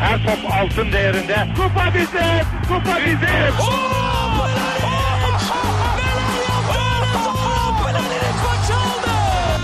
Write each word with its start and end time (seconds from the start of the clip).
Her 0.00 0.18
top 0.24 0.52
altın 0.52 0.92
değerinde. 0.92 1.48
Kupa 1.56 1.94
bizim, 1.94 2.44
kupa 2.68 2.96
bizim. 3.06 3.20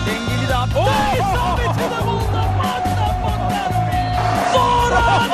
Dengeli 0.06 0.48
de 0.48 0.56
attı. 0.56 0.78
İsabeti 1.14 1.78
de 1.78 2.06
buldu. 2.06 2.42
Matta 2.58 3.06
Fontaine. 3.22 4.16
Zora 4.52 5.26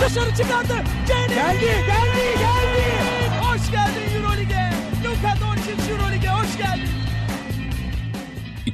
Dışarı 0.00 0.34
çıkardı. 0.34 0.74
Geldi, 1.08 1.34
geldi, 1.34 1.84
geldi. 1.86 2.27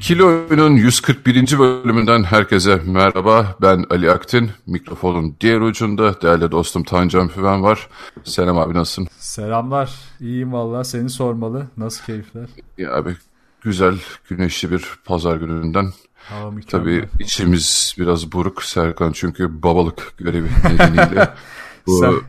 İkili 0.05 0.25
Oyun'un 0.25 0.77
141. 0.77 1.59
bölümünden 1.59 2.23
herkese 2.23 2.81
merhaba. 2.85 3.57
Ben 3.63 3.85
Ali 3.91 4.11
Aktin. 4.11 4.51
Mikrofonun 4.67 5.37
diğer 5.41 5.61
ucunda 5.61 6.21
değerli 6.21 6.51
dostum 6.51 6.85
Tancan 6.85 7.29
Füven 7.29 7.63
var. 7.63 7.89
Selam 8.25 8.59
abi 8.59 8.75
nasılsın? 8.75 9.09
Selamlar. 9.19 9.95
İyiyim 10.21 10.53
valla. 10.53 10.85
Seni 10.85 11.11
sormalı. 11.11 11.67
Nasıl 11.77 12.05
keyifler? 12.05 12.47
Ya 12.79 12.95
abi 12.95 13.17
güzel 13.61 13.95
güneşli 14.29 14.71
bir 14.71 14.85
pazar 15.05 15.37
gününden. 15.37 15.93
Hava 16.15 16.51
mükemmel. 16.51 16.85
Tabii 16.85 17.09
içimiz 17.21 17.95
biraz 17.99 18.33
buruk 18.33 18.63
Serkan 18.63 19.13
çünkü 19.13 19.63
babalık 19.63 20.19
görevi 20.19 20.49
nedeniyle 20.65 21.35
bu 21.87 22.25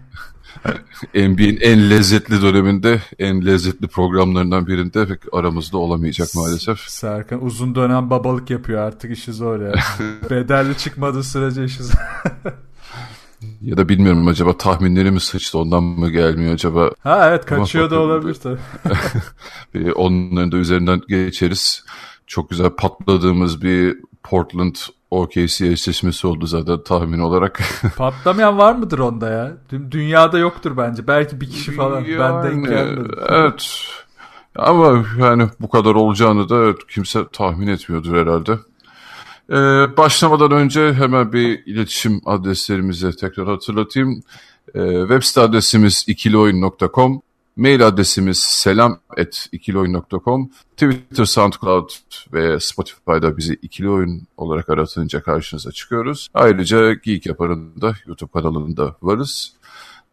NBA'in 1.13 1.57
en 1.61 1.89
lezzetli 1.89 2.41
döneminde 2.41 3.01
en 3.19 3.45
lezzetli 3.45 3.87
programlarından 3.87 4.67
birinde 4.67 5.07
pek 5.07 5.19
aramızda 5.31 5.77
olamayacak 5.77 6.27
maalesef. 6.35 6.79
Serkan 6.79 7.45
uzun 7.45 7.75
dönem 7.75 8.09
babalık 8.09 8.49
yapıyor 8.49 8.81
artık 8.81 9.11
işi 9.11 9.33
zor 9.33 9.61
ya. 9.61 9.73
Bedelli 10.29 10.77
çıkmadığı 10.77 11.23
sürece 11.23 11.63
işi 11.65 11.83
zor. 11.83 11.95
Ya 13.61 13.77
da 13.77 13.89
bilmiyorum 13.89 14.27
acaba 14.27 14.57
tahminleri 14.57 15.11
mi 15.11 15.19
sıçtı 15.19 15.57
ondan 15.57 15.83
mı 15.83 16.09
gelmiyor 16.09 16.53
acaba? 16.53 16.91
ha 16.99 17.29
evet 17.29 17.45
kaçıyor 17.45 17.91
da 17.91 17.99
olabilir 17.99 18.35
tabii. 18.35 19.91
Onların 19.95 20.51
da 20.51 20.57
üzerinden 20.57 21.01
geçeriz. 21.07 21.85
Çok 22.27 22.49
güzel 22.49 22.69
patladığımız 22.69 23.61
bir 23.61 23.97
Portland 24.23 24.75
OKC 25.11 25.67
eşleşmesi 25.67 26.27
oldu 26.27 26.47
zaten 26.47 26.83
tahmin 26.83 27.19
olarak. 27.19 27.59
Patlamayan 27.97 28.57
var 28.57 28.75
mıdır 28.75 28.99
onda 28.99 29.29
ya? 29.29 29.51
Dü- 29.71 29.91
Dünyada 29.91 30.37
yoktur 30.39 30.77
bence. 30.77 31.07
Belki 31.07 31.41
bir 31.41 31.49
kişi 31.49 31.71
falan. 31.71 32.05
ben 32.05 32.43
denk 32.43 32.69
Yani, 32.69 32.69
gelmedim. 32.69 33.11
Evet. 33.29 33.69
Ama 34.55 35.05
yani 35.19 35.47
bu 35.61 35.69
kadar 35.69 35.95
olacağını 35.95 36.49
da 36.49 36.55
evet, 36.63 36.77
kimse 36.89 37.27
tahmin 37.33 37.67
etmiyordur 37.67 38.15
herhalde. 38.17 38.57
Ee, 39.49 39.97
başlamadan 39.97 40.51
önce 40.51 40.93
hemen 40.93 41.33
bir 41.33 41.65
iletişim 41.65 42.21
adreslerimizi 42.25 43.15
tekrar 43.15 43.47
hatırlatayım. 43.47 44.23
Ee, 44.75 44.99
web 44.99 45.21
site 45.23 45.41
adresimiz 45.41 46.05
ikilioyun.com, 46.07 47.21
mail 47.55 47.87
adresimiz 47.87 48.39
selam.ikilioyun.com, 48.39 50.49
Twitter, 50.77 51.25
SoundCloud 51.25 51.89
ve 52.33 52.59
Spotify'da 52.59 53.37
bizi 53.37 53.53
ikili 53.53 53.89
oyun 53.89 54.21
olarak 54.37 54.69
aratınca 54.69 55.23
karşınıza 55.23 55.71
çıkıyoruz. 55.71 56.29
Ayrıca 56.33 56.93
Geek 56.93 57.25
Yapar'ın 57.25 57.81
da 57.81 57.93
YouTube 58.07 58.31
kanalında 58.31 58.95
varız. 59.01 59.53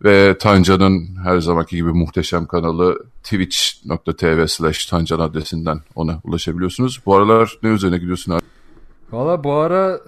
Ve 0.04 0.38
Tancan'ın 0.38 1.16
her 1.24 1.38
zamanki 1.38 1.76
gibi 1.76 1.92
muhteşem 1.92 2.46
kanalı 2.46 3.04
twitch.tv 3.22 4.46
slash 4.46 4.86
Tancan 4.86 5.18
adresinden 5.18 5.80
ona 5.94 6.20
ulaşabiliyorsunuz. 6.24 7.00
Bu 7.06 7.16
aralar 7.16 7.58
ne 7.62 7.68
üzerine 7.68 7.98
gidiyorsun 7.98 8.32
abi? 8.32 8.42
Valla 9.12 9.44
bu 9.44 9.52
ara 9.52 10.00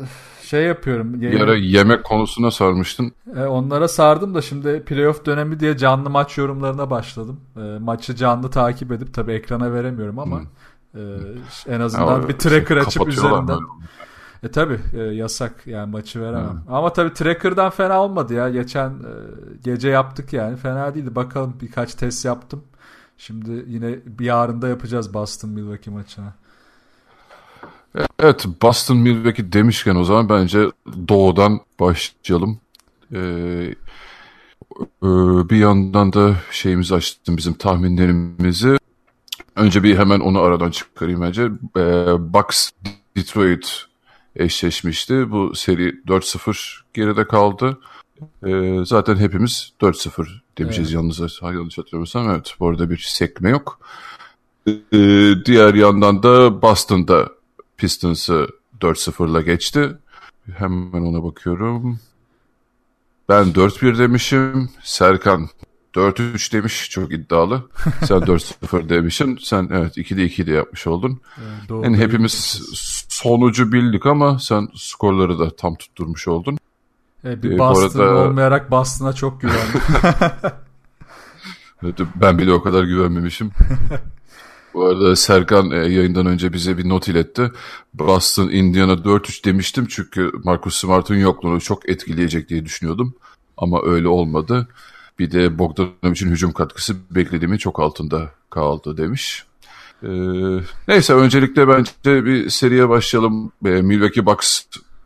şey 0.45 0.65
yapıyorum. 0.65 1.21
Bir 1.21 1.41
ara 1.41 1.57
yemek 1.57 2.05
konusuna 2.05 2.51
sarmıştın. 2.51 3.13
E, 3.37 3.45
onlara 3.45 3.89
sardım 3.89 4.35
da 4.35 4.43
şimdi 4.43 4.83
playoff 4.85 5.27
dönemi 5.27 5.61
diye 5.61 5.77
canlı 5.77 6.11
maç 6.11 6.39
yorumlarına 6.39 6.91
başladım. 6.91 7.41
E, 7.57 7.61
maçı 7.61 8.17
canlı 8.17 8.51
takip 8.51 8.93
edip 8.93 9.15
tabii 9.15 9.33
ekrana 9.33 9.73
veremiyorum 9.73 10.19
ama 10.19 10.41
e, 10.95 11.01
en 11.69 11.81
azından 11.81 12.23
Ya, 12.23 12.29
bir 12.29 12.39
tracker 12.39 12.77
açıp 12.77 12.95
kapatıyorlar 13.03 13.31
üzerinden. 13.43 13.49
böyle. 13.59 13.85
E 14.43 14.51
tabi 14.51 14.79
yasak 15.17 15.67
yani 15.67 15.91
maçı 15.91 16.21
veremem. 16.21 16.65
Ama 16.69 16.93
tabi 16.93 17.13
tracker'dan 17.15 17.71
fena 17.71 18.03
olmadı 18.03 18.35
ya. 18.35 18.51
Geçen 18.51 18.91
e, 18.91 19.13
gece 19.65 19.89
yaptık 19.89 20.33
yani. 20.33 20.57
Fena 20.57 20.95
değildi. 20.95 21.15
Bakalım 21.15 21.57
birkaç 21.63 21.95
test 21.95 22.25
yaptım. 22.25 22.65
Şimdi 23.19 23.65
yine 23.67 23.99
bir 24.07 24.25
yarında 24.25 24.69
yapacağız 24.69 25.15
Boston 25.15 25.51
Milwaukee 25.51 25.91
maçına. 25.91 26.33
Evet 28.19 28.47
Boston 28.63 28.97
Milwaukee 28.97 29.53
demişken 29.53 29.97
o 29.97 30.05
zaman 30.05 30.29
bence 30.29 30.67
doğudan 31.09 31.61
başlayalım. 31.81 32.61
Ee, 33.13 33.19
e, 35.03 35.09
bir 35.51 35.57
yandan 35.57 36.13
da 36.13 36.37
şeyimizi 36.51 36.95
açtım 36.95 37.37
bizim 37.37 37.55
tahminlerimizi. 37.55 38.79
Önce 39.57 39.83
bir 39.83 39.99
hemen 39.99 40.21
onu 40.21 40.41
aradan 40.41 40.71
çıkarayım 40.71 41.23
bence. 41.23 41.43
Ee, 41.77 42.33
Bucks 42.35 42.71
Detroit 43.17 43.87
eşleşmişti. 44.37 45.31
Bu 45.31 45.55
seri 45.55 46.05
4-0 46.07 46.81
geride 46.95 47.27
kaldı. 47.27 47.79
Ee, 48.47 48.79
zaten 48.85 49.17
hepimiz 49.17 49.73
4-0 49.81 50.29
demişiz 50.59 50.93
yalnız 50.93 51.21
yanlış 51.43 51.79
hatırlamıyorsam. 51.79 52.31
Evet 52.31 52.55
bu 52.61 52.69
arada 52.69 52.91
bir 52.91 52.99
sekme 52.99 53.51
yok. 53.51 53.79
Ee, 54.67 55.35
diğer 55.45 55.75
yandan 55.75 56.23
da 56.23 56.63
Boston'da 56.63 57.29
Pistons'ı 57.85 58.49
4-0'la 58.81 59.41
geçti. 59.41 59.97
Hemen 60.57 61.03
ona 61.03 61.25
bakıyorum. 61.25 62.01
Ben 63.29 63.45
4-1 63.53 63.99
demişim. 63.99 64.71
Serkan 64.83 65.49
4-3 65.95 66.53
demiş. 66.53 66.91
Çok 66.91 67.13
iddialı. 67.13 67.69
Sen 68.05 68.17
4-0 68.21 68.89
demişsin. 68.89 69.39
Sen 69.43 69.69
evet 69.73 69.97
2'de 69.97 70.25
2 70.25 70.47
de 70.47 70.53
yapmış 70.53 70.87
oldun. 70.87 71.21
Yani 71.39 71.69
doğru 71.69 71.85
Yani 71.85 71.97
hepimiz 71.97 72.63
sonucu 73.09 73.73
bildik 73.73 74.07
ama 74.07 74.39
sen 74.39 74.69
skorları 74.75 75.39
da 75.39 75.57
tam 75.57 75.75
tutturmuş 75.75 76.29
oldun. 76.29 76.59
E, 77.25 77.43
bir 77.43 77.51
e, 77.51 77.55
bu 77.55 77.59
Boston 77.59 78.01
arada- 78.01 78.15
olmayarak 78.29 78.71
Boston'a 78.71 79.13
çok 79.13 79.41
güvendim. 79.41 79.81
Evet, 81.83 81.99
Ben 82.15 82.39
bile 82.39 82.53
o 82.53 82.63
kadar 82.63 82.85
güvenmemişim. 82.85 83.51
Bu 84.75 84.85
arada 84.85 85.17
Serkan 85.17 85.71
e, 85.71 85.77
yayından 85.77 86.27
önce 86.27 86.53
bize 86.53 86.79
bir 86.79 86.89
not 86.89 87.09
iletti. 87.09 87.53
Boston 87.95 88.49
Indiana 88.49 88.93
4-3 88.93 89.45
demiştim 89.45 89.87
çünkü 89.89 90.33
Marcus 90.45 90.77
Smart'ın 90.77 91.15
yokluğunu 91.15 91.61
çok 91.61 91.89
etkileyecek 91.89 92.49
diye 92.49 92.65
düşünüyordum. 92.65 93.15
Ama 93.57 93.83
öyle 93.85 94.09
olmadı. 94.09 94.69
Bir 95.19 95.31
de 95.31 95.59
Bogdanovic'in 95.59 96.31
hücum 96.31 96.53
katkısı 96.53 96.97
beklediğimin 97.11 97.57
çok 97.57 97.81
altında 97.81 98.31
kaldı 98.51 98.97
demiş. 98.97 99.45
Ee, 100.03 100.09
neyse 100.89 101.15
öncelikle 101.15 101.69
bence 101.69 102.25
bir 102.25 102.51
seriye 102.51 102.89
başlayalım. 102.89 103.53
Ee, 103.67 103.69
Milwaukee 103.69 104.27
Bucks 104.27 104.61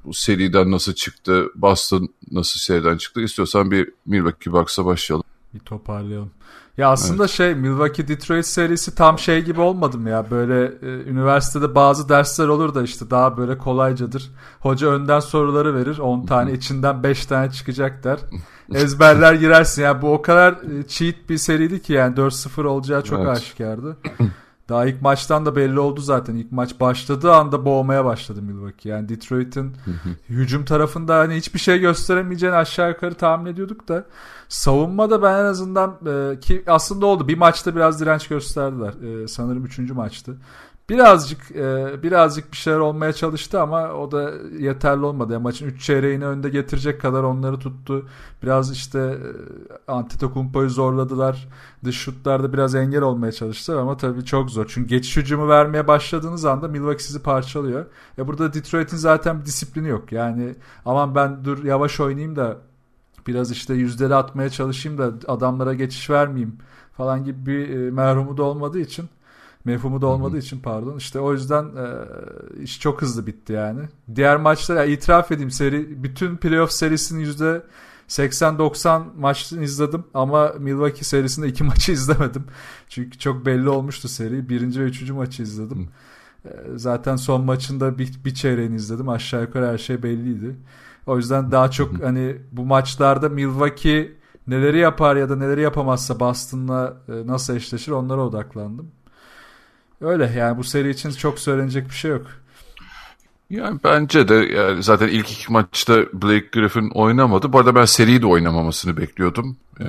bu 0.05 0.15
seriden 0.15 0.71
nasıl 0.71 0.93
çıktı? 0.95 1.47
Boston 1.55 2.09
nasıl 2.31 2.61
seriden 2.61 2.97
çıktı? 2.97 3.21
İstiyorsan 3.21 3.71
bir 3.71 3.91
Milwaukee 4.07 4.53
Bucks'a 4.53 4.85
başlayalım. 4.85 5.25
bir 5.55 5.59
toparlayalım. 5.59 6.31
Ya 6.79 6.91
aslında 6.91 7.29
şey 7.29 7.55
Milwaukee 7.55 8.09
Detroit 8.09 8.47
serisi 8.47 8.95
tam 8.95 9.19
şey 9.19 9.45
gibi 9.45 9.61
olmadı 9.61 9.99
mı 9.99 10.11
ya? 10.11 10.31
Böyle 10.31 10.65
e, 10.65 11.11
üniversitede 11.11 11.75
bazı 11.75 12.09
dersler 12.09 12.49
olur 12.49 12.75
da 12.75 12.83
işte 12.83 13.11
daha 13.11 13.37
böyle 13.37 13.59
kolaycadır. 13.59 14.31
Hoca 14.61 14.89
önden 14.89 15.21
soruları 15.21 15.75
verir. 15.75 15.99
10 15.99 16.27
tane 16.27 16.53
içinden 16.53 17.03
5 17.03 17.27
tane 17.27 17.51
çıkacak 17.51 18.05
der. 18.05 18.19
Ezberler 18.75 19.35
girersin. 19.35 19.83
Yani 19.83 20.03
bu 20.03 20.13
o 20.13 20.23
kadar 20.23 20.53
e, 20.53 20.87
cheat 20.89 21.15
bir 21.29 21.39
seriydi 21.39 21.83
ki 21.83 21.93
yani 21.93 22.15
4-0 22.17 22.67
olacağı 22.67 23.05
çok 23.05 23.19
Evet. 23.19 23.29
aşikardı. 23.29 23.97
Daha 24.69 24.87
ilk 24.87 25.03
maçtan 25.03 25.47
da 25.47 25.57
belli 25.57 25.81
oldu 25.81 26.01
zaten. 26.01 26.35
İlk 26.35 26.53
maç 26.53 26.81
başladığı 26.81 27.33
anda 27.33 27.65
boğmaya 27.65 28.05
başladı 28.05 28.43
Milwaukee. 28.43 28.89
Yani 28.89 29.09
Detroit'in 29.09 29.73
hücum 30.29 30.65
tarafında 30.65 31.19
hani 31.19 31.35
hiçbir 31.35 31.59
şey 31.59 31.79
gösteremeyeceğini 31.79 32.57
aşağı 32.57 32.89
yukarı 32.89 33.15
tahmin 33.15 33.53
ediyorduk 33.53 33.89
da 33.89 34.05
savunmada 34.49 35.23
ben 35.23 35.39
en 35.39 35.45
azından 35.45 35.99
e, 36.07 36.41
ki 36.41 36.63
aslında 36.67 37.07
oldu. 37.07 37.29
Bir 37.29 37.39
maçta 37.39 37.77
biraz 37.77 38.01
direnç 38.01 38.29
gösterdiler. 38.29 39.23
E, 39.23 39.29
sanırım 39.29 39.65
üçüncü 39.65 39.95
maçtı. 39.95 40.37
Birazcık 40.89 41.51
e, 41.51 42.03
birazcık 42.03 42.53
bir 42.53 42.57
şeyler 42.57 42.79
olmaya 42.79 43.13
çalıştı 43.13 43.61
ama 43.61 43.93
o 43.93 44.11
da 44.11 44.33
yeterli 44.59 45.05
olmadı. 45.05 45.33
Yani 45.33 45.43
maçın 45.43 45.67
3 45.67 45.83
çeyreğini 45.83 46.27
önde 46.27 46.49
getirecek 46.49 47.01
kadar 47.01 47.23
onları 47.23 47.59
tuttu. 47.59 48.07
Biraz 48.43 48.73
işte 48.73 48.99
e, 48.99 49.93
Antetokounmpo'yu 49.93 50.71
zorladılar. 50.71 51.49
Dış 51.85 51.97
şutlarda 51.97 52.53
biraz 52.53 52.75
engel 52.75 53.03
olmaya 53.03 53.33
çalıştılar 53.33 53.79
ama 53.79 53.97
tabii 53.97 54.25
çok 54.25 54.51
zor. 54.51 54.67
Çünkü 54.69 54.89
geçiş 54.89 55.17
hücumu 55.17 55.49
vermeye 55.49 55.89
başladığınız 55.89 56.45
anda 56.45 56.69
Milwaukee 56.69 57.05
sizi 57.05 57.23
parçalıyor. 57.23 57.87
E 58.19 58.27
burada 58.27 58.55
Detroit'in 58.55 58.97
zaten 58.97 59.41
bir 59.41 59.45
disiplini 59.47 59.89
yok. 59.89 60.13
Yani 60.13 60.55
aman 60.85 61.15
ben 61.15 61.45
dur 61.45 61.65
yavaş 61.65 62.01
oynayayım 62.01 62.37
da 62.37 62.57
biraz 63.27 63.51
işte 63.51 63.75
yüzleri 63.75 64.15
atmaya 64.15 64.51
çalışayım 64.51 64.99
da 64.99 65.13
adamlara 65.29 65.75
geçiş 65.75 66.11
vermeyeyim 66.11 66.59
falan 66.97 67.25
gibi 67.25 67.47
bir 67.47 67.71
e, 67.71 67.91
merhumu 67.91 68.37
da 68.37 68.43
olmadığı 68.43 68.81
için 68.81 69.09
Mefhumu 69.65 70.01
da 70.03 70.07
olmadığı 70.07 70.33
Hı-hı. 70.33 70.41
için 70.41 70.61
pardon. 70.61 70.97
İşte 70.97 71.21
o 71.21 71.33
yüzden 71.33 71.65
e, 71.65 72.05
iş 72.63 72.81
çok 72.81 73.03
hızlı 73.03 73.27
bitti 73.27 73.53
yani. 73.53 73.81
Diğer 74.15 74.37
maçlara 74.37 74.85
itiraf 74.85 75.33
edeyim 75.33 75.51
seri 75.51 76.03
bütün 76.03 76.37
playoff 76.37 76.73
serisinin 76.73 77.21
yüzde 77.21 77.63
80-90 78.09 79.03
maçını 79.19 79.65
izledim 79.65 80.05
ama 80.15 80.53
Milwaukee 80.59 81.05
serisinde 81.05 81.49
iki 81.49 81.65
maçı 81.65 81.93
izlemedim. 81.93 82.45
Çünkü 82.89 83.19
çok 83.19 83.47
belli 83.47 83.69
olmuştu 83.69 84.09
seri. 84.09 84.49
Birinci 84.49 84.81
ve 84.81 84.85
üçüncü 84.85 85.13
maçı 85.13 85.43
izledim. 85.43 85.89
Hı. 86.43 86.49
E, 86.49 86.79
zaten 86.79 87.17
son 87.17 87.45
maçında 87.45 87.99
bir, 87.99 88.25
bir 88.25 88.35
çeyreğini 88.35 88.77
izledim. 88.77 89.09
Aşağı 89.09 89.43
yukarı 89.43 89.67
her 89.67 89.79
şey 89.79 90.03
belliydi. 90.03 90.57
O 91.07 91.17
yüzden 91.17 91.51
daha 91.51 91.71
çok 91.71 92.03
hani 92.03 92.37
bu 92.53 92.65
maçlarda 92.65 93.29
Milwaukee 93.29 94.13
neleri 94.47 94.79
yapar 94.79 95.17
ya 95.17 95.29
da 95.29 95.37
neleri 95.37 95.61
yapamazsa 95.61 96.21
Boston'la 96.21 96.97
e, 97.09 97.27
nasıl 97.27 97.57
eşleşir 97.57 97.93
onlara 97.93 98.21
odaklandım. 98.21 98.91
Öyle 100.01 100.33
yani 100.37 100.59
bu 100.59 100.65
seri 100.65 100.91
için 100.91 101.11
çok 101.11 101.39
söylenecek 101.39 101.89
bir 101.89 101.95
şey 101.95 102.11
yok. 102.11 102.27
Yani 103.51 103.81
bence 103.85 104.29
de 104.29 104.35
yani 104.35 104.83
zaten 104.83 105.09
ilk 105.09 105.33
iki 105.33 105.53
maçta 105.53 105.97
Blake 106.13 106.49
Griffin 106.53 106.91
oynamadı. 106.91 107.53
Bu 107.53 107.59
arada 107.59 107.75
ben 107.75 107.85
seriyi 107.85 108.23
de 108.23 108.27
oynamamasını 108.27 108.97
bekliyordum. 108.97 109.57
Ee, 109.81 109.85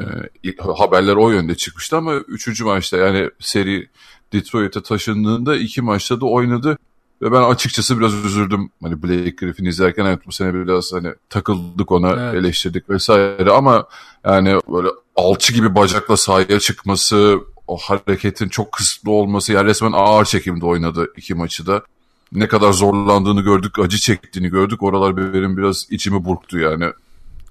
haberler 0.77 1.15
o 1.15 1.29
yönde 1.29 1.55
çıkmıştı 1.55 1.97
ama 1.97 2.15
üçüncü 2.15 2.63
maçta 2.63 2.97
yani 2.97 3.29
seri 3.39 3.87
Detroit'e 4.33 4.83
taşındığında 4.83 5.55
iki 5.55 5.81
maçta 5.81 6.21
da 6.21 6.25
oynadı. 6.25 6.77
Ve 7.21 7.31
ben 7.31 7.41
açıkçası 7.41 7.99
biraz 7.99 8.13
üzüldüm. 8.13 8.71
Hani 8.83 9.03
Blake 9.03 9.29
Griffin 9.29 9.65
izlerken 9.65 10.05
evet 10.05 10.19
bu 10.25 10.31
sene 10.31 10.53
biraz 10.53 10.93
hani 10.93 11.13
takıldık 11.29 11.91
ona 11.91 12.09
evet. 12.09 12.35
eleştirdik 12.35 12.89
vesaire 12.89 13.51
ama 13.51 13.87
yani 14.25 14.59
böyle 14.73 14.87
alçı 15.15 15.53
gibi 15.53 15.75
bacakla 15.75 16.17
sahaya 16.17 16.59
çıkması, 16.59 17.39
o 17.69 17.77
hareketin 17.77 18.49
çok 18.49 18.71
kısıtlı 18.71 19.11
olması 19.11 19.53
yani 19.53 19.65
resmen 19.65 19.91
ağır 19.91 20.25
çekimde 20.25 20.65
oynadı 20.65 21.13
iki 21.17 21.33
maçı 21.33 21.67
da. 21.67 21.83
Ne 22.31 22.47
kadar 22.47 22.71
zorlandığını 22.73 23.41
gördük, 23.41 23.79
acı 23.79 23.97
çektiğini 23.97 24.49
gördük. 24.49 24.83
Oralar 24.83 25.17
benim 25.17 25.57
biraz 25.57 25.87
içimi 25.89 26.25
burktu 26.25 26.59
yani. 26.59 26.83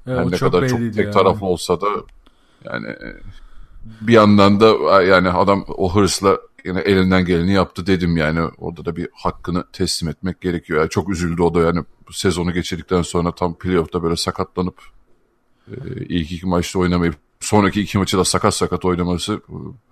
Evet, 0.06 0.18
yani 0.18 0.30
ne 0.30 0.36
kadar 0.36 0.68
çok 0.68 0.78
tek 0.78 0.96
yani. 0.96 1.10
taraflı 1.10 1.46
olsa 1.46 1.80
da 1.80 1.86
yani 2.64 2.86
bir 4.00 4.12
yandan 4.12 4.60
da 4.60 5.02
yani 5.02 5.30
adam 5.30 5.64
o 5.68 5.94
hırsla 5.94 6.38
yine 6.64 6.80
elinden 6.80 7.24
geleni 7.24 7.52
yaptı 7.52 7.86
dedim 7.86 8.16
yani. 8.16 8.40
Orada 8.58 8.84
da 8.84 8.96
bir 8.96 9.08
hakkını 9.12 9.64
teslim 9.72 10.08
etmek 10.08 10.40
gerekiyor. 10.40 10.80
Yani 10.80 10.90
çok 10.90 11.08
üzüldü 11.08 11.42
o 11.42 11.54
da 11.54 11.60
yani 11.60 11.84
bu 12.08 12.12
sezonu 12.12 12.52
geçirdikten 12.52 13.02
sonra 13.02 13.34
tam 13.34 13.54
playoff'ta 13.54 14.02
böyle 14.02 14.16
sakatlanıp 14.16 14.82
e, 15.68 15.74
ilk 16.08 16.32
iki 16.32 16.46
maçta 16.46 16.78
oynamayıp 16.78 17.16
sonraki 17.48 17.80
iki 17.80 17.98
maçı 17.98 18.18
da 18.18 18.24
sakat 18.24 18.54
sakat 18.54 18.84
oynaması 18.84 19.40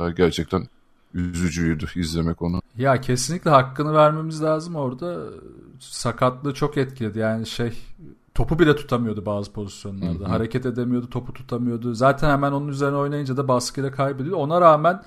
e, 0.00 0.10
gerçekten 0.10 0.66
üzücüydü 1.14 1.86
izlemek 1.94 2.42
onu. 2.42 2.62
Ya 2.78 3.00
kesinlikle 3.00 3.50
hakkını 3.50 3.94
vermemiz 3.94 4.42
lazım 4.42 4.76
orada. 4.76 5.22
Sakatlığı 5.80 6.54
çok 6.54 6.76
etkiledi. 6.76 7.18
Yani 7.18 7.46
şey 7.46 7.72
topu 8.34 8.58
bile 8.58 8.76
tutamıyordu 8.76 9.26
bazı 9.26 9.52
pozisyonlarda. 9.52 10.24
Hı 10.24 10.28
hı. 10.28 10.28
Hareket 10.28 10.66
edemiyordu, 10.66 11.10
topu 11.10 11.32
tutamıyordu. 11.32 11.94
Zaten 11.94 12.30
hemen 12.30 12.52
onun 12.52 12.68
üzerine 12.68 12.96
oynayınca 12.96 13.36
da 13.36 13.48
baskıyla 13.48 13.90
kaybediyor. 13.90 14.36
Ona 14.36 14.60
rağmen 14.60 15.02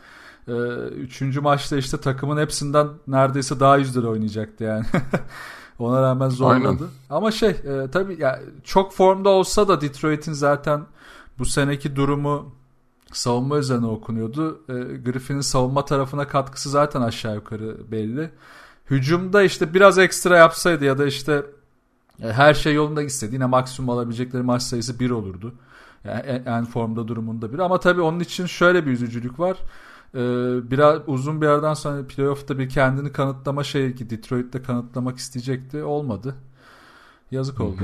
e, 0.47 0.53
üçüncü 0.87 1.41
maçta 1.41 1.77
işte 1.77 1.97
takımın 1.97 2.41
hepsinden 2.41 2.87
neredeyse 3.07 3.59
daha 3.59 3.77
yüzdeli 3.77 4.07
oynayacaktı 4.07 4.63
yani. 4.63 4.85
Ona 5.79 6.01
rağmen 6.01 6.29
zorladı. 6.29 6.67
Aynen. 6.67 6.79
Ama 7.09 7.31
şey 7.31 7.49
e, 7.49 7.87
tabii 7.91 8.21
ya 8.21 8.39
çok 8.63 8.93
formda 8.93 9.29
olsa 9.29 9.67
da 9.67 9.81
Detroit'in 9.81 10.33
zaten 10.33 10.81
bu 11.39 11.45
seneki 11.45 11.95
durumu 11.95 12.55
savunma 13.11 13.57
üzerine 13.57 13.85
okunuyordu. 13.85 14.61
E, 14.69 14.73
Griffin'in 14.97 15.41
savunma 15.41 15.85
tarafına 15.85 16.27
katkısı 16.27 16.69
zaten 16.69 17.01
aşağı 17.01 17.35
yukarı 17.35 17.91
belli. 17.91 18.29
Hücumda 18.89 19.43
işte 19.43 19.73
biraz 19.73 19.97
ekstra 19.97 20.37
yapsaydı 20.37 20.85
ya 20.85 20.97
da 20.97 21.05
işte 21.05 21.45
e, 22.23 22.31
her 22.33 22.53
şey 22.53 22.73
yolunda 22.73 23.03
gitseydi 23.03 23.33
yine 23.33 23.45
maksimum 23.45 23.89
alabilecekleri 23.89 24.43
maç 24.43 24.63
sayısı 24.63 24.99
bir 24.99 25.09
olurdu. 25.09 25.53
Yani 26.03 26.19
en, 26.19 26.45
en 26.45 26.65
formda 26.65 27.07
durumunda 27.07 27.53
bir. 27.53 27.59
Ama 27.59 27.79
tabii 27.79 28.01
onun 28.01 28.19
için 28.19 28.45
şöyle 28.45 28.85
bir 28.85 28.91
üzücülük 28.91 29.39
var. 29.39 29.57
Ee, 30.15 30.19
biraz 30.71 31.01
uzun 31.07 31.41
bir 31.41 31.45
yerden 31.45 31.73
sonra 31.73 32.07
playoff'ta 32.07 32.59
bir 32.59 32.69
kendini 32.69 33.11
kanıtlama 33.11 33.63
şeyi 33.63 33.95
ki 33.95 34.09
Detroit'te 34.09 34.61
kanıtlamak 34.61 35.17
isteyecekti. 35.17 35.83
Olmadı. 35.83 36.35
Yazık 37.31 37.61
oldu. 37.61 37.81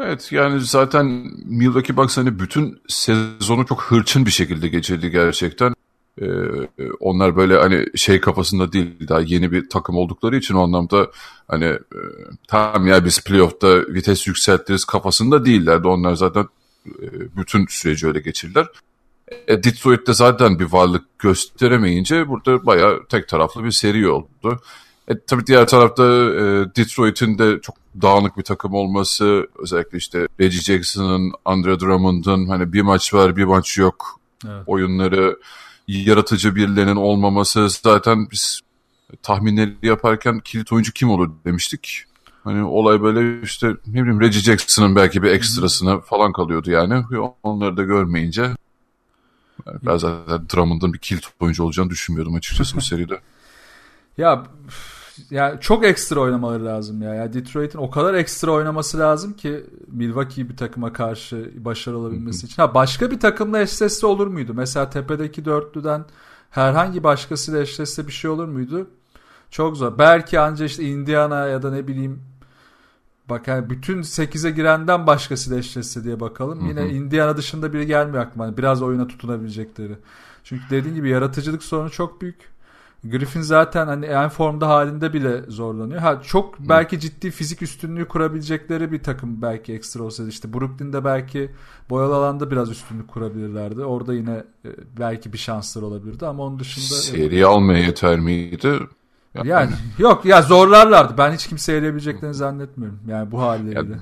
Evet 0.00 0.32
yani 0.32 0.60
zaten 0.60 1.06
Milwaukee 1.44 1.96
Bucks 1.96 2.16
hani 2.16 2.38
bütün 2.38 2.80
sezonu 2.88 3.66
çok 3.66 3.82
hırçın 3.82 4.26
bir 4.26 4.30
şekilde 4.30 4.68
geçirdi 4.68 5.10
gerçekten. 5.10 5.74
Ee, 6.22 6.26
onlar 7.00 7.36
böyle 7.36 7.58
hani 7.58 7.86
şey 7.94 8.20
kafasında 8.20 8.72
değil 8.72 9.08
daha 9.08 9.20
yeni 9.20 9.52
bir 9.52 9.68
takım 9.68 9.96
oldukları 9.96 10.36
için 10.36 10.54
o 10.54 10.62
anlamda 10.62 11.10
hani 11.48 11.64
e, 11.64 12.00
tamam 12.48 12.86
ya 12.86 13.04
biz 13.04 13.24
playoff'ta 13.24 13.80
vites 13.88 14.26
yükseltiriz 14.26 14.84
kafasında 14.84 15.44
değillerdi. 15.44 15.88
Onlar 15.88 16.14
zaten 16.14 16.46
e, 16.86 17.36
bütün 17.36 17.66
süreci 17.68 18.06
öyle 18.06 18.20
geçirdiler. 18.20 18.66
E, 19.48 19.62
Detroit'te 19.62 20.12
zaten 20.12 20.58
bir 20.58 20.72
varlık 20.72 21.18
gösteremeyince 21.18 22.28
burada 22.28 22.66
bayağı 22.66 23.06
tek 23.08 23.28
taraflı 23.28 23.64
bir 23.64 23.70
seri 23.70 24.08
oldu. 24.08 24.60
E, 25.08 25.18
tabii 25.26 25.46
diğer 25.46 25.66
tarafta 25.66 26.04
e, 26.04 26.40
Detroit'in 26.76 27.38
de 27.38 27.60
çok 27.60 27.76
dağınık 28.02 28.38
bir 28.38 28.42
takım 28.42 28.74
olması, 28.74 29.46
özellikle 29.58 29.98
işte 29.98 30.28
Reggie 30.40 30.60
Jackson'ın, 30.60 31.32
Andre 31.44 31.80
Drummond'ın 31.80 32.48
hani 32.48 32.72
bir 32.72 32.82
maç 32.82 33.14
var 33.14 33.36
bir 33.36 33.44
maç 33.44 33.78
yok 33.78 34.20
evet. 34.46 34.62
oyunları, 34.66 35.38
yaratıcı 35.88 36.54
birilerinin 36.54 36.96
olmaması 36.96 37.68
zaten 37.68 38.30
biz 38.30 38.60
tahminleri 39.22 39.76
yaparken 39.82 40.40
kilit 40.40 40.72
oyuncu 40.72 40.92
kim 40.92 41.10
olur 41.10 41.30
demiştik. 41.44 42.04
Hani 42.44 42.64
olay 42.64 43.02
böyle 43.02 43.42
işte 43.42 43.68
ne 43.86 44.02
bileyim 44.02 44.20
Reggie 44.20 44.40
Jackson'ın 44.40 44.96
belki 44.96 45.22
bir 45.22 45.30
ekstrasına 45.30 46.00
falan 46.00 46.32
kalıyordu 46.32 46.70
yani. 46.70 47.04
Onları 47.42 47.76
da 47.76 47.82
görmeyince 47.82 48.42
yani 49.66 49.78
ben 49.82 49.96
zaten 49.96 50.48
Drummond'ın 50.54 50.92
bir 50.92 50.98
kilit 50.98 51.24
oyuncu 51.40 51.64
olacağını 51.64 51.90
düşünmüyordum 51.90 52.34
açıkçası 52.34 52.76
bu 52.76 52.80
seride. 52.80 53.20
Ya 54.18 54.44
yani 55.30 55.60
çok 55.60 55.84
ekstra 55.84 56.20
oynamaları 56.20 56.64
lazım 56.64 57.02
ya. 57.02 57.14
Yani 57.14 57.32
Detroit'in 57.32 57.78
o 57.78 57.90
kadar 57.90 58.14
ekstra 58.14 58.50
oynaması 58.50 58.98
lazım 58.98 59.32
ki 59.32 59.66
Milwaukee 59.88 60.48
bir 60.48 60.56
takıma 60.56 60.92
karşı 60.92 61.50
başarılı 61.64 61.98
olabilmesi 61.98 62.46
için. 62.46 62.62
Ha 62.62 62.74
başka 62.74 63.10
bir 63.10 63.20
takımla 63.20 63.60
eşleşse 63.60 64.06
olur 64.06 64.26
muydu? 64.26 64.52
Mesela 64.54 64.90
tepedeki 64.90 65.44
dörtlüden 65.44 66.04
herhangi 66.50 67.04
başkasıyla 67.04 67.60
eşleşse 67.60 68.06
bir 68.06 68.12
şey 68.12 68.30
olur 68.30 68.48
muydu? 68.48 68.90
Çok 69.50 69.76
zor. 69.76 69.98
Belki 69.98 70.40
ancak 70.40 70.70
işte 70.70 70.84
Indiana 70.84 71.46
ya 71.46 71.62
da 71.62 71.70
ne 71.70 71.86
bileyim 71.88 72.22
bak 73.28 73.48
yani 73.48 73.70
bütün 73.70 74.02
8'e 74.02 74.50
girenden 74.50 75.06
başkasıyla 75.06 75.58
eşleşse 75.58 76.04
diye 76.04 76.20
bakalım. 76.20 76.68
Yine 76.68 76.88
Indiana 76.88 77.36
dışında 77.36 77.72
biri 77.72 77.86
gelmiyor 77.86 78.22
aklıma. 78.22 78.44
Yani 78.44 78.56
biraz 78.56 78.82
oyuna 78.82 79.06
tutunabilecekleri. 79.08 79.98
Çünkü 80.44 80.62
dediğin 80.70 80.94
gibi 80.94 81.08
yaratıcılık 81.08 81.62
sorunu 81.62 81.90
çok 81.90 82.20
büyük. 82.20 82.57
Griffin 83.04 83.40
zaten 83.40 83.86
hani 83.86 84.06
en 84.06 84.28
formda 84.28 84.68
halinde 84.68 85.12
bile 85.12 85.42
zorlanıyor. 85.48 86.00
Ha 86.00 86.22
çok 86.22 86.58
belki 86.58 87.00
ciddi 87.00 87.30
fizik 87.30 87.62
üstünlüğü 87.62 88.08
kurabilecekleri 88.08 88.92
bir 88.92 89.02
takım 89.02 89.42
belki 89.42 89.72
ekstra 89.72 90.02
olsaydı 90.02 90.30
işte 90.30 90.52
Brooklyn'de 90.52 91.04
belki 91.04 91.50
boyalı 91.90 92.14
alanda 92.14 92.50
biraz 92.50 92.70
üstünlük 92.70 93.08
kurabilirlerdi. 93.08 93.84
Orada 93.84 94.14
yine 94.14 94.44
e, 94.64 94.68
belki 94.98 95.32
bir 95.32 95.38
şanslar 95.38 95.82
olabilirdi 95.82 96.26
ama 96.26 96.42
onun 96.42 96.58
dışında 96.58 97.00
seri 97.00 97.46
almaya 97.46 97.78
yeter 97.78 98.20
miydi? 98.20 98.78
Yani, 99.34 99.48
yani 99.48 99.70
yok 99.98 100.24
ya 100.24 100.42
zorlarlardı. 100.42 101.18
Ben 101.18 101.32
hiç 101.32 101.46
kimse 101.46 101.72
eleyebileceklerini 101.72 102.34
zannetmiyorum. 102.34 103.00
Yani 103.08 103.30
bu 103.30 103.42
halleriyle. 103.42 103.98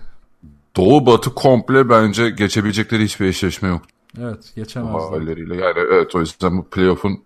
Doğu 0.76 1.06
Batı 1.06 1.34
komple 1.34 1.88
bence 1.88 2.30
geçebilecekleri 2.30 3.04
hiçbir 3.04 3.26
eşleşme 3.26 3.68
yok. 3.68 3.82
Evet 4.20 4.52
geçemezler. 4.56 5.00
halleriyle. 5.00 5.54
Yani 5.56 5.78
evet 5.92 6.14
o 6.14 6.20
yüzden 6.20 6.58
bu 6.58 6.64
playoff'un 6.64 7.22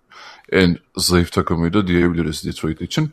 en 0.51 0.77
zayıf 0.97 1.31
takımıydı 1.31 1.87
diyebiliriz 1.87 2.45
Detroit 2.45 2.81
için. 2.81 3.11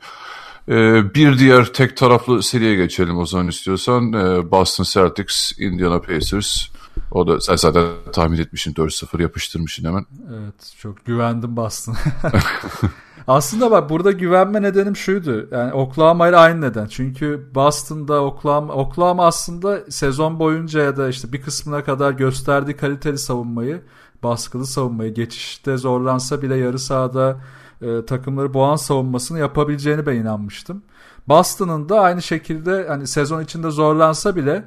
Ee, 0.68 1.14
bir 1.14 1.38
diğer 1.38 1.64
tek 1.64 1.96
taraflı 1.96 2.42
seriye 2.42 2.74
geçelim 2.74 3.18
o 3.18 3.26
zaman 3.26 3.48
istiyorsan. 3.48 4.12
Ee, 4.12 4.50
Boston 4.50 4.84
Celtics, 4.84 5.52
Indiana 5.58 6.00
Pacers. 6.00 6.66
O 7.10 7.26
da 7.26 7.40
sen 7.40 7.56
zaten 7.56 7.84
tahmin 8.12 8.38
etmişsin 8.38 8.74
4-0 8.74 9.22
yapıştırmışsın 9.22 9.84
hemen. 9.84 10.06
Evet 10.28 10.74
çok 10.78 11.04
güvendim 11.04 11.56
Boston. 11.56 11.96
Aslında 13.28 13.70
bak 13.70 13.90
burada 13.90 14.12
güvenme 14.12 14.62
nedenim 14.62 14.96
şuydu. 14.96 15.48
Yani 15.52 15.72
Oklahoma 15.72 16.28
ile 16.28 16.36
aynı 16.36 16.60
neden. 16.60 16.86
Çünkü 16.86 17.50
Boston'da 17.54 18.22
Oklahoma, 18.24 18.72
Oklahoma 18.72 19.26
aslında 19.26 19.80
sezon 19.90 20.38
boyunca 20.38 20.82
ya 20.82 20.96
da 20.96 21.08
işte 21.08 21.32
bir 21.32 21.42
kısmına 21.42 21.84
kadar 21.84 22.12
gösterdiği 22.12 22.76
kaliteli 22.76 23.18
savunmayı 23.18 23.82
baskılı 24.22 24.66
savunmayı 24.66 25.14
geçişte 25.14 25.76
zorlansa 25.76 26.42
bile 26.42 26.56
yarı 26.56 26.78
sahada 26.78 27.40
e, 27.82 28.04
takımları 28.04 28.54
boğan 28.54 28.76
savunmasını 28.76 29.38
yapabileceğini 29.38 30.06
ben 30.06 30.16
inanmıştım. 30.16 30.82
Boston'ın 31.28 31.88
da 31.88 32.00
aynı 32.00 32.22
şekilde 32.22 32.88
hani 32.88 33.06
sezon 33.06 33.42
içinde 33.42 33.70
zorlansa 33.70 34.36
bile 34.36 34.64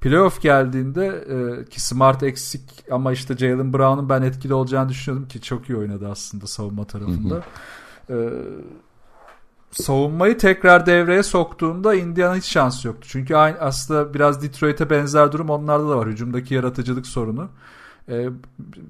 playoff 0.00 0.42
geldiğinde 0.42 1.06
e, 1.06 1.64
ki 1.64 1.80
Smart 1.80 2.22
eksik 2.22 2.62
ama 2.90 3.12
işte 3.12 3.36
Jalen 3.36 3.72
Brown'un 3.72 4.08
ben 4.08 4.22
etkili 4.22 4.54
olacağını 4.54 4.88
düşünüyordum 4.88 5.28
ki 5.28 5.40
çok 5.40 5.68
iyi 5.68 5.76
oynadı 5.76 6.08
aslında 6.10 6.46
savunma 6.46 6.84
tarafında. 6.84 7.34
Hı 8.06 8.14
hı. 8.14 8.14
e, 8.14 8.32
savunmayı 9.70 10.38
tekrar 10.38 10.86
devreye 10.86 11.22
soktuğunda 11.22 11.94
Indiana 11.94 12.36
hiç 12.36 12.44
şansı 12.44 12.88
yoktu. 12.88 13.08
Çünkü 13.10 13.34
aynı 13.34 13.58
aslında 13.58 14.14
biraz 14.14 14.42
Detroit'e 14.42 14.90
benzer 14.90 15.32
durum 15.32 15.50
onlarda 15.50 15.88
da 15.88 15.98
var. 15.98 16.08
Hücumdaki 16.08 16.54
yaratıcılık 16.54 17.06
sorunu. 17.06 17.48
E, 18.08 18.28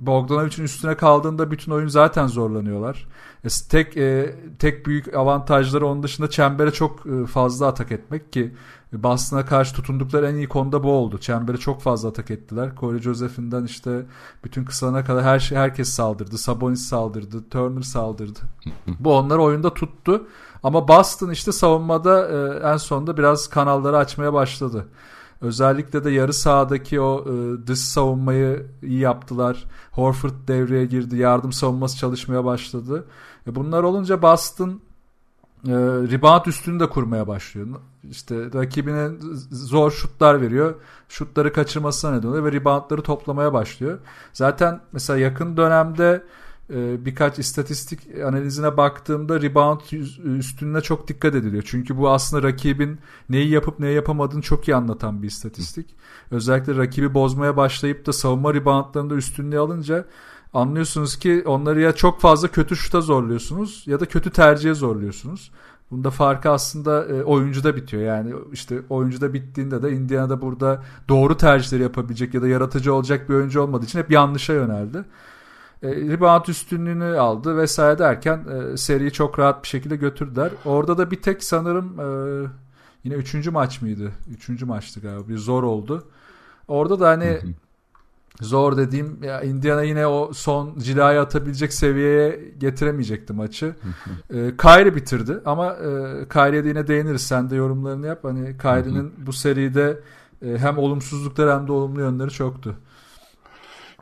Bogdanovic'in 0.01 0.65
üstüne 0.65 0.97
kaldığında 0.97 1.51
bütün 1.51 1.73
oyun 1.73 1.89
zaten 1.89 2.27
zorlanıyorlar. 2.27 3.07
E, 3.45 3.49
tek 3.71 3.97
e, 3.97 4.35
tek 4.59 4.87
büyük 4.87 5.15
avantajları 5.15 5.87
onun 5.87 6.03
dışında 6.03 6.31
çembere 6.31 6.71
çok 6.71 7.07
e, 7.07 7.27
fazla 7.27 7.67
atak 7.67 7.93
etmek 7.93 8.33
ki 8.33 8.55
Boston'a 8.93 9.47
karşı 9.47 9.75
tutundukları 9.75 10.27
en 10.27 10.35
iyi 10.35 10.49
konuda 10.49 10.83
bu 10.85 10.91
oldu. 10.93 11.19
Çembere 11.19 11.57
çok 11.57 11.83
fazla 11.83 12.09
atak 12.09 12.31
ettiler. 12.31 12.73
Corey 12.81 13.01
Joseph'inden 13.01 13.65
işte 13.65 14.07
bütün 14.45 14.65
kısalana 14.65 15.05
kadar 15.05 15.25
her 15.25 15.39
şey 15.39 15.59
herkes 15.59 15.89
saldırdı. 15.89 16.39
Sabonis 16.39 16.89
saldırdı, 16.89 17.49
Turner 17.51 17.83
saldırdı. 17.83 18.41
bu 19.01 19.17
onları 19.17 19.43
oyunda 19.43 19.75
tuttu. 19.75 20.27
Ama 20.63 20.89
Boston 20.89 21.31
işte 21.31 21.53
savunmada 21.53 22.29
e, 22.29 22.69
en 22.73 22.77
sonunda 22.77 23.17
biraz 23.17 23.49
kanalları 23.49 23.99
açmaya 23.99 24.33
başladı. 24.33 24.87
Özellikle 25.43 26.05
de 26.05 26.11
yarı 26.11 26.33
sahadaki 26.33 27.01
o 27.01 27.25
e, 27.29 27.67
dış 27.67 27.79
savunmayı 27.79 28.67
iyi 28.83 28.99
yaptılar. 28.99 29.65
Horford 29.93 30.49
devreye 30.49 30.87
girdi. 30.87 31.17
Yardım 31.17 31.53
savunması 31.53 31.97
çalışmaya 31.97 32.45
başladı. 32.45 33.05
E, 33.47 33.55
bunlar 33.55 33.83
olunca 33.83 34.23
Boston 34.23 34.81
e, 35.67 35.73
rebound 36.11 36.47
üstünü 36.47 36.81
de 36.81 36.89
kurmaya 36.89 37.29
başlıyor. 37.29 37.67
İşte 38.11 38.37
rakibine 38.55 39.09
zor 39.51 39.91
şutlar 39.91 40.41
veriyor. 40.41 40.75
Şutları 41.09 41.53
kaçırmasına 41.53 42.11
neden 42.11 42.29
oluyor 42.29 42.45
ve 42.45 42.53
reboundları 42.53 43.03
toplamaya 43.03 43.53
başlıyor. 43.53 43.99
Zaten 44.33 44.81
mesela 44.93 45.19
yakın 45.19 45.57
dönemde 45.57 46.23
birkaç 47.05 47.39
istatistik 47.39 48.01
analizine 48.27 48.77
baktığımda 48.77 49.43
rebound 49.43 49.81
üstününe 50.39 50.81
çok 50.81 51.09
dikkat 51.09 51.35
ediliyor. 51.35 51.63
Çünkü 51.67 51.99
bu 51.99 52.11
aslında 52.11 52.43
rakibin 52.43 52.99
neyi 53.29 53.51
yapıp 53.51 53.79
neyi 53.79 53.95
yapamadığını 53.95 54.43
çok 54.43 54.69
iyi 54.69 54.75
anlatan 54.75 55.23
bir 55.23 55.29
istatistik. 55.29 55.95
Özellikle 56.31 56.77
rakibi 56.77 57.15
bozmaya 57.15 57.57
başlayıp 57.57 58.07
da 58.07 58.13
savunma 58.13 58.55
reboundlarında 58.55 59.15
üstünlüğü 59.15 59.59
alınca 59.59 60.05
anlıyorsunuz 60.55 61.17
ki 61.17 61.43
onları 61.47 61.81
ya 61.81 61.93
çok 61.93 62.21
fazla 62.21 62.49
kötü 62.49 62.77
şuta 62.77 63.01
zorluyorsunuz 63.01 63.85
ya 63.87 64.01
da 64.01 64.07
kötü 64.07 64.31
tercihe 64.31 64.75
zorluyorsunuz. 64.75 65.51
Bunda 65.91 66.11
farkı 66.11 66.51
aslında 66.51 67.05
e, 67.05 67.23
oyuncuda 67.23 67.77
bitiyor. 67.77 68.03
Yani 68.03 68.35
işte 68.53 68.83
oyuncuda 68.91 69.35
bittiğinde 69.35 69.83
de 69.83 69.93
Indiana'da 69.93 70.43
burada 70.43 70.83
doğru 71.09 71.37
tercihleri 71.37 71.83
yapabilecek 71.83 72.35
ya 72.35 72.43
da 72.43 72.49
yaratıcı 72.49 72.95
olacak 72.95 73.29
bir 73.29 73.35
oyuncu 73.35 73.63
olmadığı 73.63 73.85
için 73.85 73.99
hep 73.99 74.11
yanlışa 74.11 74.53
yöneldi. 74.53 75.05
E, 75.83 75.89
rebound 75.89 76.47
üstünlüğünü 76.47 77.19
aldı 77.19 77.57
vesaire 77.57 77.99
derken 77.99 78.45
e, 78.49 78.77
seriyi 78.77 79.13
çok 79.13 79.39
rahat 79.39 79.63
bir 79.63 79.69
şekilde 79.69 79.97
götürdüler. 79.97 80.51
Orada 80.65 80.99
da 80.99 81.11
bir 81.11 81.23
tek 81.23 81.45
sanırım 81.45 82.01
e, 82.01 82.49
yine 83.05 83.15
üçüncü 83.15 83.51
maç 83.51 83.83
mıydı? 83.83 84.13
Üçüncü 84.31 84.67
maçtı 84.67 85.01
galiba. 85.01 85.29
Bir 85.29 85.39
zor 85.39 85.63
oldu. 85.63 86.05
Orada 86.69 87.01
da 87.01 87.09
hani 87.09 87.41
zor 88.41 88.77
dediğim 88.77 89.23
ya 89.23 89.41
Indiana 89.43 89.83
yine 89.83 90.07
o 90.07 90.33
son 90.33 90.79
cilayı 90.79 91.21
atabilecek 91.21 91.73
seviyeye 91.73 92.55
getiremeyecekti 92.59 93.33
maçı. 93.33 93.75
E, 94.31 94.57
Kyrie 94.57 94.97
bitirdi 94.97 95.41
ama 95.45 95.73
e, 95.73 95.89
Kyrie'ye 96.29 96.65
de 96.65 96.69
yine 96.69 96.87
değiniriz. 96.87 97.23
Sen 97.23 97.51
de 97.51 97.57
yorumlarını 97.57 98.07
yap. 98.07 98.25
Hani 98.25 98.57
Kyrie'nin 98.59 99.13
bu 99.27 99.33
seride 99.33 100.01
e, 100.43 100.59
hem 100.59 100.79
olumsuzlukları 100.79 101.53
hem 101.53 101.69
de 101.69 101.73
olumlu 101.73 102.01
yönleri 102.01 102.31
çoktu. 102.31 102.77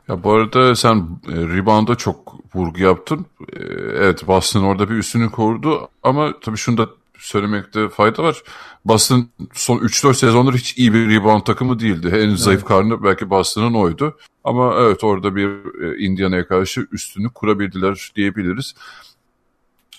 Ya 0.07 0.23
bu 0.23 0.31
arada 0.31 0.75
sen 0.75 0.95
e, 1.27 1.35
rebound'a 1.35 1.95
çok 1.95 2.35
vurgu 2.55 2.79
yaptın. 2.79 3.25
E, 3.53 3.63
evet 3.97 4.27
Boston 4.27 4.63
orada 4.63 4.89
bir 4.89 4.95
üstünü 4.95 5.31
korudu 5.31 5.89
ama 6.03 6.33
tabii 6.41 6.57
şunu 6.57 6.77
da 6.77 6.89
söylemekte 7.17 7.89
fayda 7.89 8.23
var. 8.23 8.43
Boston 8.85 9.29
son 9.53 9.77
3-4 9.77 10.13
sezondur 10.13 10.53
hiç 10.53 10.77
iyi 10.77 10.93
bir 10.93 11.09
rebound 11.09 11.41
takımı 11.41 11.79
değildi. 11.79 12.07
En 12.07 12.29
evet. 12.29 12.39
zayıf 12.39 12.65
karnı 12.65 13.03
belki 13.03 13.29
Boston'ın 13.29 13.73
oydu. 13.73 14.17
Ama 14.43 14.75
evet 14.79 15.03
orada 15.03 15.35
bir 15.35 15.49
e, 15.83 15.97
Indiana'ya 15.97 16.47
karşı 16.47 16.87
üstünü 16.91 17.29
kurabildiler 17.29 18.11
diyebiliriz. 18.15 18.75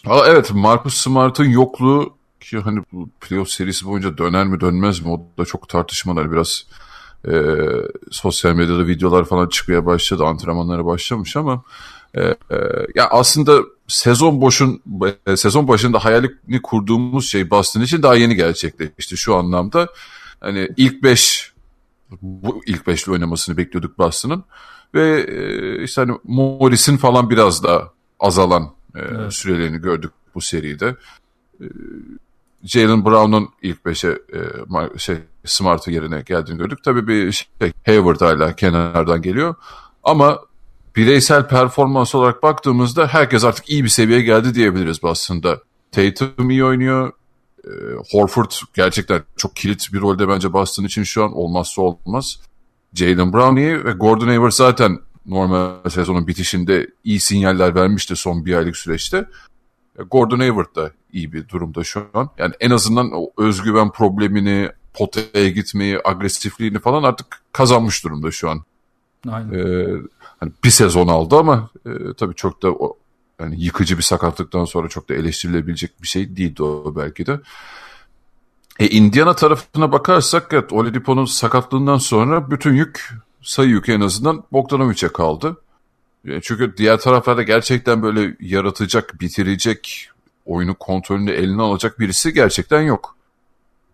Ama 0.06 0.26
evet 0.26 0.50
Marcus 0.54 0.94
Smart'ın 0.94 1.49
yokluğu 1.49 2.14
ki 2.40 2.59
hani 2.59 2.80
bu 2.92 3.09
playoff 3.21 3.49
serisi 3.49 3.87
boyunca 3.87 4.18
döner 4.18 4.47
mi 4.47 4.61
dönmez 4.61 5.00
mi 5.00 5.09
o 5.09 5.26
da 5.38 5.44
çok 5.44 5.68
tartışmalar 5.68 6.32
biraz 6.32 6.66
e, 7.28 7.32
sosyal 8.10 8.52
medyada 8.52 8.86
videolar 8.86 9.24
falan 9.24 9.48
çıkmaya 9.48 9.86
başladı. 9.86 10.24
Antrenmanlara 10.24 10.84
başlamış 10.84 11.36
ama 11.36 11.62
e, 12.14 12.20
e, 12.22 12.36
ya 12.94 13.08
aslında 13.10 13.62
sezon 13.88 14.40
boşun 14.40 14.82
e, 15.26 15.36
sezon 15.36 15.68
başında 15.68 16.04
hayalini 16.04 16.62
kurduğumuz 16.62 17.30
şey 17.30 17.50
Boston 17.50 17.80
için 17.80 18.02
daha 18.02 18.14
yeni 18.14 18.36
gerçekleşti 18.36 19.16
şu 19.16 19.34
anlamda. 19.34 19.88
Hani 20.40 20.68
ilk 20.76 21.02
5 21.02 21.52
bu 22.22 22.62
ilk 22.66 22.86
beşli 22.86 23.12
oynamasını 23.12 23.56
bekliyorduk 23.56 23.98
Boston'ın 23.98 24.44
ve 24.94 25.20
e, 25.28 25.82
işte 25.82 26.00
hani 26.00 26.18
Morris'in 26.24 26.96
falan 26.96 27.30
biraz 27.30 27.64
daha 27.64 27.90
azalan 28.20 28.62
e, 28.94 28.98
evet. 28.98 29.32
sürelerini 29.32 29.78
gördük 29.78 30.12
bu 30.34 30.40
seride. 30.40 30.96
E, 31.60 31.66
Jalen 32.64 33.04
Brown'un 33.04 33.49
ilk 33.62 33.87
beşe 33.87 34.09
e, 34.09 34.99
şey 34.99 35.16
Smart'ı 35.45 35.90
yerine 35.90 36.23
geldiğini 36.26 36.59
gördük. 36.59 36.78
Tabii 36.85 37.09
bir 37.09 37.33
şey 37.33 37.73
Hayward 37.87 38.21
hala 38.21 38.57
kenardan 38.57 39.23
geliyor. 39.23 39.54
Ama 40.04 40.40
bireysel 40.97 41.49
performans 41.49 42.14
olarak 42.14 42.42
baktığımızda 42.42 43.07
herkes 43.07 43.45
artık 43.45 43.71
iyi 43.71 43.85
bir 43.85 43.88
seviyeye 43.88 44.23
geldi 44.23 44.54
diyebiliriz 44.54 44.99
aslında. 45.02 45.61
Tatum 45.92 46.50
iyi 46.50 46.64
oynuyor. 46.64 47.12
E, 47.64 47.71
Horford 48.11 48.50
gerçekten 48.75 49.23
çok 49.37 49.57
kilit 49.57 49.92
bir 49.92 50.00
rolde 50.00 50.28
bence 50.28 50.52
Boston 50.52 50.85
için 50.85 51.02
şu 51.02 51.25
an 51.25 51.37
olmazsa 51.37 51.83
olmaz. 51.83 52.40
Jalen 52.95 53.33
Brown 53.33 53.57
iyi 53.57 53.85
ve 53.85 53.92
Gordon 53.92 54.26
Hayward 54.26 54.52
zaten 54.52 54.99
normal 55.26 55.90
sezonun 55.90 56.26
bitişinde 56.26 56.87
iyi 57.04 57.21
sinyaller 57.21 57.75
vermişti 57.75 58.16
son 58.16 58.45
bir 58.45 58.54
aylık 58.54 58.76
süreçte. 58.76 59.28
Gordon 60.11 60.38
Hayward 60.38 60.76
da 60.76 60.90
iyi 61.12 61.32
bir 61.32 61.49
durumda 61.49 61.84
şu 61.84 62.06
an. 62.14 62.30
Yani 62.38 62.54
en 62.61 62.70
azından 62.70 63.11
o 63.12 63.30
özgüven 63.38 63.90
problemini, 63.90 64.70
potaya 64.94 65.49
gitmeyi, 65.49 65.99
agresifliğini 66.04 66.78
falan 66.78 67.02
artık 67.02 67.42
kazanmış 67.52 68.04
durumda 68.04 68.30
şu 68.30 68.50
an. 68.50 68.62
Aynen. 69.28 69.52
Ee, 69.52 69.87
hani 70.40 70.52
bir 70.64 70.70
sezon 70.70 71.08
aldı 71.08 71.37
ama 71.37 71.70
e, 71.87 71.90
tabii 72.16 72.34
çok 72.34 72.62
da 72.62 72.72
o, 72.72 72.96
yani 73.40 73.64
yıkıcı 73.64 73.99
bir 73.99 74.02
sakatlıktan 74.02 74.64
sonra 74.64 74.88
çok 74.88 75.08
da 75.08 75.14
eleştirilebilecek 75.14 76.02
bir 76.02 76.08
şey 76.08 76.37
değildi 76.37 76.62
o 76.62 76.96
belki 76.96 77.26
de. 77.26 77.40
E, 78.78 78.88
Indiana 78.88 79.34
tarafına 79.37 79.92
bakarsak 79.92 80.52
evet 80.52 80.72
Oladipo'nun 80.72 81.25
sakatlığından 81.25 81.99
sonra 81.99 82.50
bütün 82.50 82.75
yük 82.75 83.11
sayı 83.42 83.68
yükü 83.68 83.92
en 83.92 84.00
azından 84.00 84.44
Bogdanovic'e 84.52 85.08
kaldı. 85.08 85.56
Çünkü 86.42 86.76
diğer 86.76 87.00
taraflarda 87.00 87.42
gerçekten 87.42 88.02
böyle 88.02 88.36
yaratacak, 88.40 89.20
bitirecek, 89.20 90.08
oyunu 90.46 90.74
kontrolünü 90.74 91.30
eline 91.30 91.62
alacak 91.62 92.00
birisi 92.00 92.32
gerçekten 92.32 92.82
yok. 92.82 93.16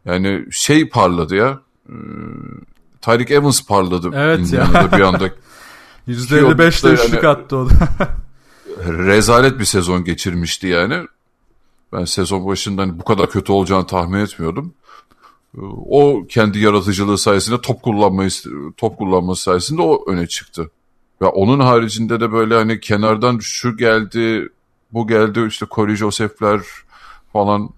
Yani 0.05 0.45
şey 0.51 0.89
parladı 0.89 1.37
ya. 1.37 1.61
E, 1.89 1.95
Tyreek 3.01 3.31
Evans 3.31 3.67
parladı. 3.67 4.11
Evet 4.15 4.53
ya. 4.53 4.89
bir 4.93 5.01
anda. 5.01 5.31
%55'te 6.09 6.89
üçlük 6.89 7.15
yani, 7.15 7.29
attı 7.29 7.57
o 7.57 7.71
da. 7.71 7.75
rezalet 8.87 9.59
bir 9.59 9.65
sezon 9.65 10.05
geçirmişti 10.05 10.67
yani. 10.67 11.07
Ben 11.93 12.05
sezon 12.05 12.47
başında 12.47 12.83
hani 12.83 12.99
bu 12.99 13.05
kadar 13.05 13.31
kötü 13.31 13.53
olacağını 13.53 13.87
tahmin 13.87 14.19
etmiyordum. 14.19 14.75
E, 15.55 15.61
o 15.91 16.27
kendi 16.29 16.59
yaratıcılığı 16.59 17.19
sayesinde 17.19 17.61
top 17.61 17.83
kullanmayı 17.83 18.31
top 18.77 18.99
kullanması 18.99 19.43
sayesinde 19.43 19.83
o 19.83 20.11
öne 20.11 20.27
çıktı. 20.27 20.71
Ya 21.21 21.29
onun 21.29 21.61
haricinde 21.61 22.21
de 22.21 22.33
böyle 22.33 22.55
hani 22.55 22.81
kenardan 22.81 23.39
şu 23.39 23.77
geldi, 23.77 24.49
bu 24.93 25.07
geldi 25.07 25.45
işte 25.49 25.67
Corey 25.71 25.97
Joseph'ler 25.97 26.61
falan 27.33 27.71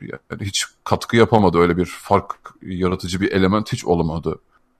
yani 0.00 0.40
hiç 0.40 0.66
katkı 0.84 1.16
yapamadı. 1.16 1.58
Öyle 1.58 1.76
bir 1.76 1.84
fark 1.84 2.34
yaratıcı 2.62 3.20
bir 3.20 3.32
element 3.32 3.72
hiç 3.72 3.84
olamadı. 3.84 4.38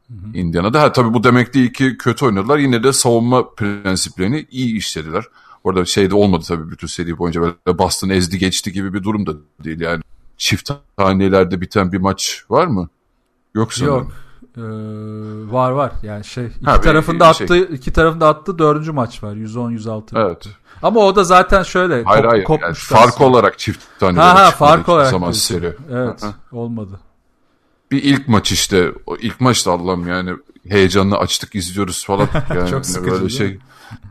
Hı 0.08 0.14
hı. 0.14 0.36
Indiana'da. 0.38 0.82
Ha, 0.82 0.92
tabii 0.92 1.14
bu 1.14 1.24
demek 1.24 1.54
değil 1.54 1.72
ki 1.72 1.96
kötü 1.98 2.24
oynadılar. 2.24 2.58
Yine 2.58 2.82
de 2.82 2.92
savunma 2.92 3.50
prensiplerini 3.50 4.46
iyi 4.50 4.76
işlediler. 4.76 5.24
Orada 5.64 5.84
şey 5.84 6.10
de 6.10 6.14
olmadı 6.14 6.44
tabii 6.48 6.70
bütün 6.70 6.86
seri 6.86 7.18
boyunca 7.18 7.40
böyle 7.40 7.78
Boston 7.78 8.08
ezdi 8.08 8.38
geçti 8.38 8.72
gibi 8.72 8.94
bir 8.94 9.02
durum 9.02 9.26
da 9.26 9.32
değil 9.64 9.80
yani. 9.80 10.02
Çift 10.36 10.70
hanelerde 10.96 11.60
biten 11.60 11.92
bir 11.92 11.98
maç 11.98 12.44
var 12.50 12.66
mı? 12.66 12.88
Yok 13.54 13.72
sanırım. 13.72 13.94
Yok. 13.94 14.12
Ee, 14.56 14.62
var 15.52 15.70
var 15.70 15.92
yani 16.02 16.24
şey 16.24 16.46
iki 16.46 16.64
ha, 16.64 16.80
tarafında 16.80 17.30
bir, 17.30 17.34
şey. 17.34 17.44
attı 17.44 17.74
iki 17.74 17.92
tarafında 17.92 18.28
attı 18.28 18.58
dördüncü 18.58 18.92
maç 18.92 19.22
var 19.22 19.34
110 19.34 19.70
106. 19.70 20.18
Evet. 20.18 20.48
Ama 20.82 21.00
o 21.00 21.16
da 21.16 21.24
zaten 21.24 21.62
şöyle 21.62 22.02
hayır, 22.02 22.22
kop, 22.22 22.32
hayır, 22.32 22.44
kopmuş. 22.44 22.90
Yani 22.90 23.00
fark 23.00 23.20
olarak 23.20 23.58
çift 23.58 23.84
tane 24.00 24.18
ha, 24.18 24.34
ha, 24.34 24.50
fark 24.50 24.88
olarak 24.88 25.10
zaman 25.10 25.32
seri. 25.32 25.76
Evet 25.92 26.24
olmadı. 26.52 27.00
Bir 27.90 28.02
ilk 28.02 28.28
maç 28.28 28.52
işte 28.52 28.92
o 29.06 29.16
ilk 29.16 29.40
maçta 29.40 29.72
Allah'ım 29.72 30.08
yani 30.08 30.30
heyecanla 30.68 31.18
açtık 31.18 31.54
izliyoruz 31.54 32.04
falan 32.06 32.28
yani 32.54 32.70
Çok 32.70 32.86
sıkıcı 32.86 33.10
böyle 33.10 33.28
şey. 33.28 33.58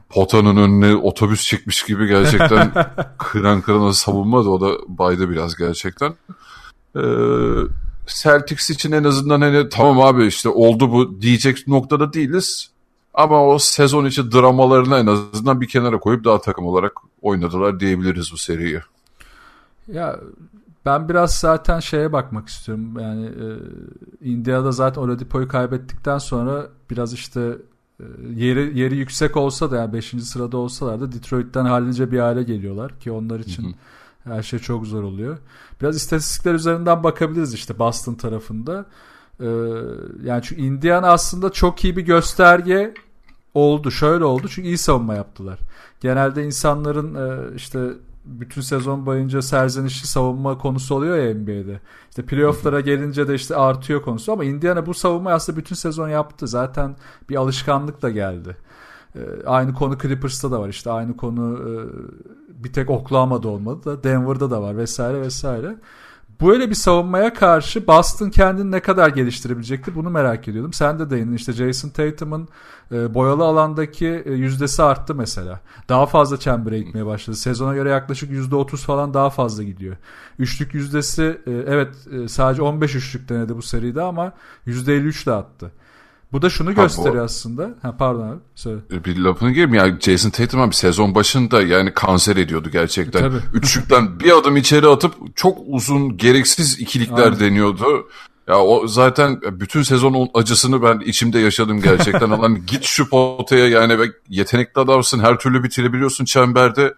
potanın 0.10 0.58
önüne 0.58 0.96
otobüs 0.96 1.44
çekmiş 1.44 1.84
gibi 1.84 2.08
gerçekten 2.08 2.72
kıran 3.18 3.62
kırana 3.62 3.94
savunmadı. 3.94 4.50
O 4.50 4.62
da 4.62 4.78
baydı 4.88 5.30
biraz 5.30 5.56
gerçekten. 5.56 6.16
Ee, 6.96 7.02
Celtics 8.08 8.70
için 8.70 8.92
en 8.92 9.04
azından 9.04 9.42
hani 9.42 9.70
tamam 9.70 10.02
abi 10.02 10.26
işte 10.26 10.50
oldu 10.50 10.92
bu 10.92 11.22
diyecek 11.22 11.68
noktada 11.68 12.14
değiliz. 12.14 12.70
Ama 13.14 13.46
o 13.46 13.60
sezon 13.60 14.06
içi 14.06 14.32
dramalarını 14.32 14.98
en 14.98 15.08
azından 15.08 15.62
bir 15.62 15.68
kenara 15.68 16.00
koyup 16.00 16.26
daha 16.26 16.42
takım 16.42 16.66
olarak 16.66 16.94
oynadılar 17.22 17.80
diyebiliriz 17.80 18.32
bu 18.32 18.38
seriyi. 18.38 18.80
Ya 19.88 20.20
ben 20.86 21.10
biraz 21.10 21.36
zaten 21.36 21.80
şeye 21.80 22.14
bakmak 22.14 22.48
istiyorum. 22.48 23.00
Yani 23.00 23.26
e, 23.26 23.48
India'da 24.30 24.72
zaten 24.72 25.02
Oladipo'yu 25.02 25.48
kaybettikten 25.48 26.18
sonra 26.18 26.68
biraz 26.90 27.14
işte 27.14 27.58
e, 28.00 28.04
yeri 28.36 28.80
yeri 28.80 28.96
yüksek 28.96 29.38
olsa 29.38 29.72
da 29.72 29.76
yani 29.76 29.94
5. 29.94 30.06
sırada 30.06 30.58
olsalar 30.58 31.00
da 31.00 31.12
Detroit'ten 31.12 31.66
hallice 31.66 32.12
bir 32.12 32.20
hale 32.20 32.44
geliyorlar 32.44 33.00
ki 33.00 33.12
onlar 33.12 33.40
için 33.40 33.64
hı 33.64 33.68
hı. 33.68 33.74
Her 34.24 34.44
şey 34.44 34.60
çok 34.60 34.86
zor 34.86 35.04
oluyor. 35.04 35.38
Biraz 35.82 35.96
istatistikler 35.96 36.54
üzerinden 36.54 37.04
bakabiliriz 37.04 37.54
işte 37.54 37.80
Boston 37.80 38.14
tarafında. 38.14 38.86
Ee, 39.40 39.46
yani 40.24 40.42
çünkü 40.44 40.62
Indiana 40.62 41.08
aslında 41.08 41.50
çok 41.52 41.84
iyi 41.84 41.98
bir 41.98 42.02
gösterge 42.02 42.94
oldu. 43.54 43.92
Şöyle 43.92 44.26
oldu 44.26 44.48
çünkü 44.48 44.68
iyi 44.68 44.78
savunma 44.78 45.16
yaptılar. 45.16 45.60
Genelde 46.02 46.46
insanların 46.46 47.16
e, 47.16 47.56
işte 47.56 47.80
bütün 48.26 48.62
sezon 48.62 49.06
boyunca 49.06 49.42
serzenişli 49.42 50.08
savunma 50.08 50.58
konusu 50.58 50.96
oluyor 50.96 51.18
ya 51.18 51.36
NBA'de. 51.36 51.80
İşte 52.10 52.26
playoff'lara 52.26 52.80
gelince 52.80 53.28
de 53.28 53.36
işte 53.36 53.56
artıyor 53.56 54.02
konusu 54.02 54.32
ama 54.32 54.44
Indiana 54.44 54.86
bu 54.86 54.94
savunmayı 54.94 55.36
aslında 55.36 55.58
bütün 55.58 55.76
sezon 55.76 56.10
yaptı. 56.10 56.48
Zaten 56.48 56.96
bir 57.30 57.36
alışkanlık 57.36 58.02
da 58.02 58.10
geldi. 58.10 58.58
Ee, 59.16 59.20
aynı 59.46 59.74
konu 59.74 59.98
Clippers'ta 59.98 60.52
da 60.52 60.62
var 60.62 60.70
işte 60.70 60.92
aynı 60.92 61.18
konu 61.18 61.60
e, 61.60 61.72
bir 62.64 62.74
tek 62.74 62.90
Oklahoma'da 62.90 63.48
olmadı 63.48 63.86
da 63.86 64.04
Denver'da 64.04 64.52
da 64.52 64.62
var 64.62 64.78
vesaire 64.78 65.22
vesaire. 65.22 65.76
Böyle 66.42 66.70
bir 66.70 66.76
savunmaya 66.76 67.34
karşı 67.34 67.88
Boston 67.88 68.30
kendini 68.30 68.72
ne 68.72 68.80
kadar 68.80 69.10
geliştirebilecekti 69.10 69.96
bunu 69.96 70.10
merak 70.10 70.48
ediyordum. 70.48 70.74
Sen 70.74 71.00
de 71.00 71.10
değindin 71.10 71.36
işte 71.36 71.54
Jason 71.54 71.90
Tatum'un 71.90 72.48
e, 72.92 73.14
boyalı 73.14 73.44
alandaki 73.44 74.24
e, 74.26 74.34
yüzdesi 74.34 74.84
arttı 74.84 75.16
mesela. 75.16 75.60
Daha 75.90 76.06
fazla 76.06 76.38
çembere 76.40 76.80
gitmeye 76.80 77.06
başladı. 77.06 77.38
Sezona 77.38 77.74
göre 77.74 77.90
yaklaşık 77.90 78.32
%30 78.32 78.78
falan 78.78 79.14
daha 79.14 79.30
fazla 79.30 79.64
gidiyor. 79.64 79.96
Üçlük 80.40 80.74
yüzdesi 80.74 81.42
e, 81.48 81.52
evet 81.52 81.96
e, 82.12 82.28
sadece 82.28 82.62
15 82.62 82.96
üçlük 82.96 83.30
denedi 83.30 83.56
bu 83.58 83.62
seride 83.62 84.02
ama 84.02 84.34
%53 84.68 85.26
de 85.26 85.32
attı. 85.32 85.72
Bu 86.34 86.42
da 86.42 86.50
şunu 86.50 86.76
gösteriyor 86.76 87.16
bu, 87.16 87.26
aslında. 87.26 87.76
Ha, 87.82 87.96
pardon 87.98 88.28
abi 88.28 88.40
söyle. 88.56 88.80
E, 88.92 89.06
bir 89.06 89.18
lafını 89.18 89.52
gireyim 89.52 89.74
ya 89.74 90.00
Jason 90.00 90.30
Tatum 90.30 90.62
abi 90.62 90.76
sezon 90.76 91.16
başında 91.16 91.62
yani 91.62 91.94
kanser 91.94 92.36
ediyordu 92.36 92.70
gerçekten. 92.72 93.22
Tabii. 93.22 93.38
Üçlükten 93.54 94.20
bir 94.20 94.38
adım 94.38 94.58
içeri 94.58 94.88
atıp 94.88 95.14
çok 95.36 95.58
uzun 95.68 96.18
gereksiz 96.18 96.80
ikilikler 96.80 97.24
Aynen. 97.24 97.40
deniyordu. 97.40 98.10
Ya 98.48 98.60
o 98.60 98.88
zaten 98.88 99.42
bütün 99.42 99.84
sezonun 99.84 100.30
acısını 100.34 100.84
ben 100.84 101.00
içimde 101.00 101.40
yaşadım 101.40 101.82
gerçekten. 101.82 102.32
Lan 102.42 102.66
git 102.68 102.84
şu 102.84 103.10
potaya 103.10 103.68
yani 103.68 104.12
yetenekli 104.30 104.82
adamsın 104.82 105.20
her 105.20 105.40
türlü 105.40 105.64
bitirebiliyorsun 105.64 106.26
çemberde. 106.26 106.94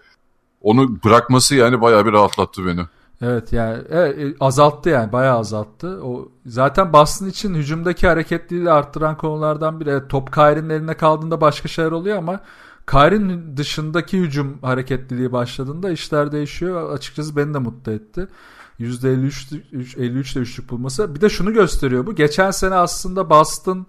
Onu 0.61 1.03
bırakması 1.03 1.55
yani 1.55 1.81
bayağı 1.81 2.05
bir 2.05 2.11
rahatlattı 2.11 2.65
beni. 2.65 2.81
Evet 3.21 3.53
yani 3.53 3.77
e, 3.91 4.35
azalttı 4.39 4.89
yani 4.89 5.11
bayağı 5.11 5.37
azalttı. 5.37 5.99
O 6.03 6.29
zaten 6.45 6.93
Boston 6.93 7.27
için 7.27 7.53
hücumdaki 7.53 8.07
hareketliliği 8.07 8.71
arttıran 8.71 9.17
konulardan 9.17 9.79
biri. 9.79 9.89
Evet, 9.89 10.09
top 10.09 10.33
Kyrie'nin 10.33 10.69
eline 10.69 10.93
kaldığında 10.93 11.41
başka 11.41 11.67
şeyler 11.67 11.91
oluyor 11.91 12.17
ama 12.17 12.39
Kyrie'nin 12.87 13.57
dışındaki 13.57 14.19
hücum 14.19 14.57
hareketliliği 14.61 15.31
başladığında 15.31 15.89
işler 15.91 16.31
değişiyor. 16.31 16.93
Açıkçası 16.93 17.35
beni 17.35 17.53
de 17.53 17.57
mutlu 17.57 17.91
etti. 17.91 18.27
%53 18.79 19.61
53'te 19.73 20.39
üçlük 20.39 20.69
bulması. 20.69 21.15
Bir 21.15 21.21
de 21.21 21.29
şunu 21.29 21.53
gösteriyor 21.53 22.05
bu. 22.05 22.15
Geçen 22.15 22.51
sene 22.51 22.75
aslında 22.75 23.29
Boston 23.29 23.87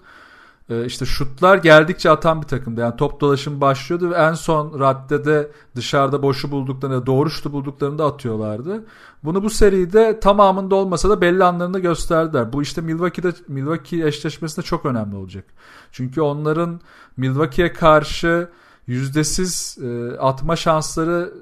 işte 0.86 1.06
şutlar 1.06 1.58
geldikçe 1.58 2.10
atan 2.10 2.42
bir 2.42 2.46
takımdı. 2.46 2.80
Yani 2.80 2.96
top 2.96 3.20
dolaşım 3.20 3.60
başlıyordu 3.60 4.10
ve 4.10 4.14
en 4.14 4.32
son 4.32 4.80
raddede 4.80 5.50
dışarıda 5.76 6.22
boşu 6.22 6.50
bulduklarında 6.50 7.06
doğru 7.06 7.30
şutu 7.30 7.52
bulduklarında 7.52 8.06
atıyorlardı. 8.06 8.84
Bunu 9.24 9.42
bu 9.42 9.50
seride 9.50 10.20
tamamında 10.20 10.74
olmasa 10.74 11.10
da 11.10 11.20
belli 11.20 11.44
anlarında 11.44 11.78
gösterdiler. 11.78 12.52
Bu 12.52 12.62
işte 12.62 12.80
Milwaukee'de 12.80 13.32
Milwaukee 13.48 14.06
eşleşmesinde 14.06 14.66
çok 14.66 14.86
önemli 14.86 15.16
olacak. 15.16 15.44
Çünkü 15.92 16.20
onların 16.20 16.80
Milwaukee'ye 17.16 17.72
karşı 17.72 18.48
yüzdesiz 18.86 19.78
e, 19.82 20.18
atma 20.18 20.56
şansları 20.56 21.34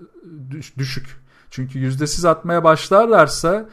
düşük. 0.79 1.25
Çünkü 1.51 1.79
yüzdesiz 1.79 2.25
atmaya 2.25 2.65
başlarlarsa 2.65 3.69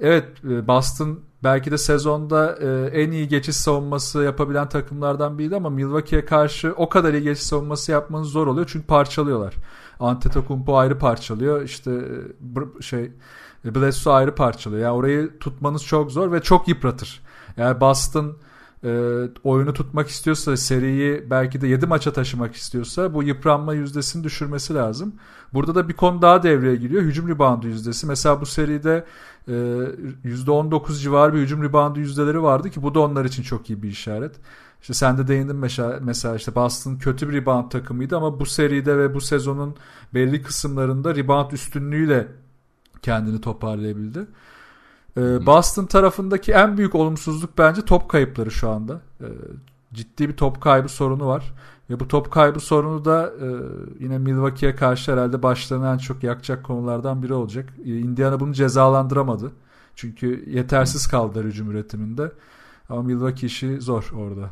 evet 0.00 0.28
e, 0.44 0.66
Boston 0.66 1.20
belki 1.44 1.70
de 1.70 1.78
sezonda 1.78 2.58
e, 2.60 2.86
en 3.02 3.10
iyi 3.10 3.28
geçiş 3.28 3.56
savunması 3.56 4.22
yapabilen 4.22 4.68
takımlardan 4.68 5.38
biriydi 5.38 5.56
ama 5.56 5.70
Milwaukee'ye 5.70 6.24
karşı 6.24 6.74
o 6.76 6.88
kadar 6.88 7.14
iyi 7.14 7.22
geçiş 7.22 7.44
savunması 7.44 7.92
yapmanız 7.92 8.28
zor 8.28 8.46
oluyor 8.46 8.66
çünkü 8.72 8.86
parçalıyorlar. 8.86 9.54
Antetokounmpo 10.00 10.76
ayrı 10.76 10.98
parçalıyor. 10.98 11.62
işte 11.62 11.90
e, 12.78 12.82
şey 12.82 13.10
Bledsoe 13.64 14.12
ayrı 14.12 14.34
parçalıyor. 14.34 14.82
Yani 14.82 14.94
orayı 14.94 15.38
tutmanız 15.38 15.84
çok 15.84 16.12
zor 16.12 16.32
ve 16.32 16.42
çok 16.42 16.68
yıpratır. 16.68 17.22
Yani 17.56 17.80
Boston 17.80 18.36
e, 18.84 19.22
oyunu 19.44 19.72
tutmak 19.72 20.08
istiyorsa 20.08 20.56
seriyi 20.56 21.30
belki 21.30 21.60
de 21.60 21.68
7 21.68 21.86
maça 21.86 22.12
taşımak 22.12 22.54
istiyorsa 22.54 23.14
bu 23.14 23.22
yıpranma 23.22 23.74
yüzdesini 23.74 24.24
düşürmesi 24.24 24.74
lazım. 24.74 25.14
Burada 25.54 25.74
da 25.74 25.88
bir 25.88 25.94
konu 25.94 26.22
daha 26.22 26.42
devreye 26.42 26.76
giriyor. 26.76 27.02
Hücum 27.02 27.28
ribandı 27.28 27.66
yüzdesi. 27.66 28.06
Mesela 28.06 28.40
bu 28.40 28.46
seride 28.46 29.04
e, 29.48 29.52
%19 30.24 31.00
civarı 31.00 31.34
bir 31.34 31.38
hücum 31.38 31.62
ribandı 31.62 31.98
yüzdeleri 31.98 32.42
vardı 32.42 32.70
ki 32.70 32.82
bu 32.82 32.94
da 32.94 33.00
onlar 33.00 33.24
için 33.24 33.42
çok 33.42 33.70
iyi 33.70 33.82
bir 33.82 33.88
işaret. 33.88 34.34
İşte 34.80 34.94
sen 34.94 35.18
de 35.18 35.28
değindin 35.28 35.56
mesela, 35.56 35.98
mesela 36.02 36.36
işte 36.36 36.54
Boston 36.54 36.96
kötü 36.96 37.28
bir 37.28 37.34
rebound 37.34 37.70
takımıydı 37.70 38.16
ama 38.16 38.40
bu 38.40 38.46
seride 38.46 38.98
ve 38.98 39.14
bu 39.14 39.20
sezonun 39.20 39.76
belli 40.14 40.42
kısımlarında 40.42 41.16
rebound 41.16 41.50
üstünlüğüyle 41.50 42.28
kendini 43.02 43.40
toparlayabildi. 43.40 44.26
Ee, 45.16 45.46
Boston 45.46 45.86
tarafındaki 45.86 46.52
en 46.52 46.78
büyük 46.78 46.94
olumsuzluk 46.94 47.58
bence 47.58 47.82
top 47.82 48.08
kayıpları 48.08 48.50
şu 48.50 48.70
anda. 48.70 49.00
Ee, 49.20 49.26
ciddi 49.94 50.28
bir 50.28 50.36
top 50.36 50.60
kaybı 50.60 50.88
sorunu 50.88 51.26
var. 51.26 51.54
Ve 51.90 52.00
bu 52.00 52.08
top 52.08 52.30
kaybı 52.30 52.60
sorunu 52.60 53.04
da 53.04 53.32
e, 53.40 53.46
yine 54.00 54.18
Milwaukee'ye 54.18 54.76
karşı 54.76 55.12
herhalde 55.12 55.42
başlarına 55.42 55.92
en 55.92 55.98
çok 55.98 56.22
yakacak 56.22 56.64
konulardan 56.64 57.22
biri 57.22 57.34
olacak. 57.34 57.72
E, 57.84 57.98
Indiana 57.98 58.40
bunu 58.40 58.52
cezalandıramadı. 58.52 59.52
Çünkü 59.96 60.44
yetersiz 60.50 61.06
kaldılar 61.06 61.44
hücum 61.44 61.70
üretiminde. 61.70 62.32
Ama 62.88 63.02
Milwaukee 63.02 63.46
işi 63.46 63.80
zor 63.80 64.12
orada. 64.16 64.50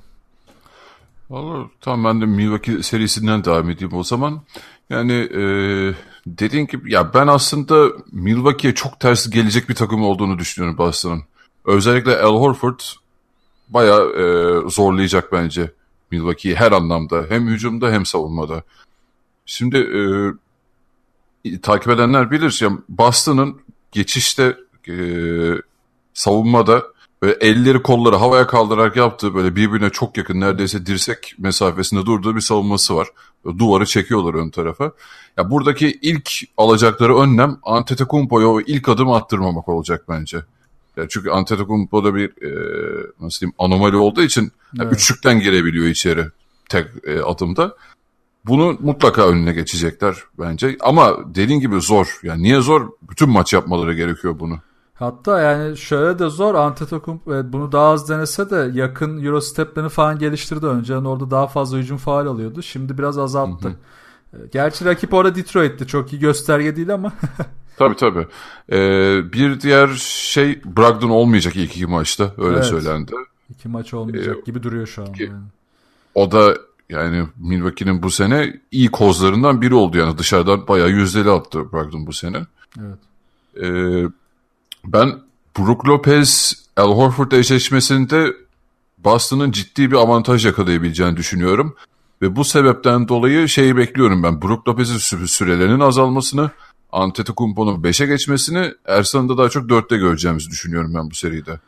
Olur. 1.31 1.69
Tamam 1.81 2.05
ben 2.05 2.21
de 2.21 2.27
Milwaukee 2.27 2.83
serisinden 2.83 3.45
devam 3.45 3.71
edeyim 3.71 3.95
o 3.95 4.03
zaman. 4.03 4.41
Yani 4.91 5.13
e, 5.13 5.43
dediğin 6.27 6.67
gibi 6.67 6.93
ya 6.93 7.15
ben 7.15 7.27
aslında 7.27 7.89
Milwaukee'ye 8.13 8.75
çok 8.75 9.01
ters 9.01 9.31
gelecek 9.31 9.69
bir 9.69 9.75
takım 9.75 10.03
olduğunu 10.03 10.39
düşünüyorum 10.39 10.79
Boston'ın. 10.79 11.23
Özellikle 11.65 12.21
Al 12.21 12.41
Horford 12.41 12.81
bayağı 13.69 14.11
e, 14.13 14.25
zorlayacak 14.71 15.33
bence 15.33 15.73
Milwaukee'yi 16.15 16.57
her 16.57 16.73
anlamda. 16.73 17.27
Hem 17.29 17.47
hücumda 17.47 17.91
hem 17.91 18.07
savunmada. 18.07 18.63
Şimdi 19.47 19.77
e, 21.45 21.59
takip 21.59 21.89
edenler 21.89 22.31
bilir 22.31 22.59
ya 22.63 22.71
Boston'ın 22.89 23.61
geçişte 23.93 24.57
e, 24.89 24.97
savunmada 26.15 26.83
Böyle 27.25 27.37
elleri 27.41 27.83
kolları 27.83 28.17
havaya 28.17 28.47
kaldırarak 28.47 28.97
yaptığı 28.97 29.35
böyle 29.35 29.57
birbirine 29.57 29.91
çok 29.91 30.17
yakın 30.17 30.41
neredeyse 30.41 30.87
dirsek 30.87 31.35
mesafesinde 31.39 32.07
durduğu 32.07 32.37
bir 32.37 32.41
savunması 32.41 32.97
var. 32.97 33.09
Böyle 33.45 33.59
duvarı 33.59 33.87
çekiyorlar 33.87 34.35
ön 34.35 34.51
tarafa. 34.51 34.93
Ya 35.37 35.51
buradaki 35.51 35.99
ilk 36.03 36.31
alacakları 36.57 37.19
önlem 37.19 37.59
Antetokounmpo'ya 37.63 38.49
o 38.49 38.61
ilk 38.61 38.89
adım 38.89 39.11
attırmamak 39.11 39.69
olacak 39.69 40.05
bence. 40.09 40.39
Ya 40.97 41.09
çünkü 41.09 41.31
Antetokounmpo 41.31 42.05
da 42.05 42.15
bir 42.15 42.29
e, 42.29 42.51
nasıl 43.21 43.41
diyeyim 43.41 43.55
anomali 43.59 43.97
olduğu 43.97 44.23
için 44.23 44.53
evet. 44.81 44.93
üçlükten 44.93 45.41
girebiliyor 45.41 45.87
içeri 45.87 46.27
tek 46.69 46.87
e, 47.05 47.21
adımda. 47.21 47.77
Bunu 48.47 48.77
mutlaka 48.81 49.29
önüne 49.29 49.53
geçecekler 49.53 50.17
bence. 50.39 50.77
Ama 50.81 51.35
dediğin 51.35 51.61
gibi 51.61 51.81
zor. 51.81 52.21
Yani 52.23 52.43
niye 52.43 52.61
zor? 52.61 52.89
Bütün 53.11 53.31
maç 53.31 53.53
yapmaları 53.53 53.95
gerekiyor 53.95 54.41
bunu. 54.41 54.59
Hatta 54.95 55.41
yani 55.41 55.77
şöyle 55.77 56.19
de 56.19 56.29
zor 56.29 56.55
Antetokounmpo 56.55 57.53
bunu 57.53 57.73
daha 57.73 57.87
az 57.87 58.09
denese 58.09 58.51
de 58.51 58.71
yakın 58.75 59.25
Euro 59.25 59.41
steplerini 59.41 59.89
falan 59.89 60.19
geliştirdi. 60.19 60.67
Önceden 60.67 61.05
orada 61.05 61.31
daha 61.31 61.47
fazla 61.47 61.79
hücum 61.79 61.97
faal 61.97 62.27
alıyordu. 62.27 62.63
Şimdi 62.63 62.99
biraz 62.99 63.19
azalttı. 63.19 63.69
Hı 63.69 63.73
hı. 63.73 64.47
Gerçi 64.53 64.85
rakip 64.85 65.15
orada 65.15 65.35
Detroit'ti. 65.35 65.87
Çok 65.87 66.13
iyi 66.13 66.21
gösterge 66.21 66.77
değil 66.77 66.95
ama. 66.95 67.13
tabii 67.77 67.97
tabii. 67.97 68.27
Ee, 68.73 69.33
bir 69.33 69.61
diğer 69.61 69.89
şey 69.99 70.61
Brogdon 70.65 71.11
olmayacak 71.11 71.57
ilk 71.57 71.71
iki 71.71 71.87
maçta. 71.87 72.35
Öyle 72.39 72.57
evet. 72.57 72.67
söylendi. 72.67 73.13
İki 73.51 73.69
maç 73.69 73.95
olmayacak 73.95 74.37
ee, 74.37 74.43
gibi 74.47 74.63
duruyor 74.63 74.87
şu 74.87 75.03
an. 75.03 75.13
Ki, 75.13 75.23
yani. 75.23 75.45
O 76.15 76.33
da 76.33 76.57
yani 76.89 77.27
Milwaukee'nin 77.37 78.03
bu 78.03 78.11
sene 78.11 78.61
iyi 78.71 78.91
kozlarından 78.91 79.63
biri 79.63 79.75
oldu 79.75 79.99
yani 79.99 80.19
dışarıdan 80.19 80.69
bayağı 80.69 80.91
yüzdeli 80.91 81.31
attı 81.31 81.73
Brogdon 81.73 82.07
bu 82.07 82.13
sene. 82.13 82.47
Evet. 82.81 82.99
Ee, 83.63 84.09
ben 84.85 85.19
Brook 85.59 85.89
Lopez 85.89 86.55
Al 86.77 86.97
Horford 86.97 87.33
eşleşmesinde 87.33 88.37
Boston'ın 88.99 89.51
ciddi 89.51 89.91
bir 89.91 89.97
avantaj 89.97 90.47
yakalayabileceğini 90.47 91.17
düşünüyorum. 91.17 91.77
Ve 92.23 92.37
bu 92.37 92.45
sebepten 92.45 93.09
dolayı 93.09 93.49
şeyi 93.49 93.77
bekliyorum 93.77 94.23
ben. 94.23 94.43
Brook 94.43 94.69
Lopez'in 94.69 95.27
sürelerinin 95.27 95.81
azalmasını, 95.81 96.51
Antetokounmpo'nun 96.95 97.83
5'e 97.83 98.07
geçmesini, 98.07 98.75
Ersan'ı 98.85 99.29
da 99.29 99.39
daha 99.39 99.49
çok 99.49 99.71
4'te 99.71 99.97
göreceğimizi 99.97 100.51
düşünüyorum 100.51 100.95
ben 100.95 101.11
bu 101.11 101.15
seride. 101.15 101.61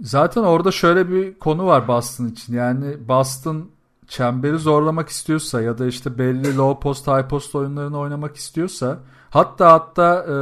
Zaten 0.00 0.42
orada 0.42 0.72
şöyle 0.72 1.10
bir 1.10 1.38
konu 1.38 1.66
var 1.66 1.88
Boston 1.88 2.26
için. 2.26 2.54
Yani 2.54 3.08
Boston 3.08 3.70
çemberi 4.08 4.58
zorlamak 4.58 5.08
istiyorsa 5.08 5.62
ya 5.62 5.78
da 5.78 5.86
işte 5.86 6.18
belli 6.18 6.56
low 6.56 6.82
post 6.82 7.06
high 7.06 7.28
post 7.28 7.54
oyunlarını 7.54 7.98
oynamak 7.98 8.36
istiyorsa 8.36 8.98
hatta 9.30 9.72
hatta 9.72 10.26
e, 10.28 10.34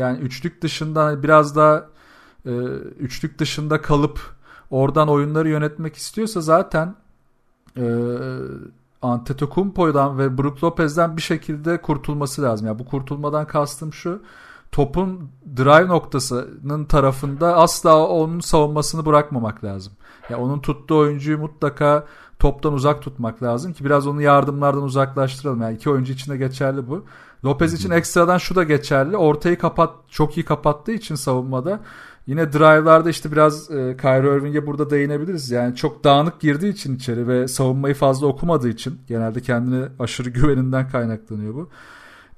yani 0.00 0.18
üçlük 0.18 0.62
dışında 0.62 1.22
biraz 1.22 1.56
daha 1.56 1.86
e, 2.46 2.50
üçlük 2.98 3.38
dışında 3.38 3.82
kalıp 3.82 4.20
oradan 4.70 5.08
oyunları 5.08 5.48
yönetmek 5.48 5.96
istiyorsa 5.96 6.40
zaten 6.40 6.94
e, 7.76 7.84
Antetokounmpo'dan 9.02 10.18
ve 10.18 10.38
Brook 10.38 10.64
Lopez'den 10.64 11.16
bir 11.16 11.22
şekilde 11.22 11.80
kurtulması 11.82 12.42
lazım. 12.42 12.66
Yani 12.66 12.78
bu 12.78 12.84
kurtulmadan 12.84 13.46
kastım 13.46 13.92
şu 13.92 14.22
topun 14.72 15.30
drive 15.56 15.88
noktasının 15.88 16.84
tarafında 16.84 17.56
asla 17.56 18.06
onun 18.08 18.40
savunmasını 18.40 19.06
bırakmamak 19.06 19.64
lazım. 19.64 19.92
Yani 20.30 20.42
onun 20.42 20.60
tuttuğu 20.60 20.98
oyuncuyu 20.98 21.38
mutlaka 21.38 22.06
toptan 22.38 22.72
uzak 22.72 23.02
tutmak 23.02 23.42
lazım 23.42 23.72
ki 23.72 23.84
biraz 23.84 24.06
onu 24.06 24.22
yardımlardan 24.22 24.82
uzaklaştıralım. 24.82 25.62
Yani 25.62 25.74
iki 25.74 25.90
oyuncu 25.90 26.12
için 26.12 26.32
de 26.32 26.36
geçerli 26.36 26.88
bu. 26.88 27.04
Lopez 27.44 27.74
için 27.74 27.90
ekstradan 27.90 28.38
şu 28.38 28.54
da 28.54 28.62
geçerli. 28.62 29.16
Ortayı 29.16 29.58
kapat 29.58 29.94
çok 30.08 30.36
iyi 30.36 30.44
kapattığı 30.44 30.92
için 30.92 31.14
savunmada 31.14 31.80
Yine 32.30 32.52
drive'larda 32.52 33.10
işte 33.10 33.32
biraz 33.32 33.70
e, 33.70 33.96
Kyrie 33.96 34.36
Irving'e 34.36 34.66
burada 34.66 34.90
değinebiliriz. 34.90 35.50
Yani 35.50 35.76
çok 35.76 36.04
dağınık 36.04 36.40
girdiği 36.40 36.72
için 36.72 36.96
içeri 36.96 37.28
ve 37.28 37.48
savunmayı 37.48 37.94
fazla 37.94 38.26
okumadığı 38.26 38.68
için 38.68 39.00
genelde 39.08 39.40
kendine 39.40 39.88
aşırı 39.98 40.30
güveninden 40.30 40.88
kaynaklanıyor 40.88 41.54
bu. 41.54 41.70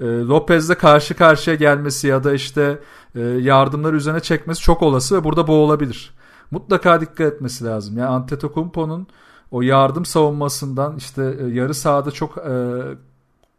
E, 0.00 0.05
Lopez'le 0.05 0.74
karşı 0.74 1.14
karşıya 1.14 1.57
gelmesi 1.57 2.07
ya 2.07 2.24
da 2.24 2.33
işte 2.35 2.78
e, 3.14 3.20
yardımları 3.20 3.96
üzerine 3.96 4.20
çekmesi 4.20 4.61
çok 4.61 4.83
olası 4.83 5.16
ve 5.16 5.24
burada 5.24 5.46
boğulabilir. 5.46 6.14
Mutlaka 6.50 7.00
dikkat 7.00 7.20
etmesi 7.20 7.64
lazım. 7.64 7.98
Yani 7.98 8.09
Antetokounmpo'nun 8.09 9.07
o 9.50 9.62
yardım 9.62 10.05
savunmasından 10.05 10.96
işte 10.96 11.37
e, 11.40 11.46
yarı 11.46 11.74
sahada 11.74 12.11
çok 12.11 12.38
e, 12.38 12.81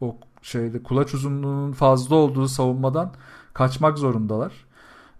o 0.01 0.17
şeyde 0.41 0.83
kulaç 0.83 1.13
uzunluğunun 1.13 1.71
fazla 1.71 2.15
olduğu 2.15 2.47
savunmadan 2.47 3.13
kaçmak 3.53 3.97
zorundalar. 3.97 4.72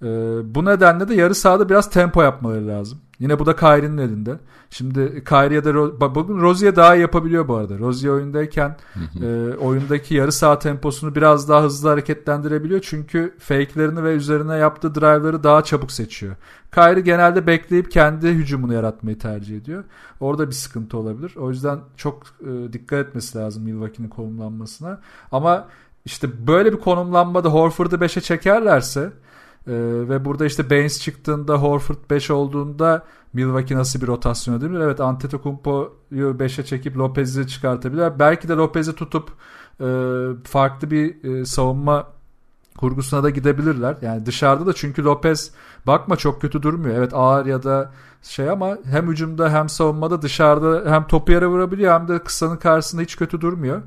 Ee, 0.03 0.55
bu 0.55 0.65
nedenle 0.65 1.07
de 1.07 1.15
yarı 1.15 1.35
sahada 1.35 1.69
biraz 1.69 1.89
tempo 1.89 2.21
yapmaları 2.21 2.67
lazım. 2.67 2.99
Yine 3.19 3.39
bu 3.39 3.45
da 3.45 3.55
Kyrie'nin 3.55 3.97
elinde. 3.97 4.39
Şimdi 4.69 5.23
Kyrie 5.23 5.55
ya 5.55 5.65
da 5.65 6.15
bugün 6.15 6.41
Rozier 6.41 6.75
daha 6.75 6.95
iyi 6.95 7.01
yapabiliyor 7.01 7.47
bu 7.47 7.55
arada. 7.55 7.79
Rozier 7.79 8.11
oyundayken 8.11 8.77
e, 9.21 9.53
oyundaki 9.59 10.15
yarı 10.15 10.31
saha 10.31 10.59
temposunu 10.59 11.15
biraz 11.15 11.49
daha 11.49 11.63
hızlı 11.63 11.89
hareketlendirebiliyor. 11.89 12.79
Çünkü 12.83 13.35
fake'lerini 13.39 14.03
ve 14.03 14.13
üzerine 14.13 14.55
yaptığı 14.55 14.95
drive'ları 14.95 15.43
daha 15.43 15.63
çabuk 15.63 15.91
seçiyor. 15.91 16.35
Kyrie 16.73 17.01
genelde 17.01 17.47
bekleyip 17.47 17.91
kendi 17.91 18.27
hücumunu 18.27 18.73
yaratmayı 18.73 19.19
tercih 19.19 19.57
ediyor. 19.57 19.83
Orada 20.19 20.47
bir 20.47 20.55
sıkıntı 20.55 20.97
olabilir. 20.97 21.35
O 21.37 21.49
yüzden 21.49 21.79
çok 21.97 22.23
e, 22.41 22.73
dikkat 22.73 23.07
etmesi 23.07 23.37
lazım 23.37 23.63
Milwaukee'nin 23.63 24.09
konumlanmasına. 24.09 24.99
Ama 25.31 25.67
işte 26.05 26.47
böyle 26.47 26.73
bir 26.73 26.79
konumlanmada 26.79 27.49
Horford'u 27.49 27.95
5'e 27.95 28.21
çekerlerse 28.21 29.11
ee, 29.67 29.73
ve 30.09 30.25
burada 30.25 30.45
işte 30.45 30.69
Baines 30.69 31.01
çıktığında 31.01 31.55
Horford 31.55 31.97
5 32.09 32.31
olduğunda 32.31 33.05
Milwaukee 33.33 33.75
nasıl 33.75 34.01
bir 34.01 34.07
rotasyon 34.07 34.57
edebilir? 34.57 34.79
Evet 34.79 34.99
Antetokounmpo'yu 34.99 36.29
5'e 36.29 36.65
çekip 36.65 36.97
Lopez'i 36.97 37.47
çıkartabilir. 37.47 38.19
Belki 38.19 38.49
de 38.49 38.53
Lopez'i 38.53 38.95
tutup 38.95 39.29
e, 39.81 39.87
farklı 40.43 40.91
bir 40.91 41.23
e, 41.23 41.45
savunma 41.45 42.07
kurgusuna 42.77 43.23
da 43.23 43.29
gidebilirler. 43.29 43.97
Yani 44.01 44.25
dışarıda 44.25 44.65
da 44.65 44.73
çünkü 44.73 45.03
Lopez 45.03 45.51
bakma 45.87 46.15
çok 46.15 46.41
kötü 46.41 46.61
durmuyor. 46.61 46.95
Evet 46.95 47.13
ağır 47.13 47.45
ya 47.45 47.63
da 47.63 47.91
şey 48.23 48.49
ama 48.49 48.77
hem 48.91 49.07
hücumda 49.07 49.49
hem 49.53 49.69
savunmada 49.69 50.21
dışarıda 50.21 50.91
hem 50.91 51.07
topu 51.07 51.31
yere 51.31 51.47
vurabiliyor 51.47 51.93
hem 51.93 52.07
de 52.07 52.19
kısanın 52.19 52.57
karşısında 52.57 53.01
hiç 53.01 53.15
kötü 53.17 53.41
durmuyor. 53.41 53.81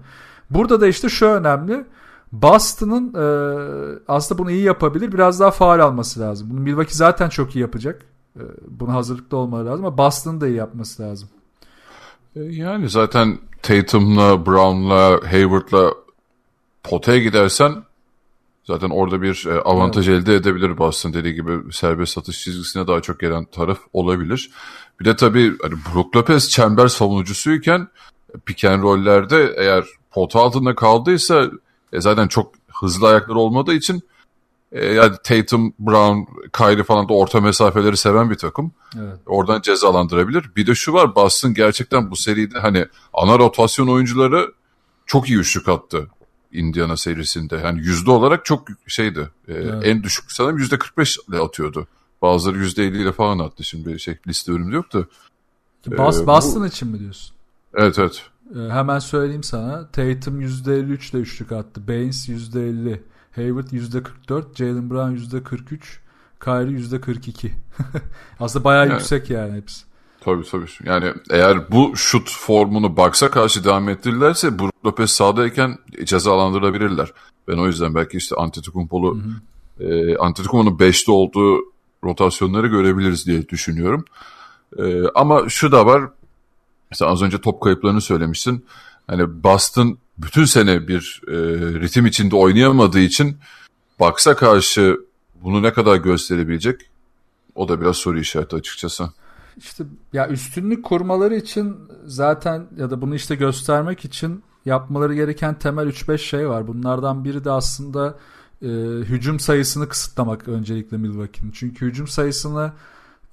Burada 0.50 0.80
da 0.80 0.86
işte 0.86 1.08
şu 1.08 1.26
önemli. 1.26 1.84
Boston'ın 2.32 3.14
e, 3.14 3.98
aslında 4.08 4.38
bunu 4.38 4.50
iyi 4.50 4.62
yapabilir. 4.62 5.12
Biraz 5.12 5.40
daha 5.40 5.50
faal 5.50 5.80
alması 5.80 6.20
lazım. 6.20 6.48
Bunu 6.50 6.60
Milwaukee 6.60 6.94
zaten 6.94 7.28
çok 7.28 7.56
iyi 7.56 7.60
yapacak. 7.60 8.04
E, 8.36 8.42
buna 8.68 8.94
hazırlıklı 8.94 9.36
olmaları 9.36 9.66
lazım 9.66 9.84
ama 9.84 9.98
Boston'ın 9.98 10.40
da 10.40 10.48
iyi 10.48 10.56
yapması 10.56 11.02
lazım. 11.02 11.28
E, 12.36 12.40
yani 12.40 12.88
zaten 12.88 13.38
Tatum'la, 13.62 14.46
Brown'la, 14.46 15.20
Hayward'la 15.32 15.94
potaya 16.82 17.18
gidersen 17.18 17.74
zaten 18.64 18.90
orada 18.90 19.22
bir 19.22 19.46
e, 19.46 19.60
avantaj 19.60 20.08
evet. 20.08 20.22
elde 20.22 20.34
edebilir 20.34 20.78
Boston 20.78 21.12
dediği 21.12 21.34
gibi 21.34 21.72
serbest 21.72 22.12
satış 22.12 22.42
çizgisine 22.42 22.86
daha 22.86 23.00
çok 23.00 23.20
gelen 23.20 23.44
taraf 23.44 23.78
olabilir. 23.92 24.50
Bir 25.00 25.04
de 25.04 25.16
tabii 25.16 25.54
hani 25.62 25.74
Brook 25.94 26.16
Lopez 26.16 26.48
çember 26.48 26.88
savunucusuyken 26.88 27.88
pick 28.46 28.64
and 28.64 28.82
roll'lerde 28.82 29.54
eğer 29.56 29.84
pot 30.10 30.36
altında 30.36 30.74
kaldıysa 30.74 31.50
e, 31.92 32.00
zaten 32.00 32.28
çok 32.28 32.52
hızlı 32.68 33.08
ayakları 33.08 33.38
olmadığı 33.38 33.74
için 33.74 34.02
e, 34.72 34.86
yani 34.86 35.16
Tatum, 35.24 35.74
Brown, 35.78 36.32
Kyrie 36.52 36.84
falan 36.84 37.08
da 37.08 37.12
orta 37.12 37.40
mesafeleri 37.40 37.96
seven 37.96 38.30
bir 38.30 38.38
takım. 38.38 38.72
Evet. 38.98 39.18
Oradan 39.26 39.60
cezalandırabilir. 39.60 40.50
Bir 40.56 40.66
de 40.66 40.74
şu 40.74 40.92
var 40.92 41.14
Boston 41.14 41.54
gerçekten 41.54 42.10
bu 42.10 42.16
seride 42.16 42.58
hani 42.58 42.86
ana 43.12 43.38
rotasyon 43.38 43.88
oyuncuları 43.88 44.52
çok 45.06 45.28
iyi 45.28 45.38
üçlük 45.38 45.68
attı 45.68 46.08
Indiana 46.52 46.96
serisinde. 46.96 47.56
Yani 47.56 47.80
yüzde 47.80 48.10
olarak 48.10 48.44
çok 48.44 48.68
şeydi. 48.86 49.30
E, 49.48 49.54
evet. 49.54 49.86
En 49.86 50.02
düşük 50.02 50.32
sanırım 50.32 50.58
yüzde 50.58 50.78
45 50.78 51.18
ile 51.28 51.38
atıyordu. 51.38 51.86
Bazıları 52.22 52.58
yüzde 52.58 52.84
50 52.84 53.02
ile 53.02 53.12
falan 53.12 53.38
attı. 53.38 53.64
Şimdi 53.64 54.00
şey, 54.00 54.18
liste 54.28 54.52
önümde 54.52 54.74
yoktu. 54.74 55.08
Bas, 55.86 56.20
ee, 56.20 56.26
Boston 56.26 56.62
bu... 56.62 56.66
için 56.66 56.88
mi 56.88 56.98
diyorsun? 56.98 57.36
Evet 57.74 57.98
evet. 57.98 58.22
Ee, 58.54 58.58
hemen 58.70 58.98
söyleyeyim 58.98 59.42
sana. 59.42 59.86
Tatum 59.86 60.40
%53 60.40 61.10
ile 61.10 61.18
üçlük 61.18 61.52
attı. 61.52 61.88
Baines 61.88 62.28
%50. 62.28 63.00
Hayward 63.36 63.68
%44. 63.68 64.56
Jalen 64.56 64.90
Brown 64.90 65.36
%43. 65.36 65.98
Kyrie 66.44 66.78
%42. 66.80 67.50
Aslında 68.40 68.64
bayağı 68.64 68.86
yani, 68.86 68.92
yüksek 68.92 69.30
yani 69.30 69.56
hepsi. 69.56 69.84
Tabii 70.20 70.44
tabii. 70.50 70.66
Yani 70.84 71.12
eğer 71.30 71.70
bu 71.70 71.96
şut 71.96 72.30
formunu 72.30 72.96
baksa 72.96 73.30
karşı 73.30 73.64
devam 73.64 73.88
ettirirlerse 73.88 74.58
Brook 74.58 74.86
Lopez 74.86 75.10
sahadayken 75.10 75.78
cezalandırılabilirler. 76.04 77.12
Ben 77.48 77.56
o 77.56 77.66
yüzden 77.66 77.94
belki 77.94 78.16
işte 78.16 78.36
Antetokounmpo'lu 78.36 79.18
e, 79.80 80.16
Antetokounmpo'nun 80.16 80.78
5'te 80.78 81.12
olduğu 81.12 81.58
rotasyonları 82.04 82.66
görebiliriz 82.66 83.26
diye 83.26 83.48
düşünüyorum. 83.48 84.04
E, 84.78 85.08
ama 85.14 85.48
şu 85.48 85.72
da 85.72 85.86
var 85.86 86.10
Mesela 86.96 87.12
az 87.12 87.22
önce 87.22 87.40
top 87.40 87.62
kayıplarını 87.62 88.00
söylemiştin. 88.00 88.66
Hani 89.06 89.42
Boston 89.42 89.98
bütün 90.18 90.44
sene 90.44 90.88
bir 90.88 91.22
e, 91.28 91.34
ritim 91.80 92.06
içinde 92.06 92.36
oynayamadığı 92.36 93.00
için 93.00 93.36
Bucks'a 94.00 94.36
karşı 94.36 95.00
bunu 95.42 95.62
ne 95.62 95.72
kadar 95.72 95.96
gösterebilecek? 95.96 96.80
O 97.54 97.68
da 97.68 97.80
biraz 97.80 97.96
soru 97.96 98.18
işareti 98.18 98.56
açıkçası. 98.56 99.10
İşte 99.56 99.84
ya 100.12 100.28
üstünlük 100.28 100.84
kurmaları 100.84 101.36
için 101.36 101.76
zaten 102.04 102.66
ya 102.76 102.90
da 102.90 103.02
bunu 103.02 103.14
işte 103.14 103.34
göstermek 103.34 104.04
için 104.04 104.42
yapmaları 104.64 105.14
gereken 105.14 105.58
temel 105.58 105.86
3-5 105.86 106.18
şey 106.18 106.48
var. 106.48 106.68
Bunlardan 106.68 107.24
biri 107.24 107.44
de 107.44 107.50
aslında 107.50 108.18
e, 108.62 108.66
hücum 109.00 109.40
sayısını 109.40 109.88
kısıtlamak 109.88 110.48
öncelikle 110.48 110.96
Milwaukee'nin. 110.96 111.52
Çünkü 111.52 111.86
hücum 111.86 112.08
sayısını 112.08 112.72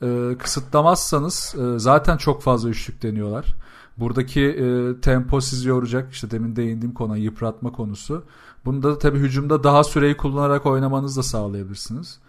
e, 0.04 0.38
kısıtlamazsanız 0.38 1.56
e, 1.58 1.80
zaten 1.80 2.18
çok 2.18 2.42
fazla 2.42 2.70
üçlük 2.70 3.04
deniyorlar. 3.04 3.56
Buradaki 3.98 4.42
e, 4.42 5.02
tempo 5.02 5.42
sizi 5.42 5.70
yoracak. 5.70 6.12
İşte 6.14 6.32
demin 6.32 6.56
değindiğim 6.56 6.94
konu 6.94 7.18
yıpratma 7.18 7.72
konusu. 7.72 8.24
Bunda 8.66 8.92
da 8.92 9.00
tabii 9.00 9.20
hücumda 9.20 9.64
daha 9.64 9.84
süreyi 9.84 10.18
kullanarak 10.18 10.66
oynamanızı 10.66 11.20
da 11.20 11.24
sağlayabilirsiniz. 11.24 12.20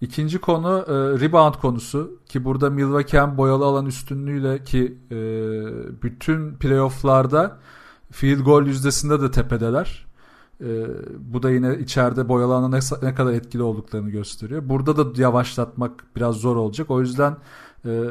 İkinci 0.00 0.38
konu 0.38 0.84
e, 0.88 0.92
rebound 1.20 1.54
konusu 1.54 2.18
ki 2.28 2.44
burada 2.44 2.70
Milwaukee 2.70 3.20
hem 3.20 3.36
boyalı 3.36 3.64
alan 3.64 3.86
üstünlüğüyle 3.86 4.64
ki 4.64 4.98
e, 5.10 5.16
bütün 6.02 6.54
playofflarda 6.54 7.58
field 8.10 8.40
goal 8.40 8.66
yüzdesinde 8.66 9.20
de 9.20 9.30
tepedeler. 9.30 10.07
E, 10.60 10.86
bu 11.18 11.42
da 11.42 11.50
yine 11.50 11.78
içeride 11.78 12.28
boyalı 12.28 12.54
alana 12.54 12.68
ne, 12.68 12.78
ne 13.02 13.14
kadar 13.14 13.32
etkili 13.32 13.62
olduklarını 13.62 14.10
gösteriyor. 14.10 14.68
Burada 14.68 14.96
da 14.96 15.22
yavaşlatmak 15.22 16.04
biraz 16.16 16.36
zor 16.36 16.56
olacak. 16.56 16.90
O 16.90 17.00
yüzden 17.00 17.36
e, 17.84 18.02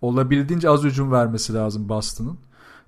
olabildiğince 0.00 0.70
az 0.70 0.84
hücum 0.84 1.12
vermesi 1.12 1.54
lazım 1.54 1.88
Boston'ın. 1.88 2.38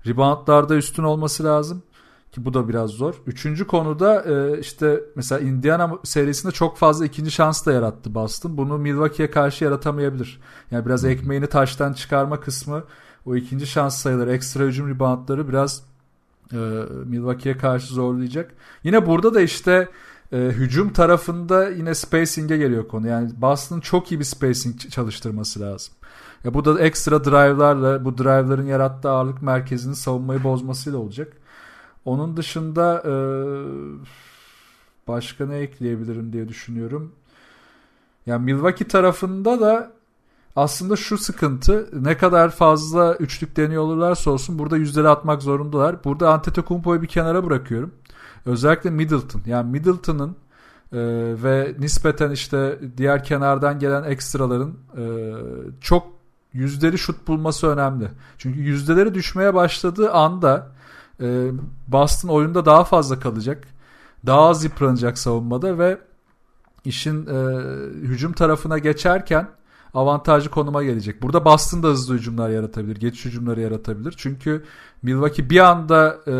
Reboundlarda 0.07 0.75
üstün 0.75 1.03
olması 1.03 1.43
lazım. 1.43 1.83
Ki 2.31 2.45
bu 2.45 2.53
da 2.53 2.69
biraz 2.69 2.89
zor. 2.89 3.21
Üçüncü 3.27 3.67
konuda 3.67 4.23
e, 4.23 4.59
işte 4.59 5.03
mesela 5.15 5.41
Indiana 5.41 5.97
serisinde 6.03 6.51
çok 6.51 6.77
fazla 6.77 7.05
ikinci 7.05 7.31
şans 7.31 7.65
da 7.65 7.71
yarattı 7.71 8.15
Boston. 8.15 8.57
Bunu 8.57 8.77
Milwaukee'ye 8.77 9.31
karşı 9.31 9.63
yaratamayabilir. 9.63 10.39
Yani 10.71 10.85
biraz 10.85 11.05
ekmeğini 11.05 11.47
taştan 11.47 11.93
çıkarma 11.93 12.39
kısmı 12.39 12.83
o 13.25 13.35
ikinci 13.35 13.67
şans 13.67 13.97
sayıları, 13.97 14.31
ekstra 14.31 14.63
hücum 14.63 14.89
reboundları 14.89 15.47
biraz 15.49 15.83
e, 16.53 16.57
Milwaukee'ye 17.05 17.57
karşı 17.57 17.93
zorlayacak. 17.93 18.51
Yine 18.83 19.05
burada 19.05 19.33
da 19.33 19.41
işte 19.41 19.89
e, 20.31 20.37
hücum 20.37 20.93
tarafında 20.93 21.69
yine 21.69 21.95
spacing'e 21.95 22.57
geliyor 22.57 22.87
konu. 22.87 23.07
Yani 23.07 23.31
Boston'ın 23.37 23.81
çok 23.81 24.11
iyi 24.11 24.19
bir 24.19 24.25
spacing 24.25 24.79
çalıştırması 24.79 25.59
lazım. 25.59 25.93
Ya 26.43 26.53
bu 26.53 26.65
da 26.65 26.81
ekstra 26.81 27.25
drive'larla 27.25 28.05
bu 28.05 28.17
drive'ların 28.17 28.65
yarattığı 28.65 29.09
ağırlık 29.09 29.41
merkezinin 29.41 29.93
savunmayı 29.93 30.43
bozmasıyla 30.43 30.99
olacak. 30.99 31.33
Onun 32.05 32.37
dışında 32.37 33.03
e, 33.05 33.13
başka 35.07 35.45
ne 35.45 35.57
ekleyebilirim 35.57 36.33
diye 36.33 36.47
düşünüyorum. 36.49 37.11
Yani 38.25 38.45
Milwaukee 38.45 38.87
tarafında 38.87 39.61
da 39.61 39.91
aslında 40.55 40.95
şu 40.95 41.17
sıkıntı 41.17 41.89
ne 41.93 42.17
kadar 42.17 42.49
fazla 42.49 43.15
üçlük 43.15 43.57
deniyor 43.57 43.83
olurlarsa 43.83 44.31
olsun 44.31 44.59
burada 44.59 44.77
yüzleri 44.77 45.09
atmak 45.09 45.41
zorundalar. 45.41 46.03
Burada 46.03 46.33
Antetokounmpo'yu 46.33 47.01
bir 47.01 47.07
kenara 47.07 47.45
bırakıyorum. 47.45 47.91
Özellikle 48.45 48.89
Middleton. 48.89 49.41
Yani 49.45 49.71
Middleton'ın 49.71 50.35
e, 50.91 50.99
ve 51.43 51.75
nispeten 51.79 52.31
işte 52.31 52.79
diğer 52.97 53.23
kenardan 53.23 53.79
gelen 53.79 54.03
ekstraların 54.03 54.75
e, 54.97 55.03
çok 55.81 56.07
yüzleri 56.53 56.97
şut 56.97 57.27
bulması 57.27 57.67
önemli. 57.67 58.11
Çünkü 58.37 58.59
yüzdeleri 58.59 59.13
düşmeye 59.13 59.53
başladığı 59.53 60.11
anda 60.11 60.67
e, 61.21 61.51
Boston 61.87 62.29
oyunda 62.29 62.65
daha 62.65 62.83
fazla 62.83 63.19
kalacak. 63.19 63.67
Daha 64.25 64.41
az 64.41 64.63
yıpranacak 64.63 65.17
savunmada 65.17 65.77
ve 65.77 65.97
işin 66.85 67.27
e, 67.27 67.59
hücum 67.93 68.33
tarafına 68.33 68.77
geçerken 68.77 69.47
avantajlı 69.93 70.49
konuma 70.49 70.83
gelecek. 70.83 71.21
Burada 71.21 71.45
Boston 71.45 71.83
da 71.83 71.87
hızlı 71.87 72.15
hücumlar 72.15 72.49
yaratabilir. 72.49 72.95
Geçiş 72.95 73.25
hücumları 73.25 73.61
yaratabilir. 73.61 74.13
Çünkü 74.17 74.63
Milwaukee 75.01 75.49
bir 75.49 75.59
anda 75.59 76.17
e, 76.27 76.33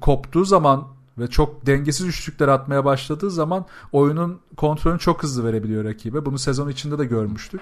koptuğu 0.00 0.44
zaman 0.44 0.84
ve 1.18 1.26
çok 1.26 1.66
dengesiz 1.66 2.06
üçlükler 2.06 2.48
atmaya 2.48 2.84
başladığı 2.84 3.30
zaman 3.30 3.66
oyunun 3.92 4.40
kontrolünü 4.56 4.98
çok 4.98 5.22
hızlı 5.22 5.44
verebiliyor 5.44 5.84
rakibe. 5.84 6.24
Bunu 6.24 6.38
sezon 6.38 6.68
içinde 6.68 6.98
de 6.98 7.04
görmüştük. 7.04 7.60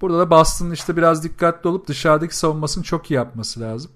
Burada 0.00 0.18
da 0.18 0.30
Boston'ın 0.30 0.70
işte 0.70 0.96
biraz 0.96 1.24
dikkatli 1.24 1.68
olup 1.68 1.86
dışarıdaki 1.86 2.36
savunmasını 2.36 2.84
çok 2.84 3.10
iyi 3.10 3.14
yapması 3.14 3.60
lazım. 3.60 3.90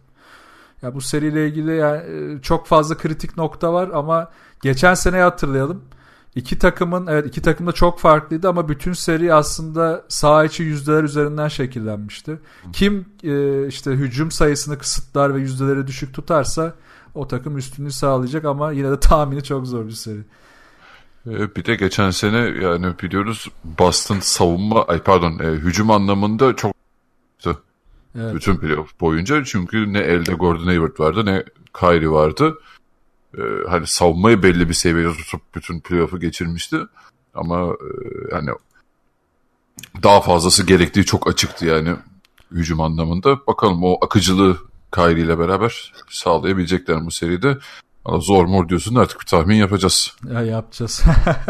Ya 0.82 0.94
bu 0.94 1.00
seriyle 1.00 1.48
ilgili 1.48 1.76
yani 1.76 2.02
e, 2.36 2.42
çok 2.42 2.66
fazla 2.66 2.96
kritik 2.96 3.36
nokta 3.36 3.72
var 3.72 3.90
ama 3.94 4.30
geçen 4.62 4.94
seneyi 4.94 5.22
hatırlayalım. 5.22 5.82
İki 6.36 6.58
takımın 6.58 7.06
evet 7.06 7.26
iki 7.26 7.42
takım 7.42 7.66
da 7.66 7.72
çok 7.72 8.00
farklıydı 8.00 8.48
ama 8.48 8.68
bütün 8.68 8.92
seri 8.92 9.34
aslında 9.34 10.04
sağ 10.08 10.44
içi 10.44 10.62
yüzdeler 10.62 11.04
üzerinden 11.04 11.48
şekillenmişti. 11.48 12.38
Kim 12.72 13.06
e, 13.22 13.66
işte 13.66 13.90
hücum 13.90 14.30
sayısını 14.30 14.78
kısıtlar 14.78 15.34
ve 15.34 15.40
yüzdeleri 15.40 15.86
düşük 15.86 16.14
tutarsa 16.14 16.74
o 17.14 17.28
takım 17.28 17.58
üstünlüğü 17.58 17.92
sağlayacak 17.92 18.44
ama 18.44 18.72
yine 18.72 18.90
de 18.90 19.00
tahmini 19.00 19.44
çok 19.44 19.66
zor 19.66 19.86
bir 19.86 19.92
seri. 19.92 20.20
E, 21.26 21.56
bir 21.56 21.64
de 21.64 21.74
geçen 21.74 22.10
sene 22.10 22.38
yani 22.38 22.86
biliyoruz 23.02 23.48
Boston 23.78 24.18
savunma 24.20 24.84
ay 24.84 25.02
pardon 25.02 25.38
e, 25.38 25.44
hücum 25.44 25.90
anlamında 25.90 26.56
çok 26.56 26.76
evet. 28.18 28.34
bütün 28.34 28.56
playoff 28.56 29.00
boyunca 29.00 29.44
çünkü 29.44 29.92
ne 29.92 29.98
elde 29.98 30.32
Gordon 30.32 30.66
Hayward 30.66 31.00
vardı 31.00 31.26
ne 31.26 31.44
Kyrie 31.80 32.10
vardı. 32.10 32.58
Ee, 33.36 33.68
hani 33.68 33.86
savunmayı 33.86 34.42
belli 34.42 34.68
bir 34.68 34.74
seviyede 34.74 35.12
tutup 35.12 35.54
bütün 35.54 35.80
playoff'u 35.80 36.20
geçirmişti. 36.20 36.76
Ama 37.34 37.60
e, 37.60 37.88
hani 38.34 38.50
daha 40.02 40.20
fazlası 40.20 40.66
gerektiği 40.66 41.04
çok 41.04 41.28
açıktı 41.28 41.66
yani 41.66 41.96
hücum 42.50 42.80
anlamında. 42.80 43.46
Bakalım 43.46 43.84
o 43.84 43.98
akıcılığı 44.04 44.56
Kyrie 44.94 45.24
ile 45.24 45.38
beraber 45.38 45.92
sağlayabilecekler 46.10 47.06
bu 47.06 47.10
seride. 47.10 47.58
Ama 48.04 48.20
zor 48.20 48.44
mu 48.44 48.68
diyorsun 48.68 48.94
artık 48.94 49.20
bir 49.20 49.26
tahmin 49.26 49.56
yapacağız. 49.56 50.16
Ya 50.32 50.42
yapacağız. 50.42 51.02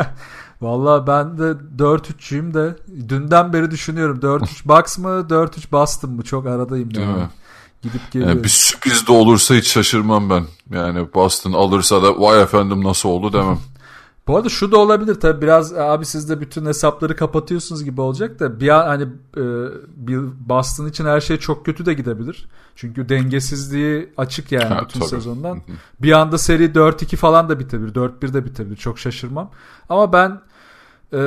Valla 0.61 1.07
ben 1.07 1.38
de 1.38 1.57
4-3'cüyüm 1.79 2.55
de 2.55 2.77
dünden 3.09 3.53
beri 3.53 3.70
düşünüyorum. 3.70 4.18
4-3 4.20 4.68
Bucks 4.68 4.99
mı 4.99 5.09
4-3 5.09 5.72
Boston 5.72 6.11
mı? 6.11 6.22
Çok 6.22 6.46
aradayım. 6.46 6.94
Değil 6.94 7.07
yani. 7.07 7.18
mi? 7.18 7.29
Gidip 7.82 8.12
geliyorum. 8.12 8.36
Yani 8.36 8.44
bir 8.44 8.48
sürpriz 8.48 9.06
de 9.06 9.12
olursa 9.12 9.54
hiç 9.54 9.66
şaşırmam 9.68 10.30
ben. 10.30 10.44
Yani 10.70 11.14
Boston 11.14 11.52
alırsa 11.52 12.02
da 12.02 12.20
vay 12.20 12.42
efendim 12.42 12.84
nasıl 12.84 13.08
oldu 13.08 13.32
demem. 13.32 13.58
Bu 14.26 14.36
arada 14.36 14.48
şu 14.48 14.72
da 14.72 14.78
olabilir 14.78 15.14
tabii 15.14 15.42
biraz 15.42 15.72
abi 15.72 16.06
siz 16.06 16.28
de 16.28 16.40
bütün 16.40 16.66
hesapları 16.66 17.16
kapatıyorsunuz 17.16 17.84
gibi 17.84 18.00
olacak 18.00 18.40
da 18.40 18.60
bir 18.60 18.68
an 18.68 18.86
hani 18.86 19.02
e, 19.36 19.44
bir 19.96 20.20
Boston 20.48 20.86
için 20.86 21.04
her 21.04 21.20
şey 21.20 21.36
çok 21.36 21.66
kötü 21.66 21.86
de 21.86 21.94
gidebilir. 21.94 22.48
Çünkü 22.76 23.08
dengesizliği 23.08 24.12
açık 24.16 24.52
yani 24.52 24.74
ha, 24.74 24.82
bütün 24.84 25.00
tabii. 25.00 25.08
sezondan. 25.08 25.62
bir 26.02 26.12
anda 26.12 26.38
seri 26.38 26.64
4-2 26.64 27.16
falan 27.16 27.48
da 27.48 27.58
bitebilir. 27.58 27.94
4-1 27.94 28.34
de 28.34 28.44
bitebilir. 28.44 28.76
Çok 28.76 28.98
şaşırmam. 28.98 29.50
Ama 29.88 30.12
ben 30.12 30.40
e, 31.12 31.18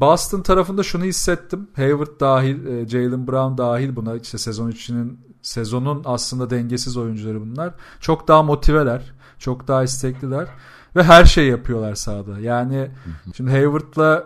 Boston 0.00 0.42
tarafında 0.42 0.82
şunu 0.82 1.04
hissettim. 1.04 1.68
Hayward 1.76 2.20
dahil, 2.20 2.66
e, 2.66 2.88
Jalen 2.88 3.26
Brown 3.26 3.58
dahil 3.58 3.96
buna 3.96 4.16
işte 4.16 4.38
sezon 4.38 4.70
içinin 4.70 5.29
sezonun 5.42 6.02
aslında 6.04 6.50
dengesiz 6.50 6.96
oyuncuları 6.96 7.40
bunlar. 7.40 7.74
Çok 8.00 8.28
daha 8.28 8.42
motiveler. 8.42 9.12
Çok 9.38 9.68
daha 9.68 9.82
istekliler. 9.82 10.48
Ve 10.96 11.02
her 11.02 11.24
şey 11.24 11.48
yapıyorlar 11.48 11.94
sahada. 11.94 12.40
Yani 12.40 12.90
şimdi 13.36 13.50
Hayward'la 13.50 14.24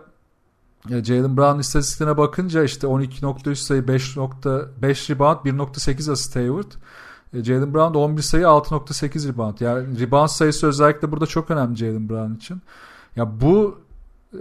Jalen 0.88 1.36
Brown 1.36 1.58
istatistiklerine 1.58 2.16
bakınca 2.16 2.64
işte 2.64 2.86
12.3 2.86 3.54
sayı 3.54 3.82
5.5 3.82 5.10
rebound 5.14 5.38
1.8 5.44 6.12
asist 6.12 6.36
Hayward. 6.36 6.72
E, 7.32 7.44
Jalen 7.44 7.74
Brown 7.74 7.94
da 7.94 7.98
11 7.98 8.22
sayı 8.22 8.44
6.8 8.44 9.28
rebound. 9.28 9.60
Yani 9.60 10.00
rebound 10.00 10.28
sayısı 10.28 10.66
özellikle 10.66 11.12
burada 11.12 11.26
çok 11.26 11.50
önemli 11.50 11.76
Jalen 11.76 12.08
Brown 12.08 12.34
için. 12.34 12.62
Ya 13.16 13.40
bu 13.40 13.80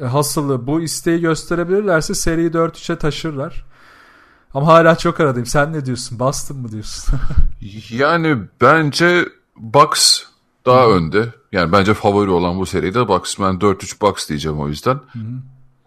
hasılı, 0.01 0.67
bu 0.67 0.81
isteği 0.81 1.21
gösterebilirlerse 1.21 2.13
seriyi 2.13 2.49
4-3'e 2.49 2.97
taşırlar. 2.97 3.65
Ama 4.53 4.67
hala 4.67 4.97
çok 4.97 5.19
aradayım. 5.19 5.45
Sen 5.45 5.73
ne 5.73 5.85
diyorsun? 5.85 6.19
Boston 6.19 6.57
mı 6.57 6.71
diyorsun? 6.71 7.19
yani 7.89 8.37
bence 8.61 9.25
Bucks 9.57 10.23
daha 10.65 10.83
Hı-hı. 10.83 10.93
önde. 10.93 11.33
Yani 11.51 11.71
bence 11.71 11.93
favori 11.93 12.29
olan 12.29 12.59
bu 12.59 12.65
seride 12.65 13.07
Bucks. 13.07 13.39
Ben 13.39 13.55
4-3 13.55 14.01
Bucks 14.01 14.29
diyeceğim 14.29 14.59
o 14.59 14.67
yüzden. 14.67 14.93
Hı-hı. 14.93 15.41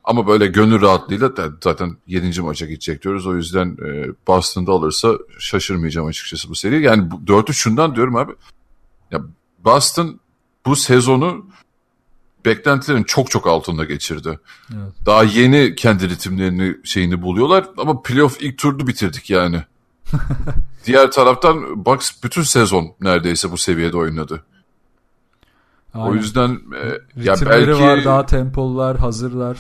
Ama 0.04 0.26
böyle 0.26 0.46
gönül 0.46 0.80
rahatlığıyla 0.80 1.30
zaten 1.64 1.96
7. 2.06 2.40
maça 2.40 2.66
gidecek 2.66 3.04
diyoruz. 3.04 3.26
O 3.26 3.36
yüzden 3.36 3.76
e, 3.86 4.06
Boston'da 4.26 4.72
alırsa 4.72 5.12
şaşırmayacağım 5.38 6.06
açıkçası 6.06 6.48
bu 6.48 6.54
seri. 6.54 6.82
Yani 6.82 7.08
4-3 7.26 7.52
şundan 7.52 7.94
diyorum 7.94 8.16
abi. 8.16 8.32
Ya 9.10 9.20
Boston 9.64 10.20
bu 10.66 10.76
sezonu 10.76 11.46
beklentilerin 12.46 13.02
çok 13.02 13.30
çok 13.30 13.46
altında 13.46 13.84
geçirdi. 13.84 14.38
Evet. 14.70 14.92
Daha 15.06 15.24
yeni 15.24 15.74
kendi 15.74 16.08
ritimlerini 16.08 16.76
şeyini 16.84 17.22
buluyorlar 17.22 17.66
ama 17.78 18.02
playoff 18.02 18.42
ilk 18.42 18.58
turdu 18.58 18.86
bitirdik 18.86 19.30
yani. 19.30 19.62
Diğer 20.86 21.10
taraftan 21.10 21.84
Bucks 21.84 22.10
bütün 22.22 22.42
sezon 22.42 22.94
neredeyse 23.00 23.50
bu 23.50 23.58
seviyede 23.58 23.96
oynadı. 23.96 24.42
Aynen. 25.94 26.06
O 26.06 26.14
yüzden 26.14 26.50
e, 26.50 27.22
ya 27.24 27.34
belki 27.46 27.82
var 27.82 28.04
daha 28.04 28.26
tempolular, 28.26 28.98
hazırlar. 28.98 29.58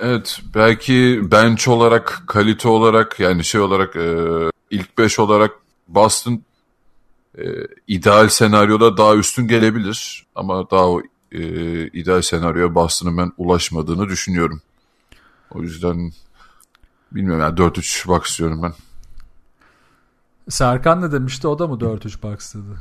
Evet, 0.00 0.40
belki 0.54 1.20
bench 1.22 1.68
olarak, 1.68 2.22
kalite 2.26 2.68
olarak 2.68 3.20
yani 3.20 3.44
şey 3.44 3.60
olarak 3.60 3.96
e, 3.96 4.24
ilk 4.70 4.98
5 4.98 5.18
olarak 5.18 5.50
Boston 5.88 6.42
e, 7.38 7.44
ideal 7.88 8.28
senaryoda 8.28 8.96
daha 8.96 9.14
üstün 9.14 9.48
gelebilir 9.48 10.26
ama 10.34 10.70
daha 10.70 10.88
o 10.88 11.02
e, 11.32 11.42
ideal 11.86 12.22
senaryoya 12.22 12.74
Boston'ın 12.74 13.18
ben 13.18 13.32
ulaşmadığını 13.36 14.08
düşünüyorum. 14.08 14.62
O 15.50 15.62
yüzden 15.62 16.12
bilmiyorum 17.12 17.40
yani 17.40 17.58
4-3 17.58 18.08
box 18.08 18.30
istiyorum 18.30 18.62
ben. 18.62 18.72
Serkan 20.48 21.02
ne 21.02 21.12
demişti? 21.12 21.48
O 21.48 21.58
da 21.58 21.66
mı 21.66 21.74
4-3 21.74 22.22
box 22.22 22.54
dedi? 22.54 22.78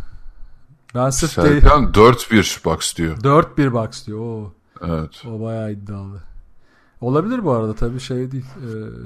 Ben 0.96 1.10
sırf 1.10 1.32
Serkan 1.32 1.94
değil... 1.94 2.08
4-1 2.08 2.66
box 2.66 2.96
diyor. 2.96 3.18
4-1 3.18 3.74
box 3.74 4.08
diyor. 4.08 4.20
Oo. 4.20 4.54
Evet. 4.82 5.24
O 5.26 5.42
bayağı 5.42 5.72
iddialı. 5.72 6.24
Olabilir 7.02 7.44
bu 7.44 7.52
arada 7.52 7.76
tabii 7.76 8.00
şey 8.00 8.32
değil. 8.32 8.46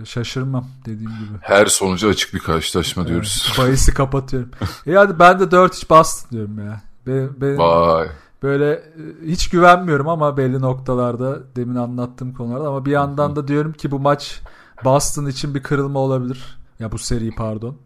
E, 0.02 0.06
şaşırmam 0.06 0.67
dediğim 0.86 1.12
gibi. 1.12 1.38
Her 1.41 1.65
sonucu 1.65 2.10
açık 2.10 2.34
bir 2.34 2.39
karşılaşma 2.39 3.08
diyoruz. 3.08 3.45
Evet, 3.47 3.60
bahisi 3.60 3.93
kapatıyorum. 3.93 4.52
e 4.88 4.93
hadi 4.93 5.19
ben 5.19 5.39
de 5.39 5.43
4-3 5.43 5.89
Boston 5.89 6.32
diyorum 6.32 6.60
ya. 6.60 6.82
Benim, 7.08 7.36
benim, 7.41 7.58
Vay. 7.58 8.10
Böyle 8.43 8.71
e, 8.71 8.82
hiç 9.25 9.49
güvenmiyorum 9.49 10.08
ama 10.08 10.38
belli 10.38 10.62
noktalarda 10.62 11.56
demin 11.56 11.75
anlattığım 11.75 12.34
konularda 12.34 12.67
ama 12.67 12.86
bir 12.86 12.91
yandan 12.91 13.36
da 13.36 13.47
diyorum 13.47 13.73
ki 13.73 13.91
bu 13.91 13.99
maç 13.99 14.41
Boston 14.86 15.25
için 15.25 15.56
bir 15.56 15.63
kırılma 15.63 15.99
olabilir. 15.99 16.58
Ya 16.80 16.91
bu 16.91 16.97
seri 16.97 17.32
pardon. 17.36 17.78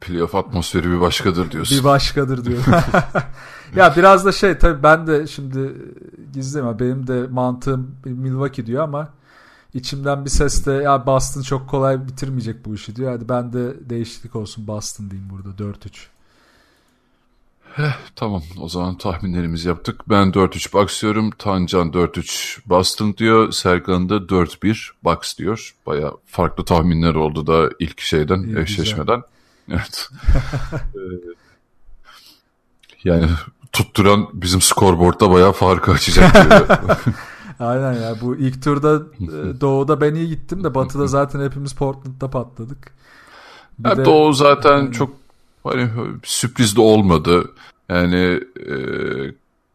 playoff 0.00 0.34
atmosferi 0.34 0.90
bir 0.90 1.00
başkadır 1.00 1.50
diyorsun. 1.50 1.78
Bir 1.78 1.84
başkadır 1.84 2.44
diyor. 2.44 2.62
ya 3.76 3.94
biraz 3.96 4.24
da 4.24 4.32
şey 4.32 4.58
tabii 4.58 4.82
ben 4.82 5.06
de 5.06 5.26
şimdi 5.26 5.72
gizleme 6.32 6.78
benim 6.78 7.06
de 7.06 7.26
mantığım 7.26 7.96
Milwaukee 8.04 8.66
diyor 8.66 8.82
ama 8.84 9.08
içimden 9.74 10.24
bir 10.24 10.30
ses 10.30 10.66
de 10.66 10.72
ya 10.72 11.06
Boston 11.06 11.42
çok 11.42 11.68
kolay 11.68 12.08
bitirmeyecek 12.08 12.64
bu 12.64 12.74
işi 12.74 12.96
diyor. 12.96 13.12
Hadi 13.12 13.28
ben 13.28 13.52
de 13.52 13.90
değişiklik 13.90 14.36
olsun 14.36 14.66
Boston 14.66 15.10
diyeyim 15.10 15.30
burada 15.30 15.62
4-3. 15.62 15.90
Heh, 17.74 17.98
tamam 18.16 18.42
o 18.60 18.68
zaman 18.68 18.98
tahminlerimizi 18.98 19.68
yaptık. 19.68 20.00
Ben 20.08 20.32
4-3 20.32 20.72
Bucks 20.72 21.02
diyorum. 21.02 21.30
Tancan 21.30 21.88
4-3 21.92 22.58
Boston 22.66 23.14
diyor. 23.16 23.52
Serkan 23.52 24.08
da 24.08 24.14
4-1 24.16 24.90
Bucks 25.04 25.38
diyor. 25.38 25.74
Baya 25.86 26.12
farklı 26.26 26.64
tahminler 26.64 27.14
oldu 27.14 27.46
da 27.46 27.70
ilk 27.78 28.00
şeyden 28.00 28.42
İyi, 28.42 28.58
eşleşmeden. 28.58 29.22
Evet. 29.70 30.08
Ee, 30.94 30.98
yani 33.04 33.26
tutturan 33.72 34.28
bizim 34.32 34.60
skorboardda 34.60 35.30
bayağı 35.30 35.52
farkı 35.52 35.90
açacak. 35.92 36.36
Aynen 37.60 37.92
ya 37.92 38.14
bu 38.20 38.36
ilk 38.36 38.62
turda 38.64 39.02
e, 39.20 39.26
doğuda 39.60 40.00
ben 40.00 40.14
iyi 40.14 40.28
gittim 40.28 40.64
de 40.64 40.74
batıda 40.74 41.06
zaten 41.06 41.40
hepimiz 41.44 41.72
Portland'da 41.74 42.30
patladık. 42.30 42.92
Bir 43.78 43.88
Ya 43.90 43.96
de- 43.96 44.04
Doğu 44.04 44.32
zaten 44.32 44.72
Aynen. 44.72 44.90
çok 44.90 45.10
hani 45.64 45.90
sürpriz 46.22 46.76
de 46.76 46.80
olmadı. 46.80 47.50
Yani 47.88 48.40
e, 48.68 48.74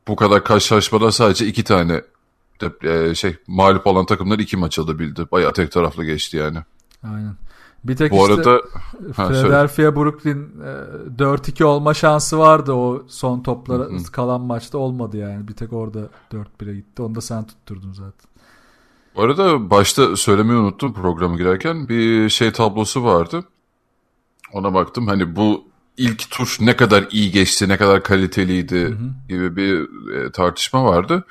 bu 0.08 0.16
kadar 0.16 0.44
karşılaşmada 0.44 1.12
sadece 1.12 1.46
iki 1.46 1.64
tane 1.64 2.02
de, 2.62 2.72
e, 3.10 3.16
şey 3.16 3.36
mağlup 3.48 3.88
olan 3.88 4.06
takımlar 4.06 4.40
iki 4.40 4.58
maç 4.58 4.80
alabildi. 4.80 5.26
Bayağı 5.32 5.54
tek 5.54 5.72
taraflı 5.72 6.06
geçti 6.06 6.38
yani. 6.38 6.58
Aynen. 7.04 7.36
Bir 7.84 7.96
tek 7.96 8.12
Bu 8.12 8.30
işte 8.30 8.34
arada. 8.34 8.62
Philadelphia 9.14 9.96
Brooklyn 9.96 10.50
e, 11.18 11.24
4-2 11.24 11.64
olma 11.64 11.94
şansı 11.94 12.40
vardı 12.40 12.74
o 12.74 13.04
son 13.08 13.42
toplara 13.42 13.84
Hı 13.84 13.96
hı. 13.96 14.12
kalan 14.12 14.42
maçta 14.42 14.78
olmadı 14.78 15.18
yani. 15.18 15.48
Bir 15.48 15.54
tek 15.54 15.74
orada 15.74 16.00
4-1'e 16.32 16.76
gitti. 16.76 17.02
Onu 17.02 17.16
da 17.16 17.22
sen 17.22 17.48
tutturdun 17.48 17.94
zaten. 17.94 18.30
Bu 19.16 19.22
arada 19.22 19.70
başta 19.70 20.16
söylemeyi 20.16 20.60
unuttum 20.60 20.94
programı 20.94 21.38
girerken 21.38 21.90
bir 21.90 22.30
şey 22.30 22.52
tablosu 22.52 23.04
vardı. 23.04 23.44
Ona 24.54 24.74
baktım 24.74 25.08
hani 25.08 25.36
bu 25.36 25.64
ilk 25.98 26.32
tur 26.32 26.58
ne 26.60 26.76
kadar 26.76 27.08
iyi 27.12 27.32
geçti, 27.32 27.70
ne 27.70 27.78
kadar 27.78 28.04
kaliteliydi 28.04 28.98
gibi 29.30 29.56
bir 29.56 29.80
e, 30.14 30.32
tartışma 30.32 30.86
vardı. 30.86 31.26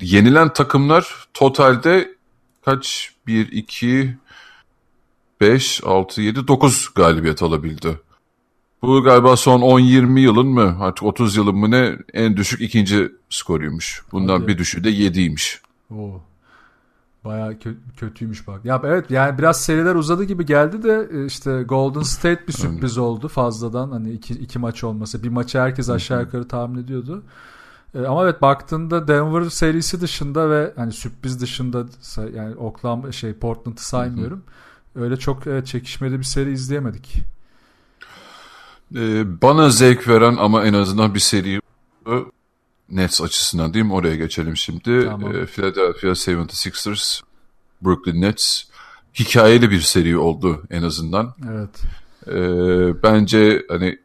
Yenilen 0.00 0.52
takımlar 0.52 1.26
totalde 1.34 2.14
kaç? 2.64 3.12
1, 3.26 3.52
2, 3.52 4.16
5, 5.40 5.84
6, 5.84 6.22
7, 6.22 6.48
9 6.48 6.88
galibiyet 6.94 7.42
alabildi. 7.42 8.00
Bu 8.82 9.02
galiba 9.02 9.36
son 9.36 9.60
10-20 9.60 10.20
yılın 10.20 10.46
mı 10.46 10.76
artık 10.80 11.02
30 11.02 11.36
yılın 11.36 11.56
mı 11.56 11.70
ne 11.70 11.96
en 12.12 12.36
düşük 12.36 12.60
ikinci 12.60 13.12
skoruymuş. 13.30 14.02
Bundan 14.12 14.40
Hadi. 14.40 14.48
bir 14.48 14.58
düşüğü 14.58 14.84
de 14.84 14.90
7'ymiş. 14.90 15.58
Oo. 15.90 16.20
Bayağı 17.24 17.52
kö- 17.52 17.76
kötüymüş 17.96 18.46
bak. 18.48 18.64
Ya 18.64 18.82
evet 18.84 19.10
yani 19.10 19.38
biraz 19.38 19.60
seriler 19.60 19.94
uzadı 19.94 20.24
gibi 20.24 20.46
geldi 20.46 20.82
de 20.82 21.08
e, 21.12 21.26
işte 21.26 21.62
Golden 21.62 22.02
State 22.02 22.46
bir 22.48 22.52
sürpriz 22.52 22.98
oldu 22.98 23.28
fazladan. 23.28 23.90
Hani 23.90 24.10
iki, 24.10 24.34
iki 24.34 24.58
maç 24.58 24.84
olması. 24.84 25.22
Bir 25.22 25.28
maçı 25.28 25.58
herkes 25.58 25.90
aşağı 25.90 26.20
yukarı 26.20 26.48
tahmin 26.48 26.82
ediyordu. 26.82 27.22
E, 27.94 28.06
ama 28.06 28.24
evet 28.24 28.42
baktığında 28.42 29.08
Denver 29.08 29.50
serisi 29.50 30.00
dışında 30.00 30.50
ve 30.50 30.72
hani 30.76 30.92
sürpriz 30.92 31.40
dışında 31.40 31.86
yani 32.34 32.54
Oklahoma 32.54 33.12
şey 33.12 33.32
Portland'ı 33.32 33.82
saymıyorum. 33.82 34.42
Öyle 34.94 35.16
çok 35.16 35.46
evet, 35.46 35.66
çekişmeli 35.66 36.18
bir 36.18 36.24
seri 36.24 36.52
izleyemedik. 36.52 37.22
Ee, 38.94 39.42
bana 39.42 39.70
zevk 39.70 40.08
veren 40.08 40.36
ama 40.36 40.64
en 40.64 40.74
azından 40.74 41.14
bir 41.14 41.20
seri 41.20 41.60
Nets 42.92 43.20
açısından 43.20 43.74
değil 43.74 43.84
mi? 43.84 43.92
Oraya 43.92 44.16
geçelim 44.16 44.56
şimdi. 44.56 45.04
Tamam. 45.04 45.36
Ee, 45.36 45.46
Philadelphia 45.46 46.08
76ers, 46.08 47.22
Brooklyn 47.82 48.20
Nets. 48.20 48.62
Hikayeli 49.14 49.70
bir 49.70 49.80
seri 49.80 50.18
oldu 50.18 50.62
en 50.70 50.82
azından. 50.82 51.34
Evet. 51.50 51.82
Ee, 52.26 53.02
bence 53.02 53.62
hani 53.68 53.98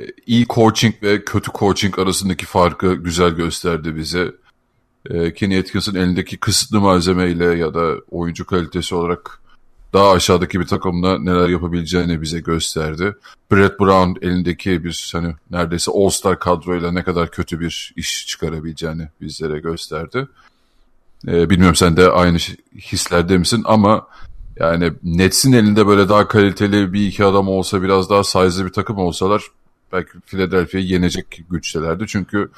e, 0.00 0.04
iyi 0.26 0.46
coaching 0.46 0.94
ve 1.02 1.24
kötü 1.24 1.50
coaching 1.52 1.98
arasındaki 1.98 2.46
farkı 2.46 2.94
güzel 2.94 3.30
gösterdi 3.30 3.96
bize. 3.96 4.34
Ee, 5.10 5.34
Kenny 5.34 5.58
Atkins'in 5.58 5.94
elindeki 5.94 6.36
kısıtlı 6.36 6.80
malzemeyle 6.80 7.44
ya 7.44 7.74
da 7.74 7.94
oyuncu 8.10 8.46
kalitesi 8.46 8.94
olarak 8.94 9.41
daha 9.92 10.10
aşağıdaki 10.10 10.60
bir 10.60 10.66
takımla 10.66 11.18
neler 11.18 11.48
yapabileceğini 11.48 12.22
bize 12.22 12.40
gösterdi. 12.40 13.14
Brett 13.52 13.80
Brown 13.80 14.26
elindeki 14.26 14.84
bir 14.84 15.10
hani 15.12 15.34
neredeyse 15.50 15.92
All-Star 15.94 16.38
kadroyla 16.38 16.92
ne 16.92 17.02
kadar 17.02 17.30
kötü 17.30 17.60
bir 17.60 17.92
iş 17.96 18.26
çıkarabileceğini 18.26 19.08
bizlere 19.20 19.58
gösterdi. 19.58 20.28
Ee, 21.28 21.50
bilmiyorum 21.50 21.76
sen 21.76 21.96
de 21.96 22.10
aynı 22.10 22.38
hislerde 22.76 23.38
misin 23.38 23.62
ama 23.64 24.06
yani 24.56 24.92
Nets'in 25.02 25.52
elinde 25.52 25.86
böyle 25.86 26.08
daha 26.08 26.28
kaliteli 26.28 26.92
bir 26.92 27.06
iki 27.06 27.24
adam 27.24 27.48
olsa 27.48 27.82
biraz 27.82 28.10
daha 28.10 28.24
size'lı 28.24 28.66
bir 28.66 28.72
takım 28.72 28.98
olsalar 28.98 29.42
belki 29.92 30.20
Philadelphia'yı 30.26 30.86
yenecek 30.86 31.44
güçtelerdi. 31.50 32.04
Çünkü 32.08 32.50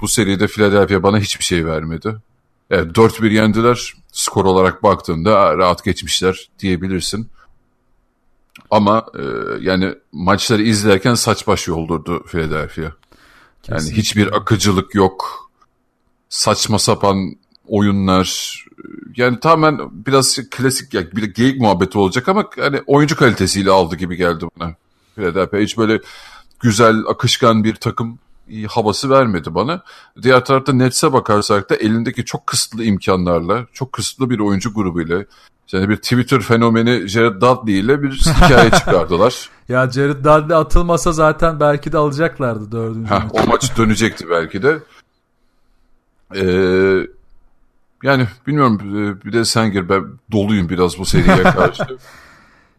bu 0.00 0.08
seride 0.08 0.46
Philadelphia 0.46 1.02
bana 1.02 1.18
hiçbir 1.18 1.44
şey 1.44 1.66
vermedi. 1.66 2.16
Evet 2.70 2.96
4-1 2.96 3.32
yendiler. 3.32 3.94
Skor 4.12 4.44
olarak 4.44 4.82
baktığında 4.82 5.38
"Aa, 5.38 5.58
rahat 5.58 5.84
geçmişler 5.84 6.48
diyebilirsin. 6.58 7.28
Ama 8.70 9.06
e, 9.18 9.22
yani 9.60 9.94
maçları 10.12 10.62
izlerken 10.62 11.14
saç 11.14 11.46
baş 11.46 11.68
yoldurdu 11.68 12.22
Philadelphia. 12.26 12.82
Yani 12.82 12.92
Kesinlikle. 13.62 13.96
hiçbir 14.02 14.36
akıcılık 14.36 14.94
yok. 14.94 15.50
Saçma 16.28 16.78
sapan 16.78 17.36
oyunlar. 17.66 18.58
Yani 19.16 19.40
tamamen 19.40 19.78
biraz 20.06 20.38
klasik 20.50 20.94
ya 20.94 21.12
bir 21.12 21.22
geyik 21.22 21.60
muhabbeti 21.60 21.98
olacak 21.98 22.28
ama 22.28 22.44
hani 22.58 22.80
oyuncu 22.86 23.16
kalitesiyle 23.16 23.70
aldı 23.70 23.96
gibi 23.96 24.16
geldi 24.16 24.44
bana. 24.60 24.74
Philadelphia 25.14 25.58
hiç 25.58 25.78
böyle 25.78 26.00
güzel, 26.60 26.96
akışkan 27.08 27.64
bir 27.64 27.74
takım 27.74 28.18
havası 28.68 29.10
vermedi 29.10 29.54
bana. 29.54 29.82
Diğer 30.22 30.44
tarafta 30.44 30.72
Nets'e 30.72 31.12
bakarsak 31.12 31.70
da 31.70 31.76
elindeki 31.76 32.24
çok 32.24 32.46
kısıtlı 32.46 32.84
imkanlarla, 32.84 33.66
çok 33.72 33.92
kısıtlı 33.92 34.30
bir 34.30 34.38
oyuncu 34.38 34.74
grubuyla 34.74 35.24
yani 35.72 35.88
bir 35.88 35.96
Twitter 35.96 36.40
fenomeni 36.40 37.08
Jared 37.08 37.40
Dudley 37.42 37.78
ile 37.80 38.02
bir 38.02 38.10
hikaye 38.10 38.70
çıkardılar. 38.78 39.50
Ya 39.68 39.90
Jared 39.90 40.24
Dudley 40.24 40.56
atılmasa 40.56 41.12
zaten 41.12 41.60
belki 41.60 41.92
de 41.92 41.98
alacaklardı 41.98 42.72
dördüncü 42.72 43.10
Heh, 43.10 43.24
maçı. 43.24 43.44
o 43.44 43.46
maç 43.46 43.76
dönecekti 43.78 44.30
belki 44.30 44.62
de. 44.62 44.78
Ee, 46.34 47.06
yani 48.02 48.26
bilmiyorum 48.46 48.80
e, 48.80 49.24
bir 49.24 49.32
de 49.32 49.44
sen 49.44 49.72
gir 49.72 49.88
ben 49.88 50.04
doluyum 50.32 50.68
biraz 50.68 50.98
bu 50.98 51.04
seriye 51.04 51.42
karşı. 51.42 51.82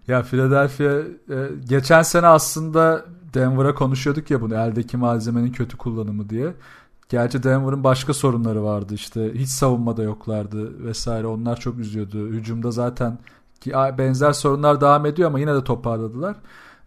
Ya 0.07 0.23
Philadelphia 0.23 0.93
e, 1.29 1.37
geçen 1.69 2.01
sene 2.01 2.27
aslında 2.27 3.05
Denver'a 3.33 3.75
konuşuyorduk 3.75 4.31
ya 4.31 4.41
bunu 4.41 4.55
eldeki 4.55 4.97
malzemenin 4.97 5.51
kötü 5.51 5.77
kullanımı 5.77 6.29
diye. 6.29 6.53
Gerçi 7.09 7.43
Denver'ın 7.43 7.83
başka 7.83 8.13
sorunları 8.13 8.63
vardı 8.63 8.93
işte 8.93 9.33
hiç 9.33 9.49
savunmada 9.49 10.03
yoklardı 10.03 10.85
vesaire 10.85 11.27
onlar 11.27 11.59
çok 11.59 11.79
üzüyordu. 11.79 12.27
Hücumda 12.27 12.71
zaten 12.71 13.17
ki 13.61 13.73
benzer 13.97 14.33
sorunlar 14.33 14.81
devam 14.81 15.05
ediyor 15.05 15.29
ama 15.29 15.39
yine 15.39 15.55
de 15.55 15.63
toparladılar. 15.63 16.35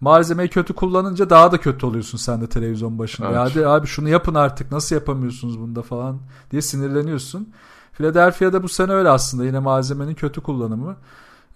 Malzemeyi 0.01 0.49
kötü 0.49 0.75
kullanınca 0.75 1.31
daha 1.31 1.53
da 1.53 1.59
kötü 1.59 1.87
oluyorsun 1.87 2.19
sen 2.19 2.41
de 2.41 2.47
televizyon 2.47 2.99
başında. 2.99 3.29
Evet. 3.29 3.39
Hadi 3.39 3.67
abi 3.67 3.87
şunu 3.87 4.09
yapın 4.09 4.35
artık 4.35 4.73
nasıl 4.73 4.97
yapamıyorsunuz 4.97 5.61
bunda 5.61 5.83
falan 5.83 6.19
diye 6.51 6.63
sinirleniyorsun. 6.63 7.53
Philadelphia'da 7.93 8.63
bu 8.63 8.69
sene 8.69 8.93
öyle 8.93 9.09
aslında 9.09 9.45
yine 9.45 9.59
malzemenin 9.59 10.15
kötü 10.15 10.41
kullanımı. 10.41 10.97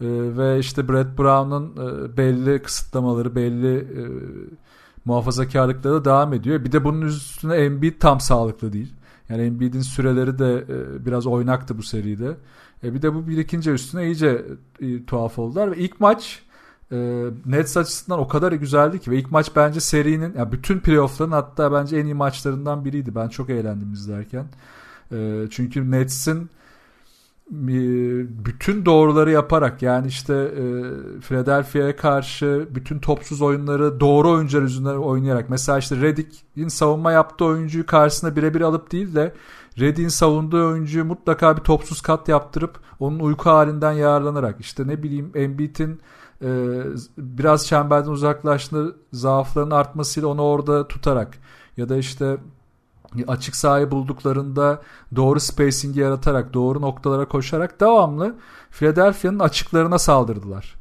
Ee, 0.00 0.06
ve 0.10 0.58
işte 0.58 0.88
Brett 0.88 1.18
Brown'un 1.18 1.72
e, 1.76 2.16
belli 2.16 2.62
kısıtlamaları, 2.62 3.34
belli 3.34 3.76
e, 3.76 4.02
muhafazakarlıkları 5.06 6.04
devam 6.04 6.32
ediyor. 6.32 6.64
Bir 6.64 6.72
de 6.72 6.84
bunun 6.84 7.02
üstüne 7.02 7.56
Embiid 7.56 8.00
tam 8.00 8.20
sağlıklı 8.20 8.72
değil. 8.72 8.92
Yani 9.28 9.42
Embiid'in 9.42 9.80
süreleri 9.80 10.38
de 10.38 10.64
e, 10.68 11.06
biraz 11.06 11.26
oynaktı 11.26 11.78
bu 11.78 11.82
seride. 11.82 12.36
E, 12.84 12.94
bir 12.94 13.02
de 13.02 13.14
bu 13.14 13.28
birikince 13.28 13.70
üstüne 13.70 14.06
iyice 14.06 14.44
e, 14.80 15.04
tuhaf 15.04 15.38
oldular 15.38 15.70
ve 15.70 15.76
ilk 15.76 16.00
maç 16.00 16.42
e, 16.92 17.24
Nets 17.46 17.76
açısından 17.76 18.18
o 18.18 18.28
kadar 18.28 18.52
güzeldi 18.52 19.00
ki 19.00 19.10
ve 19.10 19.18
ilk 19.18 19.30
maç 19.30 19.50
bence 19.56 19.80
serinin 19.80 20.34
yani 20.38 20.52
bütün 20.52 20.78
playoff'ların 20.78 21.32
hatta 21.32 21.72
bence 21.72 21.96
en 21.96 22.04
iyi 22.04 22.14
maçlarından 22.14 22.84
biriydi. 22.84 23.14
Ben 23.14 23.28
çok 23.28 23.50
eğlendim 23.50 23.92
izlerken. 23.92 24.44
E, 25.12 25.46
çünkü 25.50 25.90
Nets'in 25.90 26.50
bütün 27.50 28.86
doğruları 28.86 29.30
yaparak 29.30 29.82
yani 29.82 30.06
işte 30.06 30.34
e, 30.34 30.62
Philadelphia'ya 31.20 31.96
karşı 31.96 32.68
bütün 32.70 32.98
topsuz 32.98 33.42
oyunları 33.42 34.00
doğru 34.00 34.30
oyuncular 34.30 34.62
yüzünden 34.62 34.96
oynayarak 34.96 35.50
mesela 35.50 35.78
işte 35.78 35.96
Redick'in 35.96 36.68
savunma 36.68 37.12
yaptığı 37.12 37.44
oyuncuyu 37.44 37.86
karşısına 37.86 38.36
birebir 38.36 38.60
alıp 38.60 38.92
değil 38.92 39.14
de 39.14 39.34
Reddy'in 39.80 40.08
savunduğu 40.08 40.68
oyuncuyu 40.68 41.04
mutlaka 41.04 41.56
bir 41.56 41.62
topsuz 41.62 42.00
kat 42.00 42.28
yaptırıp 42.28 42.80
onun 43.00 43.18
uyku 43.18 43.50
halinden 43.50 43.92
yararlanarak 43.92 44.60
işte 44.60 44.86
ne 44.86 45.02
bileyim 45.02 45.32
Embiid'in 45.34 46.00
e, 46.42 46.80
biraz 47.18 47.66
çemberden 47.66 48.10
uzaklaştığı 48.10 48.96
zaafların 49.12 49.70
artmasıyla 49.70 50.28
onu 50.28 50.42
orada 50.42 50.88
tutarak 50.88 51.38
ya 51.76 51.88
da 51.88 51.96
işte 51.96 52.36
açık 53.24 53.56
sahayı 53.56 53.90
bulduklarında 53.90 54.82
doğru 55.16 55.40
spacing'i 55.40 56.00
yaratarak 56.00 56.54
doğru 56.54 56.80
noktalara 56.80 57.28
koşarak 57.28 57.80
devamlı 57.80 58.34
Philadelphia'nın 58.70 59.38
açıklarına 59.38 59.98
saldırdılar. 59.98 60.76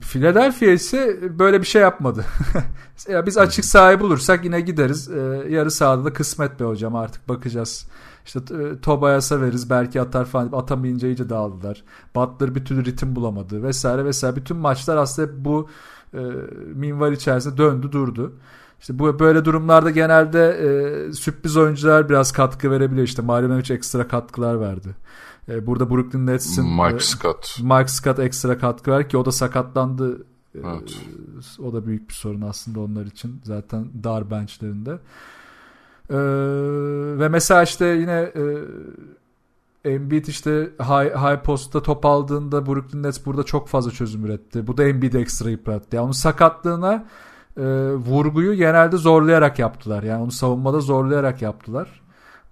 Philadelphia 0.00 0.66
ise 0.66 1.18
böyle 1.38 1.60
bir 1.60 1.66
şey 1.66 1.82
yapmadı. 1.82 2.24
ya 3.08 3.26
biz 3.26 3.38
açık 3.38 3.64
sahayı 3.64 4.00
bulursak 4.00 4.44
yine 4.44 4.60
gideriz. 4.60 5.10
Ee, 5.10 5.46
yarı 5.48 5.70
sahada 5.70 6.04
da 6.04 6.12
kısmet 6.12 6.60
be 6.60 6.64
hocam 6.64 6.96
artık 6.96 7.28
bakacağız. 7.28 7.86
İşte 8.26 8.38
e, 8.38 8.80
Tobias'a 8.80 9.40
veririz 9.40 9.70
belki 9.70 10.00
atar 10.00 10.24
falan. 10.24 10.52
Atamayınca 10.52 11.08
iyice 11.08 11.28
dağıldılar. 11.28 11.84
Butler 12.14 12.54
bir 12.54 12.64
türlü 12.64 12.84
ritim 12.84 13.16
bulamadı 13.16 13.62
vesaire 13.62 14.04
vesaire. 14.04 14.36
Bütün 14.36 14.56
maçlar 14.56 14.96
aslında 14.96 15.44
bu 15.44 15.68
e, 16.14 16.18
minval 16.74 17.12
içerisinde 17.12 17.56
döndü 17.56 17.92
durdu. 17.92 18.32
İşte 18.80 18.98
bu 18.98 19.18
böyle 19.18 19.44
durumlarda 19.44 19.90
genelde 19.90 20.48
e, 20.48 21.12
sürpriz 21.12 21.56
oyuncular 21.56 22.08
biraz 22.08 22.32
katkı 22.32 22.70
verebiliyor. 22.70 23.06
İşte 23.06 23.22
Mario 23.22 23.48
Mamic 23.48 23.74
ekstra 23.74 24.08
katkılar 24.08 24.60
verdi. 24.60 24.88
E, 25.48 25.66
burada 25.66 25.90
Brooklyn 25.90 26.26
Nets'in 26.26 26.64
Mike 26.66 26.96
e, 26.96 27.00
Scott. 27.00 27.58
Mike 27.62 27.88
Scott 27.88 28.18
ekstra 28.18 28.58
katkı 28.58 28.90
ver 28.90 29.08
ki 29.08 29.16
o 29.16 29.24
da 29.24 29.32
sakatlandı. 29.32 30.18
E, 30.54 30.58
Evet. 30.64 30.98
o 31.58 31.72
da 31.72 31.86
büyük 31.86 32.08
bir 32.08 32.14
sorun 32.14 32.40
aslında 32.40 32.80
onlar 32.80 33.06
için. 33.06 33.40
Zaten 33.44 33.86
dar 34.04 34.30
benchlerinde. 34.30 34.98
E, 36.10 36.18
ve 37.20 37.28
mesela 37.28 37.62
işte 37.62 37.86
yine 37.86 38.32
e, 38.36 38.42
Embiid 39.84 40.24
işte 40.26 40.70
high, 40.80 41.16
high 41.16 41.42
postta 41.44 41.82
top 41.82 42.06
aldığında 42.06 42.66
Brooklyn 42.66 43.02
Nets 43.02 43.26
burada 43.26 43.42
çok 43.42 43.68
fazla 43.68 43.90
çözüm 43.90 44.24
üretti. 44.24 44.66
Bu 44.66 44.76
da 44.76 44.84
Embiid'i 44.84 45.18
ekstra 45.18 45.50
yıprattı. 45.50 45.96
Yani 45.96 46.04
onun 46.04 46.12
sakatlığına 46.12 47.04
e, 47.58 47.94
vurguyu 47.94 48.54
genelde 48.54 48.96
zorlayarak 48.96 49.58
yaptılar. 49.58 50.02
Yani 50.02 50.22
onu 50.22 50.30
savunmada 50.30 50.80
zorlayarak 50.80 51.42
yaptılar. 51.42 52.00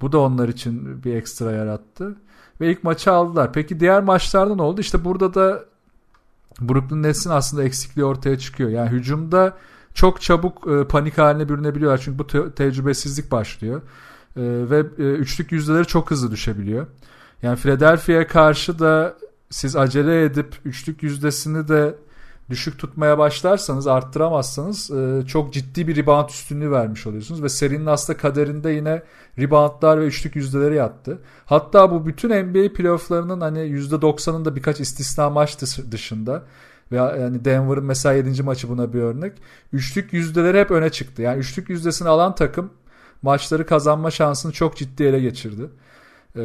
Bu 0.00 0.12
da 0.12 0.18
onlar 0.18 0.48
için 0.48 1.04
bir 1.04 1.14
ekstra 1.14 1.52
yarattı. 1.52 2.16
Ve 2.60 2.70
ilk 2.70 2.84
maçı 2.84 3.12
aldılar. 3.12 3.52
Peki 3.52 3.80
diğer 3.80 4.02
maçlarda 4.02 4.54
ne 4.54 4.62
oldu? 4.62 4.80
İşte 4.80 5.04
burada 5.04 5.34
da 5.34 5.64
Brooklyn 6.60 7.02
Nets'in 7.02 7.30
aslında 7.30 7.64
eksikliği 7.64 8.04
ortaya 8.04 8.38
çıkıyor. 8.38 8.70
Yani 8.70 8.90
hücumda 8.90 9.56
çok 9.94 10.20
çabuk 10.20 10.68
e, 10.68 10.84
panik 10.88 11.18
haline 11.18 11.48
bürünebiliyorlar. 11.48 11.98
Çünkü 11.98 12.18
bu 12.18 12.26
te- 12.26 12.50
tecrübesizlik 12.50 13.30
başlıyor. 13.30 13.82
E, 14.36 14.42
ve 14.70 14.78
e, 14.98 15.02
üçlük 15.02 15.52
yüzdeleri 15.52 15.86
çok 15.86 16.10
hızlı 16.10 16.30
düşebiliyor. 16.30 16.86
Yani 17.42 17.56
Philadelphia'ya 17.56 18.26
karşı 18.26 18.78
da 18.78 19.16
siz 19.50 19.76
acele 19.76 20.24
edip 20.24 20.54
üçlük 20.64 21.02
yüzdesini 21.02 21.68
de 21.68 21.94
düşük 22.50 22.78
tutmaya 22.78 23.18
başlarsanız 23.18 23.86
arttıramazsanız 23.86 24.90
e, 24.90 25.26
çok 25.26 25.52
ciddi 25.52 25.88
bir 25.88 25.96
rebound 25.96 26.28
üstünlüğü 26.28 26.70
vermiş 26.70 27.06
oluyorsunuz 27.06 27.42
ve 27.42 27.48
serinin 27.48 27.86
aslında 27.86 28.18
kaderinde 28.18 28.70
yine 28.70 29.02
reboundlar 29.38 30.00
ve 30.00 30.06
üçlük 30.06 30.36
yüzdeleri 30.36 30.74
yattı. 30.74 31.18
Hatta 31.46 31.90
bu 31.90 32.06
bütün 32.06 32.28
NBA 32.28 32.72
playofflarının 32.72 33.40
hani 33.40 33.58
%90'ın 33.58 34.44
da 34.44 34.56
birkaç 34.56 34.80
istisna 34.80 35.30
maç 35.30 35.58
dışında 35.90 36.42
ve 36.92 36.96
yani 36.96 37.44
Denver'ın 37.44 37.84
mesela 37.84 38.14
7. 38.14 38.42
maçı 38.42 38.68
buna 38.68 38.92
bir 38.92 39.00
örnek. 39.00 39.32
Üçlük 39.72 40.12
yüzdeleri 40.12 40.60
hep 40.60 40.70
öne 40.70 40.90
çıktı. 40.90 41.22
Yani 41.22 41.38
üçlük 41.38 41.70
yüzdesini 41.70 42.08
alan 42.08 42.34
takım 42.34 42.70
maçları 43.22 43.66
kazanma 43.66 44.10
şansını 44.10 44.52
çok 44.52 44.76
ciddi 44.76 45.04
ele 45.04 45.20
geçirdi. 45.20 45.70
E, 46.36 46.42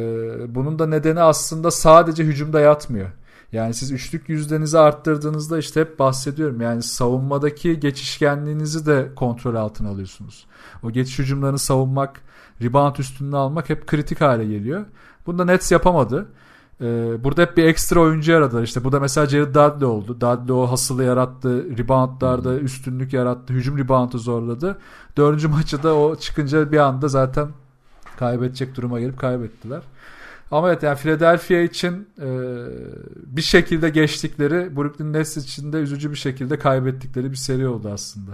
bunun 0.54 0.78
da 0.78 0.86
nedeni 0.86 1.20
aslında 1.20 1.70
sadece 1.70 2.24
hücumda 2.24 2.60
yatmıyor. 2.60 3.08
Yani 3.52 3.74
siz 3.74 3.90
üçlük 3.92 4.28
yüzdenizi 4.28 4.78
arttırdığınızda 4.78 5.58
işte 5.58 5.80
hep 5.80 5.98
bahsediyorum. 5.98 6.60
Yani 6.60 6.82
savunmadaki 6.82 7.80
geçişkenliğinizi 7.80 8.86
de 8.86 9.12
kontrol 9.16 9.54
altına 9.54 9.88
alıyorsunuz. 9.88 10.46
O 10.82 10.90
geçiş 10.90 11.18
hücumlarını 11.18 11.58
savunmak, 11.58 12.20
rebound 12.62 12.96
üstünlüğü 12.96 13.36
almak 13.36 13.70
hep 13.70 13.86
kritik 13.86 14.20
hale 14.20 14.44
geliyor. 14.44 14.84
Bunu 15.26 15.38
da 15.38 15.44
Nets 15.44 15.72
yapamadı. 15.72 16.26
Ee, 16.80 17.24
burada 17.24 17.42
hep 17.42 17.56
bir 17.56 17.64
ekstra 17.64 18.00
oyuncu 18.00 18.32
yaradılar. 18.32 18.62
İşte 18.62 18.84
bu 18.84 18.92
da 18.92 19.00
mesela 19.00 19.26
Jared 19.26 19.54
Dudley 19.54 19.88
oldu. 19.88 20.20
Dudley 20.20 20.56
o 20.56 20.70
hasılı 20.70 21.04
yarattı. 21.04 21.78
Reboundlarda 21.78 22.58
üstünlük 22.58 23.12
yarattı. 23.12 23.52
Hücum 23.52 23.78
reboundu 23.78 24.18
zorladı. 24.18 24.78
Dördüncü 25.16 25.48
maçı 25.48 25.82
da 25.82 25.94
o 25.94 26.16
çıkınca 26.16 26.72
bir 26.72 26.78
anda 26.78 27.08
zaten 27.08 27.48
kaybedecek 28.18 28.76
duruma 28.76 29.00
gelip 29.00 29.18
kaybettiler. 29.18 29.82
Ama 30.52 30.68
evet 30.68 30.82
yani 30.82 30.98
Philadelphia 30.98 31.58
için 31.58 32.08
e, 32.18 32.28
bir 33.26 33.42
şekilde 33.42 33.90
geçtikleri 33.90 34.76
Brooklyn 34.76 35.12
Nets 35.12 35.36
için 35.36 35.72
de 35.72 35.76
üzücü 35.76 36.10
bir 36.10 36.16
şekilde 36.16 36.58
kaybettikleri 36.58 37.30
bir 37.30 37.36
seri 37.36 37.68
oldu 37.68 37.90
aslında. 37.94 38.30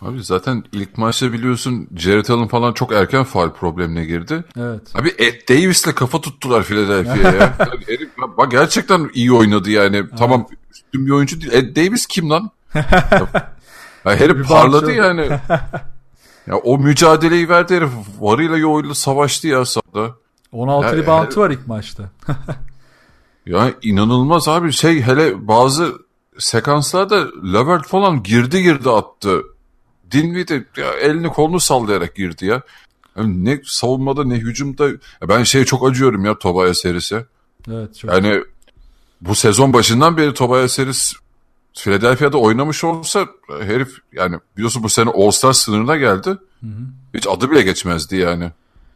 Abi 0.00 0.24
zaten 0.24 0.64
ilk 0.72 0.98
maçta 0.98 1.32
biliyorsun 1.32 1.88
Jared 1.96 2.28
Allen 2.28 2.48
falan 2.48 2.72
çok 2.72 2.92
erken 2.92 3.24
faal 3.24 3.52
problemine 3.52 4.04
girdi. 4.04 4.44
Evet. 4.56 4.82
Abi 4.94 5.14
Ed 5.18 5.48
Davis'le 5.48 5.94
kafa 5.94 6.20
tuttular 6.20 6.62
Philadelphia'ya. 6.62 7.32
ya. 7.32 7.56
Yani 7.58 7.84
herif, 7.86 8.08
bak 8.38 8.50
gerçekten 8.50 9.10
iyi 9.14 9.32
oynadı 9.32 9.70
yani. 9.70 9.96
Evet. 9.96 10.10
Tamam 10.18 10.46
üstün 10.70 11.06
bir 11.06 11.10
oyuncu 11.10 11.40
değil. 11.40 11.52
Ed 11.52 11.76
Davis 11.76 12.06
kim 12.06 12.30
lan? 12.30 12.50
ya, 12.74 12.82
herif 14.04 14.36
Bir 14.36 14.44
parladı 14.44 14.92
yani. 14.92 15.20
ya 16.46 16.56
o 16.56 16.78
mücadeleyi 16.78 17.48
verdi 17.48 17.76
herif. 17.76 17.90
Varıyla 18.20 18.56
yoğuyla 18.56 18.94
savaştı 18.94 19.48
ya 19.48 19.64
sahada. 19.64 20.21
16 20.52 20.96
Ya, 20.96 21.02
reboundu 21.02 21.30
her- 21.30 21.36
var 21.36 21.50
ilk 21.50 21.66
maçta. 21.66 22.10
Ya 23.46 23.74
inanılmaz 23.82 24.48
abi 24.48 24.72
şey 24.72 25.02
hele 25.02 25.48
bazı 25.48 25.92
sekanslarda 26.38 27.28
Levert 27.52 27.86
falan 27.86 28.22
girdi 28.22 28.62
girdi 28.62 28.90
attı. 28.90 29.42
Dinwiddie 30.10 30.64
ya 30.76 30.92
elini 30.92 31.28
kolunu 31.28 31.60
sallayarak 31.60 32.16
girdi 32.16 32.46
ya. 32.46 32.62
Yani 33.16 33.44
ne 33.44 33.60
savunmada 33.64 34.24
ne 34.24 34.34
hücumda. 34.34 34.88
Ya 34.88 35.28
ben 35.28 35.42
şeye 35.42 35.64
çok 35.64 35.88
acıyorum 35.90 36.24
ya 36.24 36.38
Tobias 36.38 36.78
serisi. 36.78 37.24
Evet 37.70 37.98
çok. 37.98 38.10
Yani 38.10 38.44
bu 39.20 39.34
sezon 39.34 39.72
başından 39.72 40.16
beri 40.16 40.34
Tobias 40.34 40.78
Harris 40.78 41.12
Philadelphia'da 41.74 42.38
oynamış 42.38 42.84
olsa 42.84 43.26
herif 43.60 43.98
yani 44.12 44.36
biliyorsun 44.56 44.82
bu 44.82 44.88
sene 44.88 45.10
All-Star 45.10 45.52
sınırına 45.52 45.96
geldi. 45.96 46.36
Hiç 47.14 47.26
adı 47.26 47.50
bile 47.50 47.62
geçmezdi 47.62 48.16
yani. 48.16 48.50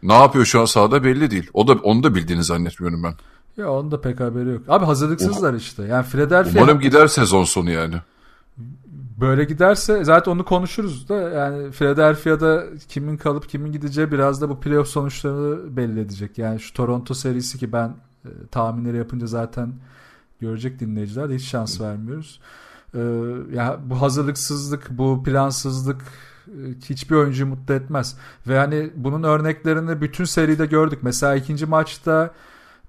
Ne 0.06 0.14
yapıyor 0.14 0.44
şu 0.44 0.60
an 0.60 0.64
sahada 0.64 1.04
belli 1.04 1.30
değil. 1.30 1.50
O 1.54 1.68
da 1.68 1.72
onu 1.72 2.02
da 2.02 2.14
bildiğini 2.14 2.44
zannetmiyorum 2.44 3.02
ben. 3.02 3.14
Ya 3.56 3.72
onun 3.72 3.90
da 3.90 4.00
pek 4.00 4.20
haberi 4.20 4.48
yok. 4.48 4.62
Abi 4.68 4.84
hazırlıksızlar 4.84 5.54
işte. 5.54 5.82
Yani 5.82 6.06
Philadelphia 6.06 6.62
Umarım 6.62 6.80
gider 6.80 7.06
sezon 7.06 7.44
sonu 7.44 7.70
yani. 7.70 7.94
böyle 9.20 9.44
giderse 9.44 10.04
zaten 10.04 10.32
onu 10.32 10.44
konuşuruz 10.44 11.08
da 11.08 11.14
yani 11.14 11.70
Philadelphia'da 11.70 12.64
kimin 12.88 13.16
kalıp 13.16 13.48
kimin 13.48 13.72
gideceği 13.72 14.12
biraz 14.12 14.40
da 14.40 14.48
bu 14.48 14.60
playoff 14.60 14.88
sonuçlarını 14.88 15.76
belli 15.76 16.00
edecek. 16.00 16.38
Yani 16.38 16.60
şu 16.60 16.72
Toronto 16.74 17.14
serisi 17.14 17.58
ki 17.58 17.72
ben 17.72 17.88
e, 18.24 18.30
tahminleri 18.50 18.96
yapınca 18.96 19.26
zaten 19.26 19.72
görecek 20.40 20.80
dinleyiciler 20.80 21.30
de 21.30 21.34
hiç 21.34 21.44
şans 21.44 21.80
vermiyoruz. 21.80 22.40
E, 22.94 22.98
ya 23.54 23.78
bu 23.84 24.00
hazırlıksızlık, 24.00 24.90
bu 24.90 25.22
plansızlık 25.24 26.02
hiçbir 26.88 27.16
oyuncuyu 27.16 27.48
mutlu 27.48 27.74
etmez. 27.74 28.16
Ve 28.46 28.58
hani 28.58 28.90
bunun 28.96 29.22
örneklerini 29.22 30.00
bütün 30.00 30.24
seride 30.24 30.66
gördük. 30.66 30.98
Mesela 31.02 31.36
ikinci 31.36 31.66
maçta 31.66 32.30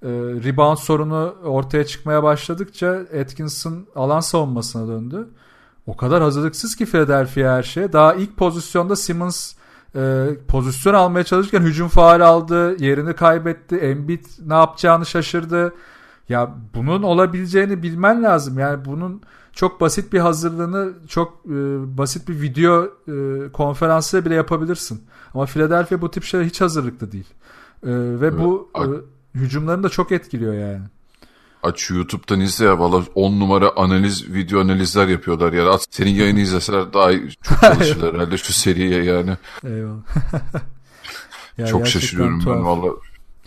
e, 0.04 0.10
rebound 0.44 0.78
sorunu 0.78 1.36
ortaya 1.44 1.86
çıkmaya 1.86 2.24
başladıkça 2.24 3.06
Atkinson 3.22 3.86
alan 3.96 4.20
savunmasına 4.20 4.88
döndü. 4.88 5.28
O 5.88 5.98
kadar 5.98 6.24
hazırlıksız 6.24 6.76
ki 6.76 6.86
Philadelphia 6.86 7.56
her 7.56 7.64
şeye. 7.64 7.94
Daha 7.94 8.14
ilk 8.14 8.38
pozisyonda 8.38 8.96
Simmons 8.96 9.54
e, 9.96 10.28
pozisyon 10.48 10.94
almaya 10.94 11.24
çalışırken 11.24 11.62
hücum 11.62 11.88
faal 11.88 12.22
aldı. 12.22 12.84
Yerini 12.84 13.14
kaybetti. 13.14 13.76
Embiid 13.76 14.26
ne 14.46 14.54
yapacağını 14.54 15.06
şaşırdı. 15.06 15.74
Ya 16.30 16.56
bunun 16.76 17.04
olabileceğini 17.04 17.84
bilmen 17.84 18.24
lazım. 18.24 18.60
Yani 18.60 18.86
bunun 18.86 19.22
çok 19.58 19.82
basit 19.82 20.14
bir 20.14 20.20
hazırlığını 20.20 20.94
çok 21.08 21.34
e, 21.46 21.50
basit 21.98 22.28
bir 22.30 22.42
video 22.42 22.86
e, 22.86 23.52
konferansıyla 23.52 24.26
bile 24.26 24.36
yapabilirsin. 24.36 25.04
Ama 25.34 25.46
Philadelphia 25.46 26.02
bu 26.02 26.12
tip 26.12 26.24
şeyler 26.24 26.46
hiç 26.46 26.62
hazırlıklı 26.62 27.12
değil. 27.12 27.28
E, 27.84 27.92
ve 28.22 28.40
bu 28.40 28.72
e, 28.76 28.84
hücumlarını 29.40 29.84
da 29.84 29.90
çok 29.90 30.12
etkiliyor 30.12 30.54
yani. 30.54 30.84
Aç 31.64 31.90
YouTube'dan 31.90 32.40
izle 32.40 32.66
ya 32.66 32.80
valla 32.80 33.04
10 33.16 33.40
numara 33.40 33.72
analiz 33.76 34.34
video 34.34 34.60
analizler 34.60 35.08
yapıyorlar 35.08 35.54
ya. 35.54 35.70
At, 35.70 35.86
senin 35.90 36.12
yayını 36.12 36.40
izleseler 36.40 36.94
daha 36.94 37.12
iyi, 37.12 37.30
çok 37.42 37.60
çalışırlar 37.62 38.16
herhalde 38.16 38.38
şu 38.38 38.54
seriye 38.54 39.04
yani. 39.04 39.38
Eyvallah. 39.64 40.02
Ya 41.58 41.68
çok 41.68 41.88
şaşırıyorum 41.88 42.40
ben 42.40 42.44
tuhaf. 42.44 42.66
valla. 42.66 42.92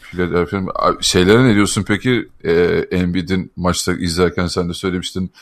Philadelphia. 0.00 0.60
Şeylere 1.00 1.44
ne 1.44 1.54
diyorsun 1.54 1.82
peki? 1.82 2.28
Ee, 2.44 2.52
Embiid'in 2.90 3.52
maçta 3.56 3.92
izlerken 3.92 4.46
sen 4.46 4.68
de 4.68 4.74
söylemiştin. 4.74 5.32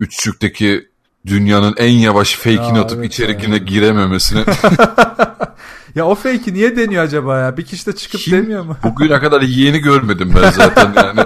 Üçlükteki 0.00 0.88
dünyanın 1.26 1.74
en 1.76 1.92
yavaş 1.92 2.34
fake'ini 2.34 2.78
Ya 2.78 2.84
atıp 2.84 2.98
evet 2.98 3.12
içeri 3.12 3.32
ya. 3.32 3.38
girine 3.38 3.58
girememesine. 3.58 4.44
Ya 5.94 6.06
o 6.06 6.14
fake'i 6.14 6.54
niye 6.54 6.76
deniyor 6.76 7.04
acaba 7.04 7.38
ya? 7.38 7.56
Bir 7.56 7.64
kişi 7.64 7.86
de 7.86 7.96
çıkıp 7.96 8.20
Kim? 8.20 8.32
demiyor 8.32 8.64
mu? 8.64 8.76
Bugüne 8.84 9.20
kadar 9.20 9.40
yeni 9.42 9.78
görmedim 9.78 10.32
ben 10.36 10.50
zaten 10.50 10.92
yani. 10.96 11.20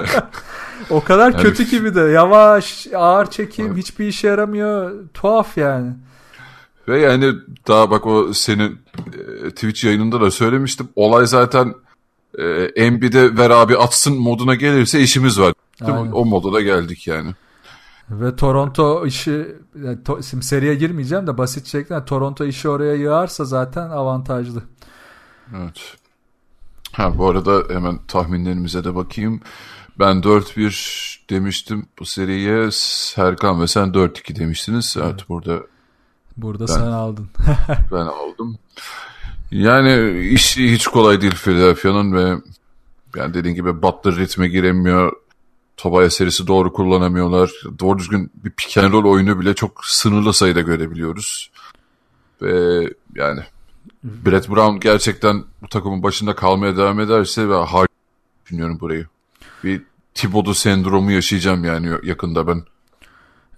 o 0.91 1.05
kadar 1.05 1.33
Yani- 1.33 1.43
kötü 1.43 1.70
gibi 1.70 1.95
de. 1.95 2.01
Yavaş, 2.01 2.87
ağır 2.95 3.27
çekim, 3.31 3.77
hiçbir 3.77 4.07
işe 4.07 4.29
yaramıyor. 4.29 4.93
Tuhaf 5.14 5.57
yani. 5.57 5.93
Ve 6.89 7.01
yani 7.01 7.33
daha 7.68 7.91
bak 7.91 8.07
o 8.07 8.35
senin 8.35 8.79
e, 9.47 9.51
Twitch 9.51 9.85
yayınında 9.85 10.20
da 10.20 10.31
söylemiştim. 10.31 10.89
Olay 10.97 11.27
zaten 11.27 11.75
e, 12.77 12.91
NB'de 12.91 13.37
ver 13.37 13.51
abi 13.51 13.77
atsın 13.77 14.18
moduna 14.18 14.55
gelirse 14.55 15.01
işimiz 15.01 15.41
var. 15.41 15.55
Değil 15.81 15.99
mi? 15.99 16.14
O 16.14 16.25
moda 16.25 16.53
da 16.53 16.61
geldik 16.61 17.07
yani. 17.07 17.35
Ve 18.11 18.36
Toronto 18.36 19.07
işi 19.07 19.57
yani 19.84 19.98
to- 19.98 20.22
şimdi 20.22 20.44
seriye 20.44 20.74
girmeyeceğim 20.74 21.26
de 21.26 21.38
basit 21.38 21.66
şekilde 21.66 22.05
Toronto 22.05 22.44
işi 22.44 22.68
oraya 22.68 22.94
yığarsa 22.94 23.44
zaten 23.44 23.90
avantajlı. 23.90 24.62
Evet. 25.57 25.96
Ha 26.92 27.18
bu 27.18 27.28
arada 27.28 27.74
hemen 27.74 27.98
tahminlerimize 28.09 28.84
de 28.84 28.94
bakayım. 28.94 29.40
Ben 29.98 30.22
4-1 30.22 31.24
demiştim 31.30 31.86
bu 31.98 32.05
seriye. 32.05 32.68
Serkan 32.72 33.61
ve 33.61 33.66
sen 33.66 33.88
4-2 33.94 34.36
demiştiniz. 34.36 34.96
Evet 35.02 35.28
burada 35.28 35.61
Burada 36.36 36.68
Ben- 36.68 36.72
sen 36.72 36.86
aldın. 36.86 37.28
ben 37.92 38.07
aldım. 38.07 38.59
Yani 39.50 40.18
işi 40.28 40.72
hiç 40.72 40.86
kolay 40.86 41.20
değil 41.20 41.34
Philadelphia'nın 41.34 42.12
ve 42.12 42.42
yani 43.16 43.34
dediğin 43.34 43.55
gibi 43.55 43.82
Butler 43.82 44.16
ritme 44.16 44.48
giremiyor. 44.48 45.12
Tobias 45.77 46.14
serisi 46.14 46.47
doğru 46.47 46.72
kullanamıyorlar. 46.72 47.53
Doğru 47.79 47.99
düzgün 47.99 48.31
bir 48.35 48.51
pick 48.51 48.79
and 48.79 48.93
roll 48.93 49.05
oyunu 49.05 49.41
bile 49.41 49.55
çok 49.55 49.85
sınırlı 49.85 50.33
sayıda 50.33 50.61
görebiliyoruz. 50.61 51.51
Ve 52.43 52.89
yani 53.14 53.41
Brett 54.05 54.51
Brown 54.51 54.81
gerçekten 54.81 55.45
bu 55.62 55.68
takımın 55.68 56.03
başında 56.03 56.35
kalmaya 56.35 56.77
devam 56.77 57.01
ederse 57.01 57.49
ve 57.49 57.55
harika 57.55 57.95
düşünüyorum 58.45 58.81
burayı. 58.81 59.07
Bir 59.64 59.83
Thibodeau 60.14 60.55
sendromu 60.55 61.12
yaşayacağım 61.12 61.64
yani 61.64 61.91
yakında 62.03 62.47
ben. 62.47 62.62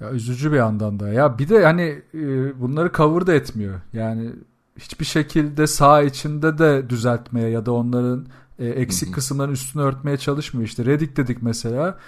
Ya 0.00 0.10
üzücü 0.10 0.52
bir 0.52 0.56
yandan 0.56 1.00
da. 1.00 1.08
Ya 1.08 1.38
bir 1.38 1.48
de 1.48 1.64
hani 1.64 2.02
e, 2.14 2.60
bunları 2.60 2.92
cover 2.92 3.26
da 3.26 3.34
etmiyor. 3.34 3.80
Yani 3.92 4.30
hiçbir 4.78 5.04
şekilde 5.04 5.66
sağ 5.66 6.02
içinde 6.02 6.58
de 6.58 6.90
düzeltmeye 6.90 7.48
ya 7.48 7.66
da 7.66 7.72
onların 7.72 8.26
e, 8.58 8.66
eksik 8.66 9.14
kısımların 9.14 9.52
üstünü 9.52 9.82
örtmeye 9.82 10.16
çalışmıyor. 10.16 10.68
İşte 10.68 10.84
Redick 10.84 11.16
dedik 11.16 11.42
mesela. 11.42 11.98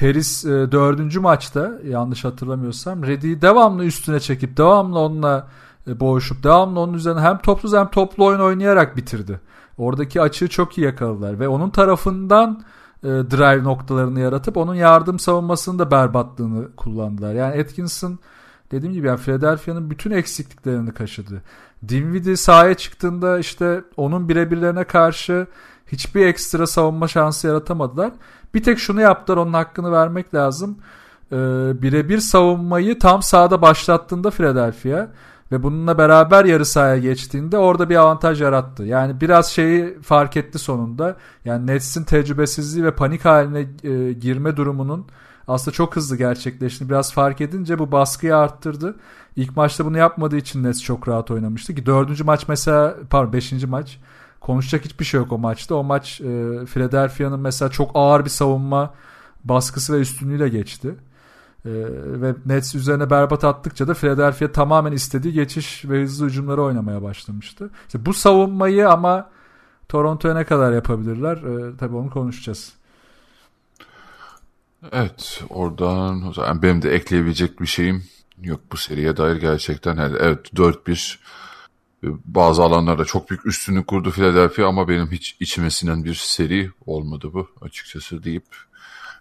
Harris 0.00 0.44
e, 0.44 0.48
dördüncü 0.48 1.20
maçta 1.20 1.72
yanlış 1.84 2.24
hatırlamıyorsam 2.24 3.02
Redick'i 3.02 3.42
devamlı 3.42 3.84
üstüne 3.84 4.20
çekip 4.20 4.56
devamlı 4.56 4.98
onunla 4.98 5.48
e, 5.86 6.00
boğuşup 6.00 6.44
devamlı 6.44 6.80
onun 6.80 6.94
üzerine 6.94 7.20
hem 7.20 7.38
topsuz 7.38 7.72
hem 7.72 7.90
toplu 7.90 8.24
oyun 8.24 8.40
oynayarak 8.40 8.96
bitirdi. 8.96 9.40
Oradaki 9.78 10.20
açığı 10.20 10.48
çok 10.48 10.78
iyi 10.78 10.84
yakaladılar 10.84 11.40
ve 11.40 11.48
onun 11.48 11.70
tarafından 11.70 12.64
e, 13.02 13.08
drive 13.08 13.64
noktalarını 13.64 14.20
yaratıp 14.20 14.56
onun 14.56 14.74
yardım 14.74 15.18
savunmasının 15.18 15.78
da 15.78 15.90
berbatlığını 15.90 16.76
kullandılar. 16.76 17.34
Yani 17.34 17.60
Atkinson 17.60 18.18
dediğim 18.70 18.94
gibi 18.94 19.06
yani 19.06 19.20
Philadelphia'nın 19.20 19.90
bütün 19.90 20.10
eksikliklerini 20.10 20.92
kaşıdı. 20.92 21.42
Dinwiddie 21.88 22.36
sahaya 22.36 22.74
çıktığında 22.74 23.38
işte 23.38 23.84
onun 23.96 24.28
birebirlerine 24.28 24.84
karşı 24.84 25.46
hiçbir 25.86 26.26
ekstra 26.26 26.66
savunma 26.66 27.08
şansı 27.08 27.46
yaratamadılar. 27.46 28.12
Bir 28.54 28.62
tek 28.62 28.78
şunu 28.78 29.00
yaptılar 29.00 29.36
onun 29.36 29.52
hakkını 29.52 29.92
vermek 29.92 30.34
lazım. 30.34 30.78
Ee, 31.32 31.36
birebir 31.82 32.18
savunmayı 32.18 32.98
tam 32.98 33.22
sahada 33.22 33.62
başlattığında 33.62 34.30
Philadelphia 34.30 35.08
ve 35.52 35.62
bununla 35.62 35.98
beraber 35.98 36.44
yarı 36.44 36.64
sahaya 36.64 36.98
geçtiğinde 36.98 37.58
orada 37.58 37.90
bir 37.90 37.96
avantaj 37.96 38.42
yarattı. 38.42 38.82
Yani 38.82 39.20
biraz 39.20 39.46
şeyi 39.46 40.00
fark 40.02 40.36
etti 40.36 40.58
sonunda. 40.58 41.16
Yani 41.44 41.66
Nets'in 41.66 42.04
tecrübesizliği 42.04 42.84
ve 42.84 42.90
panik 42.94 43.24
haline 43.24 43.60
e, 43.82 44.12
girme 44.12 44.56
durumunun 44.56 45.06
aslında 45.48 45.74
çok 45.74 45.96
hızlı 45.96 46.16
gerçekleştiğini 46.16 46.90
biraz 46.90 47.12
fark 47.12 47.40
edince 47.40 47.78
bu 47.78 47.92
baskıyı 47.92 48.36
arttırdı. 48.36 48.96
İlk 49.36 49.56
maçta 49.56 49.84
bunu 49.84 49.98
yapmadığı 49.98 50.36
için 50.36 50.64
Nets 50.64 50.82
çok 50.82 51.08
rahat 51.08 51.30
oynamıştı 51.30 51.74
ki 51.74 51.86
dördüncü 51.86 52.24
maç 52.24 52.48
mesela 52.48 52.96
pardon 53.10 53.32
beşinci 53.32 53.66
maç 53.66 53.98
konuşacak 54.46 54.84
hiçbir 54.84 55.04
şey 55.04 55.20
yok 55.20 55.32
o 55.32 55.38
maçta. 55.38 55.74
O 55.74 55.84
maç 55.84 56.20
e, 56.20 56.24
Philadelphia'nın 56.66 57.40
mesela 57.40 57.70
çok 57.70 57.90
ağır 57.94 58.24
bir 58.24 58.30
savunma 58.30 58.94
baskısı 59.44 59.94
ve 59.94 60.00
üstünlüğüyle 60.00 60.48
geçti. 60.48 60.88
E, 61.64 61.70
ve 62.20 62.34
Nets 62.46 62.74
üzerine 62.74 63.10
berbat 63.10 63.44
attıkça 63.44 63.88
da 63.88 63.94
Philadelphia 63.94 64.52
tamamen 64.52 64.92
istediği 64.92 65.32
geçiş 65.32 65.84
ve 65.84 66.02
hızlı 66.02 66.26
hücumları 66.26 66.62
oynamaya 66.62 67.02
başlamıştı. 67.02 67.70
İşte 67.86 68.06
bu 68.06 68.14
savunmayı 68.14 68.88
ama 68.88 69.30
Toronto'ya 69.88 70.34
ne 70.34 70.44
kadar 70.44 70.72
yapabilirler? 70.72 71.36
E, 71.36 71.76
tabii 71.76 71.96
onu 71.96 72.10
konuşacağız. 72.10 72.72
Evet 74.92 75.42
oradan 75.48 76.32
benim 76.62 76.82
de 76.82 76.94
ekleyebilecek 76.94 77.60
bir 77.60 77.66
şeyim 77.66 78.04
yok 78.42 78.60
bu 78.72 78.76
seriye 78.76 79.16
dair 79.16 79.36
gerçekten. 79.36 79.96
Evet 79.96 80.52
4-1 80.54 81.18
bazı 82.02 82.62
alanlarda 82.62 83.04
çok 83.04 83.30
büyük 83.30 83.46
üstünlük 83.46 83.86
kurdu 83.86 84.10
Philadelphia 84.10 84.66
ama 84.66 84.88
benim 84.88 85.10
hiç 85.10 85.36
içime 85.40 85.70
sinen 85.70 86.04
bir 86.04 86.14
seri 86.14 86.70
olmadı 86.86 87.30
bu 87.32 87.48
açıkçası 87.60 88.24
deyip 88.24 88.44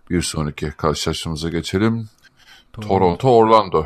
bir 0.10 0.22
sonraki 0.22 0.72
karşılaşmamıza 0.72 1.50
geçelim. 1.50 2.10
Toronto 2.82 3.38
Orlando. 3.38 3.86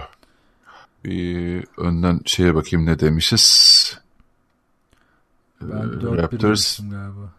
Bir 1.06 1.66
önden 1.78 2.22
şeye 2.26 2.56
bakayım 2.56 2.86
ne 2.86 3.00
demişiz. 3.00 4.00
Ben 5.62 5.78
Ee, 5.78 5.82
4-1 5.82 6.18
Raptors 6.18 6.80
galiba. 6.80 7.34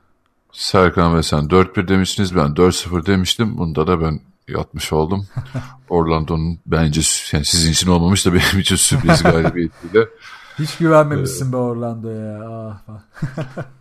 Serkan 0.52 1.16
ve 1.16 1.22
sen 1.22 1.44
4-1 1.44 1.88
demiştiniz. 1.88 2.36
Ben 2.36 2.46
4-0 2.46 3.06
demiştim. 3.06 3.58
Bunda 3.58 3.86
da 3.86 4.00
ben 4.00 4.20
yatmış 4.48 4.92
oldum. 4.92 5.26
Orlando'nun 5.88 6.58
bence 6.66 7.00
yani 7.32 7.44
sizin 7.44 7.72
için 7.72 7.88
olmamış 7.88 8.26
da 8.26 8.34
benim 8.34 8.58
için 8.60 8.76
sürpriz 8.76 9.22
galibiyetiyle. 9.22 10.08
Hiç 10.60 10.76
güvenmemişsin 10.76 11.52
be 11.52 11.56
Orlando'ya 11.56 12.26
ya. 12.26 12.80
Ah. 12.88 13.00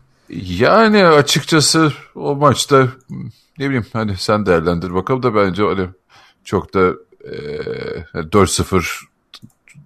Yani 0.59 1.05
açıkçası 1.05 1.93
o 2.15 2.35
maçta 2.35 2.87
ne 3.59 3.65
bileyim 3.65 3.85
hani 3.93 4.17
sen 4.17 4.45
değerlendir 4.45 4.93
bakalım 4.93 5.23
da 5.23 5.35
bence 5.35 5.63
öyle 5.63 5.89
çok 6.43 6.73
da 6.73 6.93
e, 7.23 7.33
4-0 8.13 8.83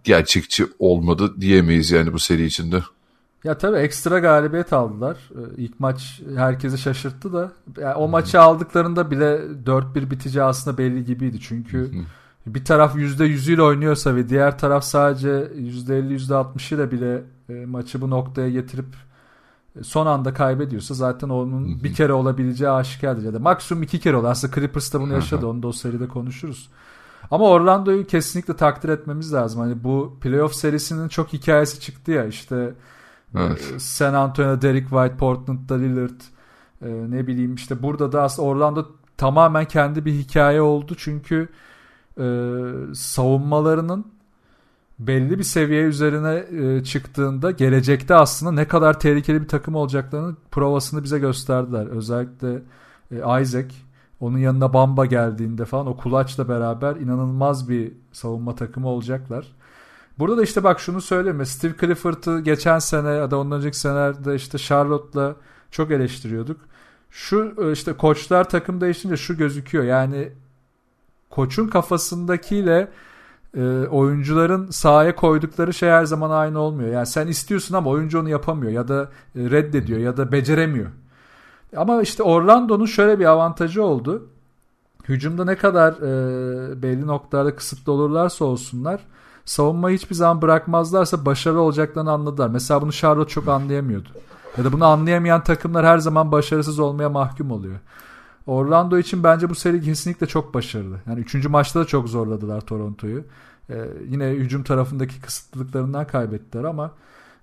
gerçekçi 0.03 0.67
olmadı 0.79 1.41
diyemeyiz 1.41 1.91
yani 1.91 2.13
bu 2.13 2.19
seri 2.19 2.45
içinde. 2.45 2.83
Ya 3.43 3.57
tabii 3.57 3.77
ekstra 3.77 4.19
galibiyet 4.19 4.73
aldılar. 4.73 5.17
İlk 5.57 5.79
maç 5.79 6.21
herkesi 6.35 6.77
şaşırttı 6.77 7.33
da. 7.33 7.51
Yani 7.77 7.95
o 7.95 8.07
maçı 8.07 8.41
aldıklarında 8.41 9.11
bile 9.11 9.39
4-1 9.65 10.11
biteceği 10.11 10.43
aslında 10.43 10.77
belli 10.77 11.05
gibiydi. 11.05 11.39
Çünkü 11.41 11.91
bir 12.45 12.65
taraf 12.65 12.95
%100'üyle 12.95 13.61
oynuyorsa 13.61 14.15
ve 14.15 14.29
diğer 14.29 14.57
taraf 14.57 14.83
sadece 14.83 15.29
%50 15.29 16.15
%60'ıyla 16.15 16.91
bile 16.91 17.23
e, 17.49 17.65
maçı 17.65 18.01
bu 18.01 18.09
noktaya 18.09 18.49
getirip 18.49 18.95
e, 19.79 19.83
son 19.83 20.05
anda 20.05 20.33
kaybediyorsa 20.33 20.93
zaten 20.93 21.29
onun 21.29 21.83
bir 21.83 21.93
kere 21.93 22.13
olabileceği 22.13 22.69
aşikardır. 22.69 23.23
Ya 23.23 23.33
da 23.33 23.39
maksimum 23.39 23.83
iki 23.83 23.99
kere 23.99 24.15
olur. 24.15 24.27
Aslında 24.27 24.55
Clippers 24.55 24.93
da 24.93 25.01
bunu 25.01 25.13
yaşadı. 25.13 25.47
Onu 25.47 25.63
da 25.63 25.67
o 25.67 25.71
seride 25.71 26.07
konuşuruz. 26.07 26.69
Ama 27.31 27.45
Orlando'yu 27.45 28.07
kesinlikle 28.07 28.55
takdir 28.55 28.89
etmemiz 28.89 29.33
lazım. 29.33 29.61
Hani 29.61 29.83
bu 29.83 30.17
playoff 30.21 30.55
serisinin 30.55 31.07
çok 31.07 31.33
hikayesi 31.33 31.79
çıktı 31.79 32.11
ya 32.11 32.25
işte 32.25 32.73
Evet. 33.37 33.71
ee, 33.75 33.79
San 33.79 34.13
Antonio, 34.13 34.61
Derek 34.61 34.89
White, 34.89 35.17
Portland'da 35.17 35.75
Lillard 35.75 36.21
e, 36.81 36.89
ne 36.89 37.27
bileyim 37.27 37.55
işte 37.55 37.83
burada 37.83 38.11
da 38.11 38.23
aslında 38.23 38.47
Orlando 38.47 38.85
tamamen 39.17 39.65
kendi 39.65 40.05
bir 40.05 40.13
hikaye 40.13 40.61
oldu 40.61 40.95
çünkü 40.97 41.49
e, 42.19 42.25
savunmalarının 42.93 44.05
belli 44.99 45.39
bir 45.39 45.43
seviye 45.43 45.83
üzerine 45.83 46.45
e, 46.61 46.83
çıktığında 46.83 47.51
gelecekte 47.51 48.15
aslında 48.15 48.51
ne 48.51 48.67
kadar 48.67 48.99
tehlikeli 48.99 49.41
bir 49.41 49.47
takım 49.47 49.75
olacaklarını 49.75 50.35
provasını 50.51 51.03
bize 51.03 51.19
gösterdiler. 51.19 51.87
Özellikle 51.87 52.61
e, 53.11 53.41
Isaac 53.41 53.73
onun 54.19 54.37
yanına 54.37 54.73
Bamba 54.73 55.05
geldiğinde 55.05 55.65
falan 55.65 55.87
o 55.87 55.97
kulaçla 55.97 56.49
beraber 56.49 56.95
inanılmaz 56.95 57.69
bir 57.69 57.91
savunma 58.11 58.55
takımı 58.55 58.87
olacaklar. 58.87 59.47
Burada 60.19 60.37
da 60.37 60.43
işte 60.43 60.63
bak 60.63 60.79
şunu 60.79 61.01
söyleyeyim. 61.01 61.45
Steve 61.45 61.73
Clifford'ı 61.81 62.39
geçen 62.39 62.79
sene 62.79 63.09
ya 63.09 63.31
da 63.31 63.39
ondan 63.39 63.57
önceki 63.57 63.79
senelerde 63.79 64.35
işte 64.35 64.57
Charlotte'la 64.57 65.35
çok 65.71 65.91
eleştiriyorduk. 65.91 66.61
Şu 67.09 67.55
e, 67.61 67.71
işte 67.71 67.93
koçlar 67.93 68.49
takım 68.49 68.81
değişince 68.81 69.17
şu 69.17 69.37
gözüküyor. 69.37 69.83
Yani 69.83 70.29
koçun 71.33 71.67
kafasındakiyle 71.67 72.91
e, 73.57 73.87
oyuncuların 73.91 74.71
sahaya 74.71 75.15
koydukları 75.15 75.73
şey 75.73 75.89
her 75.89 76.05
zaman 76.05 76.29
aynı 76.29 76.59
olmuyor. 76.59 76.89
Yani 76.89 77.05
sen 77.05 77.27
istiyorsun 77.27 77.75
ama 77.75 77.89
oyuncu 77.89 78.19
onu 78.19 78.29
yapamıyor 78.29 78.71
ya 78.71 78.87
da 78.87 79.09
e, 79.35 79.39
reddediyor 79.51 79.99
ya 79.99 80.17
da 80.17 80.31
beceremiyor. 80.31 80.89
Ama 81.77 82.01
işte 82.01 82.23
Orlando'nun 82.23 82.85
şöyle 82.85 83.19
bir 83.19 83.25
avantajı 83.25 83.83
oldu. 83.83 84.27
Hücumda 85.09 85.45
ne 85.45 85.55
kadar 85.55 85.93
e, 85.93 86.81
belli 86.81 87.07
noktalarda 87.07 87.55
kısıtlı 87.55 87.91
olurlarsa 87.91 88.45
olsunlar 88.45 89.01
savunmayı 89.45 89.97
hiçbir 89.97 90.15
zaman 90.15 90.41
bırakmazlarsa 90.41 91.25
başarılı 91.25 91.61
olacaklarını 91.61 92.11
anladılar. 92.11 92.49
Mesela 92.49 92.81
bunu 92.81 92.91
Charlotte 92.91 93.33
çok 93.33 93.47
anlayamıyordu. 93.47 94.09
Ya 94.57 94.63
da 94.63 94.73
bunu 94.73 94.85
anlayamayan 94.85 95.43
takımlar 95.43 95.85
her 95.85 95.97
zaman 95.97 96.31
başarısız 96.31 96.79
olmaya 96.79 97.09
mahkum 97.09 97.51
oluyor. 97.51 97.79
Orlando 98.47 98.97
için 98.97 99.23
bence 99.23 99.49
bu 99.49 99.55
seri 99.55 99.81
kesinlikle 99.81 100.27
çok 100.27 100.53
başarılı. 100.53 100.99
Yani 101.07 101.19
üçüncü 101.19 101.49
maçta 101.49 101.79
da 101.79 101.85
çok 101.85 102.09
zorladılar 102.09 102.61
Toronto'yu. 102.61 103.23
Ee, 103.69 103.75
yine 104.09 104.29
hücum 104.29 104.63
tarafındaki 104.63 105.21
kısıtlılıklarından 105.21 106.07
kaybettiler 106.07 106.63
ama 106.63 106.91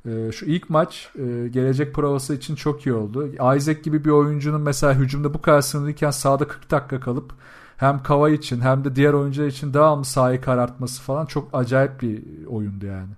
e, 0.06 0.32
şu 0.32 0.46
ilk 0.46 0.70
maç 0.70 1.08
e, 1.18 1.48
gelecek 1.48 1.94
provası 1.94 2.34
için 2.34 2.54
çok 2.54 2.86
iyi 2.86 2.92
oldu. 2.92 3.28
Isaac 3.56 3.82
gibi 3.82 4.04
bir 4.04 4.10
oyuncunun 4.10 4.60
mesela 4.60 4.94
hücumda 4.94 5.34
bu 5.34 5.42
kadar 5.42 5.60
sınırlıyken 5.60 6.10
sahada 6.10 6.48
40 6.48 6.70
dakika 6.70 7.00
kalıp 7.00 7.32
hem 7.76 8.02
Kava 8.02 8.30
için 8.30 8.60
hem 8.60 8.84
de 8.84 8.96
diğer 8.96 9.12
oyuncular 9.12 9.46
için 9.46 9.74
devamlı 9.74 10.04
sahayı 10.04 10.40
karartması 10.40 11.02
falan 11.02 11.26
çok 11.26 11.48
acayip 11.52 12.02
bir 12.02 12.22
oyundu 12.46 12.86
yani. 12.86 13.10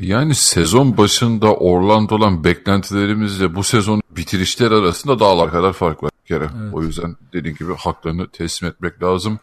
Yani 0.00 0.34
sezon 0.34 0.96
başında 0.96 1.54
Orlando 1.54 2.14
olan 2.14 2.44
beklentilerimizle 2.44 3.54
bu 3.54 3.62
sezon 3.62 4.02
bitirişler 4.10 4.70
arasında 4.70 5.18
dağlar 5.18 5.50
kadar 5.50 5.72
fark 5.72 6.02
var 6.02 6.10
kere. 6.28 6.50
Evet. 6.62 6.74
O 6.74 6.82
yüzden 6.82 7.16
dediğim 7.32 7.56
gibi 7.56 7.74
haklarını 7.74 8.28
teslim 8.28 8.68
etmek 8.68 9.02
lazım. 9.02 9.38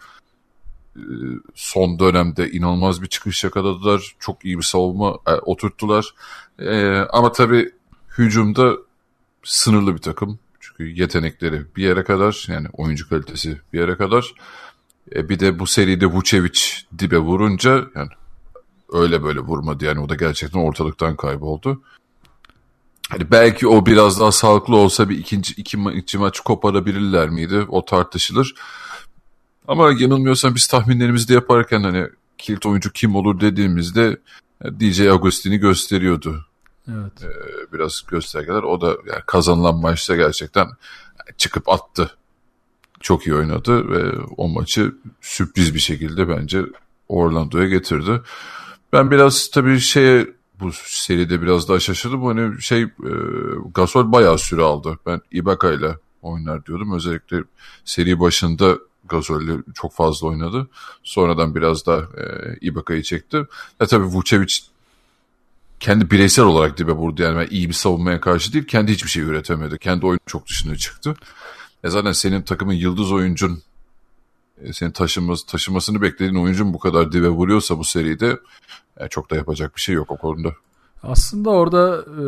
Ee, 0.95 1.01
son 1.55 1.99
dönemde 1.99 2.51
inanılmaz 2.51 3.01
bir 3.01 3.07
çıkış 3.07 3.43
yakaladılar. 3.43 4.15
Çok 4.19 4.45
iyi 4.45 4.57
bir 4.57 4.63
savunma 4.63 5.17
e, 5.27 5.31
oturttular. 5.31 6.13
Ee, 6.59 6.95
ama 7.09 7.31
tabii 7.31 7.71
hücumda 8.17 8.73
sınırlı 9.43 9.93
bir 9.93 10.01
takım. 10.01 10.39
Çünkü 10.59 11.01
yetenekleri 11.01 11.65
bir 11.75 11.83
yere 11.83 12.03
kadar 12.03 12.45
yani 12.49 12.67
oyuncu 12.73 13.09
kalitesi 13.09 13.57
bir 13.73 13.79
yere 13.79 13.97
kadar. 13.97 14.33
E, 15.15 15.29
bir 15.29 15.39
de 15.39 15.59
bu 15.59 15.67
seride 15.67 16.05
Vucevic 16.05 16.61
dibe 16.99 17.17
vurunca 17.17 17.85
yani 17.95 18.09
öyle 18.93 19.23
böyle 19.23 19.39
vurmadı 19.39 19.85
yani 19.85 19.99
o 19.99 20.09
da 20.09 20.15
gerçekten 20.15 20.59
ortalıktan 20.59 21.15
kayboldu. 21.15 21.81
Hani 23.09 23.31
belki 23.31 23.67
o 23.67 23.85
biraz 23.85 24.19
daha 24.19 24.31
sağlıklı 24.31 24.75
olsa 24.75 25.09
bir 25.09 25.17
ikinci 25.17 25.53
iki, 25.53 25.77
ma 25.77 25.91
iki 25.91 26.17
maç 26.17 26.39
koparabilirler 26.39 27.29
miydi? 27.29 27.65
O 27.69 27.85
tartışılır. 27.85 28.55
Ama 29.67 29.91
yanılmıyorsam 29.99 30.55
biz 30.55 30.67
tahminlerimizi 30.67 31.27
de 31.27 31.33
yaparken 31.33 31.83
hani 31.83 32.07
kilit 32.37 32.65
oyuncu 32.65 32.91
kim 32.91 33.15
olur 33.15 33.39
dediğimizde 33.39 34.17
DJ 34.79 35.01
Agustin'i 35.01 35.57
gösteriyordu. 35.57 36.45
Evet. 36.87 37.23
Ee, 37.23 37.73
biraz 37.73 38.03
göstergeler. 38.07 38.63
O 38.63 38.81
da 38.81 38.87
yani 38.87 39.21
kazanılan 39.25 39.75
maçta 39.75 40.15
gerçekten 40.15 40.67
çıkıp 41.37 41.69
attı. 41.69 42.11
Çok 42.99 43.27
iyi 43.27 43.35
oynadı 43.35 43.89
ve 43.89 44.19
o 44.37 44.47
maçı 44.47 44.95
sürpriz 45.21 45.73
bir 45.73 45.79
şekilde 45.79 46.29
bence 46.29 46.61
Orlando'ya 47.07 47.67
getirdi. 47.67 48.21
Ben 48.93 49.11
biraz 49.11 49.49
tabii 49.49 49.79
şeye 49.79 50.27
bu 50.59 50.71
seride 50.73 51.41
biraz 51.41 51.69
daha 51.69 51.79
şaşırdım. 51.79 52.25
Hani 52.25 52.61
şey 52.61 52.81
e, 52.81 52.89
Gasol 53.73 54.11
bayağı 54.11 54.37
süre 54.37 54.61
aldı. 54.61 54.99
Ben 55.05 55.21
Ibaka 55.31 55.71
ile 55.71 55.97
oynar 56.21 56.65
diyordum. 56.65 56.93
Özellikle 56.93 57.43
seri 57.85 58.19
başında 58.19 58.77
Gasol 59.09 59.41
ile 59.41 59.53
çok 59.73 59.93
fazla 59.93 60.27
oynadı. 60.27 60.67
Sonradan 61.03 61.55
biraz 61.55 61.85
da 61.85 61.97
e, 61.97 62.55
Ibaka'yı 62.61 63.03
çekti. 63.03 63.45
E 63.79 63.85
tabii 63.85 64.05
Vucevic 64.05 64.55
kendi 65.79 66.11
bireysel 66.11 66.45
olarak 66.45 66.77
dibe 66.77 66.91
vurdu. 66.91 67.21
Yani 67.21 67.37
ben 67.37 67.47
iyi 67.49 67.69
bir 67.69 67.73
savunmaya 67.73 68.21
karşı 68.21 68.53
değil. 68.53 68.67
Kendi 68.67 68.91
hiçbir 68.91 69.09
şey 69.09 69.23
üretemedi. 69.23 69.77
Kendi 69.77 70.05
oyunu 70.05 70.19
çok 70.25 70.47
dışına 70.47 70.75
çıktı. 70.75 71.15
E 71.83 71.89
zaten 71.89 72.11
senin 72.11 72.41
takımın 72.41 72.73
yıldız 72.73 73.11
oyuncun 73.11 73.61
e, 74.61 74.73
senin 74.73 74.91
taşıması, 74.91 75.45
taşımasını 75.45 76.01
beklediğin 76.01 76.43
oyuncun 76.43 76.73
bu 76.73 76.79
kadar 76.79 77.11
dibe 77.11 77.29
vuruyorsa 77.29 77.77
bu 77.77 77.83
seride 77.83 78.39
yani 78.99 79.09
çok 79.09 79.31
da 79.31 79.35
yapacak 79.35 79.75
bir 79.75 79.81
şey 79.81 79.95
yok 79.95 80.11
o 80.11 80.17
konuda. 80.17 80.49
Aslında 81.03 81.49
orada 81.49 81.97
e, 82.01 82.25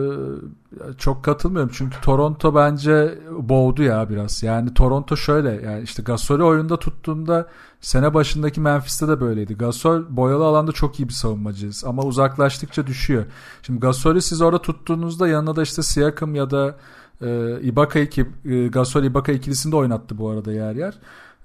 çok 0.97 1.23
katılmıyorum 1.23 1.71
çünkü 1.73 2.01
Toronto 2.01 2.55
bence 2.55 3.19
boğdu 3.31 3.83
ya 3.83 4.09
biraz. 4.09 4.43
Yani 4.43 4.73
Toronto 4.73 5.17
şöyle 5.17 5.49
yani 5.49 5.83
işte 5.83 6.03
Gasol'ü 6.03 6.43
oyunda 6.43 6.79
tuttuğunda 6.79 7.47
sene 7.81 8.13
başındaki 8.13 8.61
Memphis'te 8.61 9.07
de 9.07 9.21
böyleydi. 9.21 9.57
Gasol 9.57 10.03
boyalı 10.09 10.45
alanda 10.45 10.71
çok 10.71 10.99
iyi 10.99 11.07
bir 11.07 11.13
savunmacıyız 11.13 11.83
ama 11.85 12.03
uzaklaştıkça 12.03 12.87
düşüyor. 12.87 13.25
Şimdi 13.61 13.79
Gasol'ü 13.79 14.21
siz 14.21 14.41
orada 14.41 14.61
tuttuğunuzda 14.61 15.27
yanına 15.27 15.55
da 15.55 15.61
işte 15.61 15.83
Siakam 15.83 16.35
ya 16.35 16.49
da 16.49 16.75
e, 17.21 17.59
Ibaka 17.61 17.99
iki, 17.99 18.25
e, 18.45 18.67
Gasol 18.67 19.03
Ibaka 19.03 19.31
ikilisini 19.31 19.71
de 19.71 19.75
oynattı 19.75 20.17
bu 20.17 20.29
arada 20.29 20.51
yer 20.51 20.75
yer. 20.75 20.93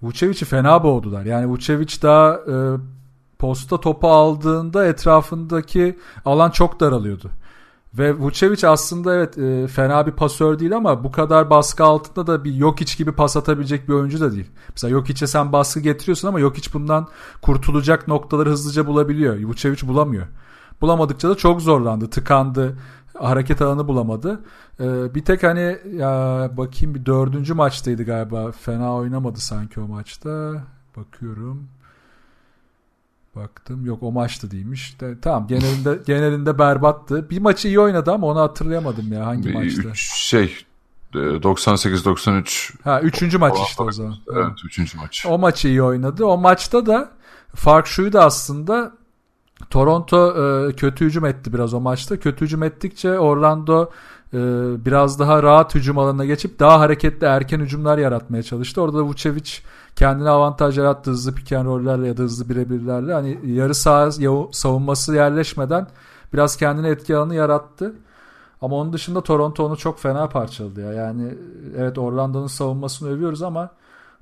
Vucevic'i 0.03 0.45
fena 0.45 0.85
boğdular. 0.85 1.25
Yani 1.25 1.47
Vucevic 1.47 2.03
daha 2.03 2.35
e, 2.35 2.55
posta 3.43 3.81
topu 3.81 4.09
aldığında 4.09 4.87
etrafındaki 4.87 5.99
alan 6.25 6.51
çok 6.51 6.81
daralıyordu. 6.81 7.31
Ve 7.95 8.19
Vucevic 8.19 8.69
aslında 8.69 9.15
evet 9.15 9.39
e, 9.39 9.67
fena 9.67 10.07
bir 10.07 10.13
pasör 10.13 10.59
değil 10.59 10.77
ama 10.77 11.05
bu 11.05 11.13
kadar 11.13 11.51
baskı 11.51 11.85
altında 11.85 12.27
da 12.27 12.45
bir 12.45 12.55
yok 12.55 12.81
iç 12.81 12.99
gibi 12.99 13.13
pas 13.13 13.37
atabilecek 13.37 13.89
bir 13.89 13.95
oyuncu 13.95 14.21
da 14.21 14.33
değil. 14.33 14.51
Mesela 14.69 14.91
yok 14.91 15.11
içe 15.11 15.27
sen 15.27 15.53
baskı 15.53 15.81
getiriyorsun 15.81 16.29
ama 16.29 16.41
yok 16.41 16.59
iç 16.59 16.75
bundan 16.75 17.09
kurtulacak 17.43 18.09
noktaları 18.09 18.51
hızlıca 18.51 18.87
bulabiliyor. 18.87 19.43
Vucevic 19.45 19.89
bulamıyor. 19.89 20.27
Bulamadıkça 20.81 21.29
da 21.29 21.35
çok 21.35 21.63
zorlandı, 21.63 22.11
tıkandı, 22.11 22.79
hareket 23.19 23.63
alanı 23.63 23.89
bulamadı. 23.89 24.41
Ee, 24.81 25.15
bir 25.15 25.25
tek 25.25 25.43
hani 25.43 25.79
ya 25.95 26.51
bakayım 26.57 26.95
bir 26.95 27.07
dördüncü 27.07 27.55
maçtaydı 27.55 28.05
galiba. 28.05 28.53
Fena 28.53 28.95
oynamadı 28.95 29.41
sanki 29.41 29.81
o 29.81 29.89
maçta. 29.89 30.63
Bakıyorum. 30.97 31.69
Baktım 33.37 33.87
yok 33.87 34.03
o 34.03 34.13
maçta 34.13 34.51
değilmiş. 34.51 35.01
De, 35.01 35.21
tamam 35.21 35.47
genelinde 35.47 35.99
genelinde 36.07 36.59
berbattı. 36.59 37.31
Bir 37.31 37.39
maçı 37.39 37.69
iyi 37.69 37.81
oynadı 37.81 38.13
ama 38.13 38.27
onu 38.27 38.41
hatırlayamadım 38.41 39.13
ya 39.13 39.27
hangi 39.27 39.49
bir, 39.49 39.55
maçta. 39.55 39.91
Şey 39.95 40.65
98-93 41.15 42.73
Ha 42.85 43.01
üçüncü 43.01 43.39
maç 43.39 43.59
işte 43.69 43.83
o 43.83 43.93
zaman. 43.93 44.15
Evet, 44.33 44.45
evet 44.47 44.59
üçüncü 44.65 44.99
maç. 44.99 45.27
O 45.29 45.39
maçı 45.39 45.69
iyi 45.69 45.83
oynadı. 45.83 46.25
O 46.25 46.39
maçta 46.39 46.87
da 46.87 47.11
fark 47.55 47.87
şuydu 47.87 48.19
aslında 48.19 48.93
Toronto 49.71 50.35
e, 50.69 50.73
kötü 50.73 51.05
hücum 51.05 51.25
etti 51.25 51.53
biraz 51.53 51.75
o 51.75 51.81
maçta. 51.81 52.21
Kötü 52.21 52.45
hücum 52.45 52.63
ettikçe 52.63 53.19
Orlando 53.19 53.91
e, 54.35 54.39
biraz 54.85 55.19
daha 55.19 55.43
rahat 55.43 55.75
hücum 55.75 55.99
alanına 55.99 56.25
geçip 56.25 56.59
daha 56.59 56.81
hareketli 56.81 57.25
erken 57.25 57.61
hücumlar 57.61 57.99
yaratmaya 57.99 58.43
çalıştı. 58.43 58.83
Orada 58.83 58.99
da 58.99 59.03
Vucevic 59.03 59.51
kendine 59.97 60.29
avantaj 60.31 60.79
yarattı 60.79 61.11
hızlı 61.11 61.35
pick 61.35 61.53
and 61.53 61.67
roll'lerle 61.67 62.09
ya 62.09 62.17
da 62.17 62.23
hızlı 62.23 62.49
birebirlerle. 62.49 63.13
Hani 63.13 63.39
yarı 63.45 63.75
saha 63.75 64.11
savunması 64.53 65.15
yerleşmeden 65.15 65.87
biraz 66.33 66.57
kendine 66.57 66.89
etki 66.89 67.17
alanı 67.17 67.35
yarattı. 67.35 67.95
Ama 68.63 68.77
onun 68.77 68.93
dışında 68.93 69.21
Toronto 69.21 69.67
onu 69.67 69.77
çok 69.77 69.99
fena 69.99 70.29
parçaladı 70.29 70.81
ya. 70.81 70.93
Yani 70.93 71.35
evet 71.77 71.99
Orlando'nun 71.99 72.47
savunmasını 72.47 73.09
övüyoruz 73.09 73.43
ama 73.43 73.71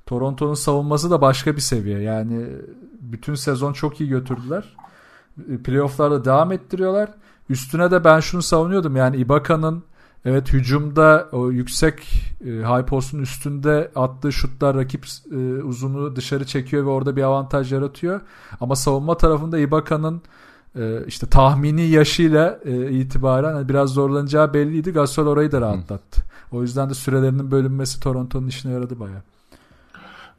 Toronto'nun 0.05 0.53
savunması 0.53 1.11
da 1.11 1.21
başka 1.21 1.55
bir 1.55 1.61
seviye. 1.61 1.99
Yani 1.99 2.47
bütün 3.01 3.35
sezon 3.35 3.73
çok 3.73 4.01
iyi 4.01 4.09
götürdüler. 4.09 4.75
Playoff'larda 5.63 6.25
devam 6.25 6.51
ettiriyorlar. 6.51 7.09
Üstüne 7.49 7.91
de 7.91 8.03
ben 8.03 8.19
şunu 8.19 8.41
savunuyordum. 8.41 8.95
Yani 8.95 9.17
Ibaka'nın 9.17 9.83
Evet 10.25 10.53
hücumda 10.53 11.29
o 11.31 11.51
yüksek 11.51 11.99
e, 12.45 12.49
high 12.49 12.85
postun 12.85 13.19
üstünde 13.19 13.91
attığı 13.95 14.33
şutlar 14.33 14.75
rakip 14.75 15.05
e, 15.31 15.35
uzunu 15.63 16.15
dışarı 16.15 16.45
çekiyor 16.45 16.85
ve 16.85 16.89
orada 16.89 17.15
bir 17.15 17.23
avantaj 17.23 17.73
yaratıyor. 17.73 18.21
Ama 18.61 18.75
savunma 18.75 19.17
tarafında 19.17 19.59
Ibaka'nın 19.59 20.21
e, 20.75 21.05
işte 21.07 21.27
tahmini 21.27 21.87
yaşıyla 21.87 22.59
e, 22.65 22.91
itibaren 22.91 23.53
hani 23.53 23.69
biraz 23.69 23.89
zorlanacağı 23.89 24.53
belliydi. 24.53 24.91
Gasol 24.91 25.27
orayı 25.27 25.51
da 25.51 25.61
rahatlattı. 25.61 26.21
O 26.51 26.61
yüzden 26.61 26.89
de 26.89 26.93
sürelerinin 26.93 27.51
bölünmesi 27.51 27.99
Toronto'nun 27.99 28.47
işine 28.47 28.71
yaradı 28.71 28.99
bayağı. 28.99 29.21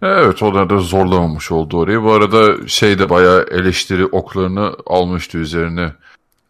Evet 0.03 0.43
onlar 0.43 0.71
da 0.71 0.79
zorlamamış 0.79 1.53
oldu 1.53 1.79
orayı. 1.79 2.03
Bu 2.03 2.13
arada 2.13 2.69
şey 2.69 2.99
de 2.99 3.11
bayağı 3.11 3.47
eleştiri 3.51 4.07
oklarını 4.07 4.75
almıştı 4.87 5.39
üzerine. 5.39 5.93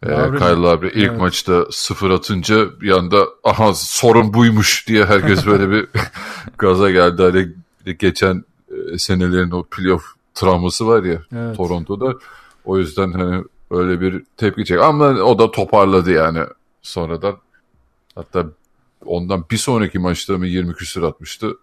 Ee, 0.05 0.37
Kyle 0.37 0.67
abi 0.67 0.87
ilk 0.87 1.09
evet. 1.09 1.19
maçta 1.19 1.65
sıfır 1.71 2.09
atınca 2.09 2.81
bir 2.81 2.91
anda 2.91 3.27
aha 3.43 3.73
sorun 3.73 4.33
buymuş 4.33 4.87
diye 4.87 5.05
herkes 5.05 5.45
böyle 5.45 5.69
bir 5.69 5.87
gaza 6.57 6.91
geldi. 6.91 7.21
Hani 7.21 7.97
geçen 7.97 8.45
e, 8.71 8.97
senelerin 8.97 9.51
o 9.51 9.63
playoff 9.63 10.03
travması 10.33 10.87
var 10.87 11.03
ya 11.03 11.21
evet. 11.35 11.57
Toronto'da. 11.57 12.13
O 12.65 12.77
yüzden 12.77 13.11
hani 13.11 13.43
öyle 13.71 14.01
bir 14.01 14.23
tepki 14.37 14.65
çek. 14.65 14.79
Ama 14.79 15.05
o 15.05 15.39
da 15.39 15.51
toparladı 15.51 16.11
yani 16.11 16.39
sonradan. 16.81 17.37
Hatta 18.15 18.45
ondan 19.05 19.45
bir 19.51 19.57
sonraki 19.57 19.99
maçta 19.99 20.37
mı 20.37 20.47
20 20.47 20.73
küsur 20.73 21.03
atmıştı. 21.03 21.57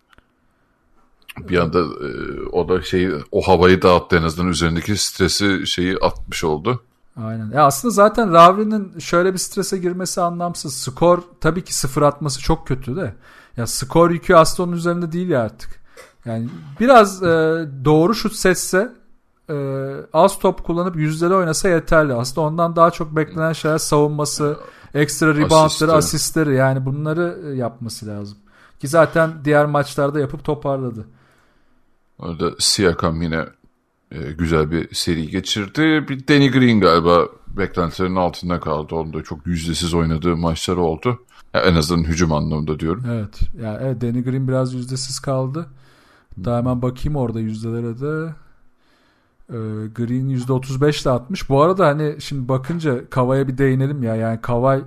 Bir 1.39 1.59
anda 1.59 1.81
e, 1.81 2.41
o 2.53 2.69
da 2.69 2.83
şeyi 2.83 3.11
o 3.33 3.43
havayı 3.43 3.83
dağıttı 3.83 4.17
en 4.17 4.23
azından 4.23 4.51
üzerindeki 4.51 4.97
stresi 4.97 5.67
şeyi 5.67 5.97
atmış 5.97 6.45
oldu. 6.45 6.83
Aynen. 7.17 7.51
Ya 7.51 7.65
aslında 7.65 7.95
zaten 7.95 8.35
Lavri'nin 8.35 8.99
şöyle 8.99 9.33
bir 9.33 9.39
strese 9.39 9.79
girmesi 9.79 10.21
anlamsız. 10.21 10.75
Skor 10.75 11.19
tabii 11.41 11.65
ki 11.65 11.75
sıfır 11.75 12.03
atması 12.03 12.41
çok 12.41 12.67
kötü 12.67 12.97
de. 12.97 13.15
Ya 13.57 13.67
skor 13.67 14.11
yükü 14.11 14.35
aslında 14.35 14.69
onun 14.69 14.77
üzerinde 14.77 15.13
değil 15.13 15.29
ya 15.29 15.43
artık. 15.43 15.81
Yani 16.25 16.49
biraz 16.81 17.23
e, 17.23 17.27
doğru 17.85 18.15
şut 18.15 18.33
setse 18.33 18.93
e, 19.51 19.55
az 20.13 20.39
top 20.39 20.65
kullanıp 20.65 20.97
yüzdeli 20.97 21.35
oynasa 21.35 21.69
yeterli. 21.69 22.15
Aslında 22.15 22.47
ondan 22.47 22.77
daha 22.77 22.91
çok 22.91 23.17
beklenen 23.17 23.53
şeyler 23.53 23.79
savunması, 23.79 24.57
Ekstra 24.95 25.35
reboundları, 25.35 25.93
asistleri 25.93 26.55
yani 26.55 26.87
bunları 26.87 27.39
e, 27.47 27.57
yapması 27.57 28.07
lazım. 28.07 28.39
Ki 28.81 28.89
zaten 28.89 29.31
diğer 29.45 29.67
maçlarda 29.67 30.21
yapıp 30.21 30.45
toparladı. 30.45 31.07
Orada 32.19 32.51
Siakam 32.59 33.23
yine 33.23 33.47
e, 34.11 34.33
güzel 34.33 34.71
bir 34.71 34.95
seri 34.95 35.29
geçirdi. 35.29 36.09
Bir 36.09 36.29
Danny 36.29 36.51
Green 36.51 36.81
galiba 36.81 37.29
beklentilerin 37.49 38.17
altında 38.17 38.61
kaldı. 38.61 38.95
Onda 38.95 39.23
çok 39.23 39.47
yüzdesiz 39.47 39.95
oynadığı 39.95 40.37
maçlar 40.37 40.77
oldu. 40.77 41.19
Ya 41.55 41.61
en 41.61 41.75
azından 41.75 42.05
hücum 42.05 42.33
anlamında 42.33 42.81
diyorum. 42.81 43.05
Evet. 43.11 43.41
Yani 43.63 43.79
evet 43.83 44.01
Danny 44.01 44.25
Green 44.25 44.49
biraz 44.49 44.75
yüzdesiz 44.75 45.21
kaldı. 45.21 45.67
Daha 46.45 46.59
hemen 46.59 46.83
bakayım 46.83 47.17
orada 47.17 47.41
yüzdelere 47.41 48.01
de. 48.01 48.35
Ee, 49.49 49.89
Green 49.95 50.39
%35 50.39 51.03
ile 51.03 51.11
atmış. 51.11 51.49
Bu 51.49 51.63
arada 51.63 51.87
hani 51.87 52.21
şimdi 52.21 52.49
bakınca 52.49 53.11
Kavay'a 53.11 53.49
bir 53.49 53.59
değinelim 53.59 54.03
ya. 54.03 54.17
Yani 54.17 54.41
Kavay 54.41 54.83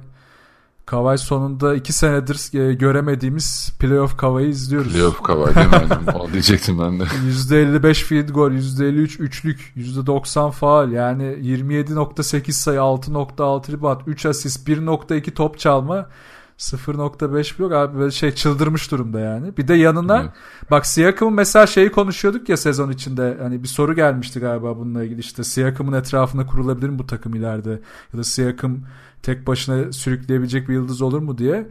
Kavay 0.86 1.17
sonunda 1.17 1.75
iki 1.75 1.93
senedir 1.93 2.59
e, 2.59 2.73
göremediğimiz 2.73 3.73
playoff 3.79 4.17
Kavay'ı 4.17 4.47
izliyoruz. 4.47 4.93
Playoff 4.93 5.23
Kavay 5.23 5.55
değil 5.55 5.67
mi? 5.67 6.11
Onu 6.13 6.34
diyecektim 6.34 6.79
ben 6.79 6.99
de. 6.99 7.03
%55 7.29 7.93
field 7.93 8.29
goal, 8.29 8.51
%53 8.51 9.19
üçlük, 9.19 9.73
%90 9.77 10.51
faal. 10.51 10.91
Yani 10.91 11.23
27.8 11.23 12.51
sayı, 12.51 12.79
6.6 12.79 13.71
rebound, 13.71 14.01
3 14.07 14.25
asist, 14.25 14.67
1.2 14.67 15.31
top 15.31 15.59
çalma. 15.59 16.09
0.5 16.57 17.59
blok 17.59 17.71
abi 17.73 17.99
böyle 17.99 18.11
şey 18.11 18.31
çıldırmış 18.31 18.91
durumda 18.91 19.19
yani. 19.19 19.57
Bir 19.57 19.67
de 19.67 19.73
yanına 19.73 20.21
evet. 20.21 20.31
bak 20.71 20.86
Siakam'ın 20.86 21.34
mesela 21.34 21.67
şeyi 21.67 21.91
konuşuyorduk 21.91 22.49
ya 22.49 22.57
sezon 22.57 22.91
içinde 22.91 23.38
hani 23.41 23.63
bir 23.63 23.67
soru 23.67 23.95
gelmişti 23.95 24.39
galiba 24.39 24.77
bununla 24.77 25.03
ilgili 25.03 25.19
işte 25.19 25.43
Siakam'ın 25.43 25.93
etrafında 25.93 26.45
kurulabilir 26.45 26.89
mi 26.89 26.99
bu 26.99 27.07
takım 27.07 27.36
ileride 27.36 27.81
ya 28.13 28.19
da 28.19 28.23
Siakam 28.23 28.77
tek 29.24 29.47
başına 29.47 29.93
sürükleyebilecek 29.93 30.69
bir 30.69 30.74
yıldız 30.74 31.01
olur 31.01 31.19
mu 31.19 31.38
diye. 31.38 31.67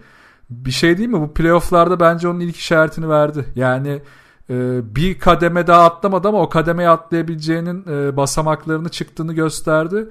Bir 0.51 0.71
şey 0.71 0.99
değil 0.99 1.09
mi 1.09 1.21
bu 1.21 1.35
playofflarda 1.35 2.01
bence 2.01 2.29
onun 2.29 2.41
ilk 2.41 2.57
işaretini 2.57 3.09
verdi. 3.09 3.45
Yani 3.55 4.03
e, 4.51 4.81
bir 4.97 5.19
kademe 5.19 5.67
daha 5.67 5.85
atlamadı 5.85 6.29
ama 6.29 6.41
o 6.41 6.49
kademeye 6.49 6.89
atlayabileceğinin 6.89 7.85
e, 7.89 8.17
basamaklarını 8.17 8.89
çıktığını 8.89 9.33
gösterdi. 9.33 10.09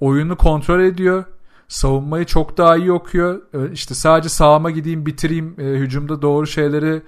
Oyunu 0.00 0.36
kontrol 0.36 0.80
ediyor 0.80 1.24
savunmayı 1.72 2.24
çok 2.24 2.58
daha 2.58 2.76
iyi 2.76 2.92
okuyor. 2.92 3.42
Ee, 3.54 3.72
işte 3.72 3.94
sadece 3.94 4.28
sağıma 4.28 4.70
gideyim 4.70 5.06
bitireyim 5.06 5.54
e, 5.58 5.62
hücumda 5.62 6.22
doğru 6.22 6.46
şeyleri 6.46 7.02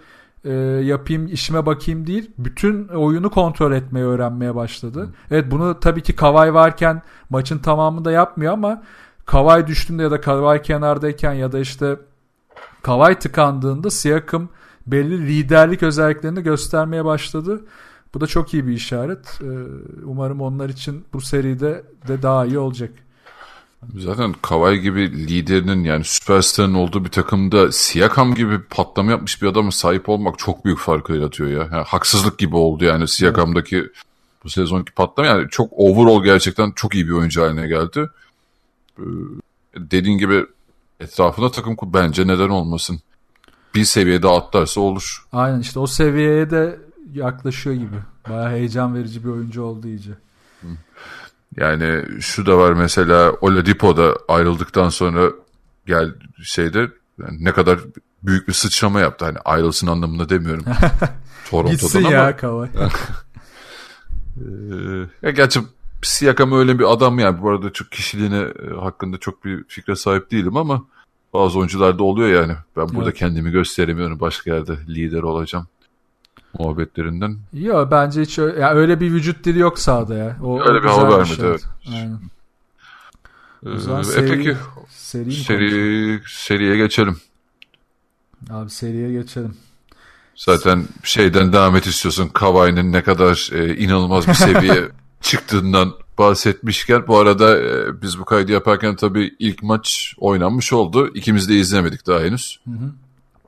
e, 0.44 0.52
yapayım 0.84 1.26
işime 1.26 1.66
bakayım 1.66 2.06
değil. 2.06 2.30
Bütün 2.38 2.88
oyunu 2.88 3.30
kontrol 3.30 3.72
etmeyi 3.72 4.06
öğrenmeye 4.06 4.54
başladı. 4.54 5.08
Evet 5.30 5.50
bunu 5.50 5.80
tabii 5.80 6.02
ki 6.02 6.16
Kavay 6.16 6.54
varken 6.54 7.02
maçın 7.30 7.58
tamamında 7.58 8.12
yapmıyor 8.12 8.52
ama 8.52 8.82
Kavay 9.26 9.66
düştüğünde 9.66 10.02
ya 10.02 10.10
da 10.10 10.20
Kavay 10.20 10.62
kenardayken 10.62 11.32
ya 11.32 11.52
da 11.52 11.58
işte 11.58 11.96
Kavay 12.82 13.18
tıkandığında 13.18 13.90
Siakam 13.90 14.48
belli 14.86 15.28
liderlik 15.28 15.82
özelliklerini 15.82 16.42
göstermeye 16.42 17.04
başladı. 17.04 17.64
Bu 18.14 18.20
da 18.20 18.26
çok 18.26 18.54
iyi 18.54 18.66
bir 18.66 18.72
işaret. 18.72 19.40
Ee, 19.40 19.46
umarım 20.04 20.40
onlar 20.40 20.68
için 20.68 21.04
bu 21.12 21.20
seride 21.20 21.84
de 22.08 22.22
daha 22.22 22.46
iyi 22.46 22.58
olacak. 22.58 22.90
Zaten 23.98 24.34
Kawhi 24.42 24.80
gibi 24.80 25.28
liderinin 25.28 25.84
yani 25.84 26.04
süperstarın 26.04 26.74
olduğu 26.74 27.04
bir 27.04 27.10
takımda 27.10 27.72
Siakam 27.72 28.34
gibi 28.34 28.62
patlama 28.62 29.10
yapmış 29.10 29.42
bir 29.42 29.46
adama 29.46 29.70
sahip 29.70 30.08
olmak 30.08 30.38
çok 30.38 30.64
büyük 30.64 30.78
fark 30.78 31.10
yaratıyor 31.10 31.50
ya. 31.50 31.68
Yani 31.72 31.84
haksızlık 31.86 32.38
gibi 32.38 32.56
oldu 32.56 32.84
yani 32.84 33.08
Siakam'daki 33.08 33.76
evet. 33.76 33.90
bu 34.44 34.50
sezonki 34.50 34.92
patlama 34.92 35.28
yani 35.28 35.46
çok 35.50 35.72
overall 35.72 36.24
gerçekten 36.24 36.70
çok 36.70 36.94
iyi 36.94 37.06
bir 37.06 37.12
oyuncu 37.12 37.42
haline 37.42 37.66
geldi. 37.66 38.08
Dediğin 39.76 40.18
gibi 40.18 40.46
etrafında 41.00 41.50
takım 41.50 41.76
bence 41.84 42.26
neden 42.26 42.48
olmasın. 42.48 43.00
Bir 43.74 43.84
seviyede 43.84 44.28
atlarsa 44.28 44.80
olur. 44.80 45.26
Aynen 45.32 45.60
işte 45.60 45.78
o 45.78 45.86
seviyeye 45.86 46.50
de 46.50 46.78
yaklaşıyor 47.12 47.76
gibi. 47.76 47.96
Baya 48.28 48.50
heyecan 48.50 48.94
verici 48.94 49.24
bir 49.24 49.28
oyuncu 49.28 49.62
oldu 49.62 49.88
iyice. 49.88 50.10
Yani 51.56 52.04
şu 52.20 52.46
da 52.46 52.58
var 52.58 52.72
mesela 52.72 53.32
Oladipo 53.40 53.96
da 53.96 54.16
ayrıldıktan 54.28 54.88
sonra 54.88 55.30
gel 55.86 56.14
şeyde 56.42 56.78
yani 57.18 57.44
ne 57.44 57.52
kadar 57.52 57.80
büyük 58.22 58.48
bir 58.48 58.52
sıçrama 58.52 59.00
yaptı. 59.00 59.24
Hani 59.24 59.38
ayrılsın 59.38 59.86
anlamında 59.86 60.28
demiyorum. 60.28 60.64
Toronto'dan 61.50 61.76
Gitsin 61.76 62.04
ama. 62.04 62.12
ya 62.12 62.36
Kavay. 62.36 62.68
Ee, 64.36 65.06
ya 65.22 65.30
gerçi 65.30 65.60
Siakam 66.04 66.52
öyle 66.52 66.78
bir 66.78 66.92
adam 66.92 67.18
yani. 67.18 67.42
Bu 67.42 67.50
arada 67.50 67.72
çok 67.72 67.92
kişiliğine 67.92 68.40
e, 68.40 68.74
hakkında 68.80 69.18
çok 69.18 69.44
bir 69.44 69.64
fikre 69.68 69.96
sahip 69.96 70.30
değilim 70.30 70.56
ama 70.56 70.84
bazı 71.34 71.58
oyuncularda 71.58 72.02
oluyor 72.04 72.40
yani. 72.40 72.52
Ben 72.76 72.88
burada 72.88 73.10
evet. 73.10 73.18
kendimi 73.18 73.50
gösteremiyorum. 73.50 74.20
Başka 74.20 74.54
yerde 74.54 74.76
lider 74.88 75.22
olacağım 75.22 75.66
muhabbetlerinden. 76.58 77.38
Yok 77.52 77.90
bence 77.90 78.22
hiç 78.22 78.38
öyle, 78.38 78.60
yani 78.60 78.78
öyle 78.78 79.00
bir 79.00 79.12
vücut 79.12 79.44
dili 79.44 79.58
yok 79.58 79.78
sahada 79.78 80.14
ya. 80.14 80.36
O, 80.42 80.60
öyle 80.60 80.78
o 80.78 80.82
bir 80.82 80.88
hava 80.88 81.18
vermedi 81.18 81.36
şey. 81.36 81.48
evet. 81.48 81.64
Aynen. 81.88 82.20
Ee, 83.66 84.00
e 84.00 84.04
seri, 84.04 84.28
peki 84.28 84.56
seri, 84.88 85.32
seri 85.32 86.20
seriye 86.26 86.76
geçelim. 86.76 87.16
Abi 88.50 88.70
seriye 88.70 89.12
geçelim. 89.12 89.56
Zaten 90.36 90.84
şeyden 91.02 91.52
devam 91.52 91.76
et 91.76 91.86
istiyorsun. 91.86 92.28
Kavai'nin 92.28 92.92
ne 92.92 93.02
kadar 93.02 93.50
e, 93.52 93.76
inanılmaz 93.76 94.28
bir 94.28 94.34
seviye 94.34 94.88
çıktığından 95.24 95.92
bahsetmişken 96.18 97.06
bu 97.06 97.18
arada 97.18 97.60
e, 97.60 98.02
biz 98.02 98.18
bu 98.18 98.24
kaydı 98.24 98.52
yaparken 98.52 98.96
tabii 98.96 99.36
ilk 99.38 99.62
maç 99.62 100.14
oynanmış 100.18 100.72
oldu. 100.72 101.10
İkimiz 101.14 101.48
de 101.48 101.54
izlemedik 101.54 102.06
daha 102.06 102.20
henüz. 102.20 102.60
Hı 102.64 102.70
hı 102.70 102.90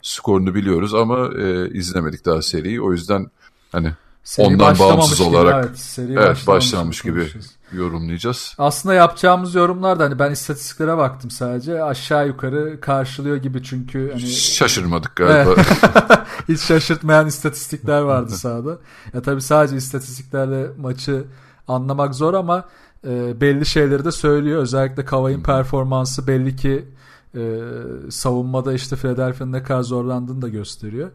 skorunu 0.07 0.55
biliyoruz 0.55 0.95
ama 0.95 1.29
e, 1.39 1.71
izlemedik 1.71 2.25
daha 2.25 2.43
seriyi. 2.43 2.83
O 2.83 2.93
yüzden 2.93 3.27
hani 3.73 3.93
seri 4.25 4.47
ondan 4.47 4.79
bağımsız 4.79 5.19
gibi, 5.19 5.29
olarak 5.29 5.65
evet, 5.65 5.79
seri 5.79 6.13
evet, 6.13 6.47
başlamış 6.47 7.03
gibi 7.03 7.29
yorumlayacağız. 7.73 8.55
Aslında 8.59 8.95
yapacağımız 8.95 9.55
yorumlar 9.55 9.99
da 9.99 10.05
hani 10.05 10.19
ben 10.19 10.31
istatistiklere 10.31 10.97
baktım 10.97 11.31
sadece 11.31 11.83
aşağı 11.83 12.27
yukarı 12.27 12.81
karşılıyor 12.81 13.37
gibi 13.37 13.63
çünkü 13.63 14.11
hani 14.13 14.29
şaşırmadık 14.31 15.17
galiba. 15.17 15.55
Hiç 16.49 16.61
şaşırtmayan 16.61 17.27
istatistikler 17.27 18.01
vardı 18.01 18.31
sahada. 18.31 18.79
Ya 19.15 19.23
tabii 19.23 19.43
sadece 19.43 19.77
istatistiklerle 19.77 20.67
maçı 20.79 21.25
anlamak 21.69 22.15
zor 22.15 22.35
ama 22.35 22.65
e, 23.07 23.41
belli 23.41 23.67
şeyleri 23.67 24.05
de 24.05 24.13
söylüyor. 24.13 24.63
Özellikle 24.63 25.05
Kavay'ın 25.05 25.43
performansı 25.43 26.27
belli 26.27 26.57
ki 26.57 26.89
e, 27.35 27.61
savunmada 28.11 28.73
işte 28.73 28.97
Philadelphia'nın 28.97 29.53
ne 29.53 29.63
kadar 29.63 29.83
zorlandığını 29.83 30.43
da 30.43 30.49
gösteriyor. 30.49 31.11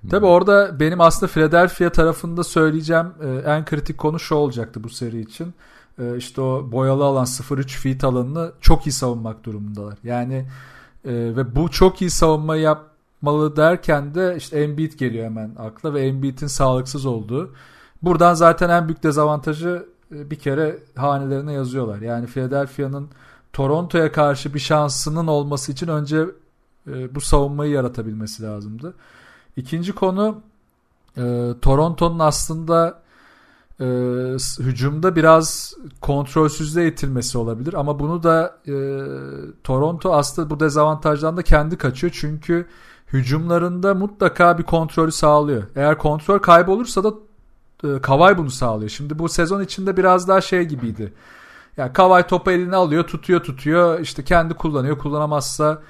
Hmm. 0.00 0.10
Tabi 0.10 0.26
orada 0.26 0.80
benim 0.80 1.00
aslında 1.00 1.32
Philadelphia 1.32 1.90
tarafında 1.90 2.44
söyleyeceğim 2.44 3.06
e, 3.22 3.50
en 3.50 3.64
kritik 3.64 3.98
konu 3.98 4.18
şu 4.18 4.34
olacaktı 4.34 4.84
bu 4.84 4.88
seri 4.88 5.20
için. 5.20 5.54
E, 5.98 6.16
işte 6.16 6.40
o 6.40 6.72
boyalı 6.72 7.04
alan 7.04 7.24
0-3 7.24 7.66
feet 7.66 8.04
alanını 8.04 8.52
çok 8.60 8.86
iyi 8.86 8.92
savunmak 8.92 9.44
durumundalar. 9.44 9.98
Yani 10.04 10.46
e, 11.04 11.12
ve 11.12 11.56
bu 11.56 11.70
çok 11.70 12.02
iyi 12.02 12.10
savunma 12.10 12.56
yapmalı 12.56 13.56
derken 13.56 14.14
de 14.14 14.34
işte 14.38 14.60
Embiid 14.60 14.92
geliyor 14.92 15.24
hemen 15.24 15.50
akla 15.58 15.94
ve 15.94 16.00
Embiid'in 16.06 16.46
sağlıksız 16.46 17.06
olduğu. 17.06 17.50
Buradan 18.02 18.34
zaten 18.34 18.68
en 18.70 18.88
büyük 18.88 19.02
dezavantajı 19.02 19.86
e, 20.14 20.30
bir 20.30 20.38
kere 20.38 20.78
hanelerine 20.96 21.52
yazıyorlar. 21.52 22.00
Yani 22.00 22.26
Philadelphia'nın 22.26 23.08
Toronto'ya 23.52 24.12
karşı 24.12 24.54
bir 24.54 24.58
şansının 24.58 25.26
olması 25.26 25.72
için 25.72 25.88
önce 25.88 26.24
e, 26.86 27.14
bu 27.14 27.20
savunmayı 27.20 27.72
yaratabilmesi 27.72 28.42
lazımdı. 28.42 28.94
İkinci 29.56 29.92
konu 29.92 30.40
e, 31.16 31.52
Toronto'nun 31.62 32.18
aslında 32.18 33.06
hücumda 34.58 35.16
biraz 35.16 35.74
kontrolsüzlüğe 36.00 36.88
itilmesi 36.88 37.38
olabilir 37.38 37.74
ama 37.74 37.98
bunu 37.98 38.22
da 38.22 38.58
Toronto 39.64 40.14
aslında 40.14 40.50
bu 40.50 40.60
dezavantajdan 40.60 41.36
da 41.36 41.42
kendi 41.42 41.76
kaçıyor 41.76 42.12
çünkü 42.16 42.66
hücumlarında 43.12 43.94
mutlaka 43.94 44.58
bir 44.58 44.62
kontrolü 44.62 45.12
sağlıyor. 45.12 45.62
Eğer 45.74 45.98
kontrol 45.98 46.38
kaybolursa 46.38 47.04
da 47.04 47.14
Kavay 48.02 48.38
bunu 48.38 48.50
sağlıyor. 48.50 48.90
Şimdi 48.90 49.18
bu 49.18 49.28
sezon 49.28 49.62
içinde 49.62 49.96
biraz 49.96 50.28
daha 50.28 50.40
şey 50.40 50.64
gibiydi. 50.64 51.12
Yani 51.76 51.92
Kavay 51.92 52.26
topu 52.26 52.50
eline 52.50 52.76
alıyor, 52.76 53.04
tutuyor, 53.04 53.40
tutuyor. 53.42 54.00
İşte 54.00 54.24
kendi 54.24 54.54
kullanıyor. 54.54 54.98
Kullanamazsa 54.98 55.82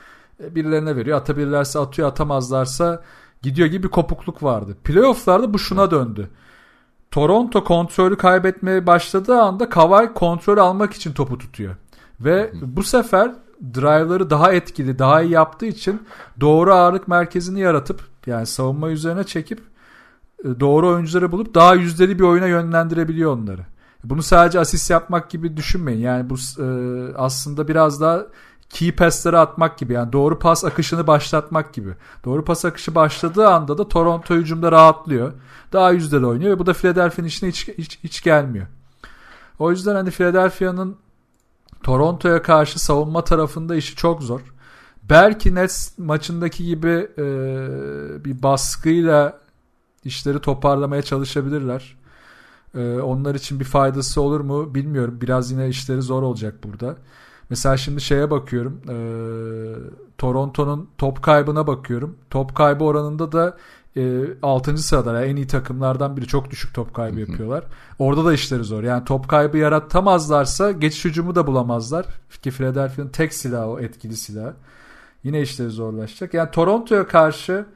e, 0.45 0.55
birilerine 0.55 0.97
veriyor. 0.97 1.19
Atabilirlerse 1.19 1.79
atıyor, 1.79 2.09
atamazlarsa 2.09 3.03
gidiyor 3.43 3.69
gibi 3.69 3.83
bir 3.83 3.89
kopukluk 3.89 4.43
vardı. 4.43 4.77
Playoff'larda 4.85 5.55
bu 5.55 5.59
şuna 5.59 5.91
döndü. 5.91 6.31
Toronto 7.11 7.65
kontrolü 7.65 8.17
kaybetmeye 8.17 8.87
başladığı 8.87 9.41
anda 9.41 9.69
Kavay 9.69 10.13
kontrolü 10.15 10.61
almak 10.61 10.93
için 10.93 11.13
topu 11.13 11.39
tutuyor. 11.39 11.77
Ve 12.21 12.51
bu 12.63 12.83
sefer 12.83 13.35
drive'ları 13.75 14.31
daha 14.31 14.53
etkili, 14.53 14.99
daha 14.99 15.23
iyi 15.23 15.33
yaptığı 15.33 15.67
için 15.67 16.03
doğru 16.41 16.75
ağırlık 16.75 17.09
merkezini 17.09 17.61
yaratıp 17.61 18.01
yani 18.27 18.47
savunma 18.47 18.91
üzerine 18.91 19.25
çekip 19.25 19.59
e, 19.59 19.63
doğru 20.45 20.89
oyuncuları 20.89 21.33
bulup 21.33 21.55
daha 21.55 21.75
yüzdeli 21.75 22.19
bir 22.19 22.25
oyuna 22.25 22.47
yönlendirebiliyor 22.47 23.33
onları. 23.33 23.63
Bunu 24.05 24.23
sadece 24.23 24.61
asist 24.61 24.91
yapmak 24.91 25.31
gibi 25.31 25.57
düşünmeyin. 25.57 26.01
Yani 26.01 26.31
bu 26.31 26.35
e, 26.35 26.67
aslında 27.17 27.69
biraz 27.69 28.01
daha 28.01 28.27
key 28.71 28.93
pass'leri 28.93 29.39
atmak 29.39 29.79
gibi 29.79 29.93
yani 29.93 30.13
doğru 30.13 30.39
pas 30.39 30.65
akışını 30.65 31.07
başlatmak 31.07 31.75
gibi. 31.75 31.95
Doğru 32.25 32.45
pas 32.45 32.65
akışı 32.65 32.95
başladığı 32.95 33.49
anda 33.49 33.79
da 33.79 33.89
Toronto 33.89 34.35
hücumda 34.35 34.73
rahatlıyor. 34.73 35.33
Daha 35.73 35.91
yüzdeli 35.91 36.27
oynuyor 36.27 36.51
ve 36.51 36.59
bu 36.59 36.67
da 36.67 36.73
Philadelphia'nın 36.73 37.29
işine 37.29 37.49
hiç, 37.49 37.69
hiç, 37.69 37.99
hiç 38.05 38.23
gelmiyor. 38.23 38.67
O 39.59 39.71
yüzden 39.71 39.95
hani 39.95 40.11
Philadelphia'nın 40.11 40.97
Toronto'ya 41.83 42.43
karşı 42.43 42.79
savunma 42.79 43.25
tarafında 43.25 43.77
işi 43.77 43.97
çok 43.97 44.23
zor. 44.23 44.41
Belki 45.03 45.55
Nets 45.55 45.99
maçındaki 45.99 46.65
gibi 46.65 47.09
e, 47.19 47.25
bir 48.25 48.43
baskıyla 48.43 49.39
işleri 50.07 50.41
toparlamaya 50.41 51.03
çalışabilirler. 51.03 51.97
E, 52.75 53.01
onlar 53.01 53.35
için 53.35 53.61
bir 53.61 53.65
faydası 53.65 54.21
olur 54.21 54.41
mu 54.41 54.75
bilmiyorum. 54.75 55.19
Biraz 55.21 55.51
yine 55.51 55.69
işleri 55.69 56.03
zor 56.03 56.23
olacak 56.23 56.55
burada. 56.65 56.97
Mesela 57.51 57.77
şimdi 57.77 58.01
şeye 58.01 58.31
bakıyorum. 58.31 58.81
E, 58.89 58.97
Toronto'nun 60.19 60.91
top 60.99 61.23
kaybına 61.23 61.67
bakıyorum. 61.67 62.17
Top 62.31 62.55
kaybı 62.55 62.85
oranında 62.85 63.33
da 63.33 63.57
e, 63.97 64.25
6. 64.43 64.79
sırada 64.79 65.21
yani 65.21 65.31
en 65.31 65.37
iyi 65.37 65.47
takımlardan 65.47 66.17
biri 66.17 66.27
çok 66.27 66.51
düşük 66.51 66.75
top 66.75 66.95
kaybı 66.95 67.21
yapıyorlar. 67.21 67.65
Orada 67.99 68.25
da 68.25 68.33
işleri 68.33 68.65
zor. 68.65 68.83
Yani 68.83 69.05
top 69.05 69.29
kaybı 69.29 69.59
yaratamazlarsa 69.59 70.73
geçiş 70.73 71.05
hücumu 71.05 71.35
da 71.35 71.47
bulamazlar. 71.47 72.07
Ki 72.43 72.51
Philadelphia'nın 72.51 73.11
tek 73.11 73.35
silahı 73.35 73.67
o 73.67 73.81
etkili 73.81 74.17
silahı. 74.17 74.55
Yine 75.25 75.41
işleri 75.41 75.71
zorlaşacak. 75.71 76.35
Yani 76.35 76.51
Toronto'ya 76.51 77.07
karşı 77.07 77.67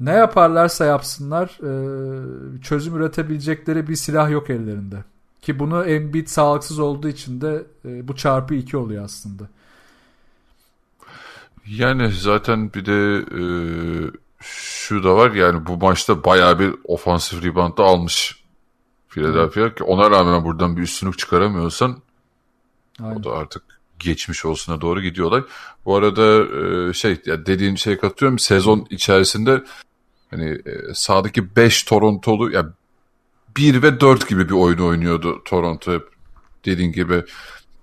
ne 0.00 0.12
yaparlarsa 0.12 0.84
yapsınlar 0.84 1.46
e, 1.46 2.62
çözüm 2.62 2.96
üretebilecekleri 2.96 3.88
bir 3.88 3.96
silah 3.96 4.30
yok 4.30 4.50
ellerinde. 4.50 5.04
Ki 5.42 5.58
bunu 5.58 5.84
Embiid 5.84 6.26
sağlıksız 6.26 6.78
olduğu 6.78 7.08
için 7.08 7.40
de 7.40 7.66
e, 7.84 8.08
bu 8.08 8.16
çarpı 8.16 8.54
2 8.54 8.76
oluyor 8.76 9.04
aslında. 9.04 9.48
Yani 11.66 12.12
zaten 12.12 12.74
bir 12.74 12.86
de 12.86 13.24
e, 13.40 13.42
şu 14.40 15.04
da 15.04 15.16
var 15.16 15.30
yani 15.30 15.66
bu 15.66 15.76
maçta 15.76 16.24
bayağı 16.24 16.58
bir 16.58 16.74
ofansif 16.84 17.44
rebound 17.44 17.78
da 17.78 17.84
almış 17.84 18.44
Philadelphia 19.08 19.74
ki 19.74 19.84
ona 19.84 20.10
rağmen 20.10 20.44
buradan 20.44 20.76
bir 20.76 20.82
üstünlük 20.82 21.18
çıkaramıyorsan 21.18 22.02
Aynen. 23.02 23.16
o 23.16 23.24
da 23.24 23.32
artık 23.32 23.62
geçmiş 23.98 24.44
olsuna 24.44 24.80
doğru 24.80 25.02
gidiyorlar. 25.02 25.44
Bu 25.84 25.96
arada 25.96 26.44
e, 26.88 26.92
şey 26.92 27.16
ya 27.26 27.46
dediğin 27.46 27.74
şey 27.74 27.98
katıyorum 27.98 28.38
sezon 28.38 28.86
içerisinde 28.90 29.62
hani 30.30 30.48
e, 30.50 30.94
sahadaki 30.94 31.56
5 31.56 31.82
Torontolu 31.82 32.52
ya 32.52 32.72
1 33.56 33.82
ve 33.82 34.00
4 34.00 34.28
gibi 34.28 34.48
bir 34.48 34.54
oyun 34.54 34.78
oynuyordu 34.78 35.42
Toronto 35.44 36.00
dediğin 36.64 36.92
gibi. 36.92 37.24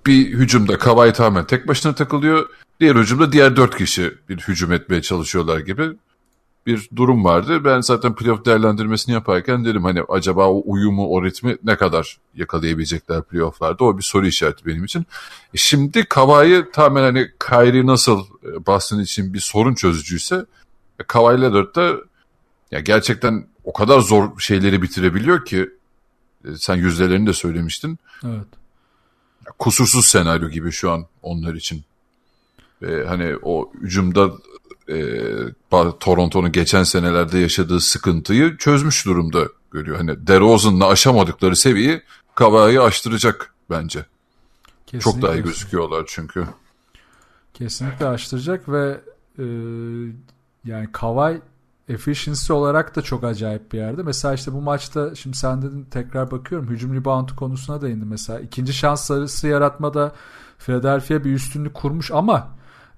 Bir 0.05 0.27
hücumda 0.27 0.77
Kawhi 0.77 1.13
tamamen 1.13 1.47
tek 1.47 1.67
başına 1.67 1.95
takılıyor. 1.95 2.49
Diğer 2.79 2.95
hücumda 2.95 3.31
diğer 3.31 3.55
4 3.55 3.77
kişi 3.77 4.13
bir 4.29 4.37
hücum 4.37 4.71
etmeye 4.71 5.01
çalışıyorlar 5.01 5.59
gibi 5.59 5.89
bir 6.65 6.89
durum 6.95 7.23
vardı. 7.23 7.65
Ben 7.65 7.81
zaten 7.81 8.15
playoff 8.15 8.45
değerlendirmesini 8.45 9.13
yaparken 9.13 9.65
dedim 9.65 9.83
hani 9.83 10.01
acaba 10.09 10.47
o 10.47 10.63
uyumu, 10.65 11.07
o 11.07 11.25
ritmi 11.25 11.57
ne 11.63 11.75
kadar 11.75 12.17
yakalayabilecekler 12.35 13.23
playofflarda? 13.23 13.83
O 13.83 13.97
bir 13.97 14.03
soru 14.03 14.27
işareti 14.27 14.65
benim 14.65 14.83
için. 14.83 15.05
E 15.53 15.57
şimdi 15.57 16.05
Kawhi 16.05 16.65
tamamen 16.73 17.03
hani 17.03 17.31
Kyrie 17.39 17.85
nasıl 17.85 18.19
e, 18.19 18.65
Boston 18.65 18.99
için 18.99 19.33
bir 19.33 19.39
sorun 19.39 19.73
çözücüyse 19.73 20.45
e, 20.99 21.03
Kawhi 21.03 21.41
Leonard 21.41 21.75
da 21.75 21.95
ya 22.71 22.79
gerçekten 22.79 23.47
o 23.63 23.73
kadar 23.73 23.99
zor 23.99 24.39
şeyleri 24.39 24.81
bitirebiliyor 24.81 25.45
ki 25.45 25.69
e, 26.45 26.55
sen 26.57 26.75
yüzdelerini 26.75 27.27
de 27.27 27.33
söylemiştin. 27.33 27.99
Evet. 28.25 28.47
Kusursuz 29.59 30.05
senaryo 30.05 30.49
gibi 30.49 30.71
şu 30.71 30.91
an 30.91 31.05
onlar 31.21 31.53
için. 31.53 31.83
Ve 32.81 33.07
hani 33.07 33.35
o 33.41 33.71
hücumda 33.81 34.31
e, 34.89 34.97
Toronto'nun 35.99 36.51
geçen 36.51 36.83
senelerde 36.83 37.39
yaşadığı 37.39 37.79
sıkıntıyı 37.79 38.57
çözmüş 38.57 39.05
durumda 39.05 39.47
görüyor. 39.71 39.97
Hani 39.97 40.27
DeRozan'la 40.27 40.87
aşamadıkları 40.87 41.55
seviyeyi 41.55 42.01
Kavai'yi 42.35 42.81
aştıracak 42.81 43.53
bence. 43.69 44.05
Kesinlikle. 44.85 45.11
Çok 45.11 45.21
daha 45.21 45.35
iyi 45.35 45.43
gözüküyorlar 45.43 46.03
çünkü. 46.07 46.45
Kesinlikle 47.53 48.07
aştıracak 48.07 48.69
ve 48.69 49.01
e, 49.39 49.45
yani 50.65 50.91
Kavai 50.91 51.41
efficiency 51.89 52.53
olarak 52.53 52.95
da 52.95 53.01
çok 53.01 53.23
acayip 53.23 53.71
bir 53.71 53.77
yerde. 53.77 54.03
Mesela 54.03 54.33
işte 54.33 54.53
bu 54.53 54.61
maçta 54.61 55.15
şimdi 55.15 55.37
sen 55.37 55.61
dedin 55.61 55.87
tekrar 55.91 56.31
bakıyorum 56.31 56.69
hücum 56.69 56.95
rebound 56.95 57.29
konusuna 57.29 57.81
değindim 57.81 58.07
mesela. 58.07 58.39
ikinci 58.39 58.73
şans 58.73 59.05
sarısı 59.05 59.47
yaratmada 59.47 60.11
Philadelphia 60.57 61.23
bir 61.23 61.33
üstünlük 61.33 61.73
kurmuş 61.73 62.11
ama 62.11 62.49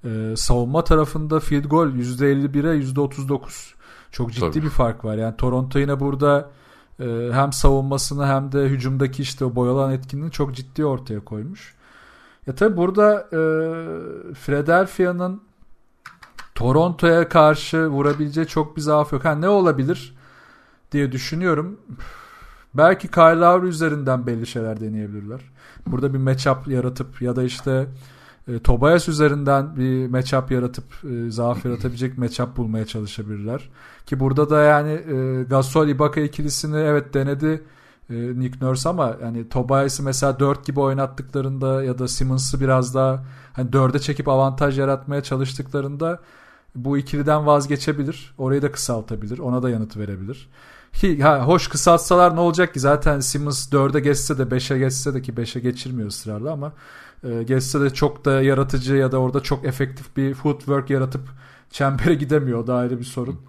ee, 0.06 0.34
savunma 0.36 0.84
tarafında 0.84 1.40
field 1.40 1.66
goal 1.66 1.88
%51'e 1.88 2.84
%39. 2.84 3.74
Çok 4.12 4.32
ciddi 4.34 4.52
Tabii. 4.52 4.64
bir 4.64 4.70
fark 4.70 5.06
var. 5.06 5.16
Yani 5.16 5.38
Toronto 5.38 5.80
yine 5.80 6.00
burada 6.00 6.50
e, 7.00 7.30
hem 7.32 7.54
savunmasını 7.54 8.28
hem 8.28 8.52
de 8.52 8.64
hücumdaki 8.64 9.22
işte 9.22 9.46
o 9.46 9.56
boyalan 9.56 9.92
etkinliğini 9.92 10.32
çok 10.32 10.56
ciddi 10.56 10.86
ortaya 10.86 11.20
koymuş. 11.20 11.76
Ya 12.48 12.56
tabi 12.56 12.78
burada 12.78 13.20
e, 13.20 13.40
Philadelphia'nın 14.34 15.42
Toronto'ya 16.56 17.30
karşı 17.30 17.88
vurabileceği 17.88 18.48
çok 18.48 18.76
bir 18.76 18.82
zaaf 18.82 19.14
yok. 19.14 19.26
Ha, 19.26 19.36
ne 19.36 19.50
olabilir 19.50 20.16
diye 20.92 21.12
düşünüyorum. 21.12 21.80
Belki 22.74 23.08
Kyle 23.08 23.40
Lowry 23.40 23.68
üzerinden 23.68 24.28
belli 24.28 24.48
şeyler 24.48 24.80
deneyebilirler. 24.80 25.42
Burada 25.88 26.14
bir 26.14 26.20
matchup 26.20 26.68
yaratıp 26.68 27.22
ya 27.22 27.36
da 27.36 27.44
işte 27.44 27.88
e, 28.48 28.60
Tobias 28.60 29.10
üzerinden 29.10 29.76
bir 29.76 30.08
matchup 30.08 30.52
yaratıp 30.52 30.86
e, 31.04 31.32
zaaf 31.32 31.66
yaratabilecek 31.66 32.18
matchup 32.18 32.58
bulmaya 32.58 32.86
çalışabilirler. 32.86 33.70
Ki 34.06 34.20
burada 34.20 34.50
da 34.50 34.64
yani 34.64 34.92
e, 34.92 35.44
Gasol 35.44 35.88
Ibaka 35.88 36.22
ikilisini 36.22 36.78
evet 36.78 37.14
denedi 37.14 37.64
e, 38.10 38.14
Nick 38.14 38.66
Nurse 38.66 38.90
ama 38.90 39.16
yani 39.22 39.50
Tobias'ı 39.50 40.04
mesela 40.04 40.40
4 40.40 40.66
gibi 40.66 40.80
oynattıklarında 40.80 41.84
ya 41.84 42.00
da 42.00 42.08
Simmons'ı 42.08 42.62
biraz 42.62 42.96
daha 42.96 43.24
hani 43.54 43.70
4'e 43.70 44.00
çekip 44.00 44.28
avantaj 44.28 44.80
yaratmaya 44.80 45.24
çalıştıklarında 45.24 46.20
bu 46.76 46.98
ikiliden 46.98 47.46
vazgeçebilir. 47.46 48.34
Orayı 48.38 48.62
da 48.62 48.72
kısaltabilir. 48.72 49.40
Ona 49.40 49.64
da 49.64 49.70
yanıt 49.70 49.98
verebilir. 49.98 50.50
Ki, 50.94 51.24
ha, 51.24 51.48
hoş 51.48 51.68
kısaltsalar 51.68 52.36
ne 52.36 52.40
olacak 52.40 52.74
ki? 52.74 52.80
Zaten 52.80 53.20
Simmons 53.20 53.68
4'e 53.74 54.00
geçse 54.00 54.38
de 54.38 54.44
5'e 54.44 54.78
geçse 54.78 55.14
de 55.14 55.22
ki 55.22 55.34
5'e 55.34 55.62
geçirmiyor 55.62 56.10
ısrarla 56.10 56.52
ama 56.52 56.72
e, 57.26 57.44
geçse 57.44 57.82
de 57.82 57.90
çok 57.90 58.26
da 58.26 58.42
yaratıcı 58.42 58.96
ya 58.96 59.12
da 59.12 59.18
orada 59.18 59.40
çok 59.40 59.66
efektif 59.66 60.18
bir 60.18 60.34
footwork 60.34 60.90
yaratıp 60.90 61.22
çembere 61.72 62.14
gidemiyor. 62.24 62.60
O 62.60 62.68
da 62.68 62.76
ayrı 62.76 63.00
bir 63.00 63.06
sorun. 63.06 63.40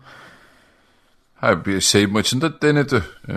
Ha 1.36 1.64
bir 1.64 1.80
şey 1.80 2.06
maçında 2.06 2.62
denedi. 2.62 3.02
Ee, 3.28 3.34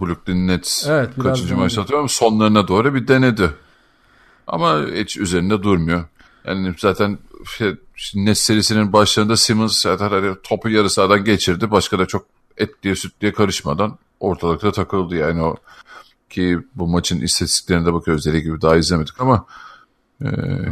Brooklyn 0.00 0.48
Nets 0.48 0.86
evet, 0.88 1.10
kaçıncı 1.22 1.56
maç 1.56 1.78
hatırlıyorum 1.78 2.08
sonlarına 2.08 2.68
doğru 2.68 2.94
bir 2.94 3.08
denedi. 3.08 3.50
Ama 4.46 4.86
hiç 4.94 5.16
üzerinde 5.16 5.62
durmuyor. 5.62 6.04
Yani 6.44 6.74
zaten 6.78 7.18
şey, 7.56 7.74
Nets 8.14 8.40
serisinin 8.40 8.92
başlarında 8.92 9.36
Simmons 9.36 9.82
zaten 9.82 10.08
hani 10.08 10.36
topu 10.42 10.68
yarı 10.68 10.90
sahadan 10.90 11.24
geçirdi. 11.24 11.70
Başka 11.70 11.98
da 11.98 12.06
çok 12.06 12.26
et 12.56 12.70
diye 12.82 12.94
süt 12.94 13.20
diye 13.20 13.32
karışmadan 13.32 13.98
ortalıkta 14.20 14.72
takıldı 14.72 15.16
yani 15.16 15.42
o 15.42 15.56
ki 16.34 16.58
bu 16.74 16.86
maçın 16.86 17.20
istatistiklerine 17.20 17.86
de 17.86 17.92
bakıyoruz 17.92 18.26
dediği 18.26 18.42
gibi 18.42 18.60
daha 18.60 18.76
izlemedik 18.76 19.20
ama 19.20 19.46
e, 20.24 20.28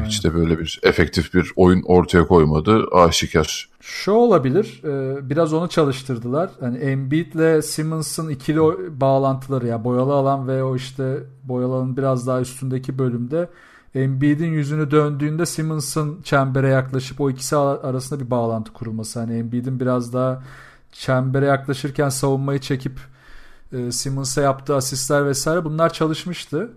hiç 0.07 0.25
de 0.25 0.35
böyle 0.35 0.59
bir 0.59 0.81
efektif 0.83 1.35
bir 1.35 1.53
oyun 1.57 1.83
ortaya 1.83 2.27
koymadı 2.27 2.87
aşikar. 2.93 3.69
Şu 3.81 4.13
olabilir 4.13 4.83
e, 4.85 5.31
biraz 5.31 5.53
onu 5.53 5.69
çalıştırdılar. 5.69 6.51
Hani 6.61 6.79
Embiid 6.79 7.33
ile 7.33 7.63
Simmons'ın 7.63 8.29
ikili 8.29 8.61
bağlantıları 9.01 9.67
ya 9.67 9.73
yani 9.73 9.85
boyalı 9.85 10.13
alan 10.13 10.49
ve 10.49 10.65
o 10.65 10.77
işte 10.77 11.19
boyalı 11.45 11.75
alanın 11.75 11.97
biraz 11.97 12.27
daha 12.27 12.41
üstündeki 12.41 12.99
bölümde 12.99 13.49
Embiid'in 13.95 14.53
yüzünü 14.53 14.91
döndüğünde 14.91 15.47
Simmons'ın 15.47 16.23
çembere 16.23 16.69
yaklaşıp 16.69 17.21
o 17.21 17.31
ikisi 17.31 17.57
arasında 17.57 18.21
bir 18.21 18.31
bağlantı 18.31 18.73
kurulması. 18.73 19.21
Hani 19.21 19.39
Embiid'in 19.39 19.81
biraz 19.81 20.13
daha 20.13 20.43
çembere 20.93 21.47
yaklaşırken 21.47 22.09
savunmayı 22.09 22.59
çekip 22.61 23.12
e, 23.73 23.93
Simmons'a 23.93 24.43
yaptığı 24.43 24.77
asistler 24.77 25.27
vesaire 25.27 25.65
bunlar 25.65 25.93
çalışmıştı. 25.93 26.71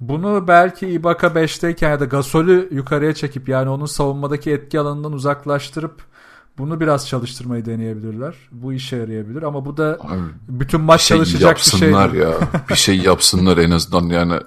Bunu 0.00 0.48
belki 0.48 0.86
Ibaka 0.86 1.26
5'teyken 1.26 1.90
ya 1.90 2.00
da 2.00 2.04
Gasol'ü 2.04 2.68
yukarıya 2.72 3.14
çekip 3.14 3.48
yani 3.48 3.68
onun 3.68 3.86
savunmadaki 3.86 4.50
etki 4.50 4.80
alanından 4.80 5.12
uzaklaştırıp 5.12 6.10
bunu 6.58 6.80
biraz 6.80 7.08
çalıştırmayı 7.08 7.66
deneyebilirler. 7.66 8.34
Bu 8.52 8.72
işe 8.72 8.96
yarayabilir 8.96 9.42
ama 9.42 9.64
bu 9.64 9.76
da 9.76 9.98
Abi, 10.00 10.20
bütün 10.48 10.80
maç 10.80 11.00
şey 11.00 11.16
çalışacak 11.16 11.56
bir 11.56 11.62
şey. 11.62 11.80
Yapsınlar 11.80 12.12
ya. 12.12 12.34
bir 12.70 12.74
şey 12.74 12.98
yapsınlar 13.04 13.58
en 13.58 13.70
azından 13.70 14.06
yani 14.08 14.40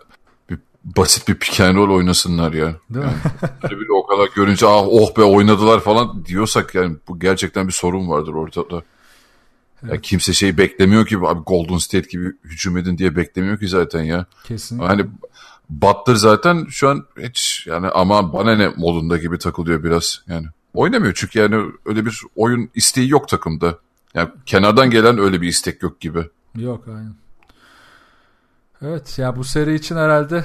bir, 0.49 0.59
basit 0.83 1.27
bir 1.27 1.35
pick 1.35 1.59
and 1.59 1.75
roll 1.75 1.95
oynasınlar 1.95 2.53
ya. 2.53 2.75
Değil 2.89 3.05
yani, 3.05 3.15
mi? 3.63 3.79
bile 3.79 3.93
o 3.93 4.05
kadar 4.05 4.29
görünce 4.35 4.65
ah 4.67 4.87
oh 4.87 5.17
be 5.17 5.23
oynadılar 5.23 5.79
falan 5.79 6.25
diyorsak 6.25 6.75
yani 6.75 6.95
bu 7.07 7.19
gerçekten 7.19 7.67
bir 7.67 7.73
sorun 7.73 8.09
vardır 8.09 8.33
ortada. 8.33 8.81
Evet. 9.83 9.93
Ya 9.93 10.01
kimse 10.01 10.33
şey 10.33 10.57
beklemiyor 10.57 11.05
ki 11.05 11.17
abi 11.17 11.39
Golden 11.39 11.77
State 11.77 12.09
gibi 12.09 12.31
hücum 12.43 12.77
edin 12.77 12.97
diye 12.97 13.15
beklemiyor 13.15 13.59
ki 13.59 13.67
zaten 13.67 14.03
ya. 14.03 14.25
Kesinlikle. 14.43 14.87
Hani 14.87 15.05
Butler 15.69 16.15
zaten 16.15 16.65
şu 16.69 16.89
an 16.89 17.05
hiç. 17.19 17.67
Yani 17.67 17.87
ama 17.87 18.33
bana 18.33 18.55
ne 18.55 18.67
modunda 18.67 19.17
gibi 19.17 19.37
takılıyor 19.37 19.83
biraz. 19.83 20.21
Yani 20.27 20.47
oynamıyor 20.73 21.13
çünkü 21.15 21.39
yani 21.39 21.71
öyle 21.85 22.05
bir 22.05 22.21
oyun 22.35 22.69
isteği 22.75 23.09
yok 23.09 23.27
takımda. 23.27 23.77
Yani 24.13 24.29
kenardan 24.45 24.89
gelen 24.89 25.17
öyle 25.17 25.41
bir 25.41 25.47
istek 25.47 25.83
yok 25.83 25.99
gibi. 25.99 26.29
Yok 26.55 26.87
aynen. 26.87 27.15
Evet 28.81 29.19
ya 29.19 29.35
bu 29.35 29.43
seri 29.43 29.75
için 29.75 29.95
herhalde 29.95 30.43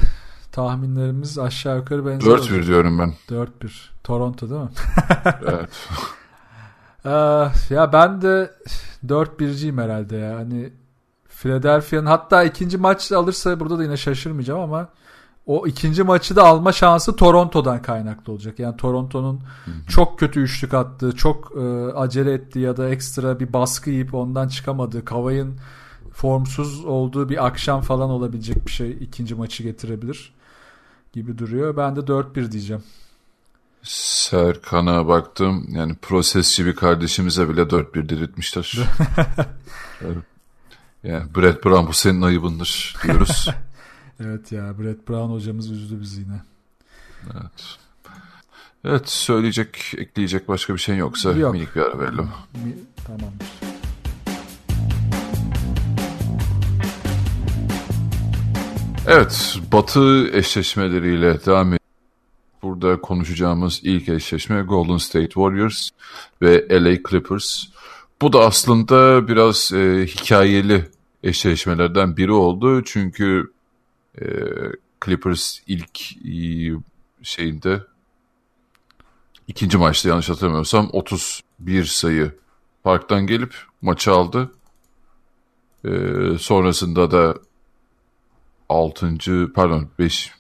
tahminlerimiz 0.53 1.39
aşağı 1.39 1.77
yukarı 1.77 2.07
benzer. 2.07 2.31
4-1 2.31 2.67
diyorum 2.67 2.99
ben. 2.99 3.15
4-1. 3.29 3.49
Toronto 4.05 4.51
değil 4.51 4.61
mi? 4.61 4.71
evet. 5.47 5.69
Ee, 7.05 7.11
ya 7.71 7.93
ben 7.93 8.23
de 8.23 8.51
4-1'ciyim 9.07 9.83
herhalde 9.83 10.17
ya. 10.17 10.37
Hani 10.37 10.73
Philadelphia'nın 11.29 12.07
hatta 12.07 12.45
ikinci 12.45 12.79
maç 12.79 13.13
alırsa 13.13 13.61
burada 13.61 13.79
da 13.79 13.83
yine 13.83 13.97
şaşırmayacağım 13.97 14.61
ama 14.61 14.89
o 15.47 15.67
ikinci 15.67 16.03
maçı 16.03 16.37
da 16.37 16.45
alma 16.45 16.73
şansı 16.73 17.17
Toronto'dan 17.17 17.83
kaynaklı 17.83 18.33
olacak. 18.33 18.59
Yani 18.59 18.77
Toronto'nun 18.77 19.41
çok 19.89 20.19
kötü 20.19 20.41
üçlük 20.41 20.75
attığı, 20.75 21.13
çok 21.13 21.53
e, 21.57 21.93
acele 21.93 22.33
ettiği 22.33 22.61
ya 22.61 22.77
da 22.77 22.89
ekstra 22.89 23.41
bir 23.41 23.53
baskı 23.53 23.91
yiyip 23.91 24.15
ondan 24.15 24.49
çıkamadığı, 24.49 25.05
Kavay'ın 25.05 25.59
formsuz 26.13 26.85
olduğu 26.85 27.29
bir 27.29 27.47
akşam 27.47 27.81
falan 27.81 28.11
olabilecek 28.11 28.67
bir 28.67 28.71
şey 28.71 28.91
ikinci 28.91 29.35
maçı 29.35 29.63
getirebilir 29.63 30.35
gibi 31.13 31.39
duruyor. 31.39 31.77
Ben 31.77 31.97
de 31.97 32.01
4-1 32.01 32.53
diyeceğim. 32.53 32.83
Serkan'a 33.89 35.09
baktım. 35.09 35.67
Yani 35.69 35.95
prosesçi 35.95 36.67
bir 36.67 36.77
kardeşimize 36.77 37.49
bile 37.49 37.61
4-1 37.61 38.09
diriltmişler. 38.09 38.79
yani 41.03 41.35
Brett 41.37 41.65
Brown 41.65 41.87
bu 41.87 41.93
senin 41.93 42.23
ayıbındır 42.23 42.97
diyoruz. 43.05 43.49
evet 44.21 44.53
ya 44.53 44.79
Brett 44.79 45.09
Brown 45.09 45.33
hocamız 45.33 45.71
üzdü 45.71 46.01
bizi 46.01 46.21
yine. 46.21 46.41
Evet. 47.25 47.79
Evet 48.85 49.09
söyleyecek, 49.09 49.95
ekleyecek 49.97 50.49
başka 50.49 50.75
bir 50.75 50.79
şey 50.79 50.97
yoksa 50.97 51.33
Yok. 51.33 51.53
minik 51.53 51.77
bir 51.77 51.81
ara 51.81 51.99
verelim. 51.99 52.29
Mi, 52.65 52.75
tamamdır. 53.07 53.47
Evet, 59.07 59.59
Batı 59.73 60.31
eşleşmeleriyle 60.33 61.45
devam. 61.47 61.79
Burada 62.69 63.01
konuşacağımız 63.01 63.81
ilk 63.83 64.09
eşleşme 64.09 64.63
Golden 64.63 64.97
State 64.97 65.29
Warriors 65.29 65.91
ve 66.43 66.67
LA 66.71 66.97
Clippers. 67.11 67.65
Bu 68.23 68.33
da 68.33 68.41
aslında 68.41 69.29
biraz 69.29 69.73
e, 69.73 70.07
hikayeli 70.07 70.89
eşleşmelerden 71.23 72.17
biri 72.17 72.33
oldu. 72.33 72.85
Çünkü 72.85 73.53
e, 74.21 74.27
Clippers 75.05 75.59
ilk 75.67 76.13
e, 76.13 76.37
şeyinde 77.23 77.83
ikinci 79.47 79.79
maçta 79.79 80.09
yanlış 80.09 80.29
hatırlamıyorsam 80.29 80.89
31 80.93 81.85
sayı 81.85 82.33
farktan 82.83 83.27
gelip 83.27 83.55
maçı 83.83 84.13
aldı. 84.13 84.53
E, 85.85 85.91
sonrasında 86.39 87.11
da 87.11 87.35
6. 88.69 89.53
pardon 89.55 89.89
5 89.99 90.38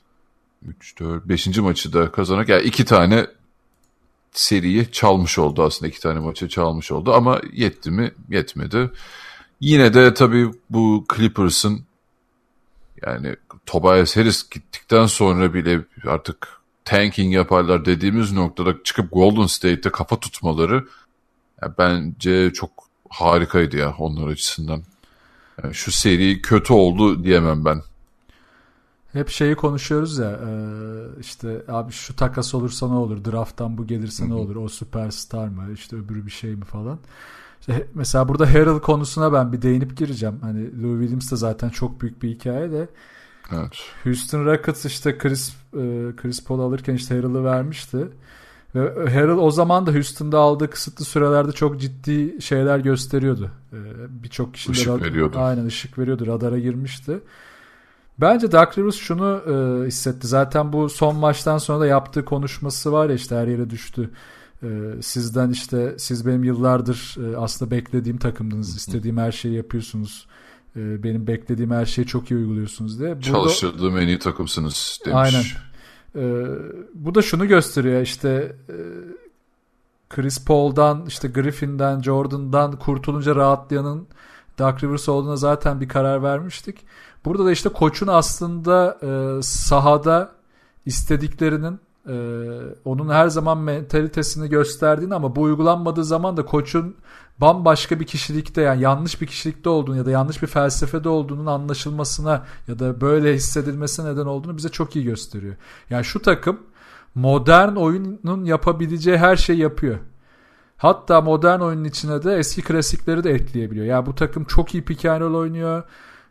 3 0.62 1.00
4 1.00 1.28
5. 1.28 1.59
maçı 1.59 1.92
da 1.92 2.12
kazanarak 2.12 2.48
yani 2.48 2.62
iki 2.62 2.84
tane 2.84 3.26
seriyi 4.32 4.92
çalmış 4.92 5.38
oldu 5.38 5.62
aslında 5.62 5.88
iki 5.88 6.00
tane 6.00 6.18
maçı 6.18 6.48
çalmış 6.48 6.92
oldu 6.92 7.12
ama 7.14 7.40
yetti 7.52 7.90
mi 7.90 8.12
yetmedi. 8.30 8.90
Yine 9.61 9.94
de 9.94 10.14
tabii 10.14 10.50
bu 10.70 11.04
Clippers'ın 11.16 11.84
yani 13.06 13.36
Tobias 13.66 14.16
Harris 14.16 14.50
gittikten 14.50 15.06
sonra 15.06 15.54
bile 15.54 15.80
artık 16.06 16.48
tanking 16.84 17.34
yaparlar 17.34 17.84
dediğimiz 17.84 18.32
noktada 18.32 18.82
çıkıp 18.84 19.12
Golden 19.12 19.46
State'te 19.46 19.90
kafa 19.90 20.20
tutmaları 20.20 20.84
yani 21.62 21.72
bence 21.78 22.52
çok 22.52 22.70
harikaydı 23.09 23.76
ya 23.76 23.94
onlar 23.98 24.28
açısından. 24.28 24.82
Yani 25.62 25.74
şu 25.74 25.92
seri 25.92 26.42
kötü 26.42 26.72
oldu 26.72 27.24
diyemem 27.24 27.64
ben. 27.64 27.82
Hep 29.12 29.28
şeyi 29.28 29.54
konuşuyoruz 29.54 30.18
ya 30.18 30.40
işte 31.20 31.62
abi 31.68 31.92
şu 31.92 32.16
takas 32.16 32.54
olursa 32.54 32.88
ne 32.88 32.94
olur 32.94 33.24
drafttan 33.24 33.78
bu 33.78 33.86
gelirse 33.86 34.28
ne 34.28 34.34
olur 34.34 34.56
o 34.56 34.68
süperstar 34.68 35.48
mı 35.48 35.72
işte 35.74 35.96
öbürü 35.96 36.26
bir 36.26 36.30
şey 36.30 36.56
mi 36.56 36.64
falan. 36.64 36.98
İşte 37.61 37.86
mesela 37.94 38.28
burada 38.28 38.54
Harrell 38.54 38.80
konusuna 38.80 39.32
ben 39.32 39.52
bir 39.52 39.62
değinip 39.62 39.96
gireceğim. 39.96 40.38
Hani 40.40 40.82
Lou 40.82 41.00
Williams 41.00 41.32
da 41.32 41.36
zaten 41.36 41.68
çok 41.68 42.00
büyük 42.00 42.22
bir 42.22 42.28
hikaye 42.28 42.70
de. 42.70 42.88
Evet. 43.52 43.72
Houston 44.04 44.44
Rockets 44.44 44.84
işte 44.84 45.18
Chris 45.18 45.56
Chris 46.16 46.44
Paul 46.44 46.61
alırken 46.61 46.94
işte 46.94 47.14
Harrell'ı 47.14 47.44
vermişti. 47.44 48.09
Ve 48.74 49.11
Harrell 49.11 49.38
o 49.38 49.50
zaman 49.50 49.86
da 49.86 49.94
Houston'da 49.94 50.38
aldığı 50.38 50.70
kısıtlı 50.70 51.04
sürelerde 51.04 51.52
çok 51.52 51.80
ciddi 51.80 52.42
şeyler 52.42 52.78
gösteriyordu. 52.78 53.50
Birçok 54.09 54.54
kişi 54.54 54.70
ışık 54.70 55.02
veriyordu. 55.02 55.38
Aynen 55.38 55.66
ışık 55.66 55.98
veriyordu. 55.98 56.26
Radara 56.26 56.59
girmişti. 56.59 57.20
Bence 58.21 58.53
Doug 58.53 58.79
Rivers 58.79 58.97
şunu 58.97 59.43
e, 59.47 59.87
hissetti. 59.87 60.27
Zaten 60.27 60.73
bu 60.73 60.89
son 60.89 61.16
maçtan 61.16 61.59
sonra 61.59 61.81
da 61.81 61.87
yaptığı 61.87 62.25
konuşması 62.25 62.93
var 62.93 63.09
ya 63.09 63.14
işte 63.14 63.37
her 63.37 63.47
yere 63.47 63.71
düştü. 63.71 64.11
E, 64.62 64.69
sizden 65.03 65.51
işte 65.51 65.95
siz 65.99 66.27
benim 66.27 66.45
yıllardır 66.45 67.16
e, 67.19 67.37
aslında 67.37 67.71
beklediğim 67.71 68.19
takımdınız. 68.19 68.77
istediğim 68.77 69.16
her 69.16 69.33
şeyi 69.33 69.55
yapıyorsunuz. 69.55 70.27
E, 70.77 71.03
benim 71.03 71.27
beklediğim 71.27 71.71
her 71.71 71.87
şeyi 71.87 72.07
çok 72.07 72.31
iyi 72.31 72.35
uyguluyorsunuz 72.35 72.99
diye. 72.99 73.09
Burada, 73.09 73.23
Çalıştırdığım 73.23 73.99
en 73.99 74.07
iyi 74.07 74.19
takımsınız 74.19 75.01
demiş. 75.07 75.16
Aynen. 75.16 75.45
E, 76.16 76.45
bu 76.95 77.14
da 77.14 77.23
şunu 77.23 77.49
gösteriyor 77.49 78.03
işte 78.03 78.57
e, 78.69 78.77
Chris 80.11 80.45
Paul'dan 80.45 81.05
işte 81.07 81.29
Griffin'den 81.29 82.03
Jordan'dan 82.03 82.79
kurtulunca 82.79 83.37
rahatlayanın 83.37 84.07
Doug 84.59 84.85
Rivers 84.85 85.09
olduğuna 85.09 85.37
zaten 85.37 85.81
bir 85.81 85.89
karar 85.89 86.23
vermiştik. 86.23 86.85
Burada 87.25 87.45
da 87.45 87.53
işte 87.53 87.69
koçun 87.69 88.07
aslında 88.07 88.99
e, 89.03 89.43
sahada 89.43 90.33
istediklerinin 90.87 91.81
e, 92.09 92.16
onun 92.85 93.09
her 93.09 93.29
zaman 93.29 93.59
mentalitesini 93.59 94.49
gösterdiğini 94.49 95.14
ama 95.14 95.37
bu 95.37 95.43
uygulanmadığı 95.43 96.05
zaman 96.05 96.37
da 96.37 96.45
koçun 96.45 96.97
bambaşka 97.39 98.01
bir 98.01 98.07
kişilikte 98.07 98.62
yani 98.62 98.83
yanlış 98.83 99.21
bir 99.21 99.27
kişilikte 99.27 99.69
olduğunu 99.69 99.97
ya 99.97 100.07
da 100.07 100.11
yanlış 100.11 100.43
bir 100.43 100.47
felsefede 100.47 101.09
olduğunun 101.09 101.47
anlaşılmasına 101.47 102.47
ya 102.69 102.79
da 102.79 103.01
böyle 103.01 103.35
hissedilmesine 103.35 104.12
neden 104.12 104.27
olduğunu 104.27 104.57
bize 104.57 104.69
çok 104.69 104.97
iyi 104.97 105.05
gösteriyor. 105.05 105.55
Yani 105.91 106.05
şu 106.05 106.23
takım 106.23 106.61
modern 107.14 107.77
oyunun 107.77 108.45
yapabileceği 108.45 109.19
her 109.19 109.37
şeyi 109.37 109.59
yapıyor. 109.59 109.99
Hatta 110.77 111.21
modern 111.21 111.61
oyunun 111.61 111.85
içine 111.85 112.23
de 112.23 112.37
eski 112.37 112.62
klasikleri 112.62 113.25
de 113.25 113.31
ekleyebiliyor. 113.31 113.87
Yani 113.87 114.07
bu 114.07 114.14
takım 114.14 114.45
çok 114.45 114.75
iyi 114.75 114.85
pick 114.85 115.05
oynuyor. 115.05 115.83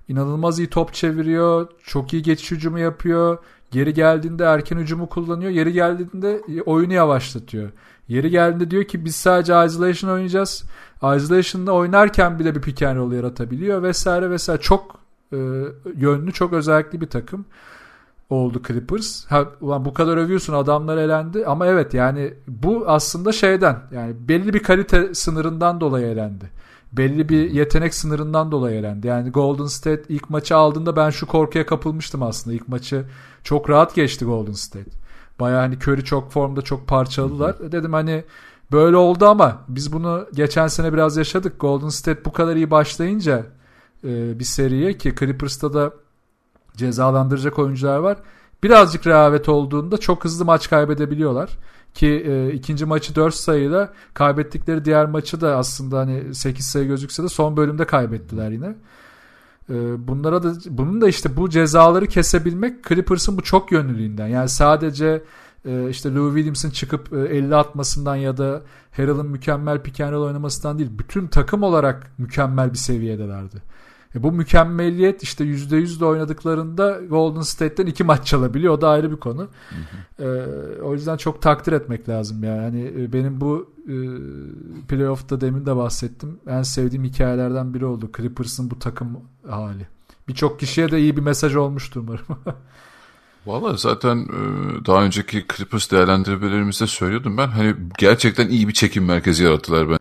İnanılmaz 0.08 0.60
iyi 0.60 0.70
top 0.70 0.94
çeviriyor. 0.94 1.68
Çok 1.84 2.14
iyi 2.14 2.22
geçiş 2.24 2.52
hücumu 2.52 2.80
yapıyor. 2.80 3.38
Geri 3.72 3.94
geldiğinde 3.94 4.44
erken 4.44 4.78
hücumu 4.78 5.10
kullanıyor. 5.10 5.52
Yeri 5.52 5.74
geldiğinde 5.74 6.42
oyunu 6.66 6.94
yavaşlatıyor. 6.94 7.72
Yeri 8.08 8.30
geldiğinde 8.30 8.72
diyor 8.72 8.84
ki 8.84 9.06
biz 9.06 9.16
sadece 9.16 9.66
isolation 9.66 10.12
oynayacağız. 10.12 10.64
Isolation'da 10.98 11.72
oynarken 11.74 12.40
bile 12.40 12.56
bir 12.56 12.62
pick 12.62 12.82
and 12.82 12.98
roll 12.98 13.12
yaratabiliyor 13.12 13.84
vesaire 13.84 14.30
vesaire. 14.30 14.62
Çok 14.62 15.00
e, 15.34 15.38
yönlü, 15.96 16.34
çok 16.34 16.54
özellikli 16.54 17.02
bir 17.02 17.08
takım 17.08 17.46
oldu 18.30 18.62
Clippers. 18.68 19.26
Ha, 19.26 19.46
ulan 19.62 19.86
bu 19.86 19.94
kadar 19.94 20.18
övüyorsun 20.18 20.54
adamlar 20.54 20.98
elendi 20.98 21.46
ama 21.46 21.68
evet 21.68 21.94
yani 21.94 22.34
bu 22.48 22.84
aslında 22.88 23.32
şeyden 23.32 23.78
yani 23.92 24.16
belli 24.28 24.54
bir 24.54 24.64
kalite 24.64 25.14
sınırından 25.14 25.82
dolayı 25.82 26.08
elendi 26.08 26.50
belli 26.92 27.30
bir 27.30 27.52
yetenek 27.52 27.94
sınırından 27.94 28.52
dolayı 28.52 28.80
elendi. 28.80 29.08
Yani 29.08 29.30
Golden 29.30 29.66
State 29.66 30.04
ilk 30.10 30.30
maçı 30.30 30.56
aldığında 30.56 30.96
ben 30.96 31.10
şu 31.10 31.28
korkuya 31.28 31.66
kapılmıştım 31.66 32.24
aslında. 32.24 32.56
İlk 32.56 32.68
maçı 32.68 33.06
çok 33.44 33.70
rahat 33.70 33.96
geçti 33.96 34.26
Golden 34.26 34.52
State. 34.52 34.92
Baya 35.40 35.60
hani 35.62 35.76
Curry 35.76 36.04
çok 36.04 36.32
formda 36.32 36.62
çok 36.62 36.88
parçaladılar. 36.88 37.60
Hı 37.60 37.64
hı. 37.64 37.72
Dedim 37.72 37.94
hani 37.94 38.24
böyle 38.72 38.98
oldu 38.98 39.26
ama 39.26 39.64
biz 39.68 39.94
bunu 39.94 40.28
geçen 40.34 40.68
sene 40.68 40.94
biraz 40.94 41.18
yaşadık. 41.18 41.60
Golden 41.60 41.90
State 41.90 42.26
bu 42.26 42.34
kadar 42.34 42.56
iyi 42.56 42.72
başlayınca 42.72 43.46
e, 44.04 44.40
bir 44.40 44.44
seriye 44.44 44.98
ki 44.98 45.16
Clippers'ta 45.20 45.74
da 45.74 45.94
cezalandıracak 46.76 47.60
oyuncular 47.60 47.98
var. 47.98 48.18
Birazcık 48.64 49.08
rehavet 49.08 49.50
olduğunda 49.50 49.98
çok 49.98 50.26
hızlı 50.26 50.46
maç 50.46 50.70
kaybedebiliyorlar. 50.70 51.50
Ki 51.98 52.08
e, 52.08 52.54
ikinci 52.54 52.86
maçı 52.86 53.16
4 53.16 53.34
sayıyla 53.34 53.94
kaybettikleri 54.14 54.86
diğer 54.86 55.06
maçı 55.06 55.42
da 55.42 55.58
aslında 55.58 56.00
hani 56.00 56.36
8 56.36 56.66
sayı 56.66 56.88
gözükse 56.88 57.24
de 57.24 57.30
son 57.30 57.58
bölümde 57.58 57.86
kaybettiler 57.86 58.52
yine. 58.52 58.76
E, 59.70 60.08
bunlara 60.08 60.44
da 60.44 60.54
bunun 60.70 61.02
da 61.02 61.08
işte 61.08 61.38
bu 61.38 61.50
cezaları 61.50 62.08
kesebilmek 62.08 62.84
Clippers'ın 62.88 63.38
bu 63.38 63.42
çok 63.42 63.72
yönlülüğünden. 63.72 64.28
Yani 64.28 64.50
sadece 64.50 65.24
e, 65.66 65.90
işte 65.90 66.16
Lou 66.16 66.28
Williams'ın 66.36 66.70
çıkıp 66.70 67.14
e, 67.14 67.18
50 67.18 67.56
atmasından 67.56 68.16
ya 68.16 68.38
da 68.38 68.62
Harrell'ın 68.92 69.28
mükemmel 69.28 69.82
pick 69.82 70.02
and 70.02 70.12
roll 70.12 70.24
oynamasından 70.24 70.80
değil. 70.80 70.90
Bütün 71.00 71.28
takım 71.28 71.64
olarak 71.64 72.12
mükemmel 72.18 72.74
bir 72.74 72.78
seviyedelerdi. 72.78 73.62
E 74.18 74.24
bu 74.24 74.32
mükemmeliyet 74.32 75.24
işte 75.24 75.44
%100 75.44 76.00
de 76.00 76.06
oynadıklarında 76.06 77.00
Golden 77.10 77.42
State'ten 77.42 77.86
iki 77.86 78.04
maç 78.04 78.28
çalabiliyor. 78.28 78.74
O 78.74 78.82
da 78.82 78.90
ayrı 78.90 79.12
bir 79.12 79.18
konu. 79.18 79.48
Hı 79.70 79.76
hı. 79.76 80.24
E, 80.24 80.82
o 80.82 80.94
yüzden 80.94 81.18
çok 81.18 81.42
takdir 81.42 81.72
etmek 81.72 82.10
lazım 82.10 82.44
yani. 82.44 82.58
yani 82.58 83.04
e, 83.04 83.14
benim 83.14 83.42
bu 83.42 83.70
e, 83.88 83.96
playoff'ta 84.88 85.42
demin 85.42 85.66
de 85.66 85.76
bahsettim. 85.76 86.40
En 86.48 86.62
sevdiğim 86.62 87.04
hikayelerden 87.04 87.74
biri 87.74 87.86
oldu. 87.86 88.10
Clippers'ın 88.18 88.72
bu 88.72 88.80
takım 88.80 89.20
hali. 89.50 89.88
Birçok 90.28 90.60
kişiye 90.60 90.92
de 90.92 91.00
iyi 91.00 91.18
bir 91.18 91.22
mesaj 91.22 91.56
olmuştur 91.56 92.02
umarım. 92.02 92.26
Valla 93.46 93.78
zaten 93.78 94.18
e, 94.18 94.40
daha 94.86 95.04
önceki 95.04 95.46
Clippers 95.56 95.92
değerlendirmelerimizde 95.92 96.88
söylüyordum 96.88 97.38
ben. 97.38 97.48
Hani 97.48 97.76
gerçekten 97.98 98.50
iyi 98.50 98.68
bir 98.68 98.74
çekim 98.74 99.06
merkezi 99.06 99.44
yarattılar 99.44 99.90
ben. 99.90 100.00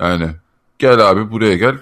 Yani 0.00 0.30
gel 0.78 1.10
abi 1.10 1.30
buraya 1.30 1.56
gel. 1.56 1.78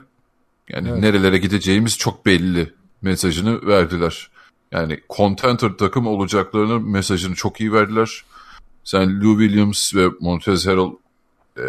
Yani 0.68 0.88
evet. 0.88 1.00
nerelere 1.00 1.38
gideceğimiz 1.38 1.98
çok 1.98 2.26
belli 2.26 2.72
mesajını 3.02 3.66
verdiler. 3.66 4.30
Yani 4.72 5.00
contenter 5.10 5.70
takım 5.78 6.06
olacaklarını 6.06 6.80
mesajını 6.80 7.34
çok 7.34 7.60
iyi 7.60 7.72
verdiler. 7.72 8.24
Sen 8.84 9.20
Lou 9.20 9.40
Williams 9.40 9.94
ve 9.94 10.08
Montez 10.20 10.66
Harrell 10.66 10.92
e, 11.56 11.64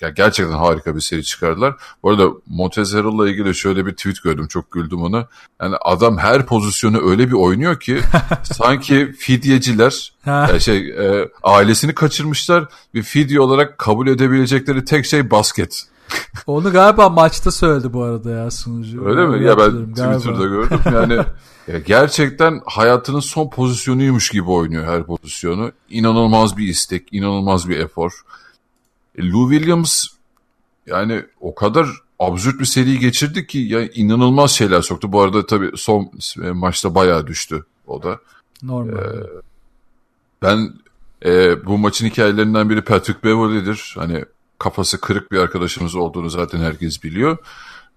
yani 0.00 0.14
gerçekten 0.14 0.54
harika 0.54 0.96
bir 0.96 1.00
seri 1.00 1.24
çıkardılar. 1.24 1.74
Bu 2.02 2.10
arada 2.10 2.28
Montez 2.46 2.94
Harrell'la 2.94 3.30
ilgili 3.30 3.54
şöyle 3.54 3.86
bir 3.86 3.92
tweet 3.92 4.22
gördüm. 4.22 4.46
Çok 4.46 4.70
güldüm 4.72 5.02
ona. 5.02 5.28
Yani 5.62 5.76
adam 5.80 6.18
her 6.18 6.46
pozisyonu 6.46 7.10
öyle 7.10 7.28
bir 7.28 7.32
oynuyor 7.32 7.80
ki 7.80 8.00
sanki 8.42 9.12
fidyeciler 9.18 10.12
yani 10.26 10.60
şey 10.60 10.88
e, 10.88 11.28
ailesini 11.42 11.94
kaçırmışlar 11.94 12.66
ve 12.94 13.02
fidye 13.02 13.40
olarak 13.40 13.78
kabul 13.78 14.06
edebilecekleri 14.06 14.84
tek 14.84 15.06
şey 15.06 15.30
basket. 15.30 15.86
Onu 16.46 16.72
galiba 16.72 17.08
maçta 17.08 17.50
söyledi 17.50 17.92
bu 17.92 18.02
arada 18.02 18.30
ya 18.30 18.50
sunucu. 18.50 19.04
Öyle 19.04 19.26
mi? 19.26 19.44
Ya 19.44 19.58
ben 19.58 19.70
Twitter'da 19.86 20.44
gördüm. 20.44 20.80
Yani 20.92 21.14
ya 21.68 21.78
gerçekten 21.78 22.60
hayatının 22.64 23.20
son 23.20 23.50
pozisyonuymuş 23.50 24.30
gibi 24.30 24.50
oynuyor 24.50 24.84
her 24.84 25.04
pozisyonu. 25.04 25.72
İnanılmaz 25.90 26.56
bir 26.56 26.68
istek, 26.68 27.12
inanılmaz 27.12 27.68
bir 27.68 27.80
efor. 27.80 28.12
E, 29.18 29.30
Lou 29.30 29.50
Williams 29.50 30.04
yani 30.86 31.22
o 31.40 31.54
kadar 31.54 31.88
absürt 32.18 32.60
bir 32.60 32.64
seri 32.64 32.98
geçirdi 32.98 33.46
ki 33.46 33.58
ya 33.58 33.88
inanılmaz 33.88 34.50
şeyler 34.50 34.82
soktu. 34.82 35.12
Bu 35.12 35.20
arada 35.20 35.46
tabii 35.46 35.70
son 35.76 36.10
e, 36.42 36.50
maçta 36.50 36.94
bayağı 36.94 37.26
düştü 37.26 37.64
o 37.86 38.02
da. 38.02 38.18
Normal. 38.62 38.92
Ee, 38.92 39.26
ben 40.42 40.72
e, 41.24 41.64
bu 41.66 41.78
maçın 41.78 42.06
hikayelerinden 42.06 42.70
biri 42.70 42.82
Patrick 42.82 43.22
Beverly'dir. 43.24 43.94
Hani 43.98 44.24
kafası 44.64 45.00
kırık 45.00 45.32
bir 45.32 45.38
arkadaşımız 45.38 45.94
olduğunu 45.94 46.30
zaten 46.30 46.58
herkes 46.58 47.02
biliyor. 47.02 47.36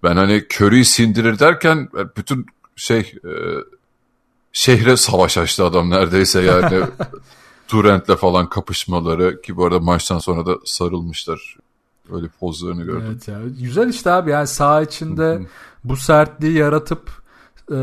Ben 0.03 0.15
hani 0.17 0.45
Curry'i 0.53 0.85
sindirir 0.85 1.39
derken 1.39 1.89
e, 1.97 2.15
bütün 2.17 2.45
şey 2.75 2.99
e, 2.99 3.31
şehre 4.51 4.97
savaş 4.97 5.37
açtı 5.37 5.65
adam 5.65 5.89
neredeyse 5.89 6.41
yani. 6.41 6.85
Durant'le 7.71 8.15
falan 8.17 8.49
kapışmaları 8.49 9.41
ki 9.41 9.57
bu 9.57 9.65
arada 9.65 9.79
maçtan 9.79 10.19
sonra 10.19 10.45
da 10.45 10.55
sarılmışlar. 10.65 11.57
Öyle 12.11 12.27
pozlarını 12.39 12.83
gördüm. 12.83 13.07
Evet 13.11 13.27
ya. 13.27 13.39
Güzel 13.59 13.89
işte 13.89 14.11
abi 14.11 14.31
yani 14.31 14.47
saha 14.47 14.81
içinde 14.81 15.41
bu 15.83 15.97
sertliği 15.97 16.53
yaratıp 16.53 17.09
e, 17.71 17.77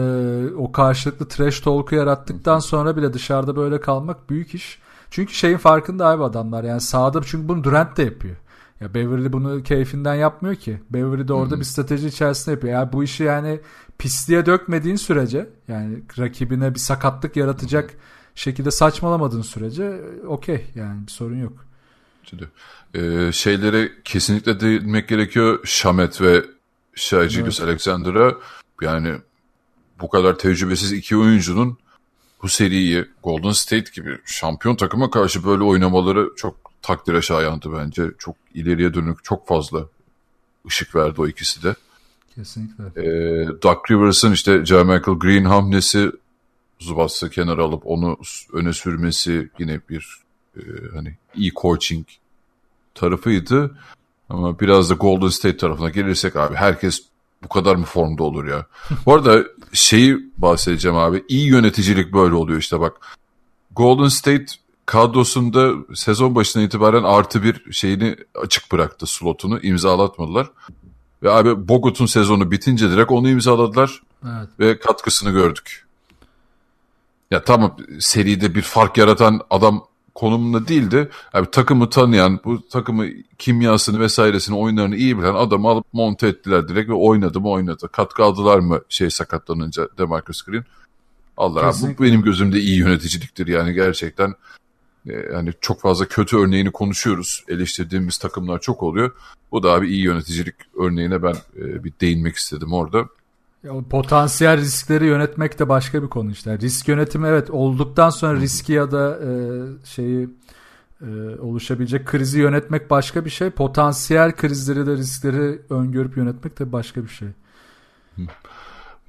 o 0.56 0.72
karşılıklı 0.72 1.28
trash 1.28 1.60
talk'u 1.60 1.94
yarattıktan 1.94 2.58
sonra 2.58 2.96
bile 2.96 3.12
dışarıda 3.12 3.56
böyle 3.56 3.80
kalmak 3.80 4.30
büyük 4.30 4.54
iş. 4.54 4.78
Çünkü 5.10 5.34
şeyin 5.34 5.56
farkında 5.56 6.06
abi 6.06 6.24
adamlar 6.24 6.64
yani 6.64 6.80
sahada 6.80 7.20
çünkü 7.26 7.48
bunu 7.48 7.64
Durant 7.64 7.96
de 7.96 8.02
yapıyor. 8.02 8.36
Ya 8.80 8.94
Beverly 8.94 9.32
bunu 9.32 9.62
keyfinden 9.62 10.14
yapmıyor 10.14 10.54
ki. 10.54 10.80
Beverly 10.90 11.28
de 11.28 11.32
orada 11.32 11.50
Hı-hı. 11.50 11.60
bir 11.60 11.64
strateji 11.64 12.06
içerisinde 12.08 12.54
yapıyor. 12.54 12.72
Yani 12.72 12.92
bu 12.92 13.04
işi 13.04 13.22
yani 13.22 13.60
pisliğe 13.98 14.46
dökmediğin 14.46 14.96
sürece 14.96 15.48
yani 15.68 16.02
rakibine 16.18 16.74
bir 16.74 16.78
sakatlık 16.78 17.36
yaratacak 17.36 17.90
Hı-hı 17.90 18.40
şekilde 18.40 18.70
saçmalamadığın 18.70 19.42
sürece 19.42 20.00
okey 20.26 20.66
yani 20.74 21.06
bir 21.06 21.12
sorun 21.12 21.40
yok. 21.40 21.64
Ee, 22.94 23.32
şeylere 23.32 23.92
kesinlikle 24.04 24.60
değinmek 24.60 25.08
gerekiyor. 25.08 25.58
Şamet 25.64 26.20
ve 26.20 26.44
Şahicilius 26.94 27.60
evet. 27.60 27.68
Alexander'a 27.68 28.34
yani 28.82 29.14
bu 30.00 30.08
kadar 30.08 30.38
tecrübesiz 30.38 30.92
iki 30.92 31.16
oyuncunun 31.16 31.78
bu 32.42 32.48
seriyi 32.48 33.04
Golden 33.22 33.52
State 33.52 33.90
gibi 33.94 34.18
şampiyon 34.24 34.76
takıma 34.76 35.10
karşı 35.10 35.44
böyle 35.44 35.62
oynamaları 35.62 36.30
çok 36.36 36.63
takdire 36.84 37.22
şayandı 37.22 37.72
bence. 37.72 38.10
Çok 38.18 38.36
ileriye 38.54 38.94
dönük 38.94 39.24
çok 39.24 39.48
fazla 39.48 39.86
ışık 40.66 40.94
verdi 40.94 41.20
o 41.20 41.26
ikisi 41.26 41.62
de. 41.62 41.74
Kesinlikle. 42.34 42.84
Ee, 42.84 43.46
Doug 43.62 43.90
Rivers'ın 43.90 44.32
işte 44.32 44.64
Jermichael 44.64 45.18
Green 45.18 45.44
hamlesi 45.44 46.12
Zubas'ı 46.78 47.30
kenara 47.30 47.62
alıp 47.62 47.82
onu 47.84 48.18
öne 48.52 48.72
sürmesi 48.72 49.50
yine 49.58 49.80
bir 49.88 50.18
e, 50.56 50.60
hani 50.94 51.16
iyi 51.34 51.52
coaching 51.52 52.06
tarafıydı. 52.94 53.78
Ama 54.28 54.60
biraz 54.60 54.90
da 54.90 54.94
Golden 54.94 55.28
State 55.28 55.56
tarafına 55.56 55.90
gelirsek 55.90 56.36
abi 56.36 56.54
herkes 56.54 57.02
bu 57.44 57.48
kadar 57.48 57.76
mı 57.76 57.84
formda 57.84 58.22
olur 58.22 58.46
ya? 58.46 58.66
bu 59.06 59.14
arada 59.14 59.44
şeyi 59.72 60.18
bahsedeceğim 60.38 60.96
abi. 60.96 61.24
İyi 61.28 61.46
yöneticilik 61.46 62.12
böyle 62.12 62.34
oluyor 62.34 62.58
işte 62.58 62.80
bak. 62.80 63.00
Golden 63.76 64.08
State 64.08 64.46
kadrosunda 64.86 65.72
sezon 65.94 66.34
başına 66.34 66.62
itibaren 66.62 67.02
artı 67.02 67.42
bir 67.42 67.72
şeyini 67.72 68.16
açık 68.34 68.72
bıraktı 68.72 69.06
slotunu 69.06 69.60
imzalatmadılar. 69.60 70.50
Ve 71.22 71.30
abi 71.30 71.68
Bogut'un 71.68 72.06
sezonu 72.06 72.50
bitince 72.50 72.90
direkt 72.90 73.12
onu 73.12 73.28
imzaladılar. 73.28 74.02
Evet. 74.24 74.48
Ve 74.60 74.78
katkısını 74.78 75.30
gördük. 75.30 75.84
Ya 77.30 77.44
tamam 77.44 77.76
seride 78.00 78.54
bir 78.54 78.62
fark 78.62 78.96
yaratan 78.96 79.40
adam 79.50 79.86
konumunda 80.14 80.68
değildi. 80.68 81.10
Yani 81.34 81.46
takımı 81.52 81.90
tanıyan, 81.90 82.40
bu 82.44 82.68
takımı 82.68 83.06
kimyasını 83.38 84.00
vesairesini, 84.00 84.56
oyunlarını 84.56 84.96
iyi 84.96 85.18
bilen 85.18 85.34
adamı 85.34 85.68
alıp 85.68 85.84
monte 85.92 86.26
ettiler 86.28 86.68
direkt 86.68 86.90
ve 86.90 86.94
oynadı 86.94 87.40
mı 87.40 87.50
oynadı. 87.50 87.88
Katkı 87.92 88.24
aldılar 88.24 88.58
mı 88.58 88.80
şey 88.88 89.10
sakatlanınca 89.10 89.88
Demarcus 89.98 90.42
Green? 90.42 90.64
Allah 91.36 91.66
abi, 91.66 91.98
bu 91.98 92.02
benim 92.02 92.22
gözümde 92.22 92.60
iyi 92.60 92.78
yöneticiliktir 92.78 93.46
yani 93.46 93.72
gerçekten. 93.72 94.34
Yani 95.06 95.52
çok 95.60 95.80
fazla 95.80 96.08
kötü 96.08 96.36
örneğini 96.36 96.72
konuşuyoruz. 96.72 97.44
Eleştirdiğimiz 97.48 98.18
takımlar 98.18 98.60
çok 98.60 98.82
oluyor. 98.82 99.12
Bu 99.52 99.62
da 99.62 99.72
abi 99.72 99.88
iyi 99.88 100.04
yöneticilik 100.04 100.54
örneğine 100.78 101.22
ben 101.22 101.34
bir 101.56 101.92
değinmek 102.00 102.36
istedim 102.36 102.72
orada. 102.72 103.08
Ya, 103.64 103.72
potansiyel 103.90 104.56
riskleri 104.56 105.06
yönetmek 105.06 105.58
de 105.58 105.68
başka 105.68 106.02
bir 106.02 106.08
konu 106.08 106.30
işte. 106.30 106.58
Risk 106.58 106.88
yönetimi 106.88 107.28
evet 107.28 107.50
olduktan 107.50 108.10
sonra 108.10 108.40
riski 108.40 108.72
ya 108.72 108.90
da 108.90 109.18
e, 109.22 109.30
şeyi 109.84 110.28
e, 111.00 111.06
oluşabilecek 111.40 112.06
krizi 112.06 112.40
yönetmek 112.40 112.90
başka 112.90 113.24
bir 113.24 113.30
şey. 113.30 113.50
Potansiyel 113.50 114.32
krizleri 114.32 114.86
de 114.86 114.92
riskleri 114.92 115.60
öngörüp 115.70 116.16
yönetmek 116.16 116.58
de 116.58 116.72
başka 116.72 117.02
bir 117.04 117.08
şey. 117.08 117.28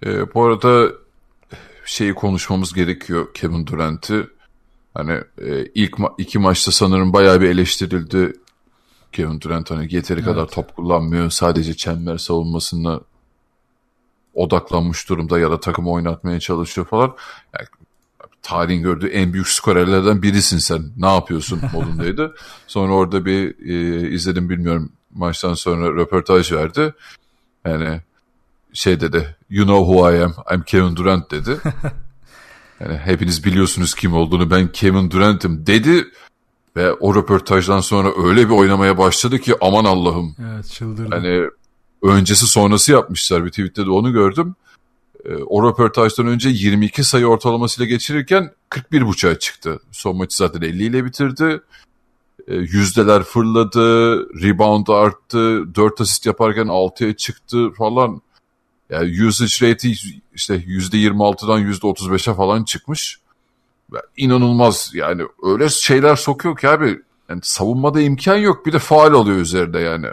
E, 0.05 0.33
bu 0.33 0.43
arada 0.43 0.91
şeyi 1.85 2.13
konuşmamız 2.13 2.73
gerekiyor 2.73 3.33
Kevin 3.33 3.67
Durant'i. 3.67 4.27
Hani 4.95 5.11
e, 5.41 5.65
ilk 5.75 5.93
ma- 5.93 6.13
iki 6.17 6.39
maçta 6.39 6.71
sanırım 6.71 7.13
bayağı 7.13 7.41
bir 7.41 7.49
eleştirildi 7.49 8.33
Kevin 9.11 9.41
Durant 9.41 9.71
hani 9.71 9.95
yeteri 9.95 10.19
evet. 10.19 10.29
kadar 10.29 10.47
top 10.47 10.75
kullanmıyor. 10.75 11.29
Sadece 11.29 11.73
çember 11.73 12.17
savunmasında 12.17 13.01
odaklanmış 14.33 15.09
durumda 15.09 15.39
ya 15.39 15.51
da 15.51 15.59
takımı 15.59 15.91
oynatmaya 15.91 16.39
çalışıyor 16.39 16.87
falan. 16.87 17.15
Yani, 17.59 17.67
tarihin 18.41 18.81
gördüğü 18.81 19.07
en 19.07 19.33
büyük 19.33 19.47
skorerlerden 19.47 20.21
birisin 20.21 20.57
sen. 20.57 20.83
Ne 20.97 21.07
yapıyorsun 21.13 21.61
modundaydı. 21.73 22.35
Sonra 22.67 22.93
orada 22.93 23.25
bir 23.25 23.69
e, 23.69 24.09
izledim 24.09 24.49
bilmiyorum 24.49 24.91
maçtan 25.13 25.53
sonra 25.53 25.95
röportaj 25.95 26.51
verdi. 26.51 26.93
Yani 27.65 28.01
şey 28.73 28.99
dedi 28.99 29.35
you 29.49 29.65
know 29.65 29.93
who 29.93 30.11
I 30.11 30.23
am 30.23 30.33
I'm 30.53 30.63
Kevin 30.63 30.95
Durant 30.95 31.31
dedi. 31.31 31.57
yani 32.79 32.97
hepiniz 32.97 33.43
biliyorsunuz 33.45 33.95
kim 33.95 34.13
olduğunu 34.13 34.51
ben 34.51 34.71
Kevin 34.71 35.11
Durant'im 35.11 35.67
dedi. 35.67 36.05
Ve 36.75 36.93
o 36.93 37.15
röportajdan 37.15 37.79
sonra 37.79 38.11
öyle 38.23 38.49
bir 38.49 38.53
oynamaya 38.53 38.97
başladı 38.97 39.39
ki 39.39 39.55
aman 39.61 39.85
Allah'ım. 39.85 40.35
Evet 40.53 40.67
çıldırdı. 40.67 41.15
Hani 41.15 41.49
öncesi 42.03 42.47
sonrası 42.47 42.91
yapmışlar 42.91 43.45
bir 43.45 43.49
tweette 43.49 43.85
de 43.85 43.89
onu 43.89 44.13
gördüm. 44.13 44.55
E, 45.25 45.35
o 45.35 45.69
röportajdan 45.69 46.27
önce 46.27 46.49
22 46.49 47.03
sayı 47.03 47.25
ortalamasıyla 47.25 47.89
geçirirken 47.89 48.51
41.5'a 48.69 49.39
çıktı. 49.39 49.79
Son 49.91 50.17
maçı 50.17 50.37
zaten 50.37 50.61
50 50.61 50.83
ile 50.83 51.05
bitirdi. 51.05 51.61
E, 52.47 52.55
yüzdeler 52.55 53.23
fırladı, 53.23 54.17
rebound 54.43 54.87
arttı, 54.87 55.75
4 55.75 56.01
asist 56.01 56.25
yaparken 56.25 56.65
6'ya 56.65 57.15
çıktı 57.15 57.71
falan. 57.77 58.21
Yani 58.89 59.27
usage 59.27 59.69
rate'i 59.69 59.95
işte 60.35 60.55
%26'dan 60.55 61.61
%35'e 61.61 62.33
falan 62.33 62.63
çıkmış. 62.63 63.19
İnanılmaz 64.17 64.91
yani 64.93 65.23
öyle 65.43 65.69
şeyler 65.69 66.15
sokuyor 66.15 66.57
ki 66.57 66.69
abi 66.69 66.99
yani 67.29 67.39
savunmada 67.43 68.01
imkan 68.01 68.37
yok 68.37 68.65
bir 68.65 68.73
de 68.73 68.79
faal 68.79 69.11
oluyor 69.11 69.37
üzerinde 69.37 69.79
yani. 69.79 70.07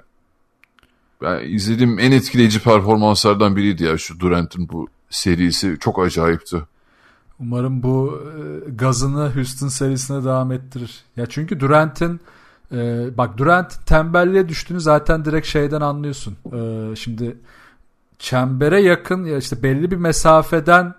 ben 1.22 1.48
izlediğim 1.48 1.98
en 1.98 2.12
etkileyici 2.12 2.60
performanslardan 2.60 3.56
biriydi 3.56 3.84
ya 3.84 3.98
şu 3.98 4.20
Durant'ın 4.20 4.68
bu 4.68 4.88
serisi 5.10 5.76
çok 5.80 5.98
acayipti. 5.98 6.62
Umarım 7.40 7.82
bu 7.82 8.22
e, 8.68 8.70
gazını 8.70 9.34
Houston 9.34 9.68
serisine 9.68 10.24
devam 10.24 10.52
ettirir. 10.52 11.04
Ya 11.16 11.26
çünkü 11.26 11.60
Durant'in 11.60 12.20
e, 12.72 13.08
bak 13.18 13.38
Durant 13.38 13.86
tembelliğe 13.86 14.48
düştüğünü 14.48 14.80
zaten 14.80 15.24
direkt 15.24 15.46
şeyden 15.46 15.80
anlıyorsun. 15.80 16.36
E, 16.52 16.96
şimdi 16.96 17.36
çembere 18.22 18.80
yakın 18.80 19.24
ya 19.24 19.36
işte 19.36 19.62
belli 19.62 19.90
bir 19.90 19.96
mesafeden 19.96 20.94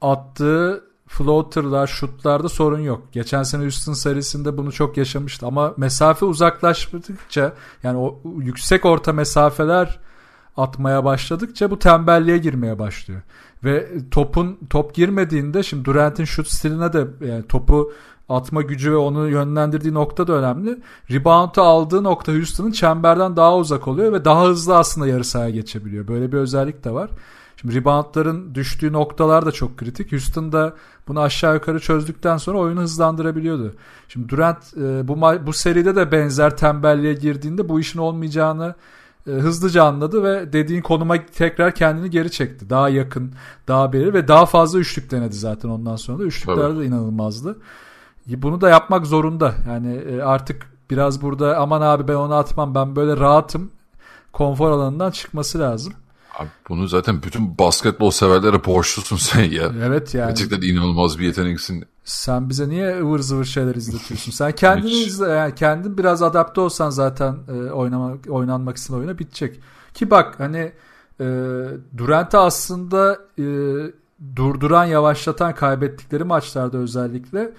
attığı 0.00 0.84
floaterlar, 1.06 1.86
şutlarda 1.86 2.48
sorun 2.48 2.78
yok. 2.80 3.02
Geçen 3.12 3.42
sene 3.42 3.62
Houston 3.62 3.92
serisinde 3.92 4.56
bunu 4.56 4.72
çok 4.72 4.96
yaşamıştı 4.96 5.46
ama 5.46 5.74
mesafe 5.76 6.24
uzaklaştıkça 6.24 7.52
yani 7.82 7.98
o 7.98 8.20
yüksek 8.38 8.84
orta 8.84 9.12
mesafeler 9.12 9.98
atmaya 10.56 11.04
başladıkça 11.04 11.70
bu 11.70 11.78
tembelliğe 11.78 12.38
girmeye 12.38 12.78
başlıyor. 12.78 13.22
Ve 13.64 13.88
topun 14.10 14.58
top 14.70 14.94
girmediğinde 14.94 15.62
şimdi 15.62 15.84
Durant'in 15.84 16.24
şut 16.24 16.48
stiline 16.48 16.92
de 16.92 17.06
yani 17.26 17.42
topu 17.46 17.92
atma 18.28 18.62
gücü 18.62 18.92
ve 18.92 18.96
onu 18.96 19.28
yönlendirdiği 19.28 19.94
nokta 19.94 20.26
da 20.26 20.32
önemli. 20.32 20.78
Rebound'u 21.10 21.62
aldığı 21.62 22.04
nokta 22.04 22.32
Houston'ın 22.32 22.70
çemberden 22.70 23.36
daha 23.36 23.56
uzak 23.56 23.88
oluyor 23.88 24.12
ve 24.12 24.24
daha 24.24 24.46
hızlı 24.46 24.76
aslında 24.76 25.06
yarı 25.06 25.24
sahaya 25.24 25.50
geçebiliyor. 25.50 26.08
Böyle 26.08 26.32
bir 26.32 26.36
özellik 26.36 26.84
de 26.84 26.90
var. 26.90 27.10
Şimdi 27.60 27.74
reboundların 27.74 28.54
düştüğü 28.54 28.92
noktalar 28.92 29.46
da 29.46 29.52
çok 29.52 29.76
kritik. 29.76 30.12
Houston 30.12 30.52
da 30.52 30.74
bunu 31.08 31.20
aşağı 31.20 31.54
yukarı 31.54 31.80
çözdükten 31.80 32.36
sonra 32.36 32.58
oyunu 32.58 32.80
hızlandırabiliyordu. 32.80 33.74
Şimdi 34.08 34.28
Durant 34.28 34.76
e, 34.76 35.08
bu 35.08 35.20
bu 35.46 35.52
seride 35.52 35.96
de 35.96 36.12
benzer 36.12 36.56
tembelliğe 36.56 37.14
girdiğinde 37.14 37.68
bu 37.68 37.80
işin 37.80 37.98
olmayacağını 37.98 38.74
e, 39.26 39.30
hızlıca 39.30 39.84
anladı 39.84 40.22
ve 40.22 40.52
dediğin 40.52 40.82
konuma 40.82 41.16
tekrar 41.26 41.74
kendini 41.74 42.10
geri 42.10 42.30
çekti. 42.30 42.70
Daha 42.70 42.88
yakın, 42.88 43.32
daha 43.68 43.92
beri 43.92 44.14
ve 44.14 44.28
daha 44.28 44.46
fazla 44.46 44.78
üçlük 44.78 45.10
denedi 45.10 45.36
zaten 45.36 45.68
ondan 45.68 45.96
sonra 45.96 46.18
da. 46.18 46.24
Üçlüklerde 46.24 46.80
de 46.80 46.84
inanılmazdı. 46.84 47.56
Bunu 48.28 48.60
da 48.60 48.68
yapmak 48.68 49.06
zorunda. 49.06 49.54
Yani 49.68 49.94
e, 49.94 50.20
artık 50.22 50.66
biraz 50.90 51.22
burada 51.22 51.56
aman 51.56 51.80
abi 51.80 52.08
ben 52.08 52.14
onu 52.14 52.34
atmam 52.34 52.74
ben 52.74 52.96
böyle 52.96 53.16
rahatım 53.16 53.70
konfor 54.32 54.70
alanından 54.70 55.10
çıkması 55.10 55.58
lazım. 55.58 55.92
Abi 56.38 56.48
bunu 56.68 56.88
zaten 56.88 57.22
bütün 57.22 57.58
basketbol 57.58 58.10
severlere 58.10 58.64
borçlusun 58.64 59.16
sen 59.16 59.42
ya. 59.42 59.72
Evet 59.84 60.14
yani. 60.14 60.28
Gerçekten 60.28 60.62
inanılmaz 60.62 61.18
bir 61.18 61.24
yeteneksin. 61.24 61.84
Sen 62.04 62.48
bize 62.48 62.68
niye 62.68 63.00
ıvır 63.00 63.18
zıvır 63.18 63.44
şeyler 63.44 63.74
izletiyorsun? 63.74 64.32
Sen 64.32 64.52
kendini 64.52 64.90
Hiç. 64.90 65.06
izle, 65.06 65.28
yani 65.28 65.54
kendin 65.54 65.98
biraz 65.98 66.22
adapte 66.22 66.60
olsan 66.60 66.90
zaten 66.90 67.36
e, 67.48 67.70
oynamak 67.70 68.18
oynanmak 68.28 68.76
istediğin 68.76 69.00
oyuna 69.00 69.18
bitecek. 69.18 69.60
Ki 69.94 70.10
bak 70.10 70.34
hani 70.40 70.72
e, 71.20 71.24
Durant'ı 71.96 72.38
aslında 72.38 73.18
e, 73.38 73.44
durduran, 74.36 74.84
yavaşlatan 74.84 75.54
kaybettikleri 75.54 76.24
maçlarda 76.24 76.78
özellikle 76.78 77.52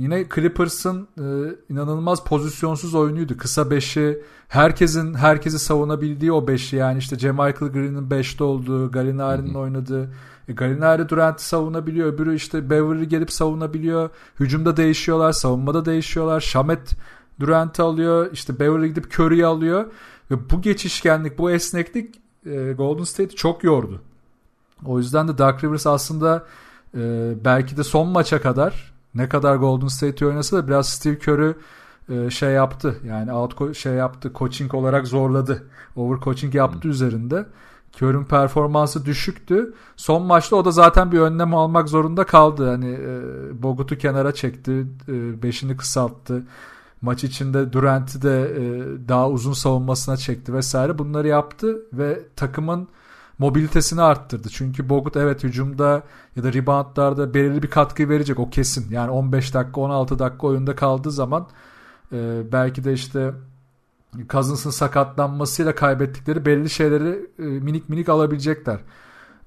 Yine 0.00 0.26
Clippers'ın 0.34 1.08
e, 1.18 1.24
inanılmaz 1.68 2.24
pozisyonsuz 2.24 2.94
oyunuydu. 2.94 3.36
Kısa 3.36 3.70
beşi, 3.70 4.22
herkesin 4.48 5.14
herkesi 5.14 5.58
savunabildiği 5.58 6.32
o 6.32 6.48
beşi 6.48 6.76
yani 6.76 6.98
işte 6.98 7.32
Michael 7.32 7.72
Green'in 7.72 8.10
beşte 8.10 8.44
olduğu, 8.44 8.90
Gallinari'nin 8.90 9.54
oynadığı. 9.54 10.10
E, 10.48 10.52
Gallinari 10.52 11.08
Durant'i 11.08 11.44
savunabiliyor. 11.44 12.12
Öbürü 12.12 12.34
işte 12.34 12.70
Beverly 12.70 13.04
gelip 13.04 13.32
savunabiliyor. 13.32 14.10
Hücumda 14.40 14.76
değişiyorlar, 14.76 15.32
savunmada 15.32 15.84
değişiyorlar. 15.84 16.40
Şamet 16.40 16.96
Durant'i 17.40 17.82
alıyor. 17.82 18.30
İşte 18.32 18.60
Beverly 18.60 18.88
gidip 18.88 19.20
Curry'i 19.20 19.46
alıyor. 19.46 19.86
Ve 20.30 20.50
bu 20.50 20.62
geçişkenlik, 20.62 21.38
bu 21.38 21.50
esneklik 21.50 22.14
e, 22.46 22.72
Golden 22.72 23.04
State'i 23.04 23.36
çok 23.36 23.64
yordu. 23.64 24.00
O 24.86 24.98
yüzden 24.98 25.28
de 25.28 25.38
Dark 25.38 25.64
Rivers 25.64 25.86
aslında 25.86 26.46
e, 26.94 27.32
belki 27.44 27.76
de 27.76 27.84
son 27.84 28.08
maça 28.08 28.40
kadar 28.40 28.99
ne 29.14 29.28
kadar 29.28 29.56
Golden 29.56 29.88
State 29.88 30.26
oynasa 30.26 30.56
da 30.56 30.66
biraz 30.68 30.88
Steve 30.88 31.18
Kerr'ü 31.18 31.56
e, 32.08 32.30
şey 32.30 32.50
yaptı. 32.50 32.96
Yani 33.06 33.32
out 33.32 33.76
şey 33.76 33.92
yaptı. 33.92 34.32
Coaching 34.34 34.74
olarak 34.74 35.06
zorladı. 35.06 35.62
Overcoaching 35.96 36.54
yaptı 36.54 36.82
hmm. 36.82 36.90
üzerinde. 36.90 37.46
Kör'ün 37.92 38.24
performansı 38.24 39.06
düşüktü. 39.06 39.74
Son 39.96 40.22
maçta 40.22 40.56
o 40.56 40.64
da 40.64 40.70
zaten 40.70 41.12
bir 41.12 41.18
önlem 41.18 41.54
almak 41.54 41.88
zorunda 41.88 42.24
kaldı. 42.24 42.68
Hani 42.68 42.90
e, 42.90 43.62
Bogut'u 43.62 43.98
kenara 43.98 44.34
çekti. 44.34 44.86
E, 45.08 45.42
beşini 45.42 45.76
kısalttı. 45.76 46.42
Maç 47.02 47.24
içinde 47.24 47.72
Durant'i 47.72 48.22
de 48.22 48.42
e, 48.42 48.62
daha 49.08 49.28
uzun 49.30 49.52
savunmasına 49.52 50.16
çekti 50.16 50.54
vesaire. 50.54 50.98
Bunları 50.98 51.28
yaptı 51.28 51.78
ve 51.92 52.20
takımın 52.36 52.88
mobilitesini 53.40 54.02
arttırdı. 54.02 54.48
Çünkü 54.48 54.88
Bogut 54.88 55.16
evet 55.16 55.44
hücumda 55.44 56.02
ya 56.36 56.44
da 56.44 56.52
reboundlarda 56.52 57.34
belirli 57.34 57.62
bir 57.62 57.70
katkı 57.70 58.08
verecek 58.08 58.38
o 58.38 58.50
kesin. 58.50 58.90
Yani 58.90 59.10
15 59.10 59.54
dakika 59.54 59.80
16 59.80 60.18
dakika 60.18 60.46
oyunda 60.46 60.76
kaldığı 60.76 61.10
zaman 61.10 61.48
e, 62.12 62.42
belki 62.52 62.84
de 62.84 62.92
işte 62.92 63.32
Cousins'ın 64.28 64.70
sakatlanmasıyla 64.70 65.74
kaybettikleri 65.74 66.46
belli 66.46 66.70
şeyleri 66.70 67.26
e, 67.38 67.42
minik 67.42 67.88
minik 67.88 68.08
alabilecekler. 68.08 68.80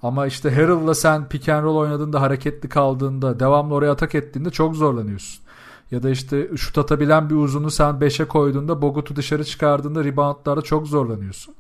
Ama 0.04 0.28
işte 0.28 0.52
Harrell'la 0.56 0.96
sen 0.96 1.30
pick 1.30 1.50
and 1.50 1.64
roll 1.64 1.76
oynadığında, 1.76 2.22
hareketli 2.22 2.70
kaldığında, 2.70 3.40
devamlı 3.40 3.74
oraya 3.74 3.92
atak 3.92 4.16
ettiğinde 4.16 4.50
çok 4.50 4.76
zorlanıyorsun. 4.76 5.44
Ya 5.92 6.04
da 6.04 6.10
işte 6.10 6.50
şut 6.58 6.78
atabilen 6.78 7.30
bir 7.30 7.36
uzunu 7.36 7.72
sen 7.72 7.96
5'e 7.96 8.26
koyduğunda, 8.26 8.82
Bogut'u 8.82 9.16
dışarı 9.16 9.44
çıkardığında 9.44 10.04
reboundlarda 10.04 10.62
çok 10.62 10.88
zorlanıyorsun. 10.88 11.56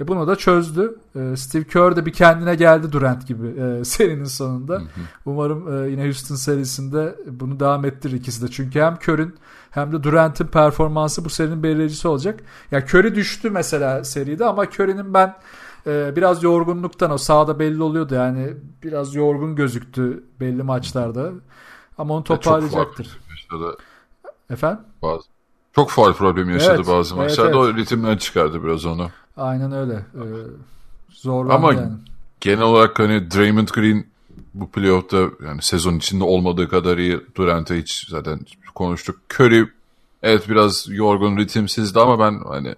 E 0.00 0.08
bunu 0.08 0.26
da 0.26 0.36
çözdü. 0.36 0.98
E, 1.16 1.36
Steve 1.36 1.64
Kerr 1.64 1.96
de 1.96 2.06
bir 2.06 2.12
kendine 2.12 2.54
geldi 2.54 2.92
Durant 2.92 3.26
gibi 3.26 3.46
e, 3.60 3.84
serinin 3.84 4.24
sonunda. 4.24 4.74
Hı 4.74 4.78
hı. 4.78 5.00
Umarım 5.26 5.84
e, 5.84 5.90
yine 5.90 6.04
Houston 6.04 6.34
serisinde 6.34 7.14
bunu 7.26 7.60
devam 7.60 7.84
ettirir 7.84 8.14
ikisi 8.14 8.42
de. 8.42 8.50
Çünkü 8.50 8.80
hem 8.80 8.96
Kerr'ün 8.96 9.34
hem 9.70 9.92
de 9.92 10.02
Durant'in 10.02 10.46
performansı 10.46 11.24
bu 11.24 11.30
serinin 11.30 11.62
belirleyicisi 11.62 12.08
olacak. 12.08 12.40
Ya 12.40 12.78
yani 12.78 12.84
Curry 12.90 13.14
düştü 13.14 13.50
mesela 13.50 14.04
seride 14.04 14.44
ama 14.44 14.64
Curry'nin 14.64 15.14
ben 15.14 15.36
e, 15.86 16.16
biraz 16.16 16.42
yorgunluktan 16.42 17.10
o 17.10 17.18
sahada 17.18 17.58
belli 17.58 17.82
oluyordu 17.82 18.14
yani 18.14 18.54
biraz 18.82 19.14
yorgun 19.14 19.56
gözüktü 19.56 20.24
belli 20.40 20.62
maçlarda. 20.62 21.32
Ama 21.98 22.14
onu 22.14 22.24
toparlayacaktır. 22.24 23.20
Efendim? 24.50 24.84
Bazı. 25.02 25.24
Çok 25.74 25.90
faal 25.90 26.12
problemi 26.12 26.52
yaşadı 26.52 26.74
evet, 26.76 26.88
bazı 26.88 27.16
maçlarda. 27.16 27.50
Evet, 27.50 27.66
evet. 27.66 27.74
O 27.74 27.76
ritimden 27.76 28.16
çıkardı 28.16 28.64
biraz 28.64 28.84
onu. 28.86 29.10
Aynen 29.36 29.72
öyle. 29.72 29.94
Ee, 29.94 30.24
zorlandı 31.10 31.54
Ama 31.54 31.74
yani. 31.74 31.92
genel 32.40 32.62
olarak 32.62 32.98
hani 32.98 33.30
Draymond 33.30 33.68
Green 33.68 34.06
bu 34.54 34.70
playoff'ta 34.70 35.30
yani 35.46 35.62
sezon 35.62 35.96
içinde 35.96 36.24
olmadığı 36.24 36.68
kadar 36.68 36.98
iyi 36.98 37.20
Durant'e 37.34 37.78
hiç 37.78 38.06
zaten 38.08 38.40
konuştuk. 38.74 39.20
Curry 39.34 39.68
evet 40.22 40.48
biraz 40.48 40.86
yorgun 40.88 41.36
ritimsizdi 41.36 42.00
ama 42.00 42.18
ben 42.18 42.40
hani 42.48 42.74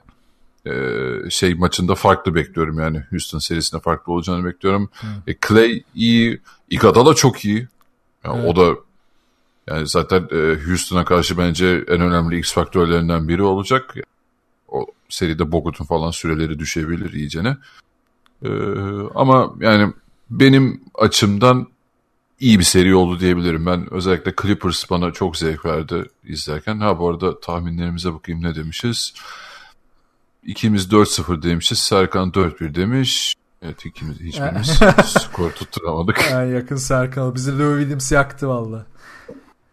e, 0.66 1.30
şey 1.30 1.54
maçında 1.54 1.94
farklı 1.94 2.34
bekliyorum 2.34 2.78
yani 2.78 3.04
Houston 3.10 3.38
serisinde 3.38 3.80
farklı 3.80 4.12
olacağını 4.12 4.44
bekliyorum. 4.44 4.90
E, 5.26 5.34
Clay 5.48 5.82
iyi, 5.94 6.40
Iguodala 6.70 7.14
çok 7.14 7.44
iyi. 7.44 7.68
Yani 8.24 8.38
evet. 8.38 8.50
O 8.50 8.56
da 8.56 8.76
yani 9.66 9.86
zaten 9.86 10.28
e, 10.32 10.66
Houston'a 10.66 11.04
karşı 11.04 11.38
bence 11.38 11.84
en 11.88 12.00
önemli 12.00 12.38
X 12.38 12.52
faktörlerinden 12.52 13.28
biri 13.28 13.42
olacak 13.42 13.94
o 14.68 14.86
seride 15.08 15.52
Bogut'un 15.52 15.84
falan 15.84 16.10
süreleri 16.10 16.58
düşebilir 16.58 17.12
iyicene. 17.12 17.56
Ee, 18.42 18.48
ama 19.14 19.54
yani 19.60 19.92
benim 20.30 20.80
açımdan 20.94 21.68
iyi 22.40 22.58
bir 22.58 22.64
seri 22.64 22.94
oldu 22.94 23.20
diyebilirim. 23.20 23.66
Ben 23.66 23.94
özellikle 23.94 24.34
Clippers 24.42 24.90
bana 24.90 25.12
çok 25.12 25.36
zevk 25.36 25.64
verdi 25.64 26.04
izlerken. 26.24 26.78
Ha 26.80 26.98
bu 26.98 27.08
arada 27.08 27.40
tahminlerimize 27.40 28.14
bakayım 28.14 28.42
ne 28.42 28.54
demişiz. 28.54 29.14
İkimiz 30.44 30.92
4-0 30.92 31.42
demişiz. 31.42 31.78
Serkan 31.78 32.30
4-1 32.30 32.74
demiş. 32.74 33.34
Evet 33.62 33.86
ikimiz 33.86 34.20
hiçbirimiz 34.20 34.78
skor 35.06 35.50
tutturamadık. 35.50 36.28
Yani 36.30 36.52
yakın 36.52 36.76
Serkan. 36.76 37.34
Bizi 37.34 37.58
Lou 37.58 37.78
Williams 37.78 38.12
yaktı 38.12 38.48
valla. 38.48 38.86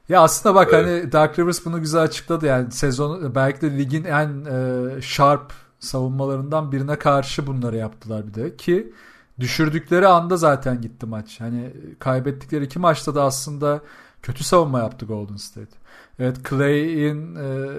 Ya 0.10 0.22
aslında 0.22 0.56
bak 0.56 0.70
evet. 0.74 0.86
hani 0.86 1.12
Dark 1.12 1.40
Rivers 1.40 1.66
bunu 1.66 1.80
güzel 1.80 2.02
açıkladı 2.02 2.46
yani 2.46 2.72
sezon 2.72 3.36
belki 3.36 3.62
de 3.62 3.78
ligin 3.78 4.04
en 4.04 4.46
e, 4.46 5.02
sharp 5.02 5.54
savunmalarından 5.80 6.72
birine 6.72 6.96
karşı 7.00 7.48
bunları 7.48 7.78
yaptılar 7.78 8.28
bir 8.28 8.34
de 8.34 8.56
ki 8.56 8.94
düşürdükleri 9.40 10.08
anda 10.08 10.38
zaten 10.38 10.82
gitti 10.82 11.06
maç. 11.06 11.42
Hani 11.42 11.74
kaybettikleri 12.00 12.66
iki 12.66 12.80
maçta 12.80 13.16
da 13.16 13.24
aslında 13.24 13.82
kötü 14.22 14.44
savunma 14.44 14.80
yaptı 14.80 15.06
Golden 15.06 15.36
State. 15.36 15.76
Evet 16.20 16.38
Clay'in 16.50 17.36
e, 17.36 17.70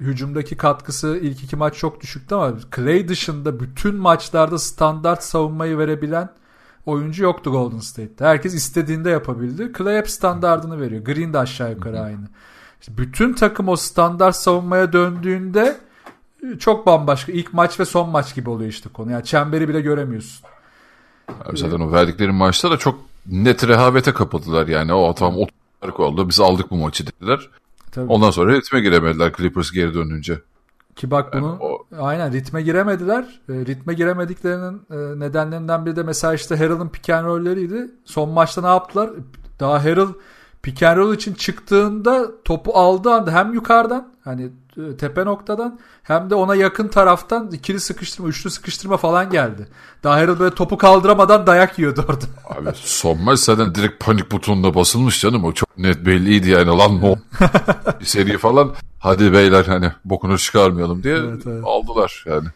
hücumdaki 0.00 0.56
katkısı 0.56 1.18
ilk 1.22 1.42
iki 1.44 1.56
maç 1.56 1.74
çok 1.74 2.00
düşüktü 2.00 2.34
ama 2.34 2.54
Clay 2.76 3.08
dışında 3.08 3.60
bütün 3.60 3.94
maçlarda 3.96 4.58
standart 4.58 5.22
savunmayı 5.22 5.78
verebilen 5.78 6.28
oyuncu 6.86 7.24
yoktu 7.24 7.50
Golden 7.50 7.78
State'te. 7.78 8.24
Herkes 8.24 8.54
istediğinde 8.54 9.10
yapabildi. 9.10 9.72
Clay 9.78 9.98
hep 9.98 10.10
standardını 10.10 10.80
veriyor. 10.80 11.04
Green 11.04 11.32
de 11.32 11.38
aşağı 11.38 11.70
yukarı 11.70 12.00
aynı. 12.00 12.28
İşte 12.80 12.92
bütün 12.98 13.32
takım 13.32 13.68
o 13.68 13.76
standart 13.76 14.36
savunmaya 14.36 14.92
döndüğünde 14.92 15.76
çok 16.58 16.86
bambaşka. 16.86 17.32
İlk 17.32 17.52
maç 17.52 17.80
ve 17.80 17.84
son 17.84 18.08
maç 18.08 18.34
gibi 18.34 18.50
oluyor 18.50 18.70
işte 18.70 18.88
konu. 18.88 19.10
Yani 19.10 19.24
çemberi 19.24 19.68
bile 19.68 19.80
göremiyorsun. 19.80 20.46
Abi 21.44 21.58
zaten 21.58 21.80
o 21.80 21.92
verdikleri 21.92 22.32
maçta 22.32 22.70
da 22.70 22.76
çok 22.76 23.00
net 23.26 23.68
rehavete 23.68 24.12
kapadılar 24.12 24.68
yani. 24.68 24.92
O 24.92 25.14
tamam 25.14 25.40
o 25.40 25.46
fark 25.80 26.00
oldu. 26.00 26.28
Biz 26.28 26.40
aldık 26.40 26.70
bu 26.70 26.76
maçı 26.76 27.06
dediler. 27.06 27.50
Tabii. 27.92 28.12
Ondan 28.12 28.30
sonra 28.30 28.52
ritme 28.52 28.80
giremediler 28.80 29.32
Clippers 29.36 29.70
geri 29.70 29.94
dönünce. 29.94 30.40
Ki 30.96 31.10
bak 31.10 31.34
bunu 31.34 31.58
Yani 31.62 31.75
aynen 31.98 32.32
ritme 32.32 32.62
giremediler. 32.62 33.40
E, 33.48 33.52
ritme 33.52 33.94
giremediklerinin 33.94 34.82
e, 34.90 35.20
nedenlerinden 35.20 35.86
biri 35.86 35.96
de 35.96 36.02
mesela 36.02 36.34
işte 36.34 36.56
Harrell'ın 36.56 36.88
pick 36.88 37.10
and. 37.10 37.88
Son 38.04 38.28
maçta 38.28 38.60
ne 38.60 38.68
yaptılar? 38.68 39.10
Daha 39.60 39.84
Harrell 39.84 40.08
pick 40.66 40.82
and 40.82 40.96
roll 40.96 41.14
için 41.14 41.34
çıktığında 41.34 42.42
topu 42.44 42.78
aldığı 42.78 43.12
anda 43.12 43.32
hem 43.32 43.54
yukarıdan 43.54 44.12
hani 44.24 44.50
e, 44.76 44.96
tepe 44.96 45.24
noktadan 45.24 45.80
hem 46.02 46.30
de 46.30 46.34
ona 46.34 46.54
yakın 46.54 46.88
taraftan 46.88 47.50
ikili 47.50 47.80
sıkıştırma, 47.80 48.28
üçlü 48.28 48.50
sıkıştırma 48.50 48.96
falan 48.96 49.30
geldi. 49.30 49.68
Daha 50.02 50.16
Harrell 50.16 50.38
böyle 50.38 50.54
topu 50.54 50.78
kaldıramadan 50.78 51.46
dayak 51.46 51.78
yiyordu 51.78 52.04
orada. 52.08 52.24
Abi 52.60 52.76
son 52.76 53.22
maç 53.22 53.38
zaten 53.38 53.74
direkt 53.74 54.04
panik 54.04 54.32
butonuna 54.32 54.74
basılmış 54.74 55.20
canım. 55.20 55.44
O 55.44 55.52
çok 55.52 55.78
net 55.78 56.06
belliydi 56.06 56.50
yani. 56.50 56.68
Lan 56.68 57.00
ne? 57.00 57.16
Bir 58.00 58.04
seri 58.04 58.38
falan. 58.38 58.74
Hadi 58.98 59.32
beyler 59.32 59.64
hani 59.64 59.92
bokunu 60.04 60.38
çıkarmayalım 60.38 61.02
diye 61.02 61.16
Evet, 61.16 61.42
evet. 61.46 61.64
aldılar 61.64 62.24
yani. 62.26 62.48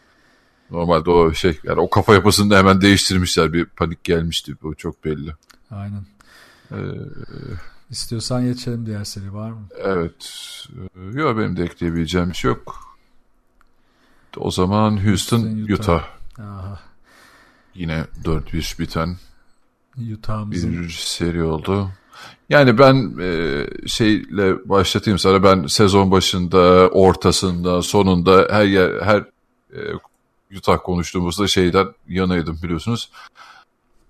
Normalde 0.71 1.11
o 1.11 1.33
şey 1.33 1.59
yani 1.65 1.81
o 1.81 1.91
kafa 1.91 2.15
yapısını 2.15 2.51
da 2.51 2.59
hemen 2.59 2.81
değiştirmişler. 2.81 3.53
Bir 3.53 3.65
panik 3.65 4.05
gelmişti. 4.05 4.55
O 4.65 4.75
çok 4.75 5.05
belli. 5.05 5.35
Aynen. 5.71 6.03
Ee, 6.73 6.77
İstiyorsan 7.91 8.45
geçelim 8.45 8.87
diğer 8.87 9.05
seri 9.05 9.35
var 9.35 9.51
mı? 9.51 9.69
evet. 9.77 10.43
Yok 11.13 11.39
benim 11.39 11.57
de 11.57 11.65
ekleyebileceğim 11.65 12.31
bir 12.31 12.35
şey 12.35 12.49
yok. 12.49 12.97
O 14.37 14.51
zaman 14.51 15.07
Houston, 15.07 15.39
Houston, 15.39 15.75
Utah. 15.75 15.75
Utah. 15.75 16.05
Aha. 16.45 16.81
Yine 17.75 18.05
4-1 18.25 18.79
biten 18.79 19.17
bir 19.97 20.89
seri 20.89 21.43
oldu. 21.43 21.91
Yani 22.49 22.79
ben 22.79 23.15
e, 23.21 23.67
şeyle 23.87 24.69
başlatayım 24.69 25.19
sana. 25.19 25.43
Ben 25.43 25.67
sezon 25.67 26.11
başında, 26.11 26.89
ortasında, 26.89 27.83
sonunda 27.83 28.47
her 28.51 28.65
yer 28.65 29.03
her 29.03 29.21
e, 29.73 29.81
Utah 30.57 30.79
konuştuğumuzda 30.85 31.49
şeyden 31.49 31.87
yanaydım 32.09 32.59
biliyorsunuz. 32.63 33.11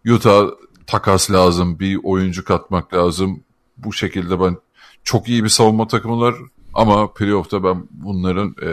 Utah 0.07 0.47
takas 0.87 1.31
lazım, 1.31 1.79
bir 1.79 2.01
oyuncu 2.03 2.45
katmak 2.45 2.95
lazım. 2.95 3.43
Bu 3.85 3.93
şekilde 3.93 4.41
ben 4.41 4.57
çok 5.05 5.29
iyi 5.29 5.45
bir 5.45 5.49
savunma 5.49 5.87
takımılar 5.87 6.35
ama 6.75 7.13
playoff'ta 7.13 7.65
ben 7.65 7.89
bunların 7.91 8.55
e, 8.63 8.71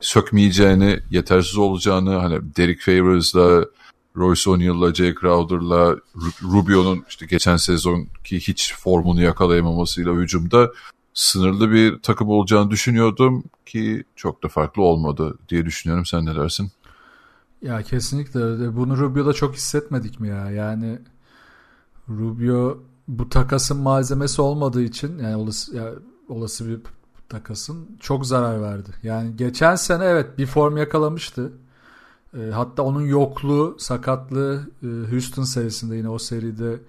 sökmeyeceğini, 0.00 1.00
yetersiz 1.10 1.56
olacağını 1.56 2.14
hani 2.14 2.56
Derek 2.56 2.80
Favors'la 2.80 3.64
Royce 4.16 4.50
O'Neal'la, 4.50 4.94
Jay 4.94 5.14
Crowder'la, 5.14 5.96
Ru- 6.16 6.52
Rubio'nun 6.52 7.04
işte 7.08 7.26
geçen 7.26 7.56
sezonki 7.56 8.40
hiç 8.40 8.74
formunu 8.74 9.22
yakalayamamasıyla 9.22 10.14
hücumda 10.14 10.72
sınırlı 11.14 11.70
bir 11.70 11.98
takım 11.98 12.28
olacağını 12.28 12.70
düşünüyordum 12.70 13.44
ki 13.66 14.04
çok 14.16 14.42
da 14.42 14.48
farklı 14.48 14.82
olmadı 14.82 15.38
diye 15.48 15.66
düşünüyorum. 15.66 16.06
Sen 16.06 16.26
ne 16.26 16.36
dersin? 16.36 16.70
Ya 17.62 17.82
kesinlikle. 17.82 18.76
Bunu 18.76 18.96
Rubio'da 18.96 19.32
çok 19.32 19.54
hissetmedik 19.54 20.20
mi 20.20 20.28
ya? 20.28 20.50
Yani 20.50 20.98
Rubio 22.08 22.78
bu 23.08 23.28
takasın 23.28 23.76
malzemesi 23.76 24.42
olmadığı 24.42 24.82
için 24.82 25.18
yani 25.18 25.36
olası, 25.36 25.76
ya, 25.76 25.92
olası 26.28 26.68
bir 26.68 26.80
takasın 27.28 27.96
çok 28.00 28.26
zarar 28.26 28.62
verdi. 28.62 28.90
Yani 29.02 29.36
geçen 29.36 29.74
sene 29.74 30.04
evet 30.04 30.38
bir 30.38 30.46
form 30.46 30.76
yakalamıştı. 30.76 31.52
E, 32.34 32.50
hatta 32.50 32.82
onun 32.82 33.02
yokluğu, 33.02 33.76
sakatlığı 33.78 34.70
e, 34.82 34.86
Houston 35.10 35.42
serisinde 35.42 35.96
yine 35.96 36.08
o 36.08 36.18
seride 36.18 36.80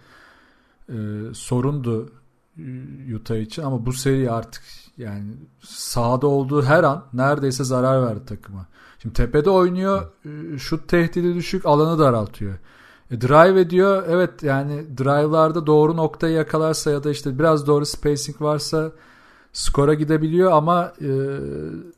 e, 0.90 0.98
sorundu 1.34 2.10
e, 2.58 3.16
Utah 3.16 3.36
için 3.36 3.64
ama 3.64 3.86
bu 3.86 3.94
seri 3.94 4.32
artık 4.32 4.64
yani 4.98 5.34
sahada 5.62 6.28
olduğu 6.28 6.64
her 6.64 6.84
an 6.84 7.06
neredeyse 7.14 7.64
zarar 7.64 8.08
verdi 8.08 8.26
takıma. 8.26 8.66
Şimdi 9.02 9.14
tepede 9.14 9.50
oynuyor, 9.50 10.08
e, 10.26 10.58
şut 10.58 10.88
tehdidi 10.88 11.36
düşük, 11.36 11.66
alanı 11.66 12.00
daraltıyor. 12.00 12.54
E, 13.12 13.22
drive 13.22 13.60
ediyor, 13.62 14.04
evet 14.10 14.44
yani 14.44 14.98
drive'larda 14.98 15.68
doğru 15.68 15.98
noktayı 15.98 16.34
yakalarsa 16.34 16.92
ya 16.92 17.04
da 17.04 17.12
işte 17.12 17.40
biraz 17.40 17.68
doğru 17.68 17.86
spacing 17.86 18.42
varsa 18.42 18.92
skora 19.54 19.94
gidebiliyor 19.94 20.52
ama 20.52 20.94
e, 21.02 21.10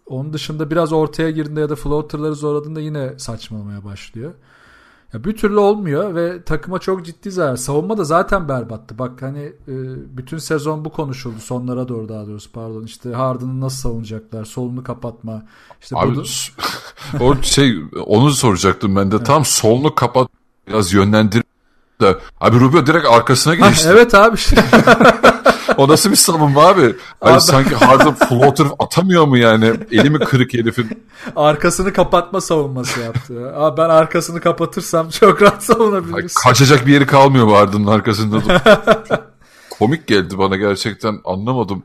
onun 0.05 0.33
dışında 0.33 0.71
biraz 0.71 0.93
ortaya 0.93 1.31
girdiğinde 1.31 1.59
ya 1.59 1.69
da 1.69 1.75
floaterları 1.75 2.35
zorladığında 2.35 2.79
yine 2.79 3.19
saçmalamaya 3.19 3.83
başlıyor. 3.85 4.33
Ya 5.13 5.23
bir 5.23 5.35
türlü 5.37 5.57
olmuyor 5.57 6.15
ve 6.15 6.43
takıma 6.43 6.79
çok 6.79 7.05
ciddi 7.05 7.31
zarar. 7.31 7.55
Savunma 7.55 7.97
da 7.97 8.03
zaten 8.03 8.49
berbattı. 8.49 8.99
Bak 8.99 9.21
hani 9.21 9.39
e, 9.67 9.73
bütün 10.17 10.37
sezon 10.37 10.85
bu 10.85 10.89
konuşuldu. 10.89 11.39
Sonlara 11.39 11.87
doğru 11.87 12.09
daha 12.09 12.27
doğrusu 12.27 12.51
pardon. 12.51 12.83
İşte 12.83 13.13
Harden'ı 13.13 13.61
nasıl 13.61 13.77
savunacaklar? 13.77 14.45
Solunu 14.45 14.83
kapatma. 14.83 15.45
İşte 15.81 15.95
Abi 15.97 16.15
bunu- 16.15 16.23
o 17.19 17.35
şey 17.41 17.77
onu 18.05 18.31
soracaktım 18.31 18.95
ben 18.95 19.11
de. 19.11 19.23
Tam 19.23 19.45
solunu 19.45 19.95
kapat 19.95 20.27
biraz 20.69 20.93
yönlendir 20.93 21.43
de. 22.01 22.17
Abi 22.41 22.59
Rubio 22.59 22.87
direkt 22.87 23.05
arkasına 23.05 23.55
geçti. 23.55 23.89
evet 23.91 24.15
abi 24.15 24.35
işte. 24.35 24.63
O 25.77 25.87
nasıl 25.87 26.11
bir 26.11 26.15
savunma 26.15 26.67
abi? 26.67 26.95
Hani 27.21 27.33
Abi- 27.33 27.41
sanki 27.41 27.75
Harden 27.75 28.13
floater 28.15 28.67
atamıyor 28.79 29.25
mu 29.27 29.37
yani? 29.37 29.73
Elimi 29.91 30.19
kırık 30.19 30.53
herifin. 30.53 31.03
arkasını 31.35 31.93
kapatma 31.93 32.41
savunması 32.41 32.99
yaptı. 32.99 33.51
Abi 33.55 33.77
ben 33.77 33.89
arkasını 33.89 34.41
kapatırsam 34.41 35.09
çok 35.09 35.41
rahat 35.41 35.63
savunabiliriz. 35.63 36.33
kaçacak 36.33 36.85
bir 36.87 36.93
yeri 36.93 37.05
kalmıyor 37.05 37.47
Harden'ın 37.47 37.87
arkasında. 37.87 38.41
Komik 39.79 40.07
geldi 40.07 40.37
bana 40.37 40.55
gerçekten 40.57 41.19
anlamadım. 41.25 41.83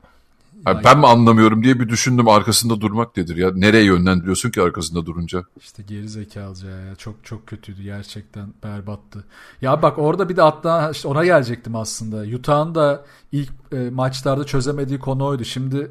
Yani 0.67 0.85
ben 0.85 0.99
mi 0.99 1.07
anlamıyorum 1.07 1.65
diye 1.65 1.81
bir 1.81 1.89
düşündüm 1.89 2.29
arkasında 2.29 2.81
durmak 2.81 3.17
nedir 3.17 3.37
ya? 3.37 3.51
Nereye 3.55 3.85
yönlendiriyorsun 3.85 4.51
ki 4.51 4.63
arkasında 4.63 5.07
durunca? 5.07 5.45
İşte 5.61 5.83
geri 5.83 6.09
zekalıca 6.09 6.71
ya. 6.71 6.97
Çok 6.97 7.25
çok 7.25 7.47
kötüydü 7.47 7.83
gerçekten 7.83 8.55
berbattı. 8.63 9.25
Ya 9.61 9.83
bak 9.83 9.99
orada 9.99 10.29
bir 10.29 10.37
de 10.37 10.43
hatta 10.43 10.91
işte 10.91 11.09
ona 11.09 11.25
gelecektim 11.25 11.77
aslında. 11.77 12.37
Utah'ın 12.37 12.75
da 12.75 13.05
ilk 13.33 13.51
e, 13.73 13.91
maçlarda 13.91 14.45
çözemediği 14.45 14.99
konu 14.99 15.25
oydu. 15.25 15.45
Şimdi 15.45 15.91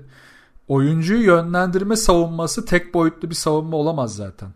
oyuncuyu 0.67 1.25
yönlendirme 1.25 1.95
savunması 1.95 2.65
tek 2.65 2.93
boyutlu 2.93 3.29
bir 3.29 3.35
savunma 3.35 3.77
olamaz 3.77 4.15
zaten. 4.15 4.49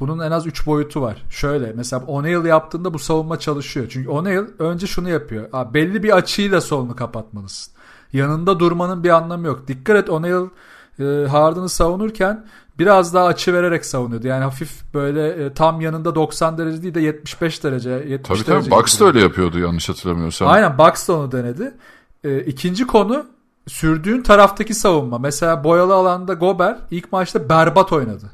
Bunun 0.00 0.18
en 0.18 0.30
az 0.30 0.46
3 0.46 0.66
boyutu 0.66 1.00
var. 1.00 1.22
Şöyle 1.30 1.72
mesela 1.72 2.04
O'Neal 2.06 2.46
yaptığında 2.46 2.94
bu 2.94 2.98
savunma 2.98 3.38
çalışıyor. 3.38 3.86
Çünkü 3.90 4.08
O'Neal 4.08 4.46
önce 4.58 4.86
şunu 4.86 5.08
yapıyor. 5.08 5.48
Abi, 5.52 5.74
belli 5.74 6.02
bir 6.02 6.16
açıyla 6.16 6.60
solunu 6.60 6.96
kapatmalısın. 6.96 7.74
Yanında 8.12 8.60
durmanın 8.60 9.04
bir 9.04 9.10
anlamı 9.10 9.46
yok. 9.46 9.68
Dikkat 9.68 9.96
et 9.96 10.10
O'Neal 10.10 10.48
e, 11.00 11.04
Harden'ı 11.28 11.68
savunurken 11.68 12.46
biraz 12.78 13.14
daha 13.14 13.26
açı 13.26 13.52
vererek 13.54 13.84
savunuyordu. 13.86 14.26
Yani 14.26 14.44
hafif 14.44 14.94
böyle 14.94 15.28
e, 15.44 15.54
tam 15.54 15.80
yanında 15.80 16.14
90 16.14 16.58
derece 16.58 16.82
değil 16.82 16.94
de 16.94 17.00
75 17.00 17.64
derece 17.64 17.90
70 17.90 18.22
Tabii 18.22 18.38
derece. 18.38 18.70
tabii 18.70 18.80
Bucks 18.80 19.00
da 19.00 19.04
öyle 19.04 19.20
yapıyordu 19.20 19.58
yanlış 19.58 19.88
hatırlamıyorsam. 19.88 20.48
Aynen 20.48 20.78
Bucks 20.78 21.08
da 21.08 21.12
onu 21.12 21.32
denedi. 21.32 21.74
E, 22.24 22.40
ikinci 22.40 22.86
konu 22.86 23.26
sürdüğün 23.66 24.22
taraftaki 24.22 24.74
savunma. 24.74 25.18
Mesela 25.18 25.64
boyalı 25.64 25.94
alanda 25.94 26.34
Gober 26.34 26.78
ilk 26.90 27.12
maçta 27.12 27.48
berbat 27.48 27.92
oynadı. 27.92 28.30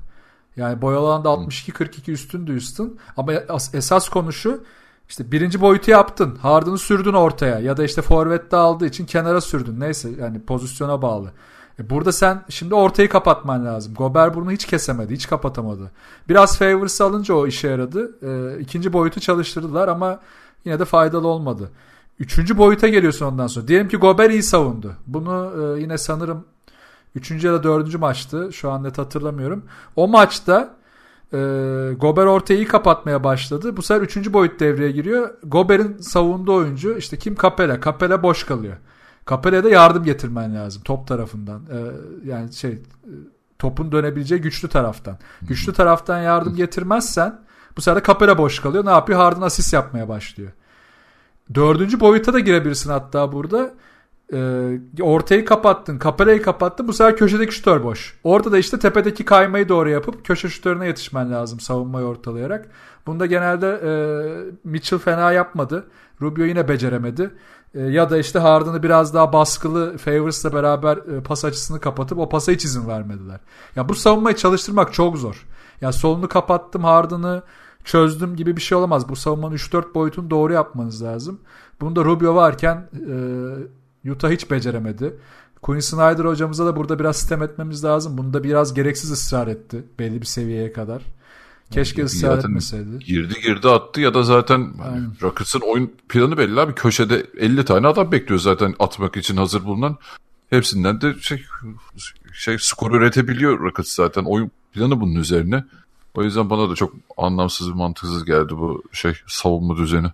Yani 0.56 0.82
boyalı 0.82 1.06
alanda 1.06 1.28
62-42 1.28 2.10
üstündü 2.12 2.52
Houston. 2.52 2.98
Ama 3.16 3.32
as- 3.48 3.74
esas 3.74 4.08
konu 4.08 4.32
şu 4.32 4.60
işte 5.08 5.32
birinci 5.32 5.60
boyutu 5.60 5.90
yaptın. 5.90 6.36
Harden'ı 6.42 6.78
sürdün 6.78 7.12
ortaya 7.12 7.58
ya 7.58 7.76
da 7.76 7.84
işte 7.84 8.02
forvette 8.02 8.56
aldığı 8.56 8.86
için 8.86 9.06
kenara 9.06 9.40
sürdün. 9.40 9.80
Neyse 9.80 10.10
yani 10.20 10.40
pozisyona 10.40 11.02
bağlı. 11.02 11.32
E 11.78 11.90
burada 11.90 12.12
sen 12.12 12.44
şimdi 12.48 12.74
ortayı 12.74 13.08
kapatman 13.08 13.66
lazım. 13.66 13.94
Gober 13.94 14.34
bunu 14.34 14.52
hiç 14.52 14.64
kesemedi, 14.64 15.14
hiç 15.14 15.28
kapatamadı. 15.28 15.90
Biraz 16.28 16.58
favors 16.58 17.00
alınca 17.00 17.34
o 17.34 17.46
işe 17.46 17.68
yaradı. 17.68 18.18
E, 18.22 18.60
ikinci 18.60 18.92
boyutu 18.92 19.20
çalıştırdılar 19.20 19.88
ama 19.88 20.20
yine 20.64 20.78
de 20.78 20.84
faydalı 20.84 21.28
olmadı. 21.28 21.70
Üçüncü 22.18 22.58
boyuta 22.58 22.88
geliyorsun 22.88 23.26
ondan 23.26 23.46
sonra. 23.46 23.68
Diyelim 23.68 23.88
ki 23.88 23.96
Gober 23.96 24.30
iyi 24.30 24.42
savundu. 24.42 24.92
Bunu 25.06 25.52
e, 25.76 25.80
yine 25.80 25.98
sanırım 25.98 26.44
üçüncü 27.14 27.46
ya 27.46 27.52
da 27.52 27.62
dördüncü 27.62 27.98
maçtı. 27.98 28.52
Şu 28.52 28.70
an 28.70 28.84
net 28.84 28.98
hatırlamıyorum. 28.98 29.64
O 29.96 30.08
maçta 30.08 30.77
e, 31.32 31.38
Gober 32.00 32.26
ortayı 32.26 32.68
kapatmaya 32.68 33.24
başladı. 33.24 33.76
Bu 33.76 33.82
sefer 33.82 34.02
üçüncü 34.02 34.32
boyut 34.32 34.60
devreye 34.60 34.90
giriyor. 34.90 35.30
Gober'in 35.42 35.98
savunduğu 35.98 36.54
oyuncu 36.54 36.96
işte 36.98 37.16
kim 37.16 37.34
Capela. 37.42 37.80
Capela 37.80 38.22
boş 38.22 38.44
kalıyor. 38.44 38.76
Capela'ya 39.30 39.64
da 39.64 39.68
yardım 39.68 40.04
getirmen 40.04 40.54
lazım 40.54 40.82
top 40.82 41.06
tarafından. 41.06 41.60
E, 41.60 41.78
yani 42.30 42.52
şey 42.52 42.78
topun 43.58 43.92
dönebileceği 43.92 44.40
güçlü 44.40 44.68
taraftan. 44.68 45.18
Güçlü 45.42 45.72
taraftan 45.72 46.22
yardım 46.22 46.56
getirmezsen 46.56 47.40
bu 47.76 47.80
sefer 47.80 48.02
de 48.02 48.06
Capela 48.06 48.38
boş 48.38 48.60
kalıyor. 48.60 48.86
Ne 48.86 48.90
yapıyor? 48.90 49.18
Harden 49.18 49.42
asist 49.42 49.72
yapmaya 49.72 50.08
başlıyor. 50.08 50.50
Dördüncü 51.54 52.00
boyuta 52.00 52.32
da 52.32 52.38
girebilirsin 52.38 52.90
hatta 52.90 53.32
burada. 53.32 53.70
E, 54.32 55.02
ortayı 55.02 55.44
kapattın, 55.44 55.98
kapelayı 55.98 56.42
kapattın. 56.42 56.88
Bu 56.88 56.92
sefer 56.92 57.16
köşedeki 57.16 57.54
şütör 57.54 57.82
boş. 57.82 58.18
Orada 58.24 58.52
da 58.52 58.58
işte 58.58 58.78
tepedeki 58.78 59.24
kaymayı 59.24 59.68
doğru 59.68 59.90
yapıp 59.90 60.24
köşe 60.24 60.48
şütörüne 60.48 60.86
yetişmen 60.86 61.32
lazım 61.32 61.60
savunmayı 61.60 62.06
ortalayarak. 62.06 62.70
Bunda 63.06 63.26
genelde 63.26 63.80
e, 63.84 63.92
Mitchell 64.64 64.98
fena 64.98 65.32
yapmadı. 65.32 65.86
Rubio 66.20 66.44
yine 66.44 66.68
beceremedi. 66.68 67.30
E, 67.74 67.80
ya 67.80 68.10
da 68.10 68.18
işte 68.18 68.38
Harden'ı 68.38 68.82
biraz 68.82 69.14
daha 69.14 69.32
baskılı 69.32 69.98
Favors'la 69.98 70.52
beraber 70.52 70.96
e, 70.96 71.22
pas 71.22 71.44
açısını 71.44 71.80
kapatıp 71.80 72.18
o 72.18 72.28
pasa 72.28 72.52
hiç 72.52 72.64
izin 72.64 72.88
vermediler. 72.88 73.40
Ya 73.76 73.88
bu 73.88 73.94
savunmayı 73.94 74.36
çalıştırmak 74.36 74.94
çok 74.94 75.16
zor. 75.16 75.46
Ya 75.80 75.92
solunu 75.92 76.28
kapattım 76.28 76.84
Harden'ı 76.84 77.42
çözdüm 77.84 78.36
gibi 78.36 78.56
bir 78.56 78.60
şey 78.62 78.78
olamaz. 78.78 79.08
Bu 79.08 79.16
savunmanın 79.16 79.56
3-4 79.56 79.94
boyutunu 79.94 80.30
doğru 80.30 80.52
yapmanız 80.52 81.02
lazım. 81.02 81.40
Bunda 81.80 82.04
Rubio 82.04 82.34
varken 82.34 82.88
e, 82.94 83.16
Utah 84.06 84.30
hiç 84.30 84.50
beceremedi. 84.50 85.14
Quinn 85.62 85.80
Snyder 85.80 86.24
hocamıza 86.24 86.66
da 86.66 86.76
burada 86.76 86.98
biraz 86.98 87.16
sistem 87.16 87.42
etmemiz 87.42 87.84
lazım. 87.84 88.18
Bunda 88.18 88.44
biraz 88.44 88.74
gereksiz 88.74 89.10
ısrar 89.10 89.46
etti 89.46 89.84
belli 89.98 90.20
bir 90.20 90.26
seviyeye 90.26 90.72
kadar. 90.72 91.02
Keşke 91.70 92.04
ısrar 92.04 92.36
Zaten 92.36 92.48
etmeseydi. 92.48 92.98
Girdi 92.98 93.34
girdi 93.42 93.68
attı 93.68 94.00
ya 94.00 94.14
da 94.14 94.22
zaten 94.22 94.72
Aynen. 94.82 95.12
Rockets'ın 95.22 95.60
oyun 95.60 95.92
planı 96.08 96.38
belli 96.38 96.60
abi. 96.60 96.74
Köşede 96.74 97.26
50 97.38 97.64
tane 97.64 97.86
adam 97.86 98.12
bekliyor 98.12 98.40
zaten 98.40 98.74
atmak 98.78 99.16
için 99.16 99.36
hazır 99.36 99.64
bulunan. 99.64 99.96
Hepsinden 100.50 101.00
de 101.00 101.14
şey, 101.20 101.44
şey 102.32 102.56
skor 102.60 102.92
üretebiliyor 102.92 103.60
Rockets 103.60 103.92
zaten. 103.92 104.24
Oyun 104.24 104.50
planı 104.72 105.00
bunun 105.00 105.14
üzerine. 105.14 105.64
O 106.14 106.22
yüzden 106.22 106.50
bana 106.50 106.70
da 106.70 106.74
çok 106.74 106.94
anlamsız 107.16 107.68
mantıksız 107.68 108.24
geldi 108.24 108.50
bu 108.50 108.82
şey 108.92 109.12
savunma 109.26 109.76
düzeni. 109.76 110.08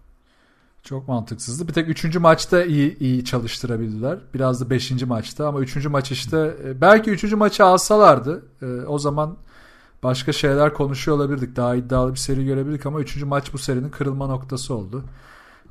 Çok 0.84 1.08
mantıksızdı. 1.08 1.68
Bir 1.68 1.72
tek 1.72 1.88
3. 1.88 2.16
maçta 2.16 2.64
iyi 2.64 2.98
iyi 2.98 3.24
çalıştırabildiler. 3.24 4.18
Biraz 4.34 4.60
da 4.60 4.70
5. 4.70 4.90
maçta 5.02 5.48
ama 5.48 5.60
3. 5.60 5.86
maç 5.86 6.12
işte 6.12 6.56
e, 6.64 6.80
belki 6.80 7.10
3. 7.10 7.32
maçı 7.32 7.64
alsalardı 7.64 8.42
e, 8.62 8.66
o 8.66 8.98
zaman 8.98 9.36
başka 10.02 10.32
şeyler 10.32 10.74
konuşuyor 10.74 11.16
olabilirdik. 11.16 11.56
Daha 11.56 11.74
iddialı 11.74 12.12
bir 12.12 12.18
seri 12.18 12.44
görebilirdik 12.44 12.86
ama 12.86 13.00
3. 13.00 13.22
maç 13.22 13.52
bu 13.52 13.58
serinin 13.58 13.88
kırılma 13.88 14.26
noktası 14.26 14.74
oldu. 14.74 15.04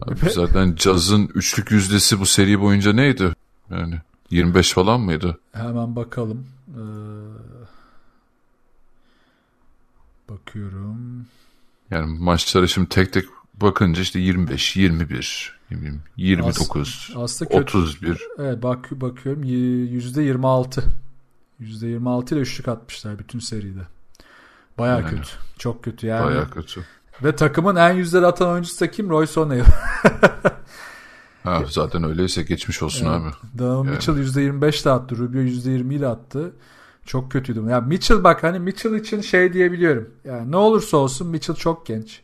Abi 0.01 0.29
zaten 0.29 0.75
Caz'ın 0.75 1.29
üçlük 1.35 1.71
yüzdesi 1.71 2.19
bu 2.19 2.25
seri 2.25 2.61
boyunca 2.61 2.93
neydi? 2.93 3.33
Yani 3.69 3.95
25 4.29 4.73
falan 4.73 5.01
mıydı? 5.01 5.39
Hemen 5.51 5.95
bakalım. 5.95 6.47
Ee, 6.69 6.81
bakıyorum. 10.29 11.25
Yani 11.91 12.19
maçlara 12.19 12.67
şimdi 12.67 12.89
tek 12.89 13.13
tek 13.13 13.25
bakınca 13.61 14.01
işte 14.01 14.19
25, 14.19 14.75
21, 14.77 15.53
29, 16.17 17.13
Aslında 17.17 17.49
kötü. 17.59 17.77
31. 17.77 18.27
Evet 18.39 18.63
bak 18.63 18.91
bakıyorum 18.91 19.43
y- 19.43 19.85
%26. 19.99 20.81
%26 21.61 22.33
ile 22.35 22.39
üçlük 22.39 22.67
atmışlar 22.67 23.19
bütün 23.19 23.39
seride. 23.39 23.81
Baya 24.77 24.93
Yani. 24.93 25.09
kötü. 25.09 25.29
Çok 25.59 25.83
kötü 25.83 26.07
yani. 26.07 26.25
Bayağı 26.25 26.49
kötü. 26.51 26.81
Ve 27.23 27.35
takımın 27.35 27.75
en 27.75 27.93
yüzleri 27.93 28.25
atan 28.25 28.49
oyuncusu 28.49 28.79
da 28.79 28.91
kim? 28.91 29.09
Royce 29.09 29.39
O'Neal. 29.39 29.65
Ha, 31.43 31.63
zaten 31.69 32.03
öyleyse 32.03 32.43
geçmiş 32.43 32.83
olsun 32.83 33.05
Evet. 33.05 33.15
abi. 33.15 33.59
Donovan 33.59 33.83
Yani. 33.85 33.89
Mitchell 33.89 34.15
%25 34.17 34.83
ile 34.83 34.89
attı. 34.91 35.17
Rubio 35.17 35.39
%20 35.41 35.93
ile 35.95 36.07
attı. 36.07 36.53
Çok 37.05 37.31
kötüydü. 37.31 37.63
Ya 37.69 37.81
Mitchell 37.81 38.23
bak 38.23 38.43
hani 38.43 38.59
Mitchell 38.59 38.93
için 38.93 39.21
şey 39.21 39.53
diyebiliyorum. 39.53 40.09
Yani 40.25 40.51
ne 40.51 40.57
olursa 40.57 40.97
olsun 40.97 41.27
Mitchell 41.27 41.55
çok 41.55 41.85
genç. 41.85 42.21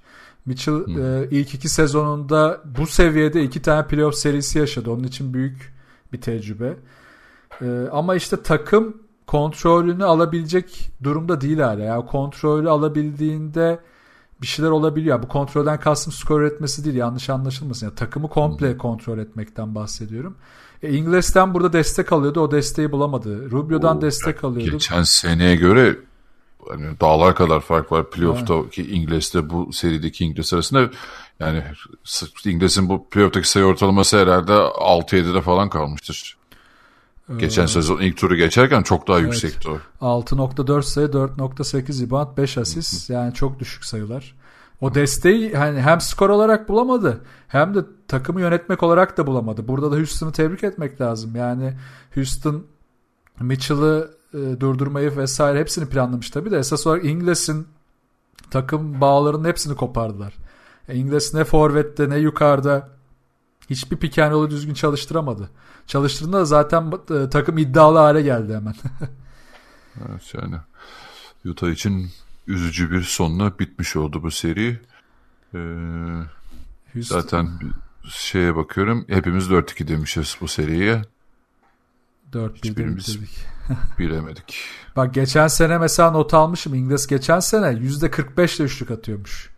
Mitchell 0.50 0.98
e, 0.98 1.28
ilk 1.32 1.54
iki 1.54 1.70
sezonunda 1.70 2.62
bu 2.78 2.88
seviyede 2.88 3.44
iki 3.44 3.62
tane 3.62 3.88
playoff 3.88 4.16
serisi 4.16 4.60
yaşadı. 4.60 4.92
Onun 4.92 5.04
için 5.04 5.34
büyük 5.34 5.74
bir 6.14 6.22
tecrübe. 6.22 6.78
E, 7.62 7.88
ama 7.92 8.16
işte 8.16 8.44
takım 8.44 8.98
kontrolünü 9.28 10.06
alabilecek 10.06 10.92
durumda 11.04 11.42
değil 11.42 11.60
hala. 11.60 11.84
Yani 11.84 12.06
kontrolü 12.06 12.70
alabildiğinde 12.70 13.80
bir 14.42 14.48
şeyler 14.48 14.70
olabiliyor. 14.70 15.24
Bu 15.24 15.28
kontrolden 15.28 15.80
kastım 15.80 16.14
skor 16.14 16.42
üretmesi 16.42 16.86
değil. 16.86 16.96
Yanlış 16.96 17.30
anlaşılmasın. 17.30 17.86
Yani 17.86 17.96
takımı 17.96 18.30
komple 18.30 18.78
kontrol 18.78 19.18
etmekten 19.18 19.76
bahsediyorum. 19.76 20.36
E, 20.84 20.94
Ingles'ten 20.94 21.54
burada 21.54 21.74
destek 21.74 22.12
alıyordu. 22.12 22.42
O 22.42 22.52
desteği 22.52 22.92
bulamadı. 22.92 23.52
Rubio'dan 23.52 23.98
Oo, 23.98 24.02
destek 24.02 24.44
alıyordu. 24.44 24.72
Geçen 24.72 25.04
seneye 25.04 25.56
göre 25.56 25.98
hani 26.68 27.00
dağlar 27.00 27.36
kadar 27.36 27.60
fark 27.60 27.92
var 27.92 28.10
playoff'taki 28.10 28.92
İngiliz'de 28.92 29.50
bu 29.50 29.74
serideki 29.74 30.26
İngiliz 30.26 30.54
arasında. 30.54 30.90
Yani 31.40 31.64
İngiliz'in 32.46 32.90
bu 32.90 33.10
playoff'taki 33.10 33.50
sayı 33.50 33.66
ortalaması 33.66 34.18
herhalde 34.18 34.52
6-7'de 34.52 35.42
falan 35.42 35.70
kalmıştır. 35.70 36.38
Geçen 37.38 37.66
sezon 37.66 38.00
ilk 38.00 38.18
turu 38.18 38.36
geçerken 38.36 38.84
çok 38.84 39.08
daha 39.08 39.20
yüksekti 39.20 39.70
o. 39.70 39.78
6.4 40.02 40.82
sayı, 40.84 41.08
4.8 41.08 42.06
rebound, 42.06 42.38
5 42.38 42.58
asist. 42.58 43.10
Yani 43.10 43.34
çok 43.34 43.60
düşük 43.60 43.86
sayılar. 43.86 44.36
O 44.82 44.96
desteği 44.96 45.54
hani 45.54 45.82
hem 45.82 46.02
skor 46.02 46.30
olarak 46.30 46.70
bulamadı 46.70 47.22
hem 47.48 47.76
de 47.76 47.80
takımı 48.08 48.42
yönetmek 48.42 48.84
olarak 48.84 49.18
da 49.18 49.28
bulamadı. 49.28 49.68
Burada 49.68 49.92
da 49.92 49.96
Houston'ı 49.96 50.32
tebrik 50.32 50.64
etmek 50.64 51.02
lazım. 51.02 51.36
Yani 51.36 51.74
Houston 52.16 52.66
Mitchell'ı 53.40 54.19
e, 54.34 54.38
durdurmayı 54.60 55.18
vesaire 55.18 55.60
hepsini 55.60 55.90
planlamış 55.90 56.30
tabii 56.30 56.52
de 56.52 56.58
esas 56.58 56.88
olarak 56.88 57.06
Ingles'in 57.06 57.68
takım 58.52 59.02
bağlarının 59.02 59.48
hepsini 59.48 59.76
kopardılar. 59.76 60.34
E, 60.88 60.96
Ingles 60.96 61.34
ne 61.34 61.44
forvette 61.44 62.10
ne 62.10 62.18
yukarıda 62.18 62.90
hiçbir 63.70 63.98
pick 63.98 64.20
and 64.20 64.32
roll'u 64.32 64.50
düzgün 64.50 64.74
çalıştıramadı. 64.74 65.50
Çalıştırdığında 65.88 66.40
da 66.40 66.46
zaten 66.46 66.92
e, 67.12 67.30
takım 67.30 67.58
iddialı 67.58 67.98
hale 67.98 68.22
geldi 68.22 68.56
hemen. 68.56 68.76
Evet 70.10 70.34
yani 70.34 70.56
Utah 71.46 71.70
için 71.70 72.10
üzücü 72.48 72.92
bir 72.92 73.02
sonla 73.02 73.60
bitmiş 73.60 73.96
oldu 73.96 74.24
bu 74.24 74.32
seri. 74.32 74.80
Ee, 75.54 75.58
Houston, 76.94 77.20
zaten 77.22 77.50
şeye 78.10 78.56
bakıyorum 78.56 79.06
hepimiz 79.08 79.48
4-2 79.48 79.88
demişiz 79.88 80.38
bu 80.42 80.48
seriye. 80.48 81.02
4-1'de 82.34 82.58
hiçbirimiz- 82.58 82.98
bitirdik. 82.98 83.46
Bilemedik. 84.00 84.58
Bak 84.96 85.14
geçen 85.14 85.48
sene 85.48 85.78
mesela 85.78 86.12
not 86.12 86.34
almışım. 86.34 86.74
İngiliz 86.74 87.08
geçen 87.08 87.40
sene 87.40 87.66
%45 87.66 88.58
ile 88.58 88.64
üçlük 88.64 88.92
atıyormuş. 88.92 89.50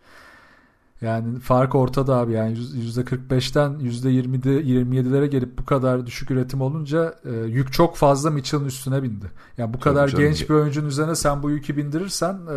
Yani 1.02 1.40
fark 1.40 1.74
ortada 1.74 2.16
abi. 2.16 2.32
Yani 2.32 2.56
%45'ten 2.56 3.70
%20'de 3.70 4.62
27'lere 4.62 5.26
gelip 5.26 5.58
bu 5.58 5.64
kadar 5.64 6.06
düşük 6.06 6.30
üretim 6.30 6.60
olunca 6.60 7.14
e, 7.24 7.30
yük 7.30 7.72
çok 7.72 7.96
fazla 7.96 8.30
Mitchell'ın 8.30 8.64
üstüne 8.64 9.02
bindi. 9.02 9.26
Yani 9.58 9.74
bu 9.74 9.80
kadar 9.80 10.08
canım. 10.08 10.24
genç 10.24 10.50
bir 10.50 10.54
oyuncunun 10.54 10.88
üzerine 10.88 11.14
sen 11.14 11.42
bu 11.42 11.50
yükü 11.50 11.76
bindirirsen 11.76 12.34
e, 12.34 12.56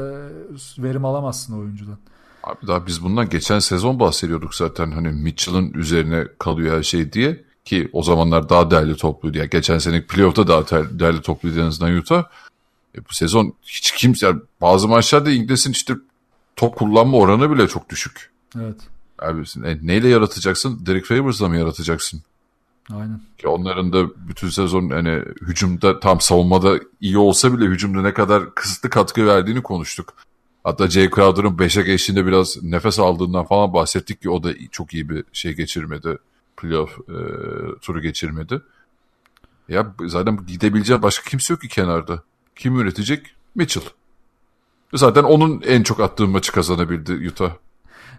verim 0.84 1.06
alamazsın 1.06 1.60
oyuncudan. 1.60 1.98
Abi 2.44 2.68
daha 2.68 2.88
biz 2.88 3.04
bundan 3.04 3.30
geçen 3.30 3.60
sezon 3.60 4.00
bahsediyorduk 4.00 4.56
zaten 4.56 4.92
hani 4.92 5.08
Mitchell'ın 5.08 5.74
üzerine 5.74 6.28
kalıyor 6.40 6.78
her 6.78 6.84
şey 6.84 7.14
diye 7.14 7.45
ki 7.66 7.90
o 7.94 8.04
zamanlar 8.04 8.50
daha 8.50 8.72
değerli 8.72 8.96
topluydu. 8.96 9.38
Yani 9.38 9.50
geçen 9.50 9.78
seneki 9.78 10.08
playoff'ta 10.08 10.48
daha 10.48 10.68
değerli 11.00 11.22
topluydu 11.22 11.60
en 11.60 11.66
azından 11.66 11.98
Utah. 11.98 12.24
E 12.96 13.00
bu 13.10 13.14
sezon 13.14 13.54
hiç 13.64 13.92
kimse 13.92 14.26
yani 14.26 14.42
bazı 14.62 14.88
maçlarda 14.88 15.32
İngiliz'in 15.32 15.72
işte 15.72 15.94
top 16.56 16.76
kullanma 16.76 17.18
oranı 17.18 17.52
bile 17.52 17.68
çok 17.68 17.90
düşük. 17.90 18.32
Evet. 18.58 18.78
Abi 19.20 19.44
e, 19.66 19.78
neyle 19.82 20.08
yaratacaksın? 20.08 20.86
Derek 20.86 21.06
Favors'la 21.06 21.50
mı 21.50 21.58
yaratacaksın? 21.58 22.22
Aynen. 22.94 23.22
Ki 23.38 23.48
onların 23.48 23.94
da 23.94 24.08
bütün 24.28 24.50
sezon 24.50 24.90
hani 24.90 25.24
hücumda 25.42 26.00
tam 26.00 26.22
savunmada 26.22 26.80
iyi 27.02 27.18
olsa 27.18 27.58
bile 27.58 27.66
hücumda 27.66 28.02
ne 28.02 28.14
kadar 28.14 28.56
kısıtlı 28.56 28.90
katkı 28.90 29.28
verdiğini 29.28 29.64
konuştuk. 29.64 30.14
Hatta 30.64 30.90
Jay 30.90 31.10
Crowder'ın 31.10 31.58
5'e 31.58 31.84
geçtiğinde 31.84 32.26
biraz 32.26 32.64
nefes 32.64 33.00
aldığından 33.00 33.46
falan 33.46 33.74
bahsettik 33.74 34.22
ki 34.22 34.30
o 34.30 34.44
da 34.44 34.50
çok 34.72 34.94
iyi 34.94 35.10
bir 35.10 35.24
şey 35.34 35.54
geçirmedi. 35.54 36.18
Playoff 36.58 37.00
e, 37.10 37.16
turu 37.82 38.02
geçirmedi. 38.02 38.62
Ya 39.68 39.94
zaten 40.06 40.46
gidebileceği 40.48 41.02
başka 41.02 41.30
kimse 41.30 41.54
yok 41.54 41.62
ki 41.62 41.68
kenarda. 41.68 42.24
Kim 42.56 42.80
üretecek? 42.80 43.36
Mitchell. 43.56 43.84
Zaten 44.94 45.24
onun 45.24 45.62
en 45.62 45.84
çok 45.84 46.00
attığı 46.00 46.28
maçı 46.28 46.52
kazanabildi 46.52 47.30
Utah. 47.30 47.52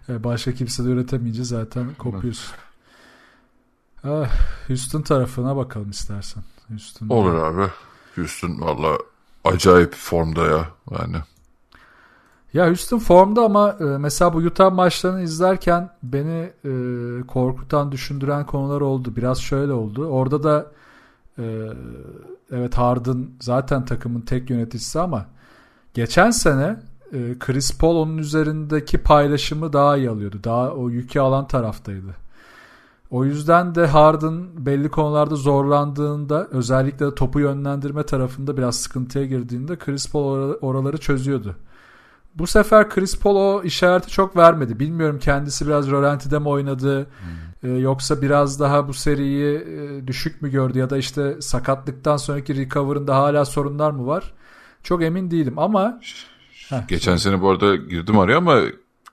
E, 0.09 0.23
Başka 0.23 0.53
kimse 0.53 0.85
de 0.85 0.89
üretemeyince 0.89 1.43
zaten 1.43 1.93
kopuyorsun. 1.93 2.55
Ah, 4.03 4.29
Houston 4.67 5.01
tarafına 5.01 5.55
bakalım 5.55 5.89
istersen. 5.89 6.43
Houston 6.69 7.09
Olur 7.09 7.33
abi. 7.33 7.71
Houston 8.15 8.61
valla 8.61 8.97
acayip 9.43 9.95
formda 9.95 10.45
ya. 10.45 10.69
Yani 10.99 11.17
Ya 12.57 12.67
Houston 12.67 12.99
formda 12.99 13.41
ama 13.41 13.75
e, 13.79 13.83
mesela 13.83 14.33
bu 14.33 14.37
Utah 14.37 14.71
maçlarını 14.71 15.21
izlerken 15.21 15.89
beni 16.03 16.49
e, 16.65 16.71
korkutan, 17.27 17.91
düşündüren 17.91 18.45
konular 18.45 18.81
oldu. 18.81 19.15
Biraz 19.15 19.39
şöyle 19.39 19.73
oldu. 19.73 20.07
Orada 20.07 20.43
da 20.43 20.71
e, 21.39 21.67
evet 22.51 22.77
Harden 22.77 23.27
zaten 23.41 23.85
takımın 23.85 24.21
tek 24.21 24.49
yöneticisi 24.49 24.99
ama 24.99 25.25
geçen 25.93 26.31
sene 26.31 26.79
e, 27.13 27.39
Chris 27.39 27.77
Paul 27.77 27.95
onun 27.95 28.17
üzerindeki 28.17 28.97
paylaşımı 28.97 29.73
daha 29.73 29.97
iyi 29.97 30.09
alıyordu. 30.09 30.39
Daha 30.43 30.71
o 30.71 30.89
yükü 30.89 31.19
alan 31.19 31.47
taraftaydı. 31.47 32.15
O 33.11 33.25
yüzden 33.25 33.75
de 33.75 33.87
Harden 33.87 34.65
belli 34.65 34.89
konularda 34.89 35.35
zorlandığında 35.35 36.47
özellikle 36.51 37.15
topu 37.15 37.39
yönlendirme 37.39 38.03
tarafında 38.03 38.57
biraz 38.57 38.75
sıkıntıya 38.75 39.25
girdiğinde 39.25 39.75
Chris 39.75 40.11
Paul 40.11 40.53
oraları 40.61 40.97
çözüyordu. 40.97 41.55
Bu 42.39 42.47
sefer 42.47 42.89
Chris 42.89 43.19
Paul 43.19 43.35
o 43.35 43.63
işareti 43.63 44.09
çok 44.09 44.37
vermedi. 44.37 44.79
Bilmiyorum 44.79 45.19
kendisi 45.19 45.67
biraz 45.67 45.91
rölantide 45.91 46.39
mi 46.39 46.49
oynadı 46.49 47.07
hmm. 47.61 47.75
e, 47.75 47.79
yoksa 47.79 48.21
biraz 48.21 48.59
daha 48.59 48.87
bu 48.87 48.93
seriyi 48.93 49.55
e, 49.55 50.07
düşük 50.07 50.41
mü 50.41 50.51
gördü 50.51 50.79
ya 50.79 50.89
da 50.89 50.97
işte 50.97 51.41
sakatlıktan 51.41 52.17
sonraki 52.17 52.55
recover'ında 52.55 53.15
hala 53.15 53.45
sorunlar 53.45 53.91
mı 53.91 54.07
var? 54.07 54.33
Çok 54.83 55.03
emin 55.03 55.31
değilim 55.31 55.59
ama 55.59 55.99
Geçen 56.87 57.13
heh. 57.13 57.17
sene 57.17 57.41
bu 57.41 57.49
arada 57.49 57.75
girdim 57.75 58.19
araya 58.19 58.37
ama 58.37 58.61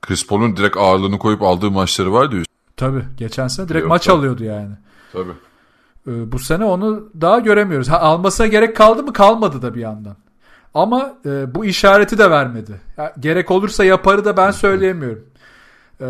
Chris 0.01 0.27
Paul'un 0.27 0.57
direkt 0.57 0.77
ağırlığını 0.77 1.19
koyup 1.19 1.41
aldığı 1.41 1.71
maçları 1.71 2.13
vardı. 2.13 2.35
Tabii 2.77 3.03
geçen 3.17 3.47
sene 3.47 3.69
direkt 3.69 3.87
maç 3.87 4.09
alıyordu 4.09 4.43
yani. 4.43 4.75
Tabii. 5.13 5.31
Ee, 6.07 6.31
bu 6.31 6.39
sene 6.39 6.65
onu 6.65 7.09
daha 7.21 7.39
göremiyoruz. 7.39 7.89
Ha, 7.89 7.99
almasına 7.99 8.47
gerek 8.47 8.75
kaldı 8.75 9.03
mı? 9.03 9.13
Kalmadı 9.13 9.61
da 9.61 9.75
bir 9.75 9.81
yandan. 9.81 10.15
Ama 10.75 11.13
e, 11.25 11.55
bu 11.55 11.65
işareti 11.65 12.17
de 12.17 12.31
vermedi. 12.31 12.81
Ya, 12.97 13.13
gerek 13.19 13.51
olursa 13.51 13.85
yaparı 13.85 14.25
da 14.25 14.37
ben 14.37 14.51
söyleyemiyorum. 14.51 15.25
Ee, 16.01 16.07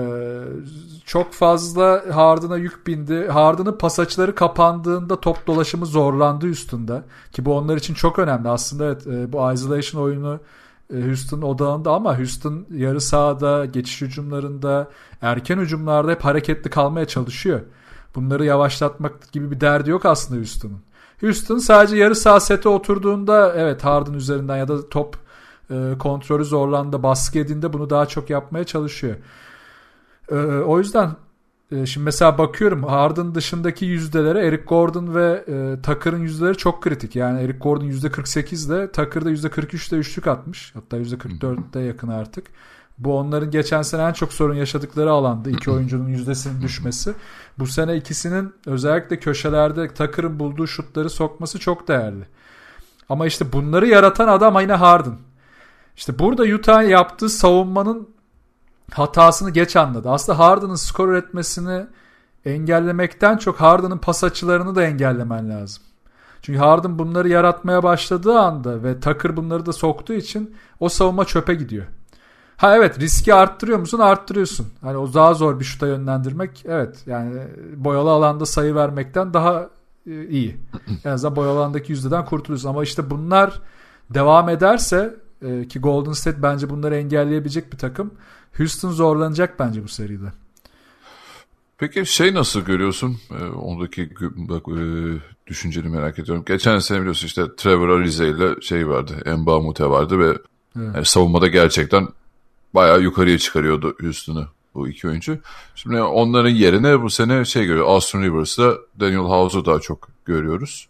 çok 1.05 1.33
fazla 1.33 2.03
Harden'a 2.13 2.57
yük 2.57 2.87
bindi. 2.87 3.27
Harden'ın 3.27 3.77
pas 3.77 3.99
açıları 3.99 4.35
kapandığında 4.35 5.19
top 5.21 5.47
dolaşımı 5.47 5.85
zorlandı 5.85 6.47
üstünde. 6.47 7.01
Ki 7.31 7.45
bu 7.45 7.57
onlar 7.57 7.77
için 7.77 7.93
çok 7.93 8.19
önemli. 8.19 8.49
Aslında 8.49 8.85
evet 8.85 9.07
e, 9.07 9.33
bu 9.33 9.51
isolation 9.53 10.01
oyunu 10.03 10.39
e, 10.93 11.01
Houston 11.01 11.41
odağında 11.41 11.91
ama 11.91 12.19
Houston 12.19 12.65
yarı 12.73 13.01
sahada, 13.01 13.65
geçiş 13.65 14.01
hücumlarında, 14.01 14.89
erken 15.21 15.57
hücumlarda 15.57 16.11
hep 16.11 16.25
hareketli 16.25 16.69
kalmaya 16.69 17.05
çalışıyor. 17.05 17.61
Bunları 18.15 18.45
yavaşlatmak 18.45 19.31
gibi 19.31 19.51
bir 19.51 19.61
derdi 19.61 19.89
yok 19.89 20.05
aslında 20.05 20.39
Houston'un. 20.39 20.81
Houston 21.21 21.57
sadece 21.57 21.97
yarı 21.97 22.15
saha 22.15 22.39
sete 22.39 22.69
oturduğunda 22.69 23.53
evet 23.55 23.83
Harden 23.83 24.13
üzerinden 24.13 24.57
ya 24.57 24.67
da 24.67 24.89
top 24.89 25.17
e, 25.71 25.93
kontrolü 25.99 26.45
zorlandı, 26.45 27.03
baskı 27.03 27.39
edinde 27.39 27.73
bunu 27.73 27.89
daha 27.89 28.05
çok 28.05 28.29
yapmaya 28.29 28.63
çalışıyor. 28.63 29.15
E, 30.31 30.35
o 30.45 30.79
yüzden 30.79 31.15
e, 31.71 31.85
şimdi 31.85 32.05
mesela 32.05 32.37
bakıyorum 32.37 32.83
Harden 32.83 33.35
dışındaki 33.35 33.85
yüzdelere 33.85 34.47
Eric 34.47 34.63
Gordon 34.63 35.15
ve 35.15 35.43
e, 35.47 35.81
Tucker'ın 35.81 36.21
yüzdeleri 36.21 36.57
çok 36.57 36.81
kritik. 36.81 37.15
Yani 37.15 37.41
Eric 37.41 37.57
Gordon 37.57 37.85
%48'de 37.85 38.91
Tucker 38.91 39.25
da 39.25 39.31
%43'te 39.31 39.95
üçlük 39.95 40.27
atmış. 40.27 40.71
Hatta 40.75 40.97
%44'te 40.97 41.79
yakın 41.79 42.07
artık. 42.07 42.47
Bu 42.97 43.17
onların 43.17 43.51
geçen 43.51 43.81
sene 43.81 44.01
en 44.01 44.13
çok 44.13 44.33
sorun 44.33 44.55
yaşadıkları 44.55 45.11
alandı. 45.11 45.49
iki 45.49 45.71
oyuncunun 45.71 46.07
yüzdesinin 46.07 46.61
düşmesi. 46.61 47.13
Bu 47.59 47.67
sene 47.67 47.95
ikisinin 47.95 48.53
özellikle 48.65 49.19
köşelerde 49.19 49.87
Tucker'ın 49.87 50.39
bulduğu 50.39 50.67
şutları 50.67 51.09
sokması 51.09 51.59
çok 51.59 51.87
değerli. 51.87 52.25
Ama 53.09 53.25
işte 53.25 53.53
bunları 53.53 53.87
yaratan 53.87 54.27
adam 54.27 54.61
yine 54.61 54.73
Harden. 54.73 55.17
İşte 55.95 56.19
burada 56.19 56.43
Utah 56.43 56.89
yaptığı 56.89 57.29
savunmanın 57.29 58.09
hatasını 58.91 59.49
geç 59.49 59.75
anladı. 59.75 60.09
Aslında 60.09 60.39
Harden'ın 60.39 60.75
skor 60.75 61.09
üretmesini 61.09 61.85
engellemekten 62.45 63.37
çok 63.37 63.61
Harden'ın 63.61 63.97
pas 63.97 64.23
açılarını 64.23 64.75
da 64.75 64.83
engellemen 64.83 65.49
lazım. 65.49 65.83
Çünkü 66.41 66.59
Harden 66.59 66.99
bunları 66.99 67.29
yaratmaya 67.29 67.83
başladığı 67.83 68.39
anda 68.39 68.83
ve 68.83 68.99
Tucker 68.99 69.37
bunları 69.37 69.65
da 69.65 69.73
soktuğu 69.73 70.13
için 70.13 70.55
o 70.79 70.89
savunma 70.89 71.25
çöpe 71.25 71.53
gidiyor. 71.53 71.85
Ha 72.57 72.75
evet 72.75 72.99
riski 72.99 73.33
arttırıyor 73.33 73.79
musun? 73.79 73.99
Arttırıyorsun. 73.99 74.67
Hani 74.81 74.97
o 74.97 75.13
daha 75.13 75.33
zor 75.33 75.59
bir 75.59 75.65
şuta 75.65 75.87
yönlendirmek. 75.87 76.65
Evet 76.67 77.03
yani 77.05 77.41
boyalı 77.75 78.09
alanda 78.09 78.45
sayı 78.45 78.75
vermekten 78.75 79.33
daha 79.33 79.69
e, 80.07 80.27
iyi. 80.27 80.57
En 81.05 81.09
azından 81.09 81.35
boyalı 81.35 81.59
alandaki 81.59 81.91
yüzdeden 81.91 82.25
kurtuluyorsun. 82.25 82.69
Ama 82.69 82.83
işte 82.83 83.09
bunlar 83.09 83.61
devam 84.09 84.49
ederse 84.49 85.15
e, 85.41 85.67
ki 85.67 85.79
Golden 85.79 86.11
State 86.11 86.43
bence 86.43 86.69
bunları 86.69 86.95
engelleyebilecek 86.95 87.73
bir 87.73 87.77
takım. 87.77 88.11
Houston 88.57 88.91
zorlanacak 88.91 89.59
bence 89.59 89.83
bu 89.83 89.87
seride. 89.87 90.31
Peki 91.77 92.05
şey 92.05 92.33
nasıl 92.33 92.61
görüyorsun? 92.61 93.17
Ee, 93.31 93.45
ondaki 93.45 94.09
bak, 94.35 94.63
e, 94.67 94.81
düşünceni 95.47 95.89
merak 95.89 96.19
ediyorum. 96.19 96.43
Geçen 96.47 96.79
sene 96.79 96.99
biliyorsun 96.99 97.27
işte 97.27 97.43
Trevor 97.57 97.89
Ariza 97.89 98.25
ile 98.25 98.61
şey 98.61 98.87
vardı. 98.87 99.13
Emba 99.25 99.59
Mute 99.59 99.85
vardı 99.85 100.19
ve 100.19 100.37
evet. 100.77 100.95
yani 100.95 101.05
savunmada 101.05 101.47
gerçekten 101.47 102.07
bayağı 102.75 103.01
yukarıya 103.01 103.37
çıkarıyordu 103.37 103.95
Houston'ı 104.01 104.47
bu 104.75 104.87
iki 104.87 105.07
oyuncu. 105.07 105.37
Şimdi 105.75 106.01
onların 106.01 106.49
yerine 106.49 107.01
bu 107.01 107.09
sene 107.09 107.45
şey 107.45 107.65
görüyor. 107.65 107.87
Austin 107.87 108.21
Rivers'la 108.21 108.73
Daniel 108.99 109.19
House'u 109.19 109.65
daha 109.65 109.79
çok 109.79 110.07
görüyoruz. 110.25 110.87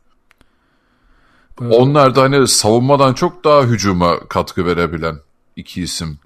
Evet. 1.61 1.75
Onlar 1.75 2.15
da 2.15 2.21
hani 2.21 2.47
savunmadan 2.47 3.13
çok 3.13 3.43
daha 3.43 3.63
hücuma 3.63 4.19
katkı 4.19 4.65
verebilen 4.65 5.15
iki 5.55 5.81
isim. 5.81 6.19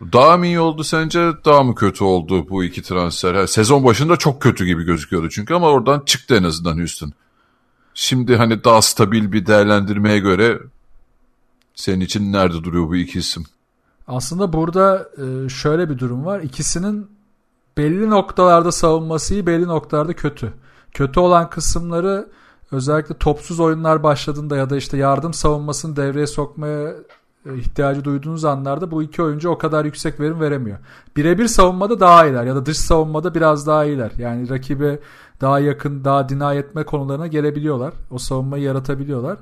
Daha 0.00 0.36
mı 0.36 0.46
iyi 0.46 0.60
oldu 0.60 0.84
sence 0.84 1.32
daha 1.44 1.62
mı 1.62 1.74
kötü 1.74 2.04
oldu 2.04 2.48
bu 2.48 2.64
iki 2.64 2.82
transfer? 2.82 3.46
sezon 3.46 3.84
başında 3.84 4.16
çok 4.16 4.42
kötü 4.42 4.66
gibi 4.66 4.84
gözüküyordu 4.84 5.30
çünkü 5.30 5.54
ama 5.54 5.68
oradan 5.68 6.02
çıktı 6.06 6.36
en 6.36 6.42
azından 6.42 6.78
Houston. 6.78 7.12
Şimdi 7.94 8.36
hani 8.36 8.64
daha 8.64 8.82
stabil 8.82 9.32
bir 9.32 9.46
değerlendirmeye 9.46 10.18
göre 10.18 10.58
senin 11.74 12.00
için 12.00 12.32
nerede 12.32 12.64
duruyor 12.64 12.88
bu 12.88 12.96
iki 12.96 13.18
isim? 13.18 13.46
Aslında 14.06 14.52
burada 14.52 15.08
e, 15.18 15.48
şöyle 15.48 15.90
bir 15.90 15.98
durum 15.98 16.24
var. 16.24 16.40
İkisinin 16.40 17.10
belli 17.76 18.10
noktalarda 18.10 18.72
savunması 18.72 19.34
iyi, 19.34 19.46
belli 19.46 19.66
noktalarda 19.66 20.12
kötü. 20.12 20.52
Kötü 20.92 21.20
olan 21.20 21.50
kısımları 21.50 22.28
özellikle 22.72 23.14
topsuz 23.18 23.60
oyunlar 23.60 24.02
başladığında 24.02 24.56
ya 24.56 24.70
da 24.70 24.76
işte 24.76 24.96
yardım 24.96 25.34
savunmasını 25.34 25.96
devreye 25.96 26.26
sokmaya 26.26 26.94
e, 27.46 27.58
ihtiyacı 27.58 28.04
duyduğunuz 28.04 28.44
anlarda 28.44 28.90
bu 28.90 29.02
iki 29.02 29.22
oyuncu 29.22 29.50
o 29.50 29.58
kadar 29.58 29.84
yüksek 29.84 30.20
verim 30.20 30.40
veremiyor. 30.40 30.78
Birebir 31.16 31.48
savunmada 31.48 32.00
daha 32.00 32.26
iyiler 32.26 32.44
ya 32.44 32.56
da 32.56 32.66
dış 32.66 32.78
savunmada 32.78 33.34
biraz 33.34 33.66
daha 33.66 33.84
iyiler. 33.84 34.12
Yani 34.18 34.50
rakibe 34.50 34.98
daha 35.40 35.60
yakın, 35.60 36.04
daha 36.04 36.28
deny 36.28 36.58
etme 36.58 36.84
konularına 36.84 37.26
gelebiliyorlar. 37.26 37.94
O 38.10 38.18
savunmayı 38.18 38.62
yaratabiliyorlar. 38.62 39.38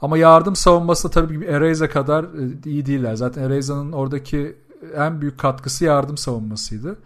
Ama 0.00 0.18
yardım 0.18 0.56
savunması 0.56 1.10
tabii 1.10 1.40
ki 1.40 1.46
Ereza 1.46 1.88
kadar 1.88 2.24
e, 2.24 2.28
iyi 2.64 2.86
değiller. 2.86 3.14
Zaten 3.14 3.42
Ereza'nın 3.42 3.92
oradaki 3.92 4.56
en 4.96 5.20
büyük 5.20 5.38
katkısı 5.38 5.84
yardım 5.84 6.16
savunmasıydı. 6.16 6.98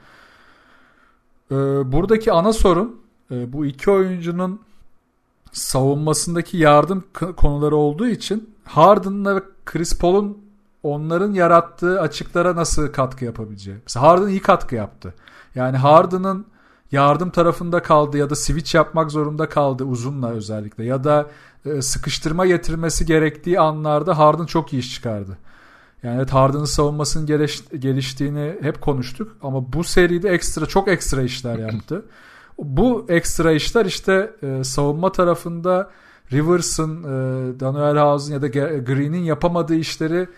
E, 1.51 1.55
buradaki 1.93 2.33
ana 2.33 2.53
sorun 2.53 3.01
bu 3.31 3.67
iki 3.67 3.91
oyuncunun 3.91 4.61
savunmasındaki 5.53 6.57
yardım 6.57 7.05
konuları 7.37 7.77
olduğu 7.77 8.07
için 8.07 8.55
Harden'la 8.65 9.37
ve 9.37 9.41
Chris 9.65 9.99
Paul'un 9.99 10.39
onların 10.83 11.33
yarattığı 11.33 12.01
açıklara 12.01 12.57
nasıl 12.57 12.93
katkı 12.93 13.25
yapabileceği. 13.25 13.77
Mesela 13.87 14.07
Harden 14.07 14.29
iyi 14.29 14.43
katkı 14.43 14.75
yaptı. 14.75 15.15
Yani 15.55 15.77
Harden'ın 15.77 16.47
yardım 16.93 17.31
tarafında 17.31 17.83
kaldı 17.83 18.19
ya 18.19 18.31
da 18.31 18.35
switch 18.35 18.75
yapmak 18.75 19.11
zorunda 19.11 19.49
kaldı 19.49 19.85
uzunla 19.85 20.31
özellikle 20.31 20.85
ya 20.85 21.05
da 21.05 21.27
e, 21.67 21.83
sıkıştırma 21.83 22.47
getirmesi 22.47 23.07
gerektiği 23.07 23.61
anlarda 23.61 24.19
Harden 24.19 24.47
çok 24.47 24.73
iyi 24.73 24.79
iş 24.79 24.95
çıkardı. 24.95 25.39
Yani 26.03 26.17
evet 26.17 26.31
Harden'ın 26.31 26.65
savunmasının 26.65 27.27
geliş, 27.27 27.63
geliştiğini 27.79 28.55
hep 28.61 28.81
konuştuk 28.81 29.37
ama 29.43 29.73
bu 29.73 29.85
seride 29.85 30.29
ekstra 30.29 30.67
çok 30.67 30.89
ekstra 30.89 31.23
işler 31.23 31.59
yaptı. 31.73 32.05
bu 32.59 33.07
ekstra 33.09 33.53
işler 33.53 33.87
işte 33.87 34.31
e, 34.43 34.65
savunma 34.65 35.13
tarafında 35.13 35.91
Rivers'ın, 36.33 37.03
e, 37.03 37.61
Daniel 37.61 37.99
House'un 37.99 38.35
ya 38.35 38.43
da 38.43 38.49
Green'in 38.79 39.25
yapamadığı 39.25 39.75
işleri 39.75 40.29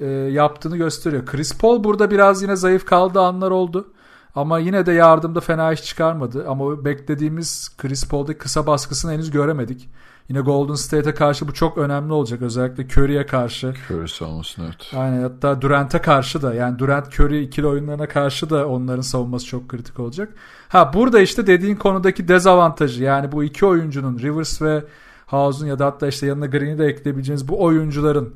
e, 0.00 0.06
yaptığını 0.06 0.76
gösteriyor. 0.76 1.26
Chris 1.26 1.58
Paul 1.58 1.84
burada 1.84 2.10
biraz 2.10 2.42
yine 2.42 2.56
zayıf 2.56 2.84
kaldığı 2.84 3.20
anlar 3.20 3.50
oldu. 3.50 3.92
Ama 4.36 4.58
yine 4.58 4.86
de 4.86 4.92
yardımda 4.92 5.40
fena 5.40 5.72
iş 5.72 5.82
çıkarmadı. 5.82 6.44
Ama 6.48 6.84
beklediğimiz 6.84 7.76
Chris 7.78 8.08
Paul'daki 8.08 8.38
kısa 8.38 8.66
baskısını 8.66 9.12
henüz 9.12 9.30
göremedik. 9.30 9.88
Yine 10.28 10.40
Golden 10.40 10.74
State'e 10.74 11.14
karşı 11.14 11.48
bu 11.48 11.54
çok 11.54 11.78
önemli 11.78 12.12
olacak. 12.12 12.42
Özellikle 12.42 12.84
Curry'e 12.84 13.26
karşı. 13.26 13.74
Curry 13.90 14.08
savunması 14.08 14.62
evet. 14.62 14.92
Aynen 14.96 15.22
hatta 15.22 15.62
Durant'e 15.62 15.98
karşı 16.00 16.42
da 16.42 16.54
yani 16.54 16.78
Durant 16.78 17.20
Curry 17.20 17.42
ikili 17.42 17.66
oyunlarına 17.66 18.08
karşı 18.08 18.50
da 18.50 18.68
onların 18.68 19.00
savunması 19.00 19.46
çok 19.46 19.68
kritik 19.68 20.00
olacak. 20.00 20.32
Ha 20.68 20.92
burada 20.94 21.20
işte 21.20 21.46
dediğin 21.46 21.76
konudaki 21.76 22.28
dezavantajı 22.28 23.02
yani 23.02 23.32
bu 23.32 23.44
iki 23.44 23.66
oyuncunun 23.66 24.18
Rivers 24.18 24.62
ve 24.62 24.84
House'un 25.26 25.68
ya 25.68 25.78
da 25.78 25.86
hatta 25.86 26.06
işte 26.06 26.26
yanına 26.26 26.46
Green'i 26.46 26.78
de 26.78 26.86
ekleyebileceğiniz 26.86 27.48
bu 27.48 27.62
oyuncuların 27.62 28.34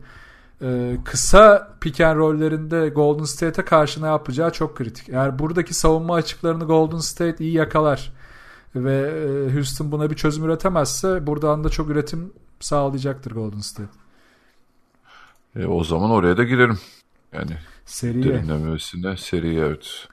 e, 0.62 0.98
kısa 1.04 1.76
pick 1.80 2.00
and 2.00 2.16
roll'lerinde 2.16 2.88
Golden 2.88 3.24
State'e 3.24 3.64
karşı 3.64 4.02
ne 4.02 4.06
yapacağı 4.06 4.52
çok 4.52 4.76
kritik. 4.76 5.08
Eğer 5.08 5.38
buradaki 5.38 5.74
savunma 5.74 6.14
açıklarını 6.14 6.64
Golden 6.64 6.98
State 6.98 7.44
iyi 7.44 7.52
yakalar 7.52 8.12
ve 8.74 8.96
e, 9.48 9.54
Houston 9.54 9.92
buna 9.92 10.10
bir 10.10 10.16
çözüm 10.16 10.44
üretemezse 10.44 11.26
buradan 11.26 11.64
da 11.64 11.68
çok 11.68 11.90
üretim 11.90 12.32
sağlayacaktır 12.60 13.30
Golden 13.30 13.60
State. 13.60 13.90
E, 15.56 15.66
o 15.66 15.84
zaman 15.84 16.10
oraya 16.10 16.36
da 16.36 16.44
girelim. 16.44 16.78
Yani 17.32 17.56
seriye. 17.86 18.24
derinlemesine 18.24 19.16
seriye 19.16 19.64
evet. 19.64 20.08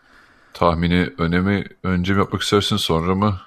tahmini 0.53 1.13
önemi 1.17 1.65
önce 1.83 2.13
mi 2.13 2.19
yapmak 2.19 2.41
istersin 2.41 2.77
sonra 2.77 3.15
mı? 3.15 3.39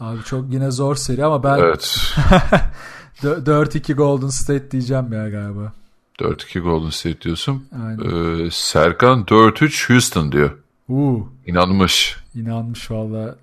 Abi 0.00 0.22
çok 0.22 0.52
yine 0.52 0.70
zor 0.70 0.94
seri 0.94 1.24
ama 1.24 1.42
ben 1.42 1.58
Evet. 1.58 2.14
4-2 3.22 3.94
Golden 3.94 4.28
State 4.28 4.70
diyeceğim 4.70 5.12
ya 5.12 5.28
galiba. 5.28 5.72
4-2 6.18 6.58
Golden 6.60 6.90
State 6.90 7.20
diyorsun. 7.20 7.64
Aynen. 7.86 8.44
Ee, 8.46 8.48
Serkan 8.50 9.22
4-3 9.24 9.92
Houston 9.92 10.32
diyor. 10.32 10.50
Uuu 10.88 11.28
İnanmış. 11.46 12.16
inanmış 12.34 12.90
valla. 12.90 13.36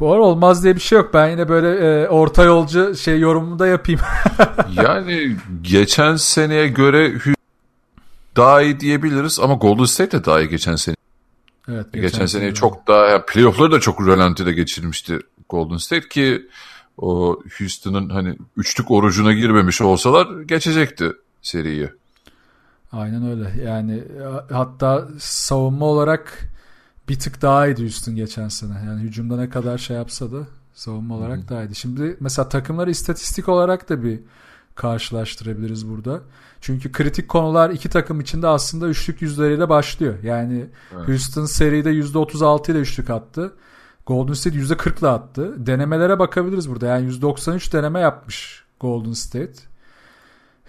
Bu 0.00 0.12
ara 0.12 0.20
olmaz 0.22 0.64
diye 0.64 0.74
bir 0.74 0.80
şey 0.80 0.98
yok. 0.98 1.14
Ben 1.14 1.30
yine 1.30 1.48
böyle 1.48 1.68
e, 2.02 2.08
orta 2.08 2.44
yolcu 2.44 2.94
şey 2.96 3.20
yorumumu 3.20 3.58
da 3.58 3.66
yapayım. 3.66 4.00
Yani 4.72 5.36
geçen 5.62 6.16
seneye 6.16 6.68
göre 6.68 7.12
daha 8.36 8.62
iyi 8.62 8.80
diyebiliriz 8.80 9.40
ama 9.40 9.54
Golden 9.54 9.84
State 9.84 10.18
de 10.18 10.24
daha 10.24 10.40
iyi 10.40 10.48
geçen 10.48 10.76
sene. 10.76 10.94
evet, 11.68 11.86
Geçen, 11.92 12.26
seneye 12.26 12.28
sene 12.28 12.54
çok 12.54 12.88
daha 12.88 13.06
yani 13.06 13.22
playoff'ları 13.28 13.72
da 13.72 13.80
çok 13.80 14.06
rölantide 14.06 14.52
geçirmişti 14.52 15.18
Golden 15.48 15.76
State 15.76 16.08
ki 16.08 16.46
o 16.98 17.40
Houston'ın 17.58 18.08
hani 18.08 18.36
üçlük 18.56 18.90
orucuna 18.90 19.32
girmemiş 19.32 19.80
olsalar 19.80 20.40
geçecekti 20.42 21.12
seriyi. 21.42 21.88
Aynen 22.92 23.26
öyle. 23.26 23.64
Yani 23.64 23.94
e, 23.96 24.52
hatta 24.54 25.08
savunma 25.18 25.86
olarak 25.86 26.38
bir 27.08 27.18
tık 27.18 27.42
daha 27.42 27.66
iyiydi 27.66 27.82
Houston 27.82 28.14
geçen 28.14 28.48
sene. 28.48 28.72
Yani 28.86 29.02
hücumda 29.02 29.36
ne 29.36 29.48
kadar 29.48 29.78
şey 29.78 29.96
yapsa 29.96 30.32
da 30.32 30.46
savunma 30.74 31.14
olarak 31.16 31.48
daha 31.48 31.62
iyiydi. 31.62 31.74
Şimdi 31.74 32.16
mesela 32.20 32.48
takımları 32.48 32.90
istatistik 32.90 33.48
olarak 33.48 33.88
da 33.88 34.02
bir 34.02 34.20
karşılaştırabiliriz 34.74 35.88
burada. 35.88 36.20
Çünkü 36.60 36.92
kritik 36.92 37.28
konular 37.28 37.70
iki 37.70 37.88
takım 37.88 38.20
içinde 38.20 38.46
aslında 38.48 38.88
üçlük 38.88 39.22
yüzleriyle 39.22 39.68
başlıyor. 39.68 40.14
Yani 40.22 40.66
Houston 41.06 41.44
seride 41.44 41.90
%36 41.90 42.72
ile 42.72 42.78
üçlük 42.78 43.10
attı. 43.10 43.52
Golden 44.06 44.32
State 44.32 44.56
%40 44.56 45.00
ile 45.00 45.08
attı. 45.08 45.66
Denemelere 45.66 46.18
bakabiliriz 46.18 46.70
burada. 46.70 46.86
Yani 46.86 47.10
%93 47.12 47.72
deneme 47.72 48.00
yapmış 48.00 48.64
Golden 48.80 49.12
State. 49.12 49.52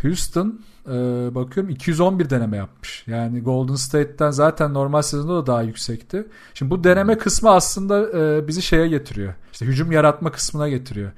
Houston 0.02 0.60
e, 0.88 0.92
bakıyorum 1.36 1.70
211 1.70 2.30
deneme 2.30 2.58
yapmış. 2.58 3.04
Yani 3.08 3.42
Golden 3.42 3.76
State'ten 3.76 4.32
zaten 4.32 4.74
normal 4.74 5.02
sezonda 5.02 5.36
da 5.36 5.48
daha 5.48 5.62
yüksekti. 5.62 6.28
Şimdi 6.54 6.72
bu 6.72 6.84
deneme 6.84 7.18
kısmı 7.18 7.50
aslında 7.50 8.20
e, 8.20 8.48
bizi 8.48 8.62
şeye 8.62 8.88
getiriyor. 8.88 9.34
İşte 9.54 9.66
hücum 9.66 9.92
yaratma 9.92 10.32
kısmına 10.32 10.70
getiriyor. 10.70 11.12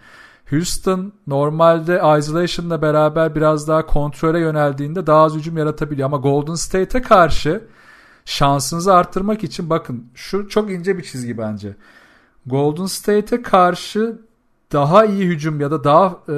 Houston 0.49 1.13
normalde 1.27 2.01
isolation'la 2.19 2.81
beraber 2.81 3.35
biraz 3.35 3.67
daha 3.67 3.85
kontrole 3.85 4.39
yöneldiğinde 4.39 5.07
daha 5.07 5.21
az 5.23 5.35
hücum 5.35 5.57
yaratabiliyor. 5.57 6.05
Ama 6.05 6.17
Golden 6.17 6.55
State'e 6.55 7.01
karşı 7.01 7.61
şansınızı 8.25 8.93
arttırmak 8.93 9.43
için 9.43 9.69
bakın 9.69 10.07
şu 10.15 10.49
çok 10.49 10.71
ince 10.71 10.97
bir 10.97 11.03
çizgi 11.03 11.37
bence. 11.37 11.75
Golden 12.45 12.85
State'e 12.85 13.41
karşı 13.41 14.21
daha 14.71 15.05
iyi 15.05 15.25
hücum 15.25 15.59
ya 15.59 15.71
da 15.71 15.83
daha 15.83 16.19
e, 16.29 16.33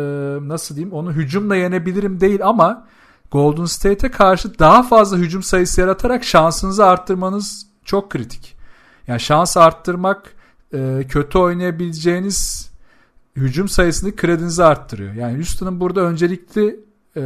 nasıl 0.48 0.76
diyeyim 0.76 0.96
onu 0.96 1.12
hücumla 1.12 1.56
yenebilirim 1.56 2.20
değil 2.20 2.40
ama 2.44 2.88
Golden 3.32 3.66
State'e 3.66 4.12
karşı 4.12 4.60
daha 4.60 4.84
fazla 4.84 5.18
hücum 5.18 5.44
sayısı 5.44 5.82
yaratarak 5.82 6.24
şansınızı 6.24 6.86
arttırmanız 6.86 7.68
çok 7.86 8.10
kritik. 8.10 8.58
Yani 9.08 9.20
şans 9.20 9.58
arttırmak 9.58 10.34
e, 10.74 11.06
kötü 11.10 11.38
oynayabileceğiniz 11.38 12.72
hücum 13.36 13.70
sayısını 13.70 14.16
kredinizi 14.16 14.64
arttırıyor. 14.64 15.14
Yani 15.14 15.36
Houston'ın 15.36 15.80
burada 15.80 16.02
öncelikli 16.02 16.80
e, 17.18 17.22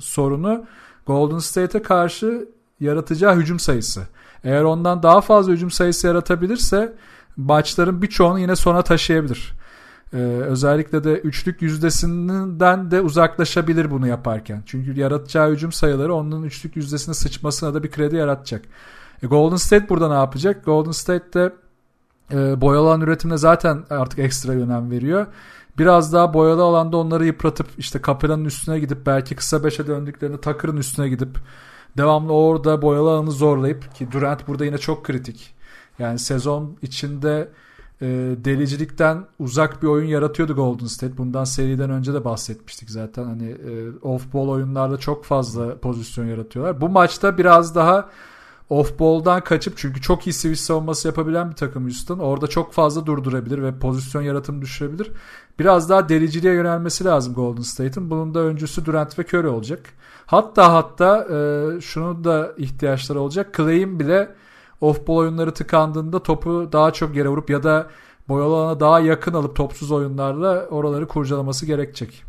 sorunu 0.00 0.64
Golden 1.06 1.38
State'e 1.38 1.82
karşı 1.82 2.48
yaratacağı 2.80 3.36
hücum 3.36 3.58
sayısı. 3.58 4.02
Eğer 4.44 4.62
ondan 4.62 5.02
daha 5.02 5.20
fazla 5.20 5.52
hücum 5.52 5.70
sayısı 5.70 6.06
yaratabilirse 6.06 6.92
maçların 7.36 8.02
birçoğunu 8.02 8.38
yine 8.38 8.56
sona 8.56 8.82
taşıyabilir. 8.82 9.52
Ee, 10.14 10.16
özellikle 10.46 11.04
de 11.04 11.12
üçlük 11.18 11.62
yüzdesinden 11.62 12.90
de 12.90 13.00
uzaklaşabilir 13.00 13.90
bunu 13.90 14.06
yaparken. 14.06 14.62
Çünkü 14.66 15.00
yaratacağı 15.00 15.50
hücum 15.50 15.72
sayıları 15.72 16.14
onun 16.14 16.42
üçlük 16.42 16.76
yüzdesine 16.76 17.14
sıçmasına 17.14 17.74
da 17.74 17.82
bir 17.82 17.90
kredi 17.90 18.16
yaratacak. 18.16 18.64
E, 19.22 19.26
Golden 19.26 19.56
State 19.56 19.88
burada 19.88 20.08
ne 20.08 20.14
yapacak? 20.14 20.64
Golden 20.64 20.90
State 20.90 21.32
de 21.32 21.52
e, 22.32 22.60
boyalı 22.60 22.86
alan 22.86 23.00
üretimine 23.00 23.38
zaten 23.38 23.84
artık 23.90 24.18
ekstra 24.18 24.52
önem 24.52 24.90
veriyor. 24.90 25.26
Biraz 25.78 26.12
daha 26.12 26.34
boyalı 26.34 26.62
alanda 26.62 26.96
onları 26.96 27.26
yıpratıp 27.26 27.66
işte 27.78 28.00
Capela'nın 28.06 28.44
üstüne 28.44 28.78
gidip 28.78 29.06
belki 29.06 29.36
kısa 29.36 29.64
beşe 29.64 29.86
döndüklerinde 29.86 30.40
Tucker'ın 30.40 30.76
üstüne 30.76 31.08
gidip 31.08 31.38
devamlı 31.96 32.32
orada 32.32 32.82
boyalı 32.82 33.10
alanı 33.10 33.30
zorlayıp 33.30 33.94
ki 33.94 34.12
Durant 34.12 34.48
burada 34.48 34.64
yine 34.64 34.78
çok 34.78 35.04
kritik. 35.04 35.54
Yani 35.98 36.18
sezon 36.18 36.76
içinde 36.82 37.48
e, 38.02 38.06
delicilikten 38.44 39.24
uzak 39.38 39.82
bir 39.82 39.88
oyun 39.88 40.06
yaratıyordu 40.06 40.54
Golden 40.54 40.86
State. 40.86 41.18
Bundan 41.18 41.44
seriden 41.44 41.90
önce 41.90 42.14
de 42.14 42.24
bahsetmiştik 42.24 42.90
zaten. 42.90 43.24
Hani 43.24 43.48
e, 43.50 43.90
off 44.02 44.34
ball 44.34 44.48
oyunlarda 44.48 44.96
çok 44.96 45.24
fazla 45.24 45.78
pozisyon 45.78 46.26
yaratıyorlar. 46.26 46.80
Bu 46.80 46.88
maçta 46.88 47.38
biraz 47.38 47.74
daha 47.74 48.08
off 48.70 48.98
ball'dan 48.98 49.44
kaçıp 49.44 49.76
çünkü 49.76 50.00
çok 50.00 50.26
iyi 50.26 50.32
switch 50.32 50.60
savunması 50.60 51.08
yapabilen 51.08 51.50
bir 51.50 51.56
takım 51.56 51.84
Houston. 51.84 52.18
Orada 52.18 52.46
çok 52.46 52.72
fazla 52.72 53.06
durdurabilir 53.06 53.62
ve 53.62 53.78
pozisyon 53.78 54.22
yaratımı 54.22 54.62
düşürebilir. 54.62 55.12
Biraz 55.58 55.90
daha 55.90 56.08
deliciliğe 56.08 56.54
yönelmesi 56.54 57.04
lazım 57.04 57.34
Golden 57.34 57.62
State'in. 57.62 58.10
Bunun 58.10 58.34
da 58.34 58.40
öncüsü 58.40 58.84
Durant 58.84 59.18
ve 59.18 59.22
Curry 59.22 59.48
olacak. 59.48 59.80
Hatta 60.26 60.72
hatta 60.72 61.24
e, 61.24 61.80
şunu 61.80 62.24
da 62.24 62.52
ihtiyaçları 62.56 63.20
olacak. 63.20 63.54
Clay'in 63.56 64.00
bile 64.00 64.34
off-ball 64.80 65.14
oyunları 65.14 65.54
tıkandığında 65.54 66.22
topu 66.22 66.68
daha 66.72 66.92
çok 66.92 67.16
yere 67.16 67.28
vurup 67.28 67.50
ya 67.50 67.62
da 67.62 67.90
boyalı 68.28 68.54
alana 68.54 68.80
daha 68.80 69.00
yakın 69.00 69.34
alıp 69.34 69.56
topsuz 69.56 69.90
oyunlarla 69.90 70.66
oraları 70.70 71.08
kurcalaması 71.08 71.66
gerekecek. 71.66 72.22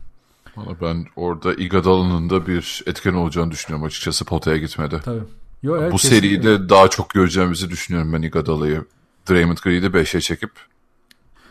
Ben 0.82 1.06
orada 1.16 1.54
Iguodala'nın 1.54 2.30
da 2.30 2.48
bir 2.48 2.84
etken 2.86 3.14
olacağını 3.14 3.52
düşünüyorum 3.52 3.86
açıkçası 3.86 4.26
potaya 4.26 4.58
gitmedi. 4.58 5.02
Tabii. 5.06 5.24
Yo, 5.64 5.78
evet, 5.78 5.92
Bu 5.92 5.98
kesinlikle. 5.98 6.44
seride 6.44 6.70
daha 6.70 6.88
çok 6.88 7.10
göreceğimizi 7.10 7.70
düşünüyorum 7.70 8.14
ben 8.14 8.22
Iguodala'yı. 8.22 8.86
Draymond 9.30 9.58
Green'i 9.58 9.84
de 9.84 9.88
5'e 9.88 10.22
çekip 10.22 10.52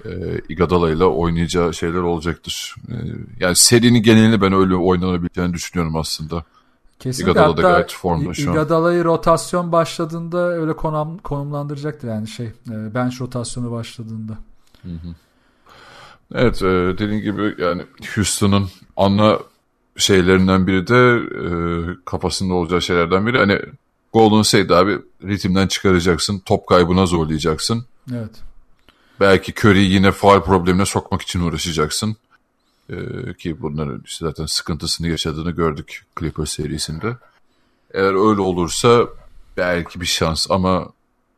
e, 0.04 0.10
Iguodala 0.48 0.90
ile 0.90 1.04
oynayacağı 1.04 1.74
şeyler 1.74 1.98
olacaktır. 1.98 2.74
E, 2.88 2.94
yani 3.40 3.56
serinin 3.56 4.02
genelini 4.02 4.40
ben 4.40 4.52
öyle 4.52 4.74
oynanabileceğini 4.74 5.54
düşünüyorum 5.54 5.96
aslında. 5.96 6.44
Kesinlikle 7.00 7.30
Iguodala 7.32 7.56
da 7.56 7.62
hatta 7.62 7.72
gayet 7.72 7.92
formda 7.92 8.34
şu 8.34 8.50
an. 8.50 8.54
Iguodala'yı 8.54 9.04
rotasyon 9.04 9.72
başladığında 9.72 10.38
öyle 10.38 10.76
konum, 10.76 11.18
konumlandıracaktır 11.18 12.08
yani 12.08 12.28
şey 12.28 12.46
e, 12.46 12.94
bench 12.94 13.20
rotasyonu 13.20 13.70
başladığında. 13.72 14.38
Evet 16.34 16.62
e, 16.62 16.66
dediğin 16.98 17.20
gibi 17.20 17.54
yani 17.58 17.82
Houston'ın 18.14 18.68
ana 18.96 19.38
şeylerinden 19.96 20.66
biri 20.66 20.86
de 20.86 21.20
e, 21.44 21.50
kafasında 22.04 22.54
olacağı 22.54 22.82
şeylerden 22.82 23.26
biri. 23.26 23.38
Hani 23.38 23.60
Golden 24.12 24.42
State 24.42 24.74
abi 24.74 24.98
ritimden 25.24 25.66
çıkaracaksın. 25.66 26.42
Top 26.46 26.66
kaybına 26.66 27.06
zorlayacaksın. 27.06 27.84
Evet. 28.12 28.42
Belki 29.20 29.52
Curry'i 29.52 29.90
yine 29.92 30.12
faal 30.12 30.40
problemine 30.40 30.86
sokmak 30.86 31.22
için 31.22 31.40
uğraşacaksın. 31.40 32.16
Ee, 32.90 33.34
ki 33.34 33.62
bunların 33.62 34.02
işte 34.04 34.26
zaten 34.26 34.46
sıkıntısını 34.46 35.08
yaşadığını 35.08 35.50
gördük 35.50 36.06
Clippers 36.18 36.50
serisinde. 36.50 37.16
Eğer 37.94 38.30
öyle 38.30 38.40
olursa 38.40 39.08
belki 39.56 40.00
bir 40.00 40.06
şans 40.06 40.50
ama 40.50 40.88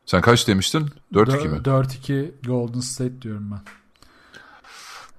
sen 0.07 0.21
kaç 0.21 0.49
demiştin? 0.49 0.91
4-2 1.13 1.49
mi? 1.49 1.59
4-2 1.59 2.31
Golden 2.47 2.81
State 2.81 3.23
diyorum 3.23 3.51
ben. 3.51 3.63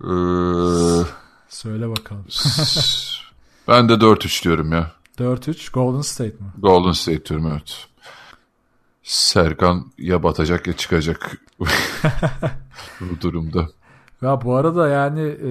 Ee, 0.04 1.06
Söyle 1.50 1.90
bakalım. 1.90 2.26
ben 3.68 3.90
de 3.90 3.94
4-3 3.94 4.44
diyorum 4.44 4.72
ya. 4.72 4.92
4-3 5.18 5.72
Golden 5.72 6.02
State 6.02 6.36
mi? 6.36 6.52
Golden 6.58 6.92
State 6.92 7.26
diyorum 7.26 7.48
evet. 7.52 7.88
Serkan 9.04 9.92
ya 9.98 10.24
batacak 10.24 10.68
ya 10.68 10.74
çıkacak 10.74 11.38
bu 13.00 13.22
durumda. 13.22 13.70
Ya 14.24 14.42
bu 14.42 14.56
arada 14.56 14.90
yani 14.90 15.22
e, 15.22 15.50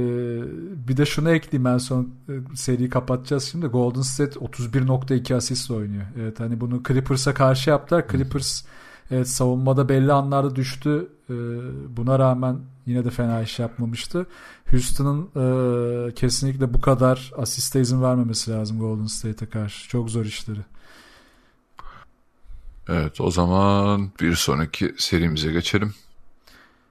bir 0.88 0.96
de 0.96 1.06
şunu 1.06 1.30
ekleyeyim 1.30 1.66
en 1.66 1.78
son 1.78 2.14
e, 2.28 2.32
seriyi 2.56 2.88
kapatacağız 2.88 3.44
şimdi. 3.44 3.66
Golden 3.66 4.00
State 4.00 4.40
31.2 4.40 5.34
asist 5.34 5.70
oynuyor. 5.70 6.04
Evet 6.20 6.40
hani 6.40 6.60
bunu 6.60 6.82
Clippers'a 6.88 7.34
karşı 7.34 7.70
yaptılar. 7.70 8.08
Clippers 8.12 8.64
evet 9.10 9.28
savunmada 9.28 9.88
belli 9.88 10.12
anlarda 10.12 10.56
düştü. 10.56 11.08
E, 11.30 11.34
buna 11.96 12.18
rağmen 12.18 12.58
yine 12.86 13.04
de 13.04 13.10
fena 13.10 13.42
iş 13.42 13.58
yapmamıştı. 13.58 14.26
Houston'ın 14.70 15.22
e, 15.36 16.14
kesinlikle 16.14 16.74
bu 16.74 16.80
kadar 16.80 17.32
asiste 17.36 17.80
izin 17.80 18.02
vermemesi 18.02 18.50
lazım 18.50 18.78
Golden 18.78 19.06
State'e 19.06 19.48
karşı. 19.48 19.88
Çok 19.88 20.10
zor 20.10 20.24
işleri. 20.24 20.60
Evet 22.88 23.20
o 23.20 23.30
zaman 23.30 24.10
bir 24.20 24.34
sonraki 24.34 24.94
serimize 24.98 25.52
geçelim. 25.52 25.94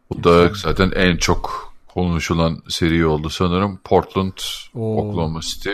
Bu 0.09 0.23
da 0.23 0.51
zaten 0.53 0.91
en 0.95 1.17
çok 1.17 1.70
konuşulan 1.93 2.63
seri 2.67 3.05
oldu 3.05 3.29
sanırım. 3.29 3.79
Portland, 3.83 4.37
Oo. 4.73 4.97
Oklahoma 4.97 5.39
City 5.41 5.69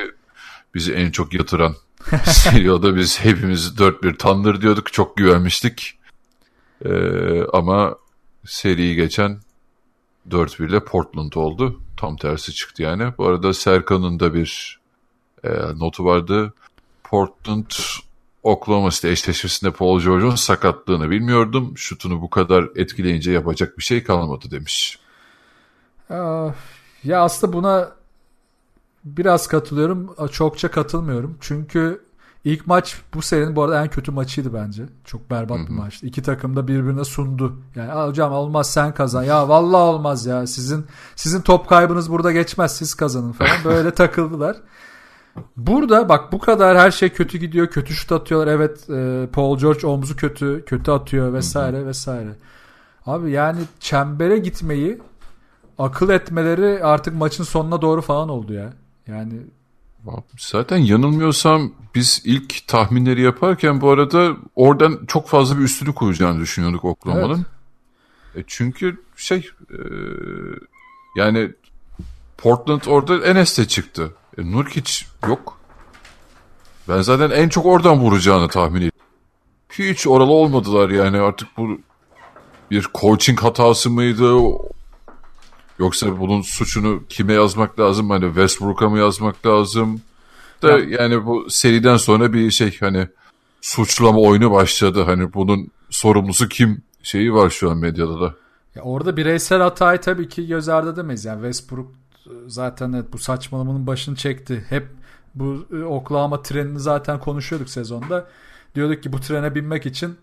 bizi 0.75 0.93
en 0.93 1.11
çok 1.11 1.33
yatıran 1.33 1.75
seri 2.25 2.71
oldu. 2.71 2.95
Biz 2.95 3.19
hepimiz 3.19 3.67
4-1 3.67 4.17
Thunder 4.17 4.61
diyorduk. 4.61 4.93
Çok 4.93 5.17
güvenmiştik. 5.17 5.97
Ee, 6.85 7.43
ama 7.53 7.95
seriyi 8.45 8.95
geçen 8.95 9.39
4-1 10.29 10.69
ile 10.69 10.79
Portland 10.79 11.33
oldu. 11.33 11.81
Tam 11.97 12.17
tersi 12.17 12.53
çıktı 12.53 12.83
yani. 12.83 13.13
Bu 13.17 13.27
arada 13.27 13.53
Serkan'ın 13.53 14.19
da 14.19 14.33
bir 14.33 14.79
e, 15.43 15.49
notu 15.49 16.05
vardı. 16.05 16.53
Portland 17.03 17.71
Oklahoma 18.43 18.91
City 18.91 19.07
eşleşmesinde 19.07 19.71
Paul 19.71 20.01
George'un 20.01 20.35
sakatlığını 20.35 21.09
bilmiyordum. 21.09 21.77
Şutunu 21.77 22.21
bu 22.21 22.29
kadar 22.29 22.67
etkileyince 22.75 23.31
yapacak 23.31 23.77
bir 23.77 23.83
şey 23.83 24.03
kalmadı 24.03 24.51
demiş. 24.51 24.99
Ya 27.03 27.21
aslında 27.21 27.53
buna 27.53 27.91
biraz 29.05 29.47
katılıyorum. 29.47 30.15
Çokça 30.31 30.71
katılmıyorum. 30.71 31.37
Çünkü 31.41 32.01
ilk 32.43 32.67
maç 32.67 33.01
bu 33.13 33.21
serinin 33.21 33.55
bu 33.55 33.63
arada 33.63 33.83
en 33.83 33.89
kötü 33.89 34.11
maçıydı 34.11 34.53
bence. 34.53 34.83
Çok 35.05 35.31
berbat 35.31 35.57
bir 35.57 35.73
maçtı. 35.73 36.05
İki 36.05 36.21
takım 36.21 36.55
da 36.55 36.67
birbirine 36.67 37.03
sundu. 37.03 37.59
Yani 37.75 38.07
hocam 38.07 38.31
olmaz 38.33 38.69
sen 38.71 38.93
kazan. 38.93 39.23
Ya 39.23 39.49
vallahi 39.49 39.81
olmaz 39.81 40.25
ya. 40.25 40.47
Sizin 40.47 40.85
sizin 41.15 41.41
top 41.41 41.69
kaybınız 41.69 42.11
burada 42.11 42.31
geçmez. 42.31 42.77
Siz 42.77 42.93
kazanın 42.93 43.31
falan. 43.31 43.63
Böyle 43.65 43.91
takıldılar. 43.95 44.57
Burada 45.57 46.09
bak 46.09 46.31
bu 46.31 46.39
kadar 46.39 46.77
her 46.77 46.91
şey 46.91 47.09
kötü 47.09 47.37
gidiyor. 47.37 47.67
Kötü 47.67 47.93
şut 47.93 48.11
atıyorlar. 48.11 48.53
Evet 48.53 48.89
e, 48.89 49.27
Paul 49.33 49.57
George 49.57 49.87
omzu 49.87 50.15
kötü. 50.15 50.65
Kötü 50.65 50.91
atıyor 50.91 51.33
vesaire 51.33 51.85
vesaire. 51.85 52.35
Abi 53.05 53.31
yani 53.31 53.59
çembere 53.79 54.37
gitmeyi 54.37 55.01
akıl 55.79 56.09
etmeleri 56.09 56.83
artık 56.83 57.15
maçın 57.15 57.43
sonuna 57.43 57.81
doğru 57.81 58.01
falan 58.01 58.29
oldu 58.29 58.53
ya. 58.53 58.73
Yani 59.07 59.33
Zaten 60.37 60.77
yanılmıyorsam 60.77 61.71
biz 61.95 62.21
ilk 62.25 62.67
tahminleri 62.67 63.21
yaparken 63.21 63.81
bu 63.81 63.89
arada 63.89 64.37
oradan 64.55 65.05
çok 65.07 65.27
fazla 65.27 65.57
bir 65.57 65.63
üstünü 65.63 65.93
kuracağını 65.95 66.39
düşünüyorduk 66.39 66.85
Oklahoma'nın. 66.85 67.45
Evet. 68.35 68.37
E 68.37 68.43
çünkü 68.47 69.01
şey 69.15 69.49
e, 69.71 69.79
yani 71.15 71.51
Portland 72.37 72.81
orada 72.87 73.25
Enes'te 73.25 73.67
çıktı. 73.67 74.13
E, 74.37 74.51
Nurkic 74.51 75.05
yok. 75.27 75.59
Ben 76.89 77.01
zaten 77.01 77.29
en 77.29 77.49
çok 77.49 77.65
oradan 77.65 77.99
vuracağını 77.99 78.47
tahmin 78.47 78.77
ediyorum. 78.77 78.97
Hiç 79.69 80.07
oralı 80.07 80.31
olmadılar 80.31 80.89
yani 80.89 81.19
artık 81.19 81.47
bu 81.57 81.79
bir 82.71 82.87
coaching 82.93 83.39
hatası 83.39 83.89
mıydı? 83.89 84.33
Yoksa 85.79 86.19
bunun 86.19 86.41
suçunu 86.41 87.03
kime 87.09 87.33
yazmak 87.33 87.79
lazım? 87.79 88.09
Hani 88.09 88.25
Westbrook'a 88.25 88.89
mı 88.89 88.99
yazmak 88.99 89.45
lazım? 89.45 90.01
Da 90.61 90.71
ya. 90.71 90.77
yani 90.77 91.25
bu 91.25 91.49
seriden 91.49 91.97
sonra 91.97 92.33
bir 92.33 92.51
şey 92.51 92.77
hani 92.79 93.07
suçlama 93.61 94.19
oyunu 94.19 94.51
başladı. 94.51 95.01
Hani 95.01 95.33
bunun 95.33 95.71
sorumlusu 95.89 96.47
kim 96.47 96.81
şeyi 97.03 97.33
var 97.33 97.49
şu 97.49 97.71
an 97.71 97.77
medyada 97.77 98.21
da. 98.21 98.35
Ya 98.75 98.81
orada 98.81 99.17
bireysel 99.17 99.61
hatayı 99.61 100.01
tabii 100.01 100.29
ki 100.29 100.47
göz 100.47 100.69
ardı 100.69 100.93
edemeyiz. 100.93 101.25
Yani 101.25 101.37
Westbrook 101.37 101.91
zaten 102.47 102.93
evet 102.93 103.13
bu 103.13 103.17
saçmalamanın 103.17 103.87
başını 103.87 104.15
çekti. 104.15 104.65
Hep 104.69 104.87
bu 105.35 105.65
e, 105.73 105.83
Oklahoma 105.83 106.41
trenini 106.41 106.79
zaten 106.79 107.19
konuşuyorduk 107.19 107.69
sezonda. 107.69 108.27
Diyorduk 108.75 109.03
ki 109.03 109.13
bu 109.13 109.19
trene 109.19 109.55
binmek 109.55 109.85
için 109.85 110.17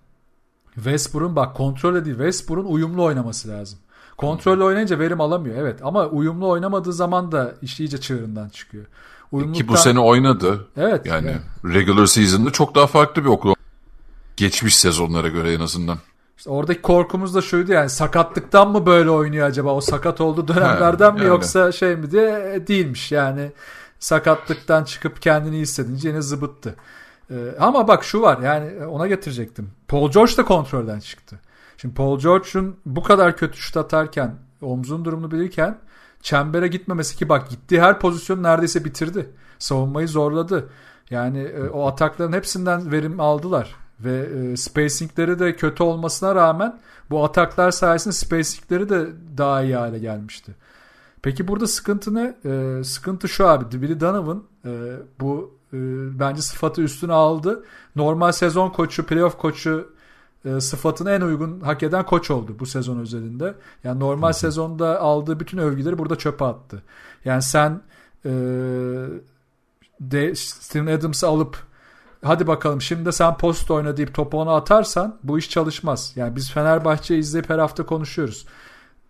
Westbrook'un 0.74 1.36
bak 1.36 1.56
kontrol 1.56 2.04
değil 2.04 2.16
Westbrook'un 2.16 2.72
uyumlu 2.72 3.04
oynaması 3.04 3.48
lazım. 3.48 3.78
Kontrollü 4.16 4.64
oynayınca 4.64 4.98
verim 4.98 5.20
alamıyor 5.20 5.56
evet 5.56 5.80
ama 5.82 6.06
uyumlu 6.06 6.48
oynamadığı 6.48 6.92
zaman 6.92 7.32
da 7.32 7.54
iş 7.62 7.80
iyice 7.80 8.00
çığırından 8.00 8.48
çıkıyor. 8.48 8.84
Uyumluluktan... 9.32 9.66
Ki 9.66 9.72
bu 9.72 9.76
sene 9.76 10.00
oynadı. 10.00 10.66
Evet. 10.76 11.06
Yani 11.06 11.30
evet. 11.30 11.74
regular 11.74 12.06
season'da 12.06 12.50
çok 12.50 12.74
daha 12.74 12.86
farklı 12.86 13.24
bir 13.24 13.28
okul. 13.28 13.54
Geçmiş 14.36 14.76
sezonlara 14.76 15.28
göre 15.28 15.52
en 15.52 15.60
azından. 15.60 15.98
İşte 16.38 16.50
oradaki 16.50 16.82
korkumuz 16.82 17.34
da 17.34 17.42
şuydu 17.42 17.72
yani 17.72 17.90
sakatlıktan 17.90 18.70
mı 18.70 18.86
böyle 18.86 19.10
oynuyor 19.10 19.46
acaba? 19.46 19.74
O 19.74 19.80
sakat 19.80 20.20
olduğu 20.20 20.48
dönemlerden 20.48 21.10
He, 21.10 21.14
mi 21.14 21.18
yani. 21.18 21.28
yoksa 21.28 21.72
şey 21.72 21.96
mi 21.96 22.10
diye 22.10 22.52
e, 22.54 22.66
değilmiş 22.66 23.12
yani. 23.12 23.52
Sakatlıktan 23.98 24.84
çıkıp 24.84 25.22
kendini 25.22 25.58
hissedince 25.58 26.08
yine 26.08 26.22
zıbıttı. 26.22 26.74
Ee, 27.30 27.34
ama 27.60 27.88
bak 27.88 28.04
şu 28.04 28.22
var 28.22 28.38
yani 28.38 28.86
ona 28.86 29.06
getirecektim. 29.06 29.70
Paul 29.88 30.10
George 30.10 30.36
da 30.36 30.44
kontrolden 30.44 31.00
çıktı. 31.00 31.40
Şimdi 31.84 31.94
Paul 31.94 32.18
George'un 32.18 32.76
bu 32.86 33.02
kadar 33.02 33.36
kötü 33.36 33.58
şut 33.58 33.76
atarken, 33.76 34.34
omzun 34.62 35.04
durumunu 35.04 35.30
bilirken 35.30 35.78
çembere 36.22 36.68
gitmemesi 36.68 37.16
ki 37.16 37.28
bak 37.28 37.50
gittiği 37.50 37.80
her 37.80 38.00
pozisyonu 38.00 38.42
neredeyse 38.42 38.84
bitirdi. 38.84 39.30
Savunmayı 39.58 40.08
zorladı. 40.08 40.68
Yani 41.10 41.38
e, 41.38 41.68
o 41.68 41.86
atakların 41.86 42.32
hepsinden 42.32 42.92
verim 42.92 43.20
aldılar. 43.20 43.74
Ve 44.00 44.18
e, 44.18 44.56
spacingleri 44.56 45.38
de 45.38 45.56
kötü 45.56 45.82
olmasına 45.82 46.34
rağmen 46.34 46.80
bu 47.10 47.24
ataklar 47.24 47.70
sayesinde 47.70 48.14
spacingleri 48.14 48.88
de 48.88 49.06
daha 49.38 49.62
iyi 49.62 49.76
hale 49.76 49.98
gelmişti. 49.98 50.54
Peki 51.22 51.48
burada 51.48 51.66
sıkıntı 51.66 52.14
ne? 52.14 52.36
E, 52.44 52.84
sıkıntı 52.84 53.28
şu 53.28 53.48
abi. 53.48 53.82
Billy 53.82 54.00
Donovan 54.00 54.42
e, 54.64 54.96
bu 55.20 55.54
e, 55.72 55.78
bence 56.18 56.42
sıfatı 56.42 56.82
üstüne 56.82 57.12
aldı. 57.12 57.64
Normal 57.96 58.32
sezon 58.32 58.70
koçu, 58.70 59.06
playoff 59.06 59.38
koçu 59.38 59.93
e, 60.44 60.60
sıfatına 60.60 61.10
en 61.10 61.20
uygun 61.20 61.60
hak 61.60 61.82
eden 61.82 62.06
koç 62.06 62.30
oldu 62.30 62.56
bu 62.58 62.66
sezon 62.66 62.98
özelinde. 62.98 63.54
Yani 63.84 64.00
normal 64.00 64.28
Hı. 64.28 64.34
sezonda 64.34 65.00
aldığı 65.00 65.40
bütün 65.40 65.58
övgüleri 65.58 65.98
burada 65.98 66.16
çöpe 66.16 66.44
attı. 66.44 66.82
Yani 67.24 67.42
sen 67.42 67.80
e, 68.24 68.30
de 70.00 70.34
Steven 70.34 70.86
Adams'ı 70.86 71.28
alıp 71.28 71.58
hadi 72.24 72.46
bakalım 72.46 72.82
şimdi 72.82 73.12
sen 73.12 73.36
post 73.36 73.70
oyna 73.70 73.96
deyip 73.96 74.14
topu 74.14 74.40
ona 74.40 74.56
atarsan 74.56 75.18
bu 75.22 75.38
iş 75.38 75.50
çalışmaz. 75.50 76.12
Yani 76.16 76.36
biz 76.36 76.50
Fenerbahçe'yi 76.50 77.20
izleyip 77.20 77.50
her 77.50 77.58
hafta 77.58 77.86
konuşuyoruz. 77.86 78.46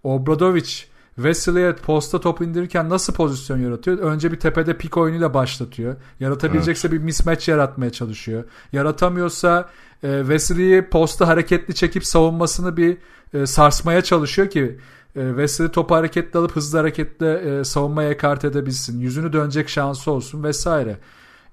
Obradovic 0.04 0.70
Wesley'e 1.16 1.76
posta 1.76 2.20
top 2.20 2.40
indirirken 2.40 2.88
nasıl 2.88 3.12
pozisyon 3.12 3.58
yaratıyor? 3.58 3.98
Önce 3.98 4.32
bir 4.32 4.40
tepede 4.40 4.78
pik 4.78 4.96
oyunuyla 4.96 5.34
başlatıyor. 5.34 5.96
Yaratabilecekse 6.20 6.88
evet. 6.88 6.98
bir 6.98 7.04
mismatch 7.04 7.48
yaratmaya 7.48 7.90
çalışıyor. 7.90 8.44
Yaratamıyorsa 8.72 9.68
e, 10.02 10.18
Wesley'i 10.20 10.88
posta 10.88 11.28
hareketli 11.28 11.74
çekip 11.74 12.06
savunmasını 12.06 12.76
bir 12.76 12.98
e, 13.34 13.46
sarsmaya 13.46 14.02
çalışıyor 14.02 14.50
ki 14.50 14.78
e, 15.16 15.28
Wesley 15.28 15.68
topu 15.68 15.94
hareketli 15.94 16.38
alıp 16.38 16.56
hızlı 16.56 16.78
hareketle 16.78 17.58
e, 17.60 17.64
savunmaya 17.64 18.10
ekart 18.10 18.44
edebilsin. 18.44 19.00
Yüzünü 19.00 19.32
dönecek 19.32 19.68
şansı 19.68 20.10
olsun 20.10 20.44
vesaire. 20.44 20.98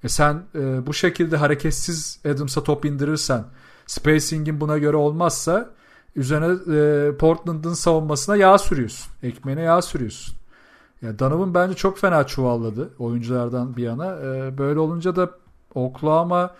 E 0.04 0.08
sen 0.08 0.42
e, 0.54 0.86
bu 0.86 0.94
şekilde 0.94 1.36
hareketsiz 1.36 2.20
Adams'a 2.34 2.62
top 2.62 2.84
indirirsen 2.84 3.44
spacing'in 3.86 4.60
buna 4.60 4.78
göre 4.78 4.96
olmazsa 4.96 5.70
üzerine 6.16 6.76
e, 6.76 7.16
Portland'ın 7.16 7.74
savunmasına 7.74 8.36
yağ 8.36 8.58
sürüyorsun. 8.58 9.12
Ekmeğine 9.22 9.62
yağ 9.62 9.82
sürüyorsun. 9.82 10.34
Ya 11.02 11.18
Donovan 11.18 11.54
bence 11.54 11.74
çok 11.74 11.98
fena 11.98 12.26
çuvalladı 12.26 12.90
oyunculardan 12.98 13.76
bir 13.76 13.82
yana. 13.82 14.16
E, 14.16 14.58
böyle 14.58 14.78
olunca 14.78 15.16
da 15.16 15.30
Oklahoma 15.74 16.54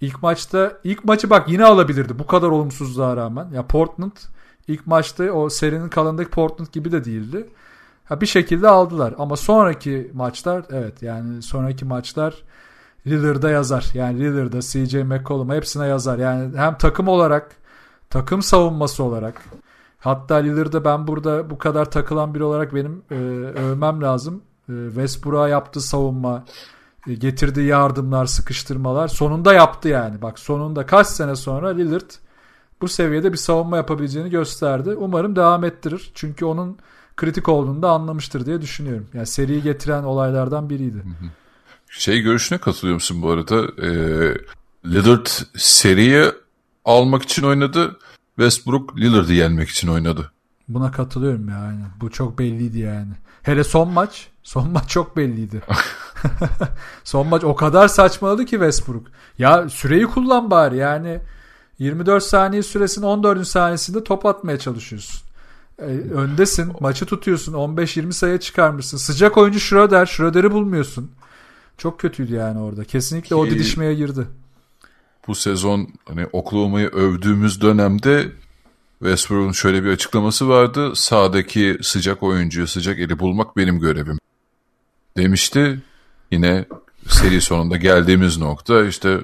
ilk 0.00 0.22
maçta 0.22 0.72
ilk 0.84 1.04
maçı 1.04 1.30
bak 1.30 1.48
yine 1.48 1.64
alabilirdi 1.64 2.18
bu 2.18 2.26
kadar 2.26 2.48
olumsuzluğa 2.48 3.16
rağmen. 3.16 3.48
Ya 3.54 3.66
Portland 3.66 4.12
ilk 4.68 4.86
maçta 4.86 5.24
o 5.24 5.48
serinin 5.48 5.88
kalanındaki 5.88 6.30
Portland 6.30 6.68
gibi 6.72 6.92
de 6.92 7.04
değildi. 7.04 7.48
Ha 8.04 8.20
bir 8.20 8.26
şekilde 8.26 8.68
aldılar 8.68 9.14
ama 9.18 9.36
sonraki 9.36 10.10
maçlar 10.14 10.64
evet 10.70 11.02
yani 11.02 11.42
sonraki 11.42 11.84
maçlar 11.84 12.42
Lillard'a 13.06 13.50
yazar. 13.50 13.90
Yani 13.94 14.20
Lillard'a, 14.20 14.60
CJ 14.60 14.94
McCollum'a 14.94 15.54
hepsine 15.54 15.86
yazar. 15.86 16.18
Yani 16.18 16.58
hem 16.58 16.78
takım 16.78 17.08
olarak 17.08 17.56
takım 18.10 18.42
savunması 18.42 19.02
olarak 19.04 19.42
hatta 19.98 20.34
Lillard'a 20.34 20.84
ben 20.84 21.06
burada 21.06 21.50
bu 21.50 21.58
kadar 21.58 21.90
takılan 21.90 22.34
biri 22.34 22.44
olarak 22.44 22.74
benim 22.74 23.02
e, 23.10 23.14
övmem 23.58 24.02
lazım. 24.02 24.42
E, 24.68 24.72
Westbrook'a 24.86 25.48
yaptığı 25.48 25.80
savunma, 25.80 26.44
e, 27.06 27.14
getirdiği 27.14 27.66
yardımlar, 27.66 28.26
sıkıştırmalar 28.26 29.08
sonunda 29.08 29.52
yaptı 29.52 29.88
yani. 29.88 30.22
Bak 30.22 30.38
sonunda 30.38 30.86
kaç 30.86 31.06
sene 31.06 31.36
sonra 31.36 31.68
Lillard 31.68 32.10
bu 32.80 32.88
seviyede 32.88 33.32
bir 33.32 33.38
savunma 33.38 33.76
yapabileceğini 33.76 34.30
gösterdi. 34.30 34.90
Umarım 34.90 35.36
devam 35.36 35.64
ettirir. 35.64 36.10
Çünkü 36.14 36.44
onun 36.44 36.78
kritik 37.16 37.48
olduğunu 37.48 37.82
da 37.82 37.90
anlamıştır 37.90 38.46
diye 38.46 38.60
düşünüyorum. 38.60 39.06
Yani 39.14 39.26
seriyi 39.26 39.62
getiren 39.62 40.02
olaylardan 40.02 40.70
biriydi. 40.70 41.02
Şey 41.90 42.20
görüşüne 42.20 42.58
katılıyor 42.58 42.94
musun 42.94 43.22
bu 43.22 43.30
arada? 43.30 43.82
Ee, 43.82 44.34
Lillard 44.84 45.26
seriye 45.56 46.32
almak 46.86 47.22
için 47.22 47.42
oynadı. 47.42 47.98
Westbrook 48.36 48.96
Lillard'ı 48.96 49.32
yenmek 49.32 49.68
için 49.68 49.88
oynadı. 49.88 50.32
Buna 50.68 50.90
katılıyorum 50.90 51.48
ya 51.48 51.56
aynen. 51.56 51.88
Bu 52.00 52.10
çok 52.10 52.38
belliydi 52.38 52.78
yani. 52.78 53.12
Hele 53.42 53.64
son 53.64 53.92
maç. 53.92 54.28
Son 54.42 54.70
maç 54.72 54.88
çok 54.88 55.16
belliydi. 55.16 55.62
son 57.04 57.26
maç 57.26 57.44
o 57.44 57.56
kadar 57.56 57.88
saçmaladı 57.88 58.44
ki 58.44 58.50
Westbrook. 58.50 59.06
Ya 59.38 59.68
süreyi 59.68 60.06
kullan 60.06 60.50
bari 60.50 60.76
yani. 60.76 61.20
24 61.78 62.24
saniye 62.24 62.62
süresinin 62.62 63.06
14. 63.06 63.48
saniyesinde 63.48 64.04
top 64.04 64.26
atmaya 64.26 64.58
çalışıyorsun. 64.58 65.20
Ee, 65.78 65.84
öndesin. 66.14 66.72
Maçı 66.80 67.06
tutuyorsun. 67.06 67.52
15-20 67.52 68.12
sayıya 68.12 68.40
çıkarmışsın. 68.40 68.96
Sıcak 68.96 69.36
oyuncu 69.36 69.60
Schroeder. 69.60 70.06
Schroeder'i 70.06 70.52
bulmuyorsun. 70.52 71.10
Çok 71.78 72.00
kötüydü 72.00 72.34
yani 72.34 72.58
orada. 72.58 72.84
Kesinlikle 72.84 73.28
Ki, 73.28 73.34
o 73.34 73.46
didişmeye 73.46 73.94
girdi 73.94 74.26
bu 75.26 75.34
sezon 75.34 75.88
hani 76.04 76.26
Oklahoma'yı 76.32 76.88
övdüğümüz 76.88 77.60
dönemde 77.60 78.32
Westbrook'un 78.98 79.52
şöyle 79.52 79.84
bir 79.84 79.90
açıklaması 79.90 80.48
vardı. 80.48 80.92
Sağdaki 80.94 81.78
sıcak 81.82 82.22
oyuncuyu, 82.22 82.66
sıcak 82.66 82.98
eli 82.98 83.18
bulmak 83.18 83.56
benim 83.56 83.80
görevim. 83.80 84.18
Demişti. 85.16 85.80
Yine 86.30 86.64
seri 87.08 87.40
sonunda 87.40 87.76
geldiğimiz 87.76 88.38
nokta 88.38 88.84
işte 88.84 89.20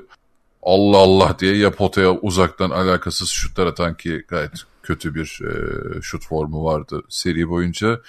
Allah 0.63 0.99
Allah 0.99 1.37
diye 1.39 1.57
ya 1.57 1.71
potaya 1.71 2.11
uzaktan 2.11 2.71
alakasız 2.71 3.29
şutlar 3.29 3.67
atan 3.67 3.97
ki 3.97 4.25
gayet 4.29 4.53
kötü 4.83 5.15
bir 5.15 5.41
e, 5.45 6.03
şut 6.03 6.27
formu 6.27 6.65
vardı 6.65 7.03
seri 7.09 7.49
boyunca 7.49 8.01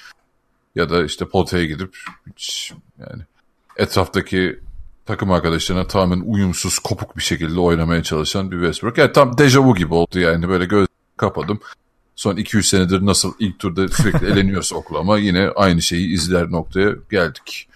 ya 0.75 0.89
da 0.89 1.05
işte 1.05 1.25
potaya 1.25 1.65
gidip 1.65 1.97
hiç 2.27 2.73
yani 2.99 3.23
etraftaki 3.77 4.59
takım 5.05 5.31
arkadaşlarına 5.31 5.88
tamamen 5.88 6.23
uyumsuz 6.25 6.80
kopuk 6.80 7.17
bir 7.17 7.21
şekilde 7.21 7.59
oynamaya 7.59 8.03
çalışan 8.03 8.51
bir 8.51 8.55
Westbrook. 8.57 8.97
Yani 8.97 9.11
tam 9.11 9.38
dejavu 9.38 9.75
gibi 9.75 9.93
oldu 9.93 10.19
yani 10.19 10.49
böyle 10.49 10.65
göz 10.65 10.88
kapadım. 11.17 11.59
Son 12.15 12.35
200 12.35 12.69
senedir 12.69 13.05
nasıl 13.05 13.34
ilk 13.39 13.59
turda 13.59 13.88
sürekli 13.88 14.27
eleniyorsa 14.31 14.75
Oklahoma 14.75 15.17
yine 15.17 15.49
aynı 15.55 15.81
şeyi 15.81 16.13
izler 16.13 16.51
noktaya 16.51 16.95
geldik. 17.11 17.67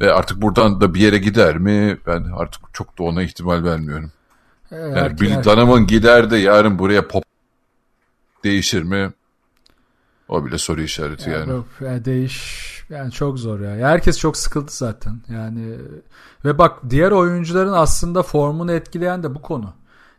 Ve 0.00 0.12
artık 0.12 0.42
buradan 0.42 0.80
da 0.80 0.94
bir 0.94 1.00
yere 1.00 1.18
gider 1.18 1.58
mi? 1.58 1.98
Ben 2.06 2.24
artık 2.36 2.62
çok 2.72 2.98
da 2.98 3.02
ona 3.02 3.22
ihtimal 3.22 3.64
vermiyorum. 3.64 4.12
Yani 4.70 4.98
Erken- 4.98 5.20
Bill 5.20 5.44
Donovan 5.44 5.86
gider 5.86 6.30
de 6.30 6.36
yarın 6.36 6.78
buraya 6.78 7.08
pop 7.08 7.24
değişir 8.44 8.82
mi? 8.82 9.12
O 10.28 10.46
bile 10.46 10.58
soru 10.58 10.82
işareti 10.82 11.30
yani. 11.30 11.50
Yok, 11.50 11.66
yani 11.80 12.04
değiş 12.04 12.75
yani 12.90 13.12
çok 13.12 13.38
zor 13.38 13.60
ya. 13.60 13.88
Herkes 13.88 14.18
çok 14.18 14.36
sıkıldı 14.36 14.70
zaten. 14.70 15.20
Yani 15.28 15.74
ve 16.44 16.58
bak 16.58 16.78
diğer 16.90 17.10
oyuncuların 17.10 17.72
aslında 17.72 18.22
formunu 18.22 18.72
etkileyen 18.72 19.22
de 19.22 19.34
bu 19.34 19.42
konu. 19.42 19.72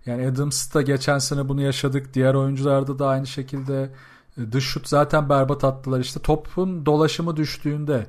Yani 0.06 0.27
Adams'ta 0.27 0.81
geçen 0.81 1.18
sene 1.18 1.49
bunu 1.49 1.61
yaşadık. 1.61 2.14
Diğer 2.14 2.34
oyuncularda 2.34 2.99
da 2.99 3.07
aynı 3.07 3.27
şekilde 3.27 3.89
e, 4.38 4.52
dış 4.52 4.65
şut 4.65 4.88
zaten 4.88 5.30
berbat 5.30 5.64
attılar. 5.64 5.99
İşte 5.99 6.19
topun 6.19 6.85
dolaşımı 6.85 7.38
düştüğünde, 7.38 8.07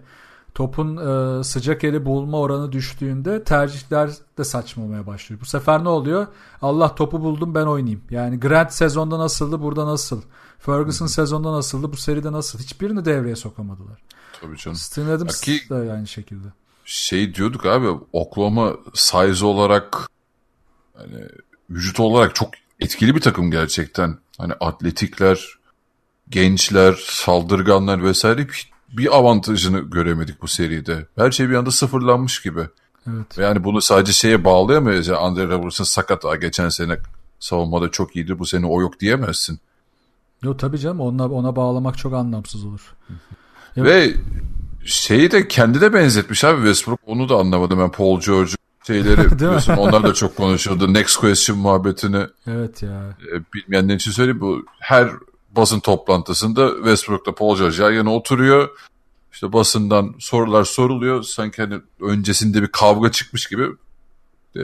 topun 0.55 0.97
e, 0.97 1.45
sıcak 1.45 1.85
eli 1.85 2.05
bulma 2.07 2.39
oranı 2.39 2.73
düştüğünde 2.73 3.45
tercihler 3.45 4.11
de 4.39 4.45
saçmalamaya 4.45 5.07
başlıyor. 5.07 5.41
Bu 5.41 5.47
sefer 5.47 5.85
ne 5.85 5.89
oluyor? 5.89 6.27
Allah 6.63 6.95
topu 6.95 7.21
buldum 7.21 7.55
ben 7.55 7.67
oynayayım. 7.67 8.03
Yani 8.11 8.41
Grant 8.41 8.73
sezonda 8.73 9.19
nasıldı, 9.19 9.63
burada 9.63 9.87
nasıl? 9.87 10.23
Ferguson 10.59 11.07
sezonda 11.07 11.53
nasıldı, 11.53 11.93
bu 11.93 11.97
seride 11.97 12.33
nasıl? 12.33 12.59
Hiçbirini 12.59 13.05
devreye 13.05 13.37
sokamadılar. 13.37 14.03
Tabii 14.41 14.57
canım. 14.57 14.77
Steven 14.77 15.09
Adams 15.09 15.41
Ki- 15.41 15.69
da 15.71 15.77
aynı 15.77 16.07
şekilde. 16.07 16.49
Şey 16.85 17.35
diyorduk 17.35 17.67
abi 17.67 17.89
Oklahoma 18.13 18.77
size 18.95 19.47
olarak 19.47 20.09
hani 20.97 21.25
vücut 21.71 22.01
olarak 22.01 22.35
çok 22.35 22.51
etkili 22.81 23.15
bir 23.15 23.21
takım 23.21 23.51
gerçekten. 23.51 24.19
Hani 24.39 24.53
atletikler, 24.53 25.59
gençler, 26.31 26.99
saldırganlar 27.09 28.03
vesaire 28.03 28.49
bir, 28.93 29.17
avantajını 29.17 29.79
göremedik 29.81 30.43
bu 30.43 30.49
seride. 30.49 31.07
Her 31.17 31.31
şey 31.31 31.51
bir 31.51 31.55
anda 31.55 31.71
sıfırlanmış 31.71 32.43
gibi. 32.43 32.69
Evet. 33.07 33.39
Ve 33.39 33.43
Yani 33.43 33.65
bunu 33.65 33.83
sadece 33.83 34.13
şeye 34.13 34.45
bağlayamayız. 34.45 35.07
Yani 35.07 35.19
Andre 35.19 35.49
Robertson 35.49 35.85
sakat. 35.85 36.25
Geçen 36.41 36.69
sene 36.69 36.99
savunmada 37.41 37.91
çok 37.91 38.17
iyiydi. 38.17 38.39
Bu 38.39 38.47
sene 38.47 38.67
o 38.67 38.81
yok 38.81 39.01
diyemezsin. 39.01 39.61
Yo 40.43 40.57
tabii 40.57 40.79
canım 40.79 41.01
ona 41.01 41.29
ona 41.29 41.57
bağlamak 41.57 41.99
çok 41.99 42.15
anlamsız 42.15 42.65
olur. 42.65 42.95
Evet. 43.77 43.87
Ve 43.87 44.15
şeyi 44.85 45.31
de 45.31 45.49
kendi 45.49 45.81
de 45.81 45.93
benzetmiş 45.93 46.45
abi 46.45 46.57
Westbrook. 46.57 47.01
Onu 47.07 47.29
da 47.29 47.37
anlamadım 47.37 47.79
ben 47.79 47.91
Paul 47.91 48.21
George 48.21 48.51
şeyleri 48.87 49.31
biliyorsun. 49.37 49.73
Onlar 49.77 50.03
da 50.03 50.15
çok 50.15 50.37
konuşuldu. 50.37 50.95
Next 50.95 51.17
question 51.17 51.59
muhabbetini 51.59 52.27
Evet 52.47 52.83
ya. 52.83 53.17
e, 53.33 53.53
bilmeyenler 53.55 53.95
için 53.95 54.11
söyleyeyim. 54.11 54.41
Bu 54.41 54.65
her 54.81 55.11
basın 55.51 55.81
toplantısında 55.81 56.75
Westbrook'la 56.77 57.35
Paul 57.35 57.57
George 57.59 57.83
yan 57.83 57.93
yana 57.93 58.15
oturuyor. 58.15 58.69
İşte 59.33 59.53
basından 59.53 60.15
sorular 60.19 60.65
soruluyor. 60.65 61.23
Sanki 61.23 61.63
hani 61.63 61.81
öncesinde 62.01 62.63
bir 62.63 62.67
kavga 62.69 63.11
çıkmış 63.11 63.47
gibi 63.47 63.67
e, 64.57 64.61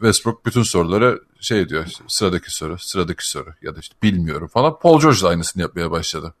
Westbrook 0.00 0.46
bütün 0.46 0.62
sorulara 0.62 1.18
şey 1.40 1.68
diyor. 1.68 1.86
sıradaki 2.08 2.54
soru, 2.54 2.78
sıradaki 2.78 3.28
soru 3.28 3.50
ya 3.62 3.76
da 3.76 3.80
işte 3.80 3.94
bilmiyorum 4.02 4.48
falan. 4.48 4.78
Paul 4.78 5.00
George 5.00 5.22
da 5.22 5.28
aynısını 5.28 5.62
yapmaya 5.62 5.90
başladı. 5.90 6.34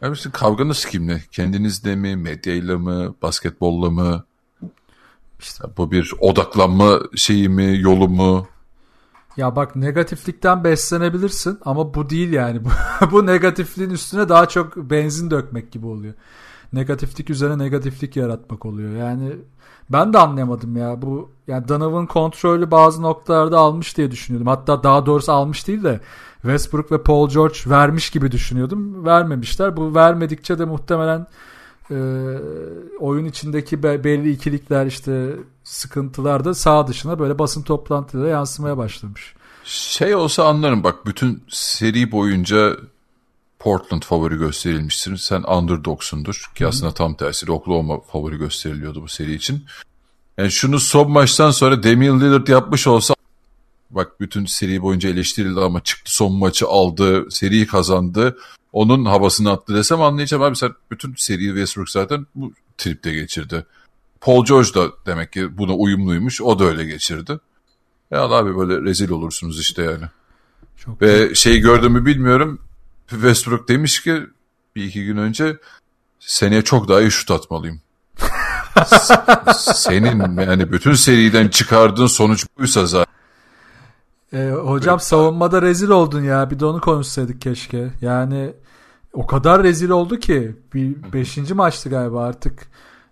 Yani 0.00 0.14
işte 0.14 0.30
kavganız 0.30 0.84
kimle? 0.84 1.22
Kendinizle 1.32 1.96
mi, 1.96 2.16
medyayla 2.16 2.78
mı, 2.78 3.14
basketbolla 3.22 3.90
mı? 3.90 4.24
İşte 5.40 5.64
bu 5.76 5.90
bir 5.90 6.12
odaklanma 6.20 7.00
şeyi 7.16 7.48
mi, 7.48 7.78
yolu 7.80 8.08
mu? 8.08 8.48
Ya 9.36 9.56
bak 9.56 9.76
negatiflikten 9.76 10.64
beslenebilirsin 10.64 11.58
ama 11.64 11.94
bu 11.94 12.10
değil 12.10 12.32
yani. 12.32 12.60
Bu 13.10 13.26
negatifliğin 13.26 13.90
üstüne 13.90 14.28
daha 14.28 14.48
çok 14.48 14.76
benzin 14.76 15.30
dökmek 15.30 15.72
gibi 15.72 15.86
oluyor. 15.86 16.14
Negatiflik 16.72 17.30
üzerine 17.30 17.58
negatiflik 17.58 18.16
yaratmak 18.16 18.66
oluyor. 18.66 18.96
Yani 18.96 19.32
ben 19.90 20.12
de 20.12 20.18
anlayamadım 20.18 20.76
ya. 20.76 21.02
Bu 21.02 21.30
yani 21.46 21.68
Donovan 21.68 22.06
kontrolü 22.06 22.70
bazı 22.70 23.02
noktalarda 23.02 23.58
almış 23.58 23.96
diye 23.96 24.10
düşünüyordum. 24.10 24.46
Hatta 24.46 24.82
daha 24.82 25.06
doğrusu 25.06 25.32
almış 25.32 25.68
değil 25.68 25.84
de 25.84 26.00
Westbrook 26.42 26.92
ve 26.92 27.02
Paul 27.02 27.28
George 27.28 27.58
vermiş 27.66 28.10
gibi 28.10 28.32
düşünüyordum. 28.32 29.04
Vermemişler. 29.04 29.76
Bu 29.76 29.94
vermedikçe 29.94 30.58
de 30.58 30.64
muhtemelen 30.64 31.26
e, 31.90 31.96
oyun 33.00 33.24
içindeki 33.24 33.82
be- 33.82 34.04
belli 34.04 34.30
ikilikler 34.30 34.86
işte 34.86 35.36
sıkıntılar 35.64 36.44
da 36.44 36.54
sağ 36.54 36.86
dışına 36.86 37.18
böyle 37.18 37.38
basın 37.38 37.62
toplantılarına 37.62 38.28
yansımaya 38.28 38.76
başlamış. 38.76 39.34
Şey 39.64 40.14
olsa 40.14 40.44
anlarım 40.44 40.84
bak 40.84 41.06
bütün 41.06 41.42
seri 41.48 42.12
boyunca 42.12 42.76
Portland 43.62 44.02
favori 44.02 44.36
gösterilmiştir. 44.36 45.16
Sen 45.16 45.42
underdogsundur 45.42 46.50
ki 46.54 46.66
aslında 46.66 46.94
tam 46.94 47.14
tersi 47.14 47.52
Oklahoma 47.52 48.00
favori 48.00 48.36
gösteriliyordu 48.36 49.02
bu 49.02 49.08
seri 49.08 49.34
için. 49.34 49.64
Yani 50.38 50.50
şunu 50.50 50.80
son 50.80 51.10
maçtan 51.10 51.50
sonra 51.50 51.82
Damian 51.82 52.20
Lillard 52.20 52.48
yapmış 52.48 52.86
olsa 52.86 53.14
bak 53.90 54.20
bütün 54.20 54.44
seri 54.44 54.82
boyunca 54.82 55.08
eleştirildi 55.08 55.60
ama 55.60 55.80
çıktı 55.80 56.14
son 56.14 56.32
maçı 56.32 56.66
aldı, 56.66 57.30
seriyi 57.30 57.66
kazandı. 57.66 58.36
Onun 58.72 59.04
havasını 59.04 59.50
attı 59.50 59.74
desem 59.74 60.02
anlayacağım 60.02 60.42
abi 60.42 60.56
sen 60.56 60.72
bütün 60.90 61.14
seriyi 61.16 61.48
Westbrook 61.48 61.90
zaten 61.90 62.26
bu 62.34 62.52
tripte 62.78 63.12
geçirdi. 63.12 63.66
Paul 64.20 64.44
George 64.44 64.74
da 64.74 64.90
demek 65.06 65.32
ki 65.32 65.58
buna 65.58 65.74
uyumluymuş. 65.74 66.40
O 66.42 66.58
da 66.58 66.64
öyle 66.64 66.84
geçirdi. 66.84 67.38
Ya 68.10 68.22
abi 68.22 68.56
böyle 68.56 68.82
rezil 68.82 69.10
olursunuz 69.10 69.60
işte 69.60 69.82
yani. 69.82 70.04
Çok 70.76 71.02
Ve 71.02 71.34
şeyi 71.34 71.60
gördüm 71.60 71.92
mü 71.92 72.06
bilmiyorum. 72.06 72.58
Westbrook 73.20 73.68
demiş 73.68 74.02
ki 74.02 74.22
bir 74.76 74.84
iki 74.84 75.04
gün 75.04 75.16
önce 75.16 75.56
seneye 76.20 76.62
çok 76.62 76.88
daha 76.88 77.00
iyi 77.00 77.10
şut 77.10 77.30
atmalıyım. 77.30 77.80
Senin 79.56 80.40
yani 80.40 80.72
bütün 80.72 80.94
seriden 80.94 81.48
çıkardığın 81.48 82.06
sonuç 82.06 82.46
buysa 82.58 82.86
zaten. 82.86 83.12
Ee, 84.32 84.50
hocam 84.50 85.00
savunmada 85.00 85.62
rezil 85.62 85.88
oldun 85.88 86.22
ya. 86.22 86.50
Bir 86.50 86.60
de 86.60 86.66
onu 86.66 86.80
konuşsaydık 86.80 87.40
keşke. 87.40 87.90
Yani 88.00 88.52
o 89.12 89.26
kadar 89.26 89.62
rezil 89.62 89.90
oldu 89.90 90.18
ki 90.18 90.56
bir 90.74 91.12
beşinci 91.12 91.54
maçtı 91.54 91.88
galiba 91.88 92.24
artık. 92.24 92.68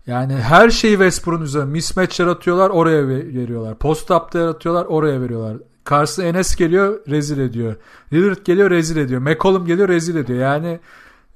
Yani 0.07 0.35
her 0.35 0.71
şeyi 0.71 0.93
Westbrook'un 0.93 1.45
üzerine 1.45 1.71
mismatch 1.71 2.21
yaratıyorlar 2.21 2.71
oraya 2.71 3.09
ve- 3.09 3.35
veriyorlar. 3.35 3.79
Post 3.79 4.11
up'ta 4.11 4.39
yaratıyorlar 4.39 4.85
oraya 4.85 5.21
veriyorlar. 5.21 5.57
Karşısına 5.91 6.25
Enes 6.25 6.57
geliyor 6.57 7.01
rezil 7.09 7.39
ediyor. 7.39 7.77
Lillard 8.13 8.39
geliyor 8.45 8.71
rezil 8.71 8.97
ediyor. 8.97 9.21
McCollum 9.21 9.67
geliyor 9.67 9.89
rezil 9.89 10.17
ediyor. 10.17 10.39
Yani 10.39 10.81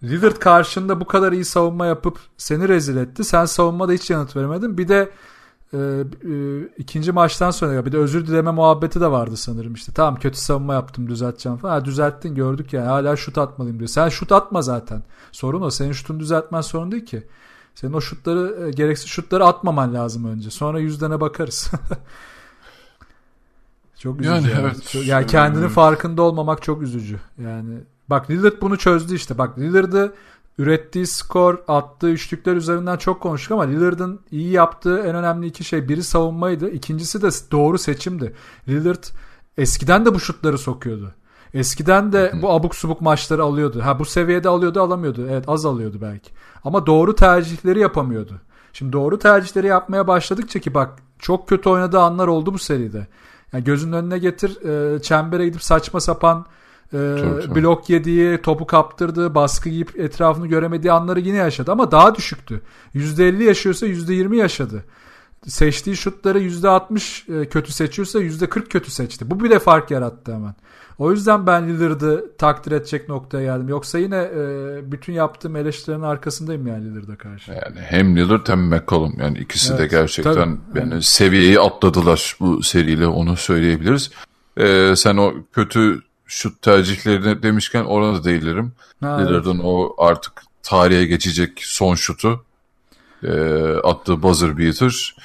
Lillard 0.02 0.36
karşında 0.36 1.00
bu 1.00 1.04
kadar 1.04 1.32
iyi 1.32 1.44
savunma 1.44 1.86
yapıp 1.86 2.18
seni 2.36 2.68
rezil 2.68 2.96
etti. 2.96 3.24
Sen 3.24 3.44
savunmada 3.44 3.92
hiç 3.92 4.10
yanıt 4.10 4.36
veremedin. 4.36 4.78
Bir 4.78 4.88
de 4.88 5.10
e, 5.72 5.78
e, 5.78 6.62
ikinci 6.78 7.12
maçtan 7.12 7.50
sonra 7.50 7.86
bir 7.86 7.92
de 7.92 7.98
özür 7.98 8.26
dileme 8.26 8.50
muhabbeti 8.50 9.00
de 9.00 9.10
vardı 9.10 9.36
sanırım 9.36 9.74
işte. 9.74 9.92
Tamam 9.92 10.16
kötü 10.16 10.38
savunma 10.38 10.74
yaptım 10.74 11.08
düzelteceğim 11.08 11.58
falan. 11.58 11.72
Ha, 11.72 11.84
düzelttin 11.84 12.34
gördük 12.34 12.72
yani 12.72 12.86
hala 12.86 13.16
şut 13.16 13.38
atmalıyım 13.38 13.78
diyor. 13.78 13.88
Sen 13.88 14.08
şut 14.08 14.32
atma 14.32 14.62
zaten. 14.62 15.02
Sorun 15.32 15.62
o. 15.62 15.70
Senin 15.70 15.92
şutunu 15.92 16.20
düzeltmen 16.20 16.60
sorun 16.60 16.92
değil 16.92 17.06
ki. 17.06 17.26
Senin 17.74 17.92
o 17.92 18.00
şutları 18.00 18.66
e, 18.66 18.70
gereksiz 18.70 19.08
şutları 19.08 19.44
atmaman 19.44 19.94
lazım 19.94 20.24
önce. 20.24 20.50
Sonra 20.50 20.78
yüzdene 20.80 21.20
bakarız. 21.20 21.70
çok 24.04 24.20
üzücü. 24.20 24.30
Yani 24.34 24.50
Yani, 24.50 24.60
evet. 24.60 24.88
Çok- 24.88 25.06
yani 25.06 25.26
kendinin 25.26 25.68
farkında 25.68 26.22
olmamak 26.22 26.62
çok 26.62 26.82
üzücü. 26.82 27.20
Yani 27.44 27.74
bak 28.10 28.30
Lillard 28.30 28.60
bunu 28.60 28.78
çözdü 28.78 29.14
işte. 29.14 29.38
Bak 29.38 29.58
Lillard'ı 29.58 30.14
ürettiği 30.58 31.06
skor, 31.06 31.58
attığı 31.68 32.10
üçlükler 32.10 32.56
üzerinden 32.56 32.96
çok 32.96 33.20
konuştuk 33.20 33.52
ama 33.52 33.62
Lillard'ın 33.62 34.20
iyi 34.30 34.50
yaptığı 34.50 34.98
en 34.98 35.14
önemli 35.14 35.46
iki 35.46 35.64
şey 35.64 35.88
biri 35.88 36.02
savunmaydı. 36.02 36.70
İkincisi 36.70 37.22
de 37.22 37.28
doğru 37.50 37.78
seçimdi. 37.78 38.34
Lillard 38.68 39.04
eskiden 39.58 40.06
de 40.06 40.14
bu 40.14 40.20
şutları 40.20 40.58
sokuyordu. 40.58 41.14
Eskiden 41.54 42.12
de 42.12 42.32
bu 42.42 42.50
abuk 42.50 42.74
subuk 42.74 43.00
maçları 43.00 43.42
alıyordu. 43.42 43.80
Ha 43.84 43.98
bu 43.98 44.04
seviyede 44.04 44.48
alıyordu 44.48 44.80
alamıyordu. 44.80 45.26
Evet 45.30 45.44
az 45.48 45.66
alıyordu 45.66 45.98
belki. 46.02 46.30
Ama 46.64 46.86
doğru 46.86 47.14
tercihleri 47.14 47.80
yapamıyordu. 47.80 48.40
Şimdi 48.72 48.92
doğru 48.92 49.18
tercihleri 49.18 49.66
yapmaya 49.66 50.06
başladıkça 50.06 50.58
ki 50.60 50.74
bak 50.74 50.90
çok 51.18 51.48
kötü 51.48 51.68
oynadığı 51.68 52.00
anlar 52.00 52.28
oldu 52.28 52.54
bu 52.54 52.58
seride. 52.58 53.06
Yani 53.54 53.64
gözünün 53.64 53.92
önüne 53.92 54.18
getir 54.18 54.64
e, 54.64 55.02
çembere 55.02 55.44
gidip 55.44 55.62
saçma 55.62 56.00
sapan 56.00 56.46
Ee, 56.94 57.54
blok 57.54 57.90
yediği, 57.90 58.42
topu 58.42 58.66
kaptırdığı, 58.66 59.34
baskı 59.34 59.68
yiyip 59.68 60.00
etrafını 60.00 60.46
göremediği 60.46 60.92
anları 60.92 61.20
yine 61.20 61.36
yaşadı 61.36 61.72
ama 61.72 61.90
daha 61.90 62.14
düşüktü. 62.14 62.60
%50 62.94 63.42
yaşıyorsa 63.42 63.86
%20 63.86 64.36
yaşadı. 64.36 64.84
Seçtiği 65.46 65.96
şutları 65.96 66.40
%60 66.40 67.40
e, 67.40 67.48
kötü 67.48 67.72
seçiyorsa 67.72 68.20
%40 68.20 68.68
kötü 68.68 68.90
seçti. 68.90 69.30
Bu 69.30 69.44
bile 69.44 69.58
fark 69.58 69.90
yarattı 69.90 70.34
hemen. 70.34 70.54
O 70.98 71.12
yüzden 71.12 71.46
ben 71.46 71.68
Lillard'ı 71.68 72.24
takdir 72.38 72.72
edecek 72.72 73.08
noktaya 73.08 73.44
geldim. 73.44 73.68
Yoksa 73.68 73.98
yine 73.98 74.16
e, 74.16 74.92
bütün 74.92 75.12
yaptığım 75.12 75.56
eleştirilerin 75.56 76.02
arkasındayım 76.02 76.66
yani 76.66 76.84
Lillard'a 76.84 77.16
karşı. 77.16 77.52
Yani 77.52 77.80
hem 77.80 78.16
Lillard 78.16 78.48
hem 78.48 78.60
McCollum 78.60 79.14
yani 79.20 79.38
ikisi 79.38 79.70
evet, 79.72 79.80
de 79.80 79.86
gerçekten 79.86 80.34
tabii, 80.34 80.78
yani 80.78 81.02
seviyeyi 81.02 81.60
atladılar 81.60 82.36
bu 82.40 82.62
seriyle 82.62 83.06
onu 83.06 83.36
söyleyebiliriz. 83.36 84.10
Ee, 84.56 84.92
sen 84.96 85.16
o 85.16 85.34
kötü 85.52 86.02
şut 86.26 86.62
tercihlerini 86.62 87.42
demişken 87.42 87.84
orada 87.84 88.14
da 88.14 88.24
değillerim. 88.24 88.72
Lillard'ın 89.02 89.54
evet. 89.54 89.64
o 89.64 89.94
artık 89.98 90.32
tarihe 90.62 91.04
geçecek 91.04 91.50
son 91.64 91.94
şutu 91.94 92.44
e, 93.22 93.32
attığı 93.84 94.22
buzzer 94.22 94.58
beater. 94.58 95.16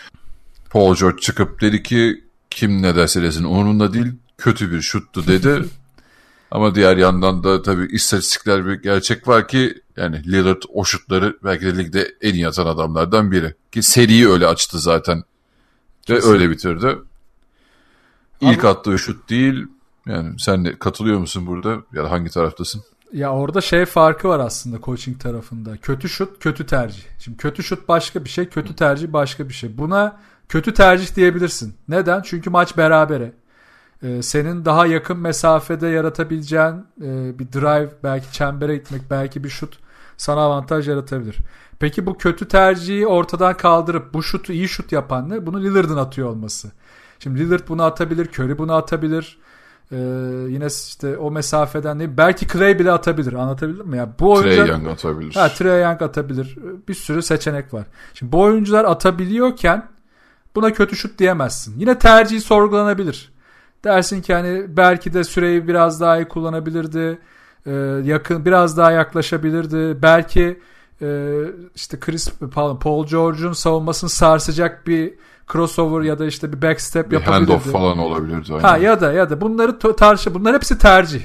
Paul 0.69 0.95
George 0.95 1.17
çıkıp 1.17 1.61
dedi 1.61 1.83
ki 1.83 2.23
kim 2.49 2.81
ne 2.81 2.95
derse 2.95 3.21
desin 3.21 3.43
umurumda 3.43 3.93
değil 3.93 4.11
kötü 4.39 4.71
bir 4.71 4.81
şuttu 4.81 5.27
dedi. 5.27 5.65
Ama 6.51 6.75
diğer 6.75 6.97
yandan 6.97 7.43
da 7.43 7.61
tabii 7.61 7.85
istatistikler 7.85 8.65
bir 8.65 8.73
gerçek 8.73 9.27
var 9.27 9.47
ki 9.47 9.81
yani 9.97 10.23
Lillard 10.23 10.61
o 10.73 10.85
şutları 10.85 11.37
belki 11.43 11.65
de 11.65 11.77
ligde 11.77 12.15
en 12.21 12.33
iyi 12.33 12.47
atan 12.47 12.65
adamlardan 12.65 13.31
biri. 13.31 13.53
Ki 13.71 13.83
seriyi 13.83 14.29
öyle 14.29 14.47
açtı 14.47 14.79
zaten. 14.79 15.23
Ve 16.09 16.23
öyle 16.23 16.49
bitirdi. 16.49 16.97
İlk 18.41 18.65
Ama... 18.65 18.73
attığı 18.73 18.99
şut 18.99 19.29
değil. 19.29 19.67
Yani 20.05 20.39
sen 20.39 20.65
de 20.65 20.79
katılıyor 20.79 21.19
musun 21.19 21.47
burada? 21.47 21.77
Ya 21.93 22.03
da 22.03 22.11
hangi 22.11 22.29
taraftasın? 22.29 22.83
Ya 23.13 23.31
orada 23.31 23.61
şey 23.61 23.85
farkı 23.85 24.27
var 24.29 24.39
aslında 24.39 24.77
coaching 24.83 25.21
tarafında. 25.21 25.77
Kötü 25.77 26.09
şut, 26.09 26.39
kötü 26.39 26.65
tercih. 26.65 27.03
Şimdi 27.19 27.37
kötü 27.37 27.63
şut 27.63 27.87
başka 27.87 28.23
bir 28.23 28.29
şey, 28.29 28.49
kötü 28.49 28.75
tercih 28.75 29.13
başka 29.13 29.49
bir 29.49 29.53
şey. 29.53 29.77
Buna 29.77 30.19
kötü 30.49 30.73
tercih 30.73 31.15
diyebilirsin. 31.15 31.75
Neden? 31.87 32.21
Çünkü 32.21 32.49
maç 32.49 32.77
berabere. 32.77 33.31
Ee, 34.03 34.21
senin 34.21 34.65
daha 34.65 34.85
yakın 34.85 35.17
mesafede 35.17 35.87
yaratabileceğin 35.87 36.85
e, 37.01 37.39
bir 37.39 37.51
drive, 37.51 37.89
belki 38.03 38.31
çembere 38.31 38.75
gitmek, 38.75 39.01
belki 39.11 39.43
bir 39.43 39.49
şut 39.49 39.79
sana 40.17 40.41
avantaj 40.41 40.89
yaratabilir. 40.89 41.37
Peki 41.79 42.05
bu 42.05 42.17
kötü 42.17 42.47
tercihi 42.47 43.07
ortadan 43.07 43.57
kaldırıp 43.57 44.13
bu 44.13 44.23
şutu 44.23 44.53
iyi 44.53 44.67
şut 44.67 44.91
yapan 44.91 45.29
ne? 45.29 45.45
Bunu 45.45 45.63
Lillard'ın 45.63 45.97
atıyor 45.97 46.29
olması. 46.29 46.71
Şimdi 47.19 47.39
Lillard 47.39 47.67
bunu 47.67 47.83
atabilir, 47.83 48.29
Curry 48.33 48.57
bunu 48.57 48.73
atabilir. 48.73 49.37
Ee, 49.91 49.95
yine 50.49 50.65
işte 50.65 51.17
o 51.17 51.31
mesafeden 51.31 51.99
ne? 51.99 52.17
Belki 52.17 52.47
Clay 52.47 52.79
bile 52.79 52.91
atabilir. 52.91 53.33
Anlatabildim 53.33 53.87
mi? 53.87 53.97
Ya 53.97 54.09
bu 54.19 54.33
oyuncular, 54.33 54.65
Trey 54.65 54.75
Young 54.75 54.87
atabilir. 54.87 55.35
Ha, 55.35 55.49
Trey 55.49 55.81
Young 55.81 56.01
atabilir. 56.01 56.57
Bir 56.87 56.93
sürü 56.93 57.21
seçenek 57.21 57.73
var. 57.73 57.85
Şimdi 58.13 58.31
bu 58.31 58.41
oyuncular 58.41 58.85
atabiliyorken 58.85 59.87
buna 60.55 60.73
kötü 60.73 60.95
şut 60.95 61.19
diyemezsin. 61.19 61.79
Yine 61.79 61.99
tercihi 61.99 62.41
sorgulanabilir. 62.41 63.31
Dersin 63.83 64.21
ki 64.21 64.33
hani 64.33 64.65
belki 64.77 65.13
de 65.13 65.23
süreyi 65.23 65.67
biraz 65.67 66.01
daha 66.01 66.17
iyi 66.17 66.27
kullanabilirdi. 66.27 67.19
Ee, 67.65 67.71
yakın 68.03 68.45
biraz 68.45 68.77
daha 68.77 68.91
yaklaşabilirdi. 68.91 70.01
Belki 70.01 70.59
e, 71.01 71.39
işte 71.75 71.99
Chris 71.99 72.31
pardon, 72.53 72.79
Paul 72.79 73.07
George'un 73.07 73.53
savunmasını 73.53 74.09
sarsacak 74.09 74.87
bir 74.87 75.13
crossover 75.51 76.01
ya 76.01 76.19
da 76.19 76.25
işte 76.25 76.53
bir 76.53 76.61
backstep 76.61 77.11
bir 77.11 77.15
yapabilirdi. 77.15 77.51
Handoff 77.51 77.71
falan 77.71 77.97
olabilirdi. 77.97 78.53
Aynen. 78.53 78.63
Ha 78.63 78.77
ya 78.77 79.01
da 79.01 79.13
ya 79.13 79.29
da 79.29 79.41
bunları 79.41 79.79
tartış 79.79 80.33
bunlar 80.33 80.55
hepsi 80.55 80.77
tercih. 80.77 81.21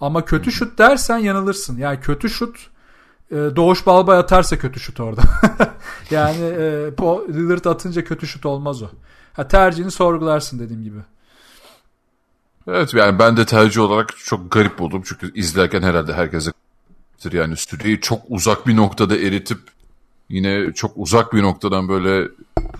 Ama 0.00 0.24
kötü 0.24 0.52
şut 0.52 0.78
dersen 0.78 1.18
yanılırsın. 1.18 1.78
Yani 1.78 2.00
kötü 2.00 2.30
şut 2.30 2.70
e, 3.30 3.34
Doğuş 3.34 3.86
Balbay 3.86 4.18
atarsa 4.18 4.58
kötü 4.58 4.80
şut 4.80 5.00
orada. 5.00 5.22
yani 6.10 6.44
e, 6.44 6.90
Lillard 7.34 7.64
atınca 7.64 8.04
kötü 8.04 8.26
şut 8.26 8.46
olmaz 8.46 8.82
o. 8.82 8.86
Ha 9.32 9.48
tercihini 9.48 9.90
sorgularsın 9.90 10.58
dediğim 10.58 10.82
gibi. 10.82 10.98
Evet 12.68 12.94
yani 12.94 13.18
ben 13.18 13.36
de 13.36 13.46
tercih 13.46 13.80
olarak 13.80 14.16
çok 14.16 14.50
garip 14.50 14.78
buldum. 14.78 15.02
Çünkü 15.04 15.34
izlerken 15.34 15.82
herhalde 15.82 16.12
herkese 16.12 16.50
yani 17.32 17.56
süreyi 17.56 18.00
çok 18.00 18.22
uzak 18.28 18.66
bir 18.66 18.76
noktada 18.76 19.16
eritip 19.16 19.58
yine 20.28 20.72
çok 20.72 20.92
uzak 20.96 21.32
bir 21.32 21.42
noktadan 21.42 21.88
böyle 21.88 22.28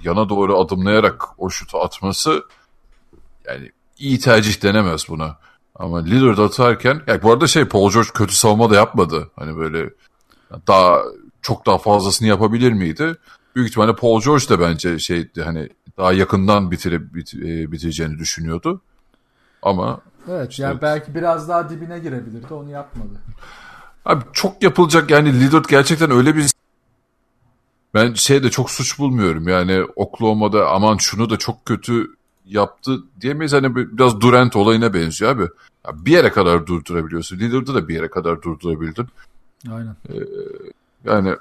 yana 0.05 0.29
doğru 0.29 0.59
adımlayarak 0.59 1.25
o 1.39 1.51
şutu 1.51 1.79
atması 1.79 2.43
yani 3.47 3.71
iyi 3.99 4.19
tercih 4.21 4.63
denemez 4.63 5.09
buna. 5.09 5.37
Ama 5.75 6.05
Lillard 6.05 6.39
atarken 6.39 7.03
yani 7.07 7.23
bu 7.23 7.33
arada 7.33 7.47
şey 7.47 7.65
Paul 7.65 7.93
George 7.93 8.09
kötü 8.15 8.35
savunma 8.35 8.71
da 8.71 8.75
yapmadı. 8.75 9.31
Hani 9.37 9.57
böyle 9.57 9.91
daha 10.67 11.03
çok 11.43 11.67
daha 11.67 11.79
fazlasını 11.79 12.29
yapabilir 12.29 12.73
miydi? 12.73 13.15
Büyük 13.57 13.69
ihtimalle 13.69 13.97
Paul 13.97 14.23
George 14.23 14.49
de 14.49 14.61
bence 14.61 14.99
şeydi 14.99 15.43
hani 15.43 15.69
daha 15.97 16.13
yakından 16.13 16.71
bitirip 16.71 17.15
bit, 17.15 17.35
e, 17.35 17.73
bitireceğini 17.73 18.19
düşünüyordu. 18.19 18.81
Ama 19.67 20.01
Evet 20.31 20.59
yani 20.59 20.83
belki 20.83 21.15
biraz 21.15 21.49
daha 21.49 21.71
dibine 21.71 21.99
girebilirdi 21.99 22.55
onu 22.55 22.71
yapmadı. 22.71 23.09
Abi 24.05 24.25
çok 24.33 24.63
yapılacak 24.63 25.11
yani 25.11 25.41
Lillard 25.41 25.65
gerçekten 25.69 26.11
öyle 26.11 26.37
bir 26.37 26.51
ben 27.95 28.15
şey 28.15 28.43
de 28.43 28.51
çok 28.51 28.71
suç 28.71 28.99
bulmuyorum 28.99 29.49
yani 29.49 29.87
Oklahoma'da 29.97 30.71
aman 30.71 30.97
şunu 30.97 31.31
da 31.31 31.37
çok 31.37 31.67
kötü 31.67 32.07
yaptı 32.47 32.99
diyemeyiz 33.21 33.53
hani 33.53 33.77
biraz 33.77 34.21
Durant 34.21 34.57
olayına 34.57 34.95
benziyor 34.95 35.31
abi. 35.31 35.43
Ya 35.87 36.07
bir 36.07 36.13
yere 36.13 36.31
kadar 36.31 36.67
durdurabiliyorsun. 36.67 37.39
Lillard'ı 37.39 37.75
da 37.75 37.89
bir 37.89 37.95
yere 37.95 38.11
kadar 38.11 38.43
durdurabildin. 38.43 39.07
Aynen. 39.71 39.97
Ee, 40.09 40.15
yani 41.05 41.35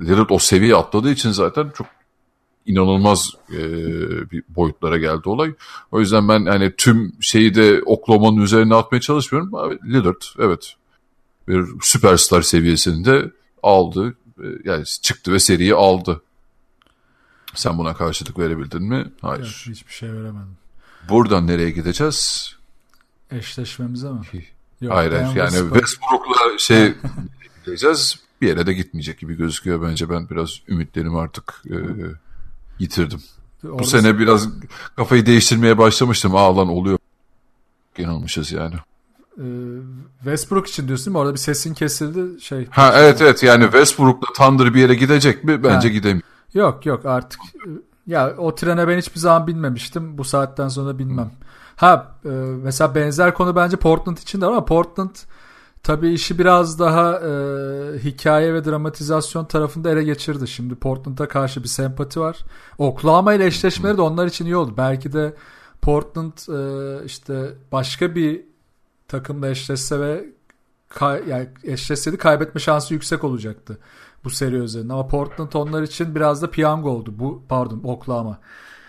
Lillard 0.00 0.30
o 0.30 0.38
seviye 0.38 0.76
atladığı 0.76 1.10
için 1.10 1.30
zaten 1.30 1.70
çok 1.74 1.86
inanılmaz 2.66 3.30
e, 3.52 3.60
bir 4.30 4.42
boyutlara 4.48 4.98
geldi 4.98 5.28
olay. 5.28 5.54
O 5.92 6.00
yüzden 6.00 6.28
ben 6.28 6.46
hani 6.46 6.72
tüm 6.76 7.12
şeyi 7.20 7.54
de 7.54 7.82
Oklahoma'nın 7.86 8.42
üzerine 8.42 8.74
atmaya 8.74 9.00
çalışmıyorum. 9.00 9.54
Abi, 9.54 9.78
Lillard 9.84 10.22
evet 10.38 10.76
bir 11.48 11.66
süperstar 11.82 12.42
seviyesinde 12.42 13.30
aldı. 13.62 14.14
E, 14.38 14.46
yani 14.64 14.84
çıktı 14.84 15.32
ve 15.32 15.38
seriyi 15.38 15.74
aldı. 15.74 16.22
Sen 17.54 17.78
buna 17.78 17.94
karşılık 17.94 18.38
verebildin 18.38 18.82
mi? 18.82 19.12
Hayır. 19.20 19.64
Yok, 19.66 19.76
hiçbir 19.76 19.92
şey 19.92 20.12
veremedim. 20.12 20.56
Buradan 21.08 21.46
nereye 21.46 21.70
gideceğiz? 21.70 22.50
Eşleşmemize 23.30 24.08
mi? 24.08 24.20
Yok, 24.80 24.94
hayır, 24.94 25.12
hayır. 25.12 25.36
yani 25.36 25.72
Westbrook'la 25.72 26.58
şey 26.58 26.94
gideceğiz. 27.66 28.16
Bir 28.40 28.48
yere 28.48 28.66
de 28.66 28.72
gitmeyecek 28.72 29.18
gibi 29.18 29.36
gözüküyor 29.36 29.82
bence. 29.82 30.10
Ben 30.10 30.30
biraz 30.30 30.60
ümitlerimi 30.68 31.18
artık 31.18 31.62
e, 31.66 31.76
yitirdim. 32.80 33.20
Orada... 33.64 33.78
Bu 33.78 33.84
sene 33.84 34.18
biraz 34.18 34.48
kafayı 34.96 35.26
değiştirmeye 35.26 35.78
başlamıştım. 35.78 36.36
Aa 36.36 36.56
lan 36.56 36.68
oluyor. 36.68 36.98
Yanılmışız 37.98 38.52
yani. 38.52 38.74
Ee, 39.38 39.44
Westbrook 40.18 40.68
için 40.68 40.88
diyorsun 40.88 41.06
değil 41.06 41.12
mi? 41.12 41.18
Orada 41.18 41.32
bir 41.32 41.38
sesin 41.38 41.74
kesildi. 41.74 42.40
şey. 42.40 42.66
Ha 42.70 42.92
evet 42.96 43.20
evet 43.22 43.42
yani 43.42 43.64
Westbrook'la 43.64 44.32
Thunder 44.32 44.74
bir 44.74 44.80
yere 44.80 44.94
gidecek 44.94 45.44
mi? 45.44 45.64
Bence 45.64 45.88
ha. 45.88 45.94
gidemiyor. 45.94 46.22
Yok 46.54 46.86
yok 46.86 47.06
artık. 47.06 47.40
Ya 48.06 48.34
o 48.38 48.54
trene 48.54 48.88
ben 48.88 48.98
hiçbir 48.98 49.20
zaman 49.20 49.46
binmemiştim. 49.46 50.18
Bu 50.18 50.24
saatten 50.24 50.68
sonra 50.68 50.98
bilmem. 50.98 51.30
Ha 51.76 52.14
e, 52.24 52.28
mesela 52.62 52.94
benzer 52.94 53.34
konu 53.34 53.56
bence 53.56 53.76
Portland 53.76 54.18
için 54.18 54.40
de 54.40 54.46
ama 54.46 54.64
Portland 54.64 55.10
Tabii 55.82 56.12
işi 56.12 56.38
biraz 56.38 56.78
daha 56.78 57.20
e, 57.20 57.28
hikaye 57.98 58.54
ve 58.54 58.64
dramatizasyon 58.64 59.44
tarafında 59.44 59.90
ele 59.90 60.04
geçirdi. 60.04 60.48
Şimdi 60.48 60.74
Portland'a 60.74 61.28
karşı 61.28 61.62
bir 61.62 61.68
sempati 61.68 62.20
var. 62.20 62.38
Oklahoma 62.78 63.34
ile 63.34 63.46
eşleşmeleri 63.46 63.96
de 63.96 64.02
onlar 64.02 64.26
için 64.26 64.44
iyi 64.44 64.56
oldu. 64.56 64.74
Belki 64.76 65.12
de 65.12 65.34
Portland 65.82 66.32
e, 66.32 67.04
işte 67.04 67.54
başka 67.72 68.14
bir 68.14 68.42
takımla 69.08 69.48
eşleşse 69.48 70.00
ve 70.00 70.24
kay, 70.88 71.28
yani 71.28 71.48
eşleşseydi 71.64 72.16
kaybetme 72.16 72.60
şansı 72.60 72.94
yüksek 72.94 73.24
olacaktı 73.24 73.78
bu 74.24 74.30
seri 74.30 74.56
üzerinde. 74.56 74.92
Ama 74.92 75.08
Portland 75.08 75.52
onlar 75.52 75.82
için 75.82 76.14
biraz 76.14 76.42
da 76.42 76.50
piyango 76.50 76.90
oldu. 76.90 77.14
Bu 77.18 77.42
pardon 77.48 77.80
Oklahoma. 77.84 78.38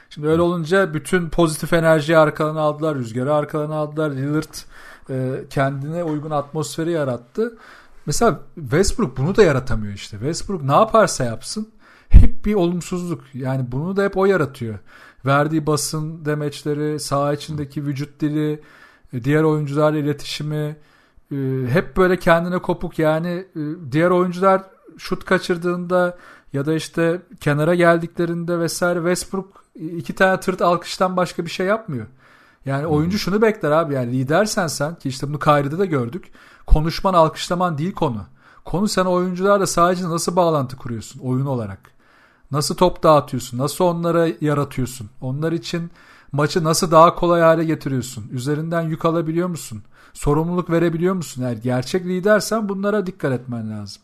Şimdi 0.10 0.28
öyle 0.28 0.42
olunca 0.42 0.94
bütün 0.94 1.30
pozitif 1.30 1.74
enerjiyi 1.74 2.18
arkalarına 2.18 2.62
aldılar. 2.62 2.96
Rüzgarı 2.96 3.34
arkalarına 3.34 3.76
aldılar. 3.76 4.12
Lillard 4.12 4.54
e, 5.12 5.44
kendine 5.50 6.04
uygun 6.04 6.32
atmosferi 6.32 6.92
yarattı. 6.92 7.58
Mesela 8.06 8.40
Westbrook 8.56 9.18
bunu 9.18 9.36
da 9.36 9.44
yaratamıyor 9.44 9.94
işte. 9.94 10.18
Westbrook 10.18 10.64
ne 10.64 10.72
yaparsa 10.72 11.24
yapsın 11.24 11.70
hep 12.10 12.46
bir 12.46 12.56
olumsuzluk. 12.56 13.24
Yani 13.34 13.72
bunu 13.72 13.96
da 13.96 14.04
hep 14.04 14.18
o 14.18 14.26
yaratıyor. 14.26 14.80
Verdiği 15.26 15.68
basın 15.68 16.26
demeçleri, 16.26 17.00
saha 17.00 17.34
içindeki 17.34 17.86
vücut 17.86 18.20
dili, 18.20 18.62
e, 19.14 19.24
diğer 19.24 19.44
oyuncularla 19.44 19.98
iletişimi 19.98 20.78
e, 21.32 21.36
hep 21.70 21.98
böyle 21.98 22.20
kendine 22.20 22.60
kopuk. 22.60 23.00
Yani 23.00 23.46
diğer 23.92 24.10
oyuncular 24.10 24.62
şut 24.98 25.26
kaçırdığında 25.26 26.18
ya 26.54 26.66
da 26.66 26.74
işte 26.74 27.22
kenara 27.40 27.76
geldiklerinde 27.76 28.60
vesaire 28.60 29.00
Westbrook 29.00 29.66
iki 29.76 30.16
tane 30.16 30.40
tırt 30.40 30.62
alkıştan 30.62 31.18
başka 31.18 31.46
bir 31.46 31.50
şey 31.50 31.68
yapmıyor. 31.68 32.06
Yani 32.66 32.88
oyuncu 32.88 33.20
şunu 33.20 33.42
bekler 33.42 33.72
abi 33.72 33.94
yani 33.94 34.12
lidersen 34.12 34.68
sen 34.68 34.96
ki 34.96 35.10
işte 35.10 35.28
bunu 35.30 35.40
Kyrie'de 35.40 35.80
de 35.80 35.86
gördük. 35.86 36.32
Konuşman 36.68 37.14
alkışlaman 37.14 37.78
değil 37.78 37.94
konu. 37.94 38.26
Konu 38.66 38.88
sen 38.88 39.06
oyuncularla 39.06 39.68
sadece 39.68 40.10
nasıl 40.10 40.36
bağlantı 40.36 40.78
kuruyorsun 40.78 41.20
oyun 41.20 41.46
olarak. 41.46 41.92
Nasıl 42.52 42.76
top 42.76 43.04
dağıtıyorsun? 43.04 43.58
Nasıl 43.58 43.86
onlara 43.86 44.28
yaratıyorsun? 44.42 45.10
Onlar 45.22 45.52
için 45.52 45.92
maçı 46.32 46.64
nasıl 46.64 46.92
daha 46.92 47.16
kolay 47.16 47.42
hale 47.42 47.64
getiriyorsun? 47.64 48.28
Üzerinden 48.32 48.82
yük 48.82 49.06
alabiliyor 49.06 49.48
musun? 49.48 49.84
Sorumluluk 50.14 50.70
verebiliyor 50.70 51.16
musun? 51.16 51.44
Eğer 51.44 51.58
gerçek 51.58 52.06
lidersen 52.06 52.70
bunlara 52.70 53.06
dikkat 53.06 53.32
etmen 53.32 53.72
lazım. 53.72 54.02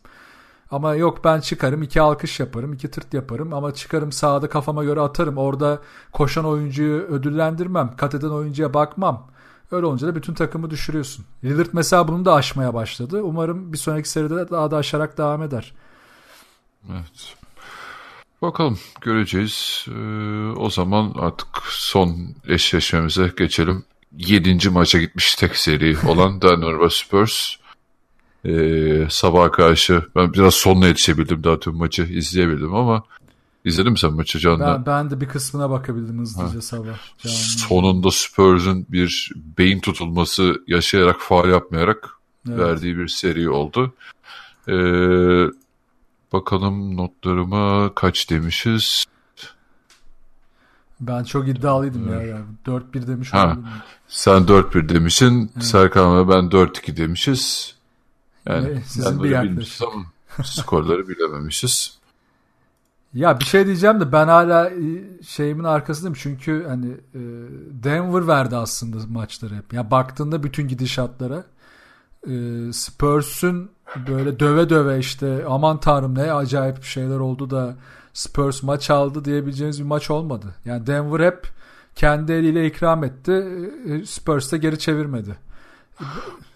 Ama 0.71 0.95
yok 0.95 1.23
ben 1.23 1.39
çıkarım 1.39 1.83
iki 1.83 2.01
alkış 2.01 2.39
yaparım 2.39 2.73
iki 2.73 2.91
tırt 2.91 3.13
yaparım 3.13 3.53
ama 3.53 3.73
çıkarım 3.73 4.11
sahada 4.11 4.49
kafama 4.49 4.83
göre 4.83 5.01
atarım. 5.01 5.37
Orada 5.37 5.81
koşan 6.11 6.45
oyuncuyu 6.45 7.01
ödüllendirmem. 7.01 7.93
Kat 7.97 8.15
eden 8.15 8.29
oyuncuya 8.29 8.73
bakmam. 8.73 9.27
Öyle 9.71 9.85
olunca 9.85 10.07
da 10.07 10.15
bütün 10.15 10.33
takımı 10.33 10.69
düşürüyorsun. 10.69 11.25
Lillard 11.43 11.69
mesela 11.73 12.07
bunu 12.07 12.25
da 12.25 12.33
aşmaya 12.33 12.73
başladı. 12.73 13.21
Umarım 13.23 13.73
bir 13.73 13.77
sonraki 13.77 14.09
seride 14.09 14.49
daha 14.49 14.71
da 14.71 14.77
aşarak 14.77 15.17
devam 15.17 15.41
eder. 15.43 15.73
Evet. 16.91 17.35
Bakalım 18.41 18.79
göreceğiz. 19.01 19.85
Ee, 19.87 20.51
o 20.57 20.69
zaman 20.69 21.13
artık 21.15 21.47
son 21.69 22.35
eşleşmemize 22.47 23.33
geçelim. 23.37 23.85
Yedinci 24.17 24.69
maça 24.69 24.99
gitmiş 24.99 25.35
tek 25.35 25.55
seri 25.55 25.97
olan 26.07 26.41
Denver 26.41 26.79
ve 26.79 26.89
Spurs. 26.89 27.55
Ee, 28.47 29.07
sabaha 29.09 29.51
karşı 29.51 30.03
ben 30.15 30.33
biraz 30.33 30.53
sonuna 30.53 30.87
yetişebildim 30.87 31.43
daha 31.43 31.59
tüm 31.59 31.75
maçı 31.75 32.03
izleyebildim 32.03 32.75
ama 32.75 33.03
izledin 33.65 33.91
mi 33.91 33.99
sen 33.99 34.13
maçı 34.13 34.39
canlı? 34.39 34.63
Ben, 34.65 34.85
ben 34.85 35.09
de 35.09 35.21
bir 35.21 35.27
kısmına 35.27 35.69
bakabildim 35.69 36.19
hızlıca 36.19 36.57
ha. 36.57 36.61
sabah. 36.61 36.97
Canlı. 37.17 37.35
Sonunda 37.35 38.11
Spurs'un 38.11 38.85
bir 38.89 39.31
beyin 39.57 39.79
tutulması 39.79 40.63
yaşayarak 40.67 41.15
faal 41.19 41.49
yapmayarak 41.49 42.09
evet. 42.49 42.59
verdiği 42.59 42.97
bir 42.97 43.07
seri 43.07 43.49
oldu. 43.49 43.93
Ee, 44.67 44.73
bakalım 46.33 46.97
notlarıma 46.97 47.95
kaç 47.95 48.29
demişiz? 48.29 49.05
Ben 50.99 51.23
çok 51.23 51.47
iddialıydım 51.47 52.07
evet. 52.13 52.27
ya. 52.27 52.27
Yani. 52.27 52.45
4-1 52.93 53.07
demiş 53.07 53.33
ha, 53.33 53.47
oldum. 53.47 53.65
Sen 54.07 54.41
4-1 54.41 54.89
demişsin. 54.89 55.51
Evet. 55.53 55.65
Serkan 55.65 56.17
ve 56.17 56.33
ben 56.33 56.43
4-2 56.43 56.97
demişiz. 56.97 57.76
Yani 58.49 58.81
sizin 58.85 59.23
bir 59.23 59.29
yaklaşım. 59.29 60.05
skorları 60.43 61.07
bilememişiz. 61.07 61.97
Ya 63.13 63.39
bir 63.39 63.45
şey 63.45 63.65
diyeceğim 63.65 63.99
de 63.99 64.11
ben 64.11 64.27
hala 64.27 64.69
e, 64.69 65.23
şeyimin 65.23 65.63
arkasındayım 65.63 66.17
çünkü 66.19 66.65
hani 66.67 66.91
e, 66.91 67.21
Denver 67.83 68.27
verdi 68.27 68.55
aslında 68.55 68.97
maçları 69.09 69.55
hep. 69.55 69.73
Ya 69.73 69.91
baktığında 69.91 70.43
bütün 70.43 70.67
gidişatlara 70.67 71.43
e, 72.27 72.33
Spurs'un 72.73 73.69
böyle 74.07 74.39
döve 74.39 74.69
döve 74.69 74.99
işte 74.99 75.45
aman 75.47 75.79
tanrım 75.79 76.15
ne 76.15 76.31
acayip 76.31 76.83
şeyler 76.83 77.19
oldu 77.19 77.49
da 77.49 77.75
Spurs 78.13 78.63
maç 78.63 78.89
aldı 78.89 79.25
diyebileceğiniz 79.25 79.79
bir 79.79 79.85
maç 79.85 80.11
olmadı. 80.11 80.55
Yani 80.65 80.87
Denver 80.87 81.25
hep 81.25 81.47
kendi 81.95 82.31
eliyle 82.31 82.67
ikram 82.67 83.03
etti. 83.03 83.45
Spurs 84.05 84.51
da 84.51 84.57
geri 84.57 84.79
çevirmedi. 84.79 85.46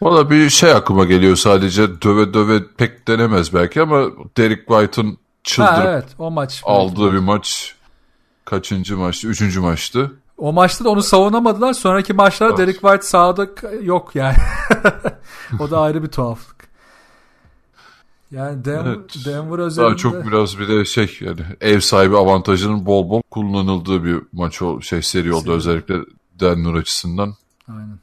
Valla 0.02 0.30
bir 0.30 0.50
şey 0.50 0.72
aklıma 0.72 1.06
geliyor 1.06 1.36
sadece 1.36 2.02
döve 2.02 2.34
döve 2.34 2.68
pek 2.78 3.08
denemez 3.08 3.54
belki 3.54 3.82
ama 3.82 4.06
Derek 4.38 4.68
White'ın 4.68 5.18
çıldırıp 5.44 5.74
ha, 5.74 5.92
evet, 5.92 6.06
o 6.20 6.32
maç 6.32 6.62
aldığı 6.66 7.14
bir 7.14 7.20
maç 7.20 7.76
kaçıncı 8.46 8.98
maçtı? 8.98 9.28
Üçüncü 9.28 9.60
maçtı. 9.60 10.12
O 10.38 10.54
maçta 10.54 10.86
da 10.86 10.90
onu 10.90 11.04
savunamadılar. 11.04 11.74
Sonraki 11.74 12.14
maçlarda 12.14 12.54
evet. 12.54 12.60
Derek 12.60 12.82
White 12.82 13.02
sahada 13.02 13.48
yok 13.82 14.16
yani. 14.16 14.36
o 15.60 15.72
da 15.72 15.82
ayrı 15.82 16.04
bir 16.04 16.08
tuhaflık. 16.08 16.62
Yani 18.32 18.66
Denver, 18.66 18.86
evet. 18.86 19.26
Denver 19.26 19.60
özelinde... 19.60 19.90
Daha 19.90 19.98
çok 19.98 20.28
biraz 20.28 20.60
bir 20.60 20.68
de 20.68 20.86
şey 20.86 21.18
yani 21.20 21.42
ev 21.62 21.80
sahibi 21.80 22.18
avantajının 22.18 22.86
bol 22.86 23.10
bol 23.10 23.22
kullanıldığı 23.32 24.04
bir 24.04 24.22
maç 24.32 24.62
o 24.62 24.82
şey 24.82 25.02
seri 25.02 25.34
oldu 25.34 25.52
özellikle 25.52 25.96
Denver 26.40 26.74
açısından. 26.74 27.36
Aynen. 27.68 28.00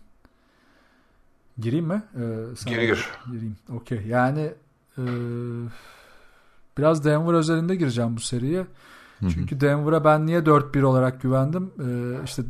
Gireyim 1.58 1.86
mi? 1.86 2.02
Ee, 2.16 2.70
gir 2.70 2.80
gir. 2.80 3.08
Gireyim. 3.26 3.56
Okey. 3.72 4.02
Yani 4.06 4.52
e, 4.98 5.04
biraz 6.78 7.04
Denver 7.04 7.34
özelinde 7.34 7.76
gireceğim 7.76 8.16
bu 8.16 8.20
seriye. 8.20 8.66
Çünkü 9.20 9.60
Denver'a 9.60 10.04
ben 10.04 10.26
niye 10.26 10.38
4-1 10.38 10.82
olarak 10.82 11.22
güvendim? 11.22 11.70
Ee, 11.80 12.24
işte 12.24 12.42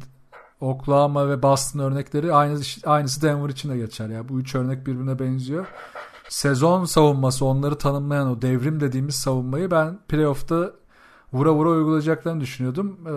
Oklahoma 0.60 1.28
ve 1.28 1.42
Boston 1.42 1.80
örnekleri 1.80 2.34
aynı 2.34 2.60
aynısı 2.86 3.22
Denver 3.22 3.48
için 3.48 3.70
de 3.70 3.76
geçer. 3.76 4.08
Yani 4.08 4.28
bu 4.28 4.40
üç 4.40 4.54
örnek 4.54 4.86
birbirine 4.86 5.18
benziyor. 5.18 5.66
Sezon 6.28 6.84
savunması 6.84 7.44
onları 7.44 7.78
tanımlayan 7.78 8.28
o 8.28 8.42
devrim 8.42 8.80
dediğimiz 8.80 9.14
savunmayı 9.14 9.70
ben 9.70 9.98
playoff'ta 10.08 10.72
vura 11.32 11.54
vura 11.54 11.68
uygulayacaklarını 11.68 12.40
düşünüyordum. 12.40 12.98
Ee, 13.06 13.10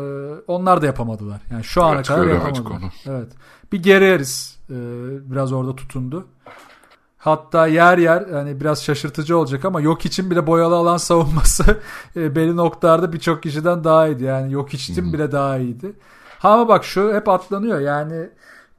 onlar 0.47 0.81
da 0.81 0.85
yapamadılar. 0.85 1.41
Yani 1.51 1.63
şu 1.63 1.83
ana 1.83 1.95
evet, 1.95 2.07
kadar 2.07 2.27
yapamadılar. 2.27 2.93
Evet. 3.05 3.31
Bir 3.71 3.83
geri 3.83 4.11
Harris 4.11 4.57
e, 4.71 5.31
biraz 5.31 5.51
orada 5.53 5.75
tutundu. 5.75 6.27
Hatta 7.17 7.67
yer 7.67 7.97
yer 7.97 8.27
yani 8.27 8.59
biraz 8.59 8.83
şaşırtıcı 8.83 9.37
olacak 9.37 9.65
ama 9.65 9.81
yok 9.81 10.05
için 10.05 10.31
bile 10.31 10.47
boyalı 10.47 10.75
alan 10.75 10.97
savunması 10.97 11.79
e, 12.15 12.35
belli 12.35 12.55
noktalarda 12.55 13.13
birçok 13.13 13.43
kişiden 13.43 13.83
daha 13.83 14.07
iyiydi. 14.07 14.23
Yani 14.23 14.53
yok 14.53 14.73
için 14.73 15.13
bile 15.13 15.31
daha 15.31 15.57
iyiydi. 15.57 15.93
Ha 16.39 16.49
ama 16.49 16.67
bak 16.67 16.85
şu 16.85 17.13
hep 17.13 17.29
atlanıyor. 17.29 17.79
Yani 17.79 18.29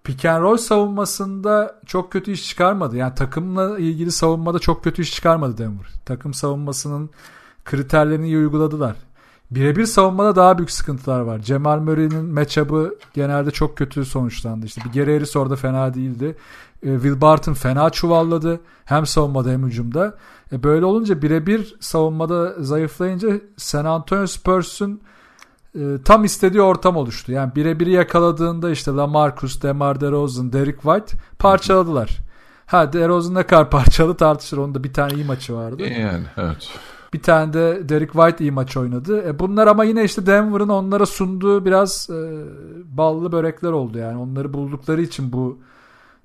pick 0.05 0.25
and 0.25 0.43
roll 0.43 0.57
savunmasında 0.57 1.81
çok 1.87 2.13
kötü 2.13 2.31
iş 2.31 2.49
çıkarmadı. 2.49 2.97
Yani 2.97 3.15
takımla 3.15 3.79
ilgili 3.79 4.13
savunmada 4.13 4.59
çok 4.59 4.85
kötü 4.85 5.03
iş 5.03 5.15
çıkarmadı 5.15 5.59
Denver. 5.59 5.87
Takım 6.05 6.35
savunmasının 6.35 7.11
kriterlerini 7.65 8.27
iyi 8.27 8.39
uyguladılar. 8.39 8.97
Birebir 9.55 9.87
savunmada 9.87 10.37
daha 10.37 10.59
büyük 10.59 10.71
sıkıntılar 10.71 11.21
var. 11.21 11.39
Cemal 11.39 11.79
Murray'nin 11.79 12.25
matchup'ı 12.25 12.95
genelde 13.15 13.51
çok 13.51 13.77
kötü 13.79 14.05
sonuçlandı. 14.05 14.67
İşte 14.67 14.81
bir 14.85 15.01
Gary 15.01 15.15
Harris 15.15 15.37
orada 15.37 15.57
fena 15.57 15.95
değildi. 15.95 16.37
E, 16.83 16.93
Will 16.93 17.21
Barton 17.21 17.55
fena 17.55 17.91
çuvalladı. 17.91 18.61
Hem 18.85 19.07
savunmada 19.07 19.51
hem 19.51 19.67
hücumda. 19.67 20.17
E, 20.53 20.63
böyle 20.63 20.85
olunca 20.85 21.23
birebir 21.23 21.77
savunmada 21.81 22.55
zayıflayınca 22.59 23.41
San 23.57 23.85
Antonio 23.85 24.27
Spurs'un 24.27 25.01
e, 25.75 25.81
tam 26.05 26.25
istediği 26.25 26.63
ortam 26.63 26.97
oluştu. 26.97 27.33
Yani 27.33 27.55
birebiri 27.55 27.91
yakaladığında 27.91 28.71
işte 28.71 28.91
LaMarcus, 28.91 29.63
DeMar 29.63 30.01
DeRozan, 30.01 30.53
Derek 30.53 30.83
White 30.83 31.17
parçaladılar. 31.39 32.19
Ha 32.67 32.93
DeRozan 32.93 33.35
ne 33.35 33.43
kadar 33.43 33.71
parçalı 33.71 34.17
tartışır. 34.17 34.57
Onda 34.57 34.85
bir 34.85 34.93
tane 34.93 35.15
iyi 35.15 35.25
maçı 35.25 35.55
vardı. 35.55 35.83
Yani 35.83 36.25
evet. 36.37 36.69
Bir 37.13 37.23
tane 37.23 37.53
de 37.53 37.89
Derek 37.89 38.13
White 38.13 38.45
iyi 38.45 38.51
maç 38.53 38.77
oynadı. 38.77 39.29
E 39.29 39.39
bunlar 39.39 39.67
ama 39.67 39.85
yine 39.85 40.05
işte 40.05 40.27
Denver'ın 40.27 40.69
onlara 40.69 41.07
sunduğu 41.07 41.65
biraz 41.65 42.11
e, 42.11 42.45
ballı 42.85 43.33
börekler 43.33 43.73
oldu 43.73 43.99
yani. 43.99 44.19
Onları 44.19 44.53
buldukları 44.53 45.03
için 45.03 45.33
bu 45.33 45.59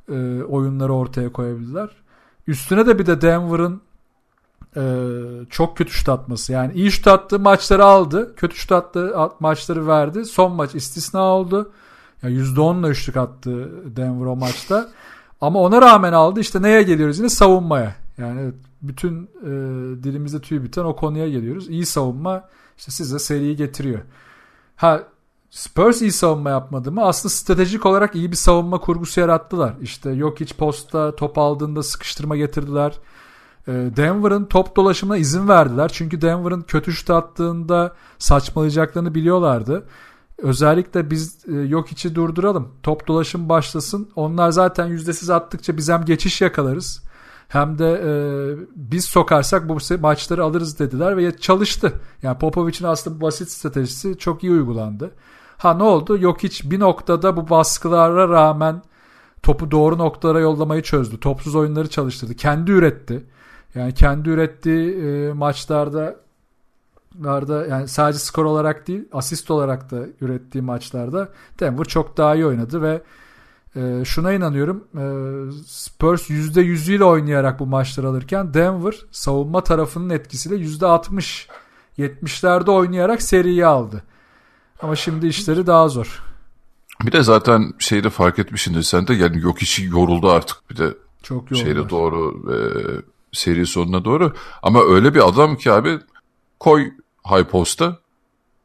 e, 0.09 0.43
oyunları 0.43 0.93
ortaya 0.93 1.31
koyabildiler. 1.31 1.89
Üstüne 2.47 2.85
de 2.85 2.99
bir 2.99 3.05
de 3.05 3.21
Denver'ın 3.21 3.81
e, 4.77 4.83
çok 5.49 5.77
kötü 5.77 5.91
şut 5.91 6.09
atması. 6.09 6.53
Yani 6.53 6.73
iyi 6.73 6.91
şut 6.91 7.07
attığı 7.07 7.39
maçları 7.39 7.85
aldı. 7.85 8.35
Kötü 8.35 8.55
şut 8.55 8.71
attığı 8.71 9.15
maçları 9.39 9.87
verdi. 9.87 10.25
Son 10.25 10.51
maç 10.51 10.75
istisna 10.75 11.21
oldu. 11.21 11.71
Yani 12.23 12.35
%10'la 12.35 12.89
üçlük 12.89 13.17
attı 13.17 13.71
Denver 13.95 14.25
o 14.25 14.35
maçta. 14.35 14.89
Ama 15.41 15.59
ona 15.59 15.81
rağmen 15.81 16.13
aldı. 16.13 16.39
İşte 16.39 16.61
neye 16.61 16.83
geliyoruz 16.83 17.17
yine? 17.17 17.29
Savunmaya. 17.29 17.95
Yani 18.17 18.51
bütün 18.81 19.23
e, 19.23 19.49
dilimizde 20.03 20.41
tüy 20.41 20.63
biten 20.63 20.83
o 20.83 20.95
konuya 20.95 21.29
geliyoruz. 21.29 21.69
İyi 21.69 21.85
savunma 21.85 22.49
işte 22.77 22.91
size 22.91 23.19
seriyi 23.19 23.55
getiriyor. 23.55 24.01
Ha 24.75 25.03
Spurs 25.49 26.01
iyi 26.01 26.11
savunma 26.11 26.49
yapmadı 26.49 26.91
mı? 26.91 27.05
Aslında 27.05 27.33
stratejik 27.33 27.85
olarak 27.85 28.15
iyi 28.15 28.31
bir 28.31 28.35
savunma 28.35 28.79
kurgusu 28.79 29.19
yarattılar. 29.19 29.73
İşte 29.81 30.09
yok 30.09 30.39
hiç 30.39 30.55
posta 30.55 31.15
top 31.15 31.37
aldığında 31.37 31.83
sıkıştırma 31.83 32.35
getirdiler. 32.35 32.99
E, 33.67 33.71
Denver'ın 33.71 34.45
top 34.45 34.75
dolaşımına 34.75 35.17
izin 35.17 35.47
verdiler. 35.47 35.89
Çünkü 35.93 36.21
Denver'ın 36.21 36.61
kötü 36.61 36.93
şut 36.93 37.09
attığında 37.09 37.95
saçmalayacaklarını 38.19 39.15
biliyorlardı. 39.15 39.87
Özellikle 40.37 41.11
biz 41.11 41.45
e, 41.47 41.53
yok 41.53 41.91
içi 41.91 42.15
durduralım. 42.15 42.73
Top 42.83 43.07
dolaşım 43.07 43.49
başlasın. 43.49 44.09
Onlar 44.15 44.51
zaten 44.51 44.85
yüzdesiz 44.85 45.29
attıkça 45.29 45.77
biz 45.77 45.89
hem 45.89 46.05
geçiş 46.05 46.41
yakalarız 46.41 47.06
hem 47.47 47.79
de 47.79 47.91
e, 47.91 48.11
biz 48.75 49.05
sokarsak 49.05 49.69
bu 49.69 49.77
maçları 49.99 50.43
alırız 50.43 50.79
dediler 50.79 51.17
ve 51.17 51.37
çalıştı. 51.37 51.93
Yani 52.23 52.37
Popovic'in 52.37 52.87
aslında 52.87 53.21
basit 53.21 53.51
stratejisi 53.51 54.17
çok 54.17 54.43
iyi 54.43 54.51
uygulandı. 54.51 55.11
Ha 55.57 55.73
ne 55.73 55.83
oldu? 55.83 56.17
Yok 56.21 56.43
hiç 56.43 56.71
bir 56.71 56.79
noktada 56.79 57.37
bu 57.37 57.49
baskılara 57.49 58.29
rağmen 58.29 58.81
topu 59.43 59.71
doğru 59.71 59.97
noktalara 59.97 60.39
yollamayı 60.39 60.81
çözdü. 60.81 61.19
Topsuz 61.19 61.55
oyunları 61.55 61.89
çalıştırdı. 61.89 62.35
Kendi 62.35 62.71
üretti. 62.71 63.25
Yani 63.75 63.93
kendi 63.93 64.29
ürettiği 64.29 64.97
e, 64.97 65.33
maçlarda 65.33 66.15
maçlarda 67.19 67.65
yani 67.65 67.87
sadece 67.87 68.19
skor 68.19 68.45
olarak 68.45 68.87
değil 68.87 69.05
asist 69.11 69.51
olarak 69.51 69.91
da 69.91 70.05
ürettiği 70.21 70.61
maçlarda 70.61 71.29
Denver 71.59 71.85
çok 71.85 72.17
daha 72.17 72.35
iyi 72.35 72.45
oynadı 72.45 72.81
ve 72.81 73.01
e, 73.77 74.05
şuna 74.05 74.33
inanıyorum 74.33 74.83
e, 74.93 75.03
Spurs 75.67 76.29
%100'üyle 76.29 77.03
oynayarak 77.03 77.59
bu 77.59 77.65
maçları 77.65 78.07
alırken 78.07 78.53
Denver 78.53 78.95
savunma 79.11 79.63
tarafının 79.63 80.09
etkisiyle 80.09 80.55
%60 80.55 81.47
70'lerde 81.97 82.71
oynayarak 82.71 83.21
seriyi 83.21 83.65
aldı. 83.65 84.03
Ama 84.81 84.95
şimdi 84.95 85.27
işleri 85.27 85.67
daha 85.67 85.87
zor. 85.89 86.23
Bir 87.05 87.11
de 87.11 87.23
zaten 87.23 87.73
şeyde 87.79 88.09
fark 88.09 88.39
etmişsindir 88.39 88.83
sen 88.83 89.07
de 89.07 89.13
yani 89.13 89.39
yok 89.39 89.61
içi 89.61 89.85
yoruldu 89.85 90.29
artık 90.29 90.57
bir 90.69 90.77
de 90.77 90.93
Çok 91.23 91.49
şeyde 91.49 91.69
yoruldular. 91.69 91.89
doğru 91.89 92.43
e, 92.53 92.57
seri 93.31 93.65
sonuna 93.65 94.05
doğru. 94.05 94.33
Ama 94.63 94.83
öyle 94.83 95.13
bir 95.15 95.27
adam 95.27 95.55
ki 95.55 95.71
abi 95.71 95.99
koy 96.59 96.91
high 97.29 97.45
post'a 97.45 97.99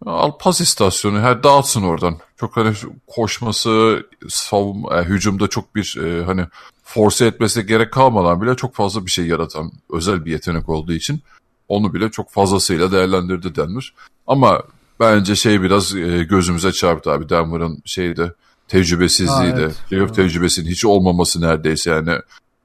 al 0.06 0.32
pas 0.40 0.60
istasyonu 0.60 1.20
her 1.20 1.42
dağıtsın 1.42 1.82
oradan. 1.82 2.16
Çok 2.36 2.56
hani 2.56 2.74
koşması 3.06 4.02
savunma, 4.28 5.00
e, 5.00 5.04
hücumda 5.04 5.48
çok 5.48 5.74
bir 5.74 5.96
e, 6.04 6.24
hani 6.24 6.46
force 6.84 7.26
etmesine 7.26 7.62
gerek 7.62 7.92
kalmadan 7.92 8.42
bile 8.42 8.54
çok 8.56 8.74
fazla 8.74 9.06
bir 9.06 9.10
şey 9.10 9.26
yaratan 9.26 9.72
özel 9.90 10.24
bir 10.24 10.30
yetenek 10.30 10.68
olduğu 10.68 10.92
için 10.92 11.22
onu 11.68 11.94
bile 11.94 12.10
çok 12.10 12.30
fazlasıyla 12.30 12.92
değerlendirdi 12.92 13.54
Denver. 13.54 13.94
Ama 14.26 14.62
bence 15.00 15.36
şey 15.36 15.62
biraz 15.62 15.96
e, 15.96 16.24
gözümüze 16.24 16.72
çarptı 16.72 17.10
abi 17.10 17.28
Denver'ın 17.28 17.82
şeyde 17.84 18.32
tecrübesizliği 18.68 19.56
de. 19.56 19.70
Evet. 19.92 20.14
tecrübesinin 20.14 20.70
hiç 20.70 20.84
olmaması 20.84 21.40
neredeyse 21.40 21.90
yani 21.90 22.18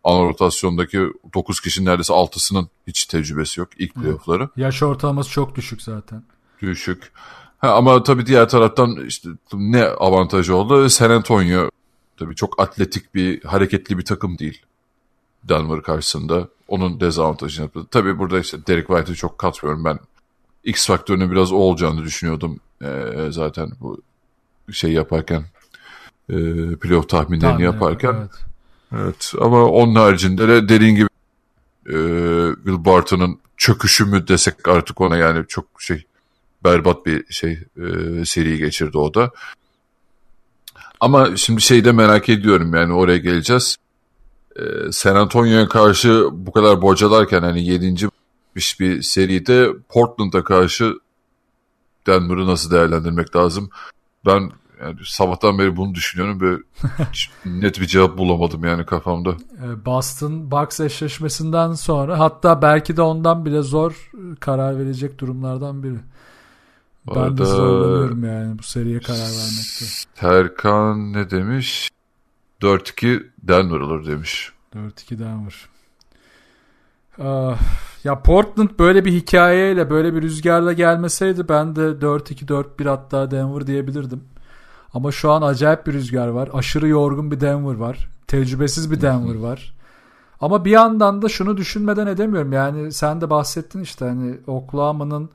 ana 0.03 0.19
rotasyondaki 0.19 0.99
9 1.33 1.61
kişinin 1.61 1.85
neredeyse 1.85 2.13
6'sının 2.13 2.67
hiç 2.87 3.05
tecrübesi 3.05 3.59
yok 3.59 3.69
ilk 3.77 3.95
playoff'ları. 3.95 4.49
Yaş 4.57 4.83
ortalaması 4.83 5.29
çok 5.29 5.55
düşük 5.55 5.81
zaten. 5.81 6.23
Düşük. 6.61 7.11
Ha, 7.57 7.73
ama 7.73 8.03
tabii 8.03 8.25
diğer 8.25 8.49
taraftan 8.49 9.05
işte 9.05 9.29
ne 9.53 9.83
avantajı 9.85 10.55
oldu? 10.55 10.89
San 10.89 11.09
Antonio 11.09 11.69
tabii 12.17 12.35
çok 12.35 12.61
atletik 12.61 13.15
bir, 13.15 13.43
hareketli 13.43 13.97
bir 13.97 14.05
takım 14.05 14.37
değil. 14.37 14.61
Denver 15.43 15.81
karşısında. 15.81 16.47
Onun 16.67 16.99
dezavantajını 16.99 17.63
yaptı. 17.63 17.85
Tabii 17.91 18.19
burada 18.19 18.39
işte 18.39 18.57
Derek 18.67 18.87
White'ı 18.87 19.15
çok 19.15 19.37
katmıyorum 19.37 19.85
ben. 19.85 19.99
X 20.63 20.87
faktörünün 20.87 21.31
biraz 21.31 21.51
o 21.51 21.55
olacağını 21.55 22.03
düşünüyordum 22.03 22.59
ee, 22.81 23.27
zaten 23.31 23.71
bu 23.81 24.01
şey 24.71 24.91
yaparken 24.91 25.43
e, 26.29 26.35
playoff 26.75 27.09
tahminlerini 27.09 27.51
Tahmin 27.51 27.63
yaparken. 27.63 28.13
evet. 28.13 28.31
Evet 28.95 29.33
ama 29.41 29.65
onun 29.65 29.95
haricinde 29.95 30.47
de 30.47 30.69
dediğin 30.69 30.95
gibi 30.95 31.07
e, 31.85 31.95
Will 32.55 32.85
Barton'ın 32.85 33.39
çöküşü 33.57 34.05
mü 34.05 34.27
desek 34.27 34.67
artık 34.67 35.01
ona 35.01 35.17
yani 35.17 35.45
çok 35.47 35.65
şey 35.79 36.05
berbat 36.67 37.05
bir 37.05 37.33
şey 37.33 37.51
e, 37.51 38.25
seri 38.25 38.57
geçirdi 38.57 38.97
o 38.97 39.13
da. 39.13 39.31
Ama 40.99 41.35
şimdi 41.35 41.61
şey 41.61 41.85
de 41.85 41.91
merak 41.91 42.29
ediyorum 42.29 42.73
yani 42.73 42.93
oraya 42.93 43.17
geleceğiz. 43.17 43.77
E, 44.55 44.91
San 44.91 45.15
Antonio'ya 45.15 45.67
karşı 45.67 46.27
bu 46.31 46.51
kadar 46.51 46.81
bocalarken 46.81 47.41
hani 47.41 47.65
7. 47.65 48.09
bir 48.55 49.01
seride 49.01 49.69
Portland'a 49.89 50.43
karşı 50.43 50.93
Denver'ı 52.07 52.47
nasıl 52.47 52.71
değerlendirmek 52.71 53.35
lazım? 53.35 53.69
Ben 54.25 54.51
yani 54.81 54.97
sabahtan 55.03 55.59
beri 55.59 55.77
bunu 55.77 55.95
düşünüyorum 55.95 56.41
ve 56.41 56.57
net 57.45 57.81
bir 57.81 57.85
cevap 57.85 58.17
bulamadım 58.17 58.63
yani 58.63 58.85
kafamda. 58.85 59.29
E, 59.63 59.85
Boston 59.85 60.51
Bucks 60.51 60.79
eşleşmesinden 60.79 61.73
sonra 61.73 62.19
hatta 62.19 62.61
belki 62.61 62.97
de 62.97 63.01
ondan 63.01 63.45
bile 63.45 63.61
zor 63.61 63.91
e, 63.91 64.35
karar 64.39 64.77
verecek 64.79 65.19
durumlardan 65.19 65.83
biri. 65.83 65.97
Ben 67.15 67.37
de 67.37 67.45
zorlanıyorum 67.45 68.23
yani 68.23 68.59
bu 68.59 68.63
seriye 68.63 68.99
karar 68.99 69.17
vermekte. 69.17 69.85
Terkan 70.15 71.13
ne 71.13 71.29
demiş? 71.29 71.89
4-2 72.61 73.23
Denver 73.43 73.79
olur 73.79 74.05
demiş. 74.05 74.51
4-2 74.75 75.19
Denver. 75.19 75.69
Ah, 77.21 77.59
ya 78.03 78.21
Portland 78.21 78.69
böyle 78.79 79.05
bir 79.05 79.11
hikayeyle 79.13 79.89
böyle 79.89 80.13
bir 80.13 80.21
rüzgarla 80.21 80.73
gelmeseydi 80.73 81.49
ben 81.49 81.75
de 81.75 81.81
4-2 81.81 82.45
4-1 82.45 82.89
hatta 82.89 83.31
Denver 83.31 83.67
diyebilirdim. 83.67 84.23
Ama 84.93 85.11
şu 85.11 85.31
an 85.31 85.41
acayip 85.41 85.87
bir 85.87 85.93
rüzgar 85.93 86.27
var. 86.27 86.49
Aşırı 86.53 86.87
yorgun 86.87 87.31
bir 87.31 87.39
Denver 87.39 87.75
var. 87.75 88.09
Tecrübesiz 88.27 88.91
bir 88.91 89.01
Denver 89.01 89.35
var. 89.35 89.73
Ama 90.41 90.65
bir 90.65 90.71
yandan 90.71 91.21
da 91.21 91.29
şunu 91.29 91.57
düşünmeden 91.57 92.07
edemiyorum. 92.07 92.53
Yani 92.53 92.91
sen 92.91 93.21
de 93.21 93.29
bahsettin 93.29 93.81
işte 93.81 94.05
hani 94.05 94.37
Oklahoma'nın 94.47 95.29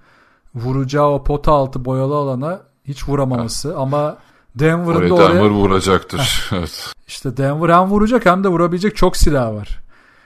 vuracağı 0.55 1.11
o 1.11 1.25
pota 1.25 1.53
altı 1.53 1.85
boyalı 1.85 2.15
alana 2.15 2.61
hiç 2.85 3.09
vuramaması. 3.09 3.79
Ama 3.79 4.19
Denver'ın 4.55 5.11
da 5.11 5.15
oraya 5.15 5.35
Denver 5.35 5.51
vuracaktır. 5.51 6.49
evet. 6.53 6.93
işte 7.07 7.37
Denver 7.37 7.69
hem 7.69 7.85
vuracak 7.91 8.27
hem 8.27 8.45
de 8.45 8.49
vurabilecek 8.49 8.97
çok 8.97 9.17
silah 9.17 9.55
var. 9.55 9.81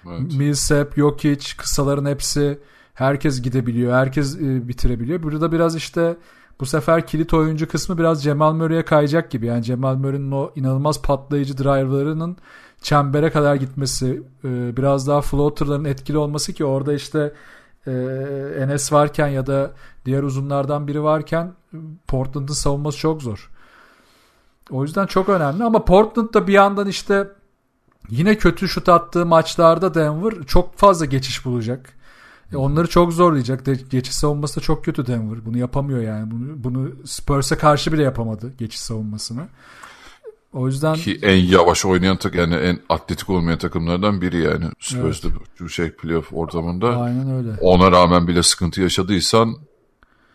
evet. 0.07 0.35
Millsap, 0.37 0.97
Jokic, 0.97 1.57
kısaların 1.57 2.11
hepsi 2.11 2.59
herkes 2.95 3.43
gidebiliyor. 3.43 3.95
Herkes 3.95 4.37
e, 4.37 4.69
bitirebiliyor. 4.69 5.23
Burada 5.23 5.53
biraz 5.53 5.77
işte 5.77 6.17
bu 6.61 6.67
sefer 6.67 7.07
kilit 7.07 7.35
oyuncu 7.35 7.69
kısmı 7.69 7.99
biraz 7.99 8.23
Cemal 8.23 8.53
Murray'e 8.53 8.85
kayacak 8.85 9.31
gibi. 9.31 9.47
Yani 9.47 9.63
Cemal 9.63 9.95
Murray'nin 9.95 10.33
o 10.33 10.53
inanılmaz 10.57 11.03
patlayıcı 11.03 11.59
driverlarının 11.59 12.37
çembere 12.83 13.31
kadar 13.31 13.55
gitmesi, 13.55 14.23
e, 14.45 14.77
biraz 14.77 15.09
daha 15.09 15.21
floaterların 15.21 15.85
etkili 15.85 16.19
olması 16.19 16.53
ki 16.53 16.65
orada 16.65 16.95
işte 16.95 17.33
e, 17.87 17.93
Enes 18.61 18.93
varken 18.93 19.29
ya 19.29 19.47
da 19.47 19.73
diğer 20.05 20.23
uzunlardan 20.23 20.89
biri 20.89 21.03
varken 21.03 21.53
Portland'ın 22.09 22.55
savunması 22.55 22.99
çok 22.99 23.23
zor. 23.23 23.51
O 24.71 24.83
yüzden 24.83 25.07
çok 25.07 25.29
önemli 25.29 25.65
ama 25.65 25.85
Portland 25.85 26.35
da 26.35 26.47
bir 26.47 26.53
yandan 26.53 26.87
işte 26.87 27.29
yine 28.09 28.39
kötü 28.39 28.69
şut 28.69 28.89
attığı 28.89 29.27
maçlarda 29.27 29.95
Denver 29.95 30.35
çok 30.47 30.77
fazla 30.77 31.05
geçiş 31.05 31.45
bulacak. 31.45 31.93
E, 32.53 32.57
onları 32.57 32.89
çok 32.89 33.13
zorlayacak. 33.13 33.67
De, 33.67 33.75
geçiş 33.75 34.15
savunması 34.15 34.57
da 34.57 34.61
çok 34.61 34.85
kötü 34.85 35.07
Denver. 35.07 35.47
Bunu 35.47 35.59
yapamıyor 35.59 36.01
yani. 36.01 36.31
Bunu, 36.31 36.65
bunu 36.65 36.91
Spurs'a 37.05 37.59
karşı 37.59 37.93
bile 37.93 38.03
yapamadı 38.03 38.53
geçiş 38.59 38.81
savunmasını. 38.81 39.49
O 40.57 40.67
yüzden 40.67 40.95
Ki 40.95 41.19
en 41.23 41.37
yavaş 41.37 41.85
oynayan 41.85 42.17
tak 42.17 42.35
yani 42.35 42.55
en 42.55 42.79
atletik 42.89 43.31
olmayan 43.31 43.59
takımlardan 43.59 44.21
biri 44.21 44.37
yani. 44.43 44.65
Spurs'da 44.81 45.29
bu 45.61 45.69
şey 45.69 45.91
playoff 45.91 46.33
ortamında. 46.33 47.01
aynen 47.01 47.31
öyle. 47.31 47.51
Ona 47.61 47.93
rağmen 47.93 48.29
bile 48.29 48.43
sıkıntı 48.43 48.81
yaşadıysan 48.81 49.57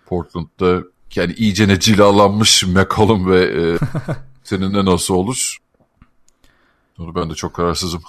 Portland'da 0.05 0.83
yani 1.15 1.33
iyicene 1.33 1.79
cilalanmış 1.79 2.63
McCollum 2.67 3.31
ve 3.31 3.43
e, 3.43 3.77
seninle 4.43 4.85
nasıl 4.85 5.13
olur? 5.13 5.57
Onu 6.99 7.15
ben 7.15 7.29
de 7.29 7.35
çok 7.35 7.53
kararsızım. 7.53 8.01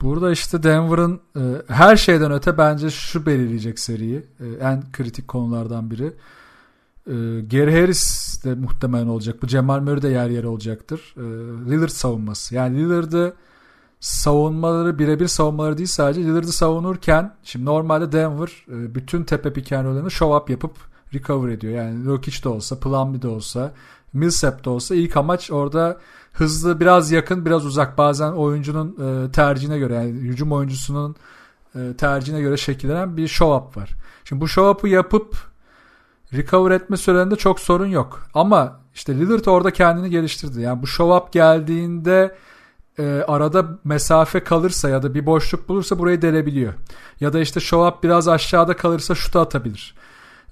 Burada 0.00 0.32
işte 0.32 0.62
Denver'ın 0.62 1.20
e, 1.36 1.42
her 1.68 1.96
şeyden 1.96 2.32
öte 2.32 2.58
bence 2.58 2.90
şu 2.90 3.26
belirleyecek 3.26 3.78
seriyi. 3.78 4.26
E, 4.40 4.46
en 4.60 4.92
kritik 4.92 5.28
konulardan 5.28 5.90
biri. 5.90 6.12
E, 7.08 7.40
Gary 7.40 7.80
Harris 7.80 8.44
de 8.44 8.54
muhtemelen 8.54 9.06
olacak. 9.06 9.42
Bu 9.42 9.46
Cemal 9.46 9.80
Murray 9.80 10.02
de 10.02 10.08
yer 10.08 10.30
yer 10.30 10.44
olacaktır. 10.44 11.14
E, 11.16 11.22
Lillard 11.70 11.88
savunması. 11.88 12.54
Yani 12.54 12.78
Lillard'ı 12.78 13.34
savunmaları 14.00 14.98
birebir 14.98 15.26
savunmaları 15.26 15.78
değil 15.78 15.88
sadece 15.88 16.20
Lillard'ı 16.20 16.52
savunurken 16.52 17.34
şimdi 17.42 17.64
normalde 17.64 18.12
Denver 18.12 18.66
e, 18.68 18.94
bütün 18.94 19.24
tepe 19.24 19.50
roll'larını 19.50 20.10
show 20.10 20.36
up 20.36 20.50
yapıp 20.50 20.76
recover 21.14 21.48
ediyor. 21.48 21.72
Yani 21.72 22.04
Jokic 22.04 22.44
de 22.44 22.48
olsa, 22.48 22.80
Plumlee 22.80 23.22
de 23.22 23.28
olsa, 23.28 23.72
Millsap 24.12 24.64
de 24.64 24.70
olsa 24.70 24.94
ilk 24.94 25.16
amaç 25.16 25.50
orada 25.50 25.98
hızlı 26.32 26.80
biraz 26.80 27.10
yakın 27.10 27.46
biraz 27.46 27.66
uzak 27.66 27.98
bazen 27.98 28.32
oyuncunun 28.32 28.96
e, 29.26 29.32
tercihine 29.32 29.78
göre 29.78 29.94
yani 29.94 30.10
hücum 30.10 30.52
oyuncusunun 30.52 31.16
e, 31.74 31.96
tercihine 31.98 32.40
göre 32.40 32.56
şekillenen 32.56 33.16
bir 33.16 33.28
show 33.28 33.56
up 33.56 33.76
var. 33.76 33.96
Şimdi 34.24 34.40
bu 34.40 34.48
show 34.48 34.70
up'ı 34.70 34.88
yapıp 34.88 35.36
recover 36.32 36.70
etme 36.70 36.96
sürelerinde 36.96 37.36
çok 37.36 37.60
sorun 37.60 37.86
yok. 37.86 38.26
Ama 38.34 38.80
işte 38.94 39.14
Lillard 39.14 39.44
orada 39.44 39.70
kendini 39.70 40.10
geliştirdi. 40.10 40.60
Yani 40.60 40.82
bu 40.82 40.86
show 40.86 41.16
up 41.16 41.32
geldiğinde 41.32 42.34
e, 42.98 43.24
arada 43.28 43.66
mesafe 43.84 44.44
kalırsa 44.44 44.88
ya 44.88 45.02
da 45.02 45.14
bir 45.14 45.26
boşluk 45.26 45.68
bulursa 45.68 45.98
burayı 45.98 46.22
delebiliyor. 46.22 46.72
Ya 47.20 47.32
da 47.32 47.40
işte 47.40 47.60
show 47.60 47.88
up 47.88 48.02
biraz 48.04 48.28
aşağıda 48.28 48.76
kalırsa 48.76 49.14
şutu 49.14 49.38
atabilir. 49.38 49.94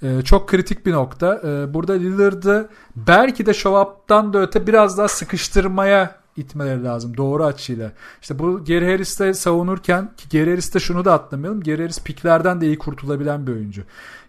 E, 0.03 0.23
çok 0.23 0.49
kritik 0.49 0.87
bir 0.87 0.93
nokta. 0.93 1.41
E, 1.45 1.75
burada 1.75 1.93
Lillard'ı 1.93 2.69
belki 2.97 3.47
de 3.47 3.55
show 3.55 3.81
up'tan 3.81 4.33
da 4.33 4.39
öte 4.39 4.67
biraz 4.67 4.99
daha 4.99 5.09
sıkıştırmaya 5.09 6.26
itmeleri 6.37 6.85
lazım 6.85 7.17
doğru 7.17 7.45
açıyla. 7.45 7.93
İşte 8.23 8.39
bu 8.39 8.65
Gary 8.65 8.93
Harris'te 8.93 9.35
savunurken 9.35 10.11
ki 10.17 10.39
Gary 10.39 10.51
Harris'te 10.51 10.79
şunu 10.79 11.05
da 11.05 11.13
atlamayalım. 11.13 11.61
Gary 11.61 11.81
Harris 11.81 12.03
piklerden 12.03 12.61
de 12.61 12.67
iyi 12.67 12.79
kurtulabilen 12.79 13.47
bir 13.47 13.53
oyuncu. 13.53 13.83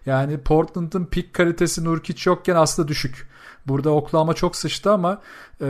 Yani 0.06 0.38
Portland'ın 0.38 1.04
pik 1.04 1.32
kalitesi 1.32 1.84
Nurkic 1.84 2.30
yokken 2.30 2.56
aslında 2.56 2.88
düşük. 2.88 3.28
Burada 3.66 3.90
Oklahoma 3.90 4.34
çok 4.34 4.56
sıçtı 4.56 4.92
ama 4.92 5.20
e, 5.60 5.66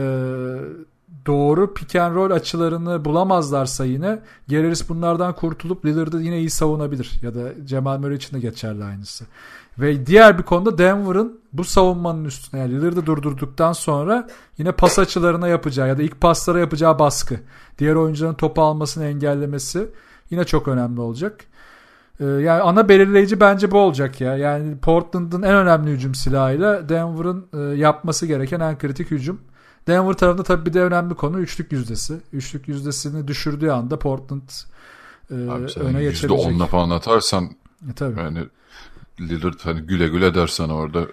doğru 1.25 1.73
pick 1.73 1.95
and 1.95 2.15
roll 2.15 2.31
açılarını 2.31 3.05
bulamazlarsa 3.05 3.85
yine 3.85 4.19
Gary 4.49 4.73
bunlardan 4.89 5.35
kurtulup 5.35 5.85
Lillard'ı 5.85 6.21
yine 6.21 6.39
iyi 6.39 6.49
savunabilir. 6.49 7.19
Ya 7.21 7.35
da 7.35 7.65
Cemal 7.65 7.99
Murray 7.99 8.15
için 8.15 8.35
de 8.35 8.39
geçerli 8.39 8.83
aynısı. 8.83 9.25
Ve 9.79 10.05
diğer 10.05 10.37
bir 10.37 10.43
konuda 10.43 10.77
Denver'ın 10.77 11.39
bu 11.53 11.63
savunmanın 11.63 12.25
üstüne 12.25 12.61
yani 12.61 12.73
Lillard'ı 12.73 13.05
durdurduktan 13.05 13.73
sonra 13.73 14.27
yine 14.57 14.71
pas 14.71 14.99
açılarına 14.99 15.47
yapacağı 15.47 15.87
ya 15.87 15.97
da 15.97 16.03
ilk 16.03 16.21
paslara 16.21 16.59
yapacağı 16.59 16.99
baskı. 16.99 17.39
Diğer 17.79 17.95
oyuncuların 17.95 18.33
topu 18.33 18.61
almasını 18.61 19.05
engellemesi 19.05 19.89
yine 20.29 20.43
çok 20.43 20.67
önemli 20.67 21.01
olacak. 21.01 21.45
Ee, 22.19 22.25
yani 22.25 22.61
ana 22.61 22.89
belirleyici 22.89 23.39
bence 23.39 23.71
bu 23.71 23.77
olacak 23.77 24.21
ya. 24.21 24.37
Yani 24.37 24.77
Portland'ın 24.77 25.41
en 25.41 25.55
önemli 25.55 25.91
hücum 25.91 26.15
silahıyla 26.15 26.89
Denver'ın 26.89 27.47
e, 27.53 27.57
yapması 27.77 28.25
gereken 28.25 28.59
en 28.59 28.77
kritik 28.77 29.11
hücum. 29.11 29.41
Denver 29.87 30.13
tarafında 30.13 30.43
tabii 30.43 30.65
bir 30.65 30.73
de 30.73 30.81
önemli 30.83 31.15
konu 31.15 31.39
üçlük 31.39 31.71
yüzdesi. 31.71 32.17
Üçlük 32.33 32.67
yüzdesini 32.67 33.27
düşürdüğü 33.27 33.69
anda 33.69 33.99
Portland 33.99 34.49
e, 35.31 35.33
Abi 35.33 35.65
öne 35.79 36.03
geçebilecek. 36.03 36.29
%10'la 36.29 36.65
falan 36.65 36.89
atarsan 36.89 37.49
E, 37.91 37.93
tabii. 37.93 38.19
yani 38.19 38.39
Lillard 39.19 39.59
hani 39.63 39.81
güle 39.81 40.07
güle 40.07 40.35
der 40.35 40.47
sana 40.47 40.73
orada. 40.73 41.07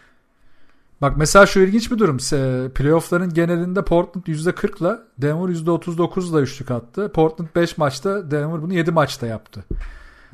Bak 1.03 1.17
mesela 1.17 1.47
şu 1.47 1.61
ilginç 1.61 1.91
bir 1.91 1.99
durum. 1.99 2.17
Playoff'ların 2.69 3.35
genelinde 3.35 3.85
Portland 3.85 4.25
%40'la 4.25 5.03
Denver 5.19 5.55
%39'la 5.55 6.41
üçlük 6.41 6.71
attı. 6.71 7.13
Portland 7.15 7.49
5 7.57 7.79
maçta 7.79 8.31
Denver 8.31 8.63
bunu 8.63 8.75
7 8.75 8.91
maçta 8.91 9.27
yaptı. 9.27 9.65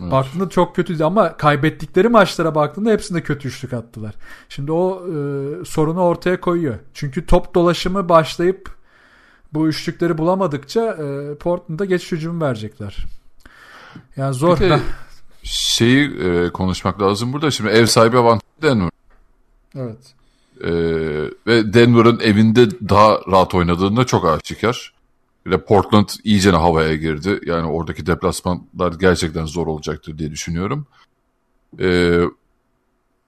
Evet. 0.01 0.13
Baktığında 0.13 0.49
çok 0.49 0.77
kötüydü 0.77 1.05
ama 1.05 1.37
kaybettikleri 1.37 2.09
maçlara 2.09 2.55
baktığında 2.55 2.91
hepsinde 2.91 3.23
kötü 3.23 3.49
üçlük 3.49 3.73
attılar. 3.73 4.15
Şimdi 4.49 4.73
o 4.73 5.03
e, 5.07 5.65
sorunu 5.65 6.01
ortaya 6.01 6.41
koyuyor. 6.41 6.75
Çünkü 6.95 7.27
top 7.27 7.55
dolaşımı 7.55 8.09
başlayıp 8.09 8.71
bu 9.53 9.69
üçlükleri 9.69 10.19
bulamadıkça 10.19 10.81
e, 10.81 11.35
Portland'a 11.35 11.85
geçiş 11.85 12.13
hücumu 12.13 12.45
verecekler. 12.45 13.07
Yani 14.17 14.35
zor. 14.35 14.61
Bir 14.61 14.71
de 14.71 14.81
şeyi 15.43 16.11
e, 16.21 16.51
konuşmak 16.51 17.03
lazım 17.03 17.33
burada. 17.33 17.51
Şimdi 17.51 17.71
ev 17.71 17.87
sahibi 17.87 18.19
avantajı 18.19 18.63
Denver. 18.63 18.91
evet. 19.77 20.15
E, 20.61 20.71
ve 21.47 21.75
Denver'ın 21.75 22.21
evinde 22.21 22.71
daha 22.89 23.21
rahat 23.31 23.55
oynadığında 23.55 24.05
çok 24.05 24.25
aşikar. 24.25 24.93
De 25.47 25.65
Portland 25.65 26.09
iyicene 26.25 26.57
havaya 26.57 26.97
girdi. 26.97 27.41
Yani 27.47 27.67
oradaki 27.67 28.07
deplasmanlar 28.07 28.93
gerçekten 29.01 29.47
zor 29.47 29.67
olacaktır 29.67 30.19
diye 30.19 30.31
düşünüyorum. 30.31 30.87
E, 31.81 32.21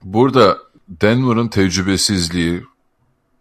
burada 0.03 0.59
Denver'ın 0.89 1.49
tecrübesizliği 1.49 2.65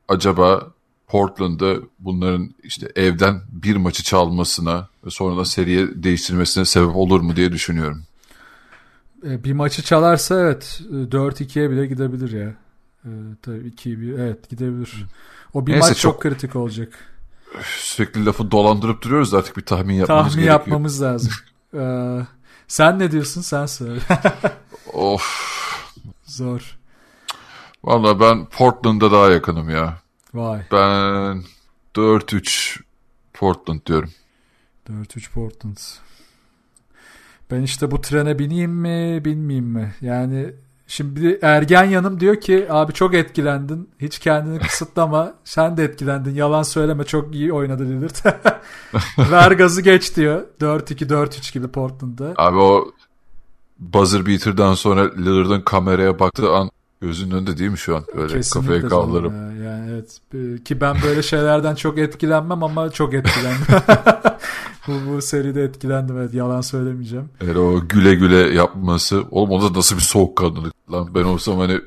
acaba 0.07 0.71
Portland'da 1.07 1.75
bunların 1.99 2.55
işte 2.63 2.91
evden 2.95 3.41
bir 3.51 3.75
maçı 3.75 4.03
çalmasına 4.03 4.89
ve 5.05 5.09
sonra 5.09 5.37
da 5.37 5.45
seriye 5.45 6.03
değiştirmesine 6.03 6.65
sebep 6.65 6.95
olur 6.95 7.21
mu 7.21 7.35
diye 7.35 7.51
düşünüyorum. 7.51 8.03
E, 9.25 9.43
bir 9.43 9.53
maçı 9.53 9.81
çalarsa 9.83 10.39
evet 10.39 10.81
e, 10.91 10.93
4-2'ye 10.93 11.69
bile 11.71 11.85
gidebilir 11.85 12.31
ya. 12.31 12.53
E, 13.05 13.09
tabii 13.41 13.57
2-1 13.67 14.21
evet 14.21 14.49
gidebilir. 14.49 15.05
O 15.53 15.67
bir 15.67 15.71
Neyse, 15.71 15.87
maç 15.89 15.97
çok 15.97 16.13
çok- 16.13 16.21
kritik 16.21 16.55
olacak. 16.55 16.93
Sürekli 17.77 18.25
lafı 18.25 18.51
dolandırıp 18.51 19.01
duruyoruz 19.01 19.33
artık 19.33 19.57
bir 19.57 19.61
tahmin 19.65 19.93
yapmamız 19.95 20.23
Tahmin 20.23 20.35
gerekiyor. 20.45 20.59
yapmamız 20.59 21.01
lazım. 21.01 21.31
Ee, 21.73 22.19
sen 22.67 22.99
ne 22.99 23.11
diyorsun? 23.11 23.41
Sen 23.41 23.65
söyle. 23.65 23.99
Of. 24.93 25.23
Zor. 26.25 26.77
Valla 27.83 28.19
ben 28.19 28.45
Portland'a 28.45 29.11
daha 29.11 29.29
yakınım 29.29 29.69
ya. 29.69 29.97
Vay. 30.33 30.61
Ben 30.71 31.43
4-3 31.95 32.79
Portland 33.33 33.79
diyorum. 33.85 34.09
4-3 34.89 35.31
Portland. 35.31 35.77
Ben 37.51 37.61
işte 37.61 37.91
bu 37.91 38.01
trene 38.01 38.39
bineyim 38.39 38.71
mi 38.71 39.25
binmeyeyim 39.25 39.65
mi? 39.67 39.93
Yani 40.01 40.53
şimdi 40.87 41.39
ergen 41.41 41.83
yanım 41.83 42.19
diyor 42.19 42.41
ki 42.41 42.67
abi 42.69 42.93
çok 42.93 43.13
etkilendin. 43.13 43.89
Hiç 43.99 44.19
kendini 44.19 44.59
kısıtlama. 44.59 45.33
Sen 45.43 45.77
de 45.77 45.83
etkilendin. 45.83 46.35
Yalan 46.35 46.63
söyleme. 46.63 47.03
Çok 47.03 47.35
iyi 47.35 47.53
oynadı 47.53 47.83
Lillard. 47.83 48.15
Ver 49.31 49.51
gazı 49.51 49.81
geç 49.81 50.15
diyor. 50.15 50.43
4-2 50.61 51.07
4-3 51.07 51.53
gibi 51.53 51.67
Portland'da. 51.67 52.33
Abi 52.37 52.57
o 52.57 52.91
buzzer 53.79 54.25
beater'dan 54.25 54.73
sonra 54.73 55.11
Lillard'ın 55.17 55.61
kameraya 55.61 56.19
baktığı 56.19 56.51
an 56.51 56.69
gözünün 57.01 57.31
önünde 57.35 57.57
değil 57.57 57.71
mi 57.71 57.77
şu 57.77 57.95
an? 57.95 58.03
Böyle 58.17 58.33
Kesinlikle 58.33 58.81
kafayı 58.81 58.89
kaldırıp. 58.89 59.31
ya. 59.31 59.51
Yani 59.69 59.91
evet. 59.91 60.19
Ee, 60.33 60.63
Ki 60.63 60.81
ben 60.81 60.95
böyle 61.03 61.23
şeylerden 61.23 61.75
çok 61.75 61.97
etkilenmem 61.97 62.63
ama 62.63 62.89
çok 62.89 63.13
etkilendim. 63.13 63.65
Bu, 64.87 64.91
bu 65.09 65.21
seride 65.21 65.63
etkilendim 65.63 66.17
evet. 66.17 66.33
Yalan 66.33 66.61
söylemeyeceğim. 66.61 67.29
Yani 67.47 67.57
o 67.57 67.87
güle 67.87 68.15
güle 68.15 68.53
yapması. 68.53 69.23
Oğlum 69.31 69.51
o 69.51 69.61
da 69.61 69.79
nasıl 69.79 69.95
bir 69.95 70.01
soğukkanlılık 70.01 70.73
lan. 70.91 71.15
Ben 71.15 71.23
olsam 71.23 71.59
hani 71.59 71.79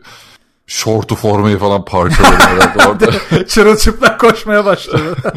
şortu 0.66 1.14
formayı 1.14 1.58
falan 1.58 1.84
parçalarım 1.84 2.38
herhalde 2.40 2.88
orada. 2.88 3.46
Çırılçıplak 3.46 4.20
koşmaya 4.20 4.64
başladı. 4.64 5.16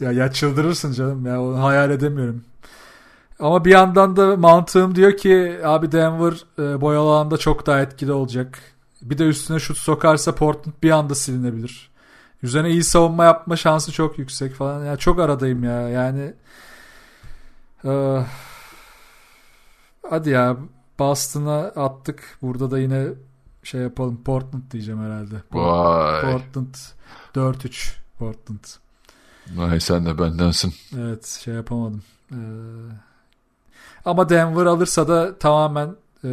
ya 0.00 0.12
ya 0.12 0.32
çıldırırsın 0.32 0.92
canım 0.92 1.26
ya 1.26 1.42
onu 1.42 1.62
hayal 1.62 1.90
edemiyorum. 1.90 2.44
Ama 3.38 3.64
bir 3.64 3.70
yandan 3.70 4.16
da 4.16 4.36
mantığım 4.36 4.94
diyor 4.94 5.16
ki 5.16 5.58
abi 5.64 5.92
Denver 5.92 6.32
e, 6.58 6.80
boyalı 6.80 7.10
alanda 7.10 7.36
çok 7.36 7.66
daha 7.66 7.80
etkili 7.80 8.12
olacak. 8.12 8.58
Bir 9.02 9.18
de 9.18 9.24
üstüne 9.24 9.58
şut 9.58 9.78
sokarsa 9.78 10.34
Portland 10.34 10.74
bir 10.82 10.90
anda 10.90 11.14
silinebilir. 11.14 11.90
Üzerine 12.42 12.70
iyi 12.70 12.84
savunma 12.84 13.24
yapma 13.24 13.56
şansı 13.56 13.92
çok 13.92 14.18
yüksek 14.18 14.54
falan. 14.54 14.84
Ya 14.84 14.96
çok 14.96 15.20
aradayım 15.20 15.64
ya. 15.64 15.88
Yani 15.88 16.34
e, 17.84 18.22
hadi 20.10 20.30
ya 20.30 20.56
Boston'a 20.98 21.58
attık. 21.58 22.38
Burada 22.42 22.70
da 22.70 22.78
yine 22.78 23.06
şey 23.62 23.80
yapalım. 23.80 24.22
Portland 24.24 24.70
diyeceğim 24.70 25.02
herhalde. 25.02 25.34
Vay. 25.52 26.20
Portland 26.20 26.74
4-3 27.34 27.92
Portland. 28.18 28.64
Vay 29.54 29.80
sen 29.80 30.06
de 30.06 30.18
bendensin. 30.18 30.74
Evet 30.98 31.26
şey 31.26 31.54
yapamadım. 31.54 32.02
Ee, 32.32 32.36
ama 34.04 34.28
Denver 34.28 34.66
alırsa 34.66 35.08
da 35.08 35.38
tamamen 35.38 35.96
e, 36.24 36.30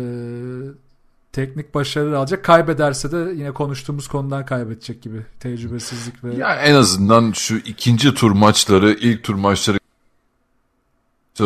teknik 1.34 1.76
başarı 1.76 2.18
alacak. 2.18 2.44
Kaybederse 2.44 3.12
de 3.12 3.18
yine 3.36 3.52
konuştuğumuz 3.52 4.08
konudan 4.08 4.46
kaybedecek 4.46 5.02
gibi. 5.02 5.22
Tecrübesizlik 5.40 6.24
ve 6.24 6.36
Ya 6.36 6.56
en 6.56 6.76
azından 6.76 7.32
şu 7.32 7.56
ikinci 7.58 8.14
tur 8.14 8.32
maçları, 8.32 8.92
ilk 8.94 9.24
tur 9.24 9.36
maçları 9.36 9.78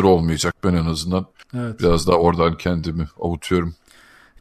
olmayacak 0.04 0.56
ben 0.64 0.74
en 0.74 0.86
azından. 0.86 1.26
evet. 1.58 1.80
Biraz 1.80 2.08
daha 2.08 2.18
oradan 2.18 2.58
kendimi 2.58 3.08
avutuyorum. 3.22 3.76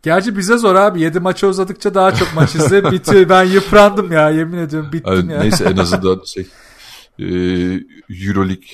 Gerçi 0.03 0.37
bize 0.37 0.57
zor 0.59 0.75
abi. 0.75 1.01
7 1.01 1.21
maça 1.21 1.47
uzadıkça 1.47 1.95
daha 1.95 2.15
çok 2.15 2.35
maç 2.35 2.55
izle. 2.55 2.85
Bitiyor. 2.93 3.29
Ben 3.29 3.45
yıprandım 3.45 4.13
ya. 4.13 4.31
Yemin 4.31 4.59
ediyorum 4.59 4.93
bittim 4.93 5.15
Yani 5.15 5.33
ya. 5.33 5.41
neyse 5.41 5.65
en 5.65 5.77
azından 5.83 6.21
şey 6.27 6.47
e, 7.19 7.25
Euroleague 8.27 8.67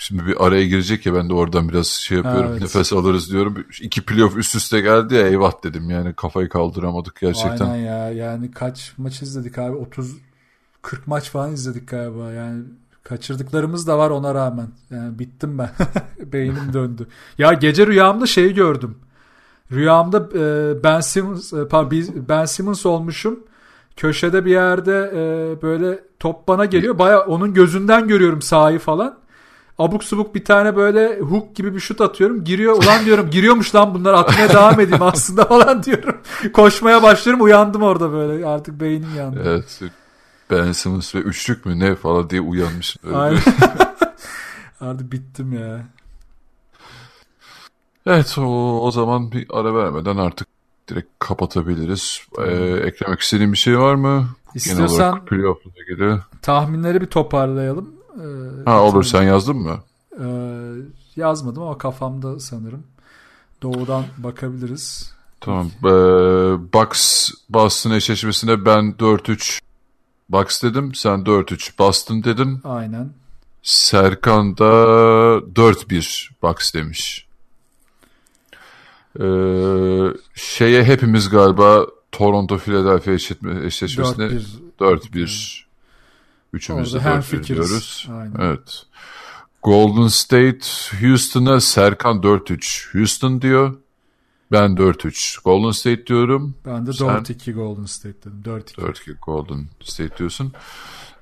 şimdi 0.00 0.26
bir 0.26 0.46
araya 0.46 0.66
girecek 0.66 1.06
ya 1.06 1.14
ben 1.14 1.28
de 1.28 1.34
oradan 1.34 1.68
biraz 1.68 1.86
şey 1.86 2.16
yapıyorum. 2.16 2.50
Evet. 2.50 2.60
Nefes 2.60 2.92
alırız 2.92 3.32
diyorum. 3.32 3.64
İki 3.80 4.02
playoff 4.02 4.36
üst 4.36 4.54
üste 4.54 4.80
geldi 4.80 5.14
ya 5.14 5.26
eyvah 5.26 5.64
dedim 5.64 5.90
yani 5.90 6.14
kafayı 6.14 6.48
kaldıramadık 6.48 7.20
gerçekten. 7.20 7.66
Aynen 7.66 7.86
ya. 7.86 8.10
Yani 8.10 8.50
kaç 8.50 8.92
maç 8.98 9.22
izledik 9.22 9.58
abi? 9.58 9.76
30 9.76 10.16
40 10.82 11.06
maç 11.06 11.30
falan 11.30 11.52
izledik 11.52 11.88
galiba. 11.88 12.32
Yani 12.32 12.62
kaçırdıklarımız 13.02 13.86
da 13.86 13.98
var 13.98 14.10
ona 14.10 14.34
rağmen. 14.34 14.68
Yani 14.90 15.18
bittim 15.18 15.58
ben. 15.58 15.70
Beynim 16.32 16.72
döndü. 16.72 17.06
Ya 17.38 17.52
gece 17.52 17.86
rüyamda 17.86 18.26
şeyi 18.26 18.54
gördüm. 18.54 18.98
Rüyamda 19.72 20.28
e, 20.38 20.84
Ben 20.84 21.00
Simmons 21.00 21.52
e, 21.52 21.70
Ben 22.28 22.44
Simmons 22.44 22.86
olmuşum. 22.86 23.40
Köşede 23.96 24.44
bir 24.44 24.50
yerde 24.50 25.12
e, 25.14 25.62
böyle 25.62 26.00
top 26.18 26.48
bana 26.48 26.64
geliyor. 26.64 26.98
Baya 26.98 27.20
onun 27.20 27.54
gözünden 27.54 28.08
görüyorum 28.08 28.42
sahayı 28.42 28.78
falan. 28.78 29.20
Abuk 29.80 30.04
subuk 30.04 30.34
bir 30.34 30.44
tane 30.44 30.76
böyle 30.76 31.18
hook 31.20 31.56
gibi 31.56 31.74
bir 31.74 31.80
şut 31.80 32.00
atıyorum. 32.00 32.44
Giriyor. 32.44 32.82
Ulan 32.82 33.04
diyorum 33.04 33.30
giriyormuş 33.30 33.74
lan 33.74 33.94
bunlar 33.94 34.14
atmaya 34.14 34.48
devam 34.48 34.80
edeyim 34.80 35.02
aslında 35.02 35.44
falan 35.44 35.82
diyorum. 35.82 36.16
Koşmaya 36.52 37.02
başlıyorum. 37.02 37.44
Uyandım 37.44 37.82
orada 37.82 38.12
böyle. 38.12 38.46
Artık 38.46 38.80
beynim 38.80 39.16
yandı. 39.16 39.42
Evet. 39.44 39.80
Ben 40.50 40.72
Simmons 40.72 41.14
ve 41.14 41.18
üçlük 41.18 41.66
mü 41.66 41.78
ne 41.78 41.94
falan 41.94 42.30
diye 42.30 42.40
uyanmışım. 42.40 43.02
Öyle 43.06 43.16
Aynen. 43.16 43.40
Artık 44.80 45.12
bittim 45.12 45.52
ya. 45.52 45.84
Evet 48.06 48.38
o, 48.38 48.80
o 48.80 48.90
zaman 48.90 49.32
bir 49.32 49.46
ara 49.50 49.74
vermeden 49.74 50.16
artık 50.16 50.48
direkt 50.88 51.08
kapatabiliriz. 51.18 52.20
Ee, 52.38 52.52
eklemek 52.84 53.20
istediğin 53.20 53.52
bir 53.52 53.58
şey 53.58 53.78
var 53.78 53.94
mı? 53.94 54.08
Genel 54.08 54.54
İstiyorsan 54.54 55.08
olarak 55.12 55.26
playoff'la 55.26 55.70
ilgili. 55.76 56.18
tahminleri 56.42 57.00
bir 57.00 57.06
toparlayalım. 57.06 57.99
Ee, 58.16 58.64
Ha 58.64 58.82
olur 58.82 59.02
sen 59.04 59.22
yazdın 59.22 59.56
mı? 59.56 59.78
e, 60.20 60.26
yazmadım 61.16 61.62
ama 61.62 61.78
kafamda 61.78 62.40
sanırım. 62.40 62.82
Doğudan 63.62 64.04
bakabiliriz. 64.18 65.12
Tamam. 65.40 65.70
Ee, 65.84 65.88
Bucks 66.72 67.30
Boston 67.48 67.90
eşleşmesine 67.90 68.64
ben 68.64 68.94
4-3 68.98 69.60
Bucks 70.28 70.62
dedim. 70.62 70.94
Sen 70.94 71.24
4-3 71.26 71.78
Boston 71.78 72.24
dedin. 72.24 72.60
Aynen. 72.64 73.12
Serkan 73.62 74.56
da 74.58 74.64
4-1 75.54 76.30
Bucks 76.42 76.74
demiş. 76.74 77.26
Ee, 79.20 79.24
şeye 80.34 80.84
hepimiz 80.84 81.28
galiba 81.28 81.86
Toronto 82.12 82.58
Philadelphia 82.58 83.10
eşleşme- 83.12 83.64
eşleşmesine 83.66 84.30
4-1. 84.80 85.64
4-1 86.54 86.56
üçümüz 86.56 86.94
de 86.94 86.98
Orada 86.98 87.08
4-1 87.08 87.14
hemfikiriz. 87.14 87.46
diyoruz. 87.68 88.08
Aynen. 88.12 88.34
Evet. 88.40 88.86
Golden 89.62 90.08
State 90.08 90.60
Houston'a 91.00 91.60
Serkan 91.60 92.16
4-3 92.22 92.94
Houston 92.98 93.42
diyor. 93.42 93.74
Ben 94.52 94.76
4-3 94.76 95.42
Golden 95.44 95.70
State 95.70 96.06
diyorum. 96.06 96.54
Ben 96.66 96.86
de 96.86 96.92
Sen- 96.92 97.06
4-2 97.06 97.52
Golden 97.52 97.84
State 97.84 98.18
dedim. 98.20 98.42
4-2. 98.44 98.80
4-2 98.80 99.16
Golden 99.22 99.66
State 99.82 100.16
diyorsun. 100.18 100.52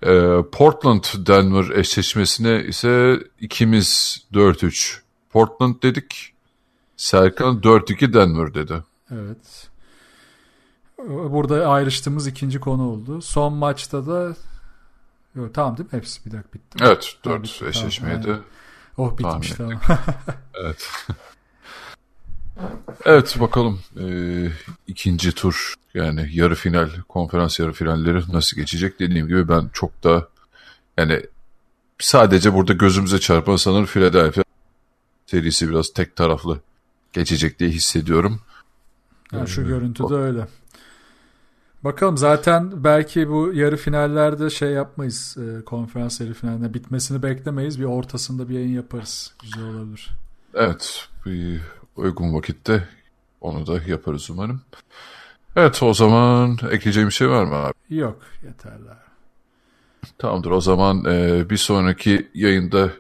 Ee, 0.03 0.31
Portland 0.53 1.05
Denver 1.27 1.71
eşleşmesine 1.77 2.65
ise 2.65 3.19
ikimiz 3.41 4.19
4-3 4.33 4.99
Portland 5.31 5.75
dedik. 5.83 6.33
Serkan 6.97 7.61
4-2 7.61 8.13
Denver 8.13 8.55
dedi. 8.55 8.83
Evet. 9.11 9.69
Burada 11.09 11.67
ayrıştığımız 11.69 12.27
ikinci 12.27 12.61
konu 12.61 12.83
oldu. 12.91 13.23
Son 13.23 13.53
maçta 13.53 14.07
da 14.07 14.37
Yok, 15.39 15.55
tamam 15.55 15.77
değil 15.77 15.89
mi? 15.93 15.99
Hepsi 15.99 16.27
bir 16.27 16.31
dakika 16.31 16.53
bitti. 16.55 16.83
mi? 16.83 16.89
Evet 16.89 17.17
4 17.25 17.43
bitti, 17.43 17.67
eşleşmeydi. 17.67 18.23
tamam, 18.23 18.43
Oh 18.99 19.19
bitmiş 19.19 19.51
tamam. 19.51 19.81
Evet. 20.65 20.91
evet 23.05 23.37
bakalım 23.41 23.81
ee, 24.01 24.49
ikinci 24.87 25.33
tur 25.33 25.75
yani 25.95 26.29
yarı 26.33 26.55
final 26.55 26.91
konferans 27.09 27.61
yarı 27.61 27.73
finalleri 27.73 28.23
nasıl 28.33 28.57
geçecek 28.57 29.01
dediğim 29.01 29.29
gibi 29.29 29.49
ben 29.49 29.71
çok 29.73 30.05
da 30.05 30.29
yani 30.97 31.23
sadece 31.99 32.55
burada 32.55 32.73
gözümüze 32.73 33.19
çarpan 33.21 33.57
sanırım 33.57 33.87
Philadelphia 33.87 34.43
serisi 35.27 35.69
biraz 35.69 35.93
tek 35.93 36.17
taraflı 36.17 36.61
geçecek 37.13 37.59
diye 37.59 37.71
hissediyorum. 37.71 38.41
Yani 39.33 39.49
şu 39.49 39.61
Ee, 39.61 39.65
görüntüde 39.65 40.15
öyle. 40.15 40.47
Bakalım 41.85 42.17
zaten 42.17 42.85
belki 42.85 43.29
bu 43.29 43.53
yarı 43.55 43.77
finallerde 43.77 44.51
şey 44.51 44.71
yapmayız. 44.71 45.37
e, 45.39 45.65
konferans 45.65 46.21
yarı 46.21 46.35
finalinde 46.35 46.75
bitmesini 46.75 47.23
beklemeyiz. 47.23 47.81
Bir 47.81 47.85
ortasında 47.85 48.49
bir 48.49 48.55
yayın 48.55 48.75
yaparız. 48.75 49.35
Güzel 49.43 49.65
olabilir. 49.65 50.11
Evet 50.55 51.09
bir 51.27 51.61
uygun 51.97 52.35
vakitte 52.35 52.89
onu 53.41 53.67
da 53.67 53.81
yaparız 53.87 54.31
umarım. 54.31 54.61
Evet 55.57 55.83
o 55.83 55.95
zaman 55.95 56.59
ekleyeceğim 56.71 57.09
bir 57.09 57.15
şey 57.15 57.29
var 57.29 57.45
mı 57.45 57.55
abi? 57.55 57.73
Yok 57.91 58.19
yeterler. 58.43 58.97
Tamamdır 60.19 60.51
o 60.51 60.61
zaman 60.61 61.05
e, 61.05 61.51
bir 61.51 61.57
sonraki 61.57 62.29
yayında 62.35 62.91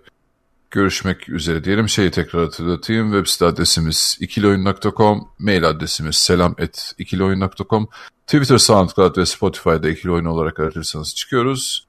görüşmek 0.71 1.29
üzere 1.29 1.65
diyelim. 1.65 1.89
Şeyi 1.89 2.11
tekrar 2.11 2.45
hatırlatayım. 2.45 3.13
Web 3.13 3.27
site 3.27 3.45
adresimiz 3.45 4.19
ikilioyun.com, 4.21 5.29
mail 5.39 5.69
adresimiz 5.69 6.17
selam.ikilioyun.com, 6.17 7.89
Twitter, 8.29 8.59
SoundCloud 8.59 9.17
ve 9.17 9.27
Spotify'da 9.27 9.89
ikili 9.89 10.13
oyun 10.13 10.25
olarak 10.25 10.61
aratırsanız 10.61 11.15
çıkıyoruz. 11.15 11.87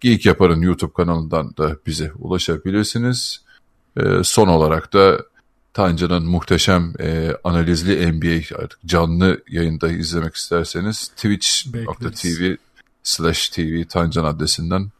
Geek 0.00 0.26
Yapar'ın 0.26 0.60
YouTube 0.60 0.92
kanalından 0.92 1.56
da 1.56 1.76
bize 1.86 2.12
ulaşabilirsiniz. 2.18 3.44
E, 3.96 4.24
son 4.24 4.48
olarak 4.48 4.92
da 4.92 5.24
Tancan'ın 5.74 6.26
muhteşem 6.26 6.92
e, 7.00 7.36
analizli 7.44 8.12
NBA 8.12 8.62
artık 8.62 8.78
canlı 8.86 9.42
yayında 9.48 9.88
izlemek 9.88 10.34
isterseniz 10.34 11.08
twitch.tv 11.08 12.56
slash 13.02 13.48
tv 13.48 13.84
Tancan 13.84 14.24
adresinden 14.24 14.90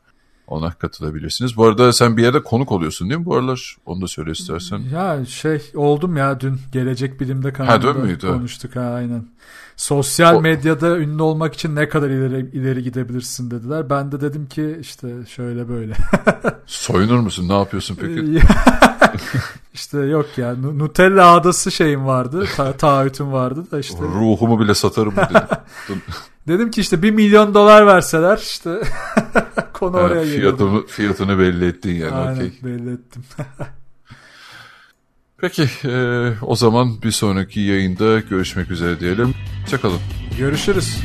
ona 0.46 0.70
katılabilirsiniz. 0.72 1.56
Bu 1.56 1.64
arada 1.66 1.92
sen 1.92 2.16
bir 2.16 2.22
yerde 2.22 2.42
konuk 2.42 2.72
oluyorsun 2.72 3.10
değil 3.10 3.20
mi 3.20 3.26
bu 3.26 3.36
aralar? 3.36 3.76
Onu 3.86 4.00
da 4.02 4.06
söyle 4.08 4.30
istersen. 4.30 4.78
Ya 4.78 5.24
şey 5.28 5.62
oldum 5.74 6.16
ya 6.16 6.40
dün 6.40 6.60
Gelecek 6.72 7.20
Bilim'de 7.20 7.52
kanalda 7.52 7.94
dün 7.94 8.02
müydü? 8.02 8.26
konuştuk 8.26 8.76
ha 8.76 8.80
aynen. 8.80 9.26
Sosyal 9.76 10.34
O- 10.36 10.40
medyada 10.40 10.98
ünlü 10.98 11.22
olmak 11.22 11.54
için 11.54 11.76
ne 11.76 11.88
kadar 11.88 12.10
ileri 12.10 12.50
ileri 12.52 12.82
gidebilirsin 12.82 13.50
dediler. 13.50 13.90
Ben 13.90 14.12
de 14.12 14.20
dedim 14.20 14.46
ki 14.46 14.78
işte 14.80 15.08
şöyle 15.28 15.68
böyle. 15.68 15.94
Soyunur 16.66 17.18
musun? 17.18 17.48
Ne 17.48 17.58
yapıyorsun 17.58 17.96
peki? 18.00 18.38
işte 19.74 19.99
yok 19.99 20.27
ya 20.39 20.55
Nu- 20.55 20.78
Nutella 20.78 21.35
adası 21.35 21.70
şeyim 21.70 22.07
vardı. 22.07 22.45
Ta 22.57 22.73
taahhütüm 22.73 23.32
vardı 23.32 23.65
da 23.70 23.78
işte. 23.78 23.99
Ruhumu 24.03 24.61
bile 24.61 24.74
satarım 24.74 25.16
dedim. 25.16 25.43
Dedim 26.49 26.70
ki 26.70 26.81
işte 26.81 27.03
bir 27.03 27.11
milyon 27.11 27.55
dolar 27.55 27.86
verseler 27.86 28.39
işte 28.39 28.81
konu 29.73 29.97
oraya 29.97 30.15
Evet, 30.20 30.32
geliyordu. 30.32 30.57
fiyatını, 30.57 30.86
fiyatını 30.86 31.39
belli 31.39 31.66
ettin 31.66 31.95
yani. 31.95 32.12
Aynen 32.15 32.35
okey. 32.35 32.53
belli 32.62 32.93
ettim. 32.93 33.24
Peki 35.39 35.69
e, 35.85 36.31
o 36.43 36.57
zaman 36.57 37.03
bir 37.03 37.11
sonraki 37.11 37.61
yayında 37.61 38.20
görüşmek 38.20 38.70
üzere 38.70 39.01
diyelim. 39.01 39.35
Hoşçakalın. 39.65 40.01
Görüşürüz. 40.39 40.99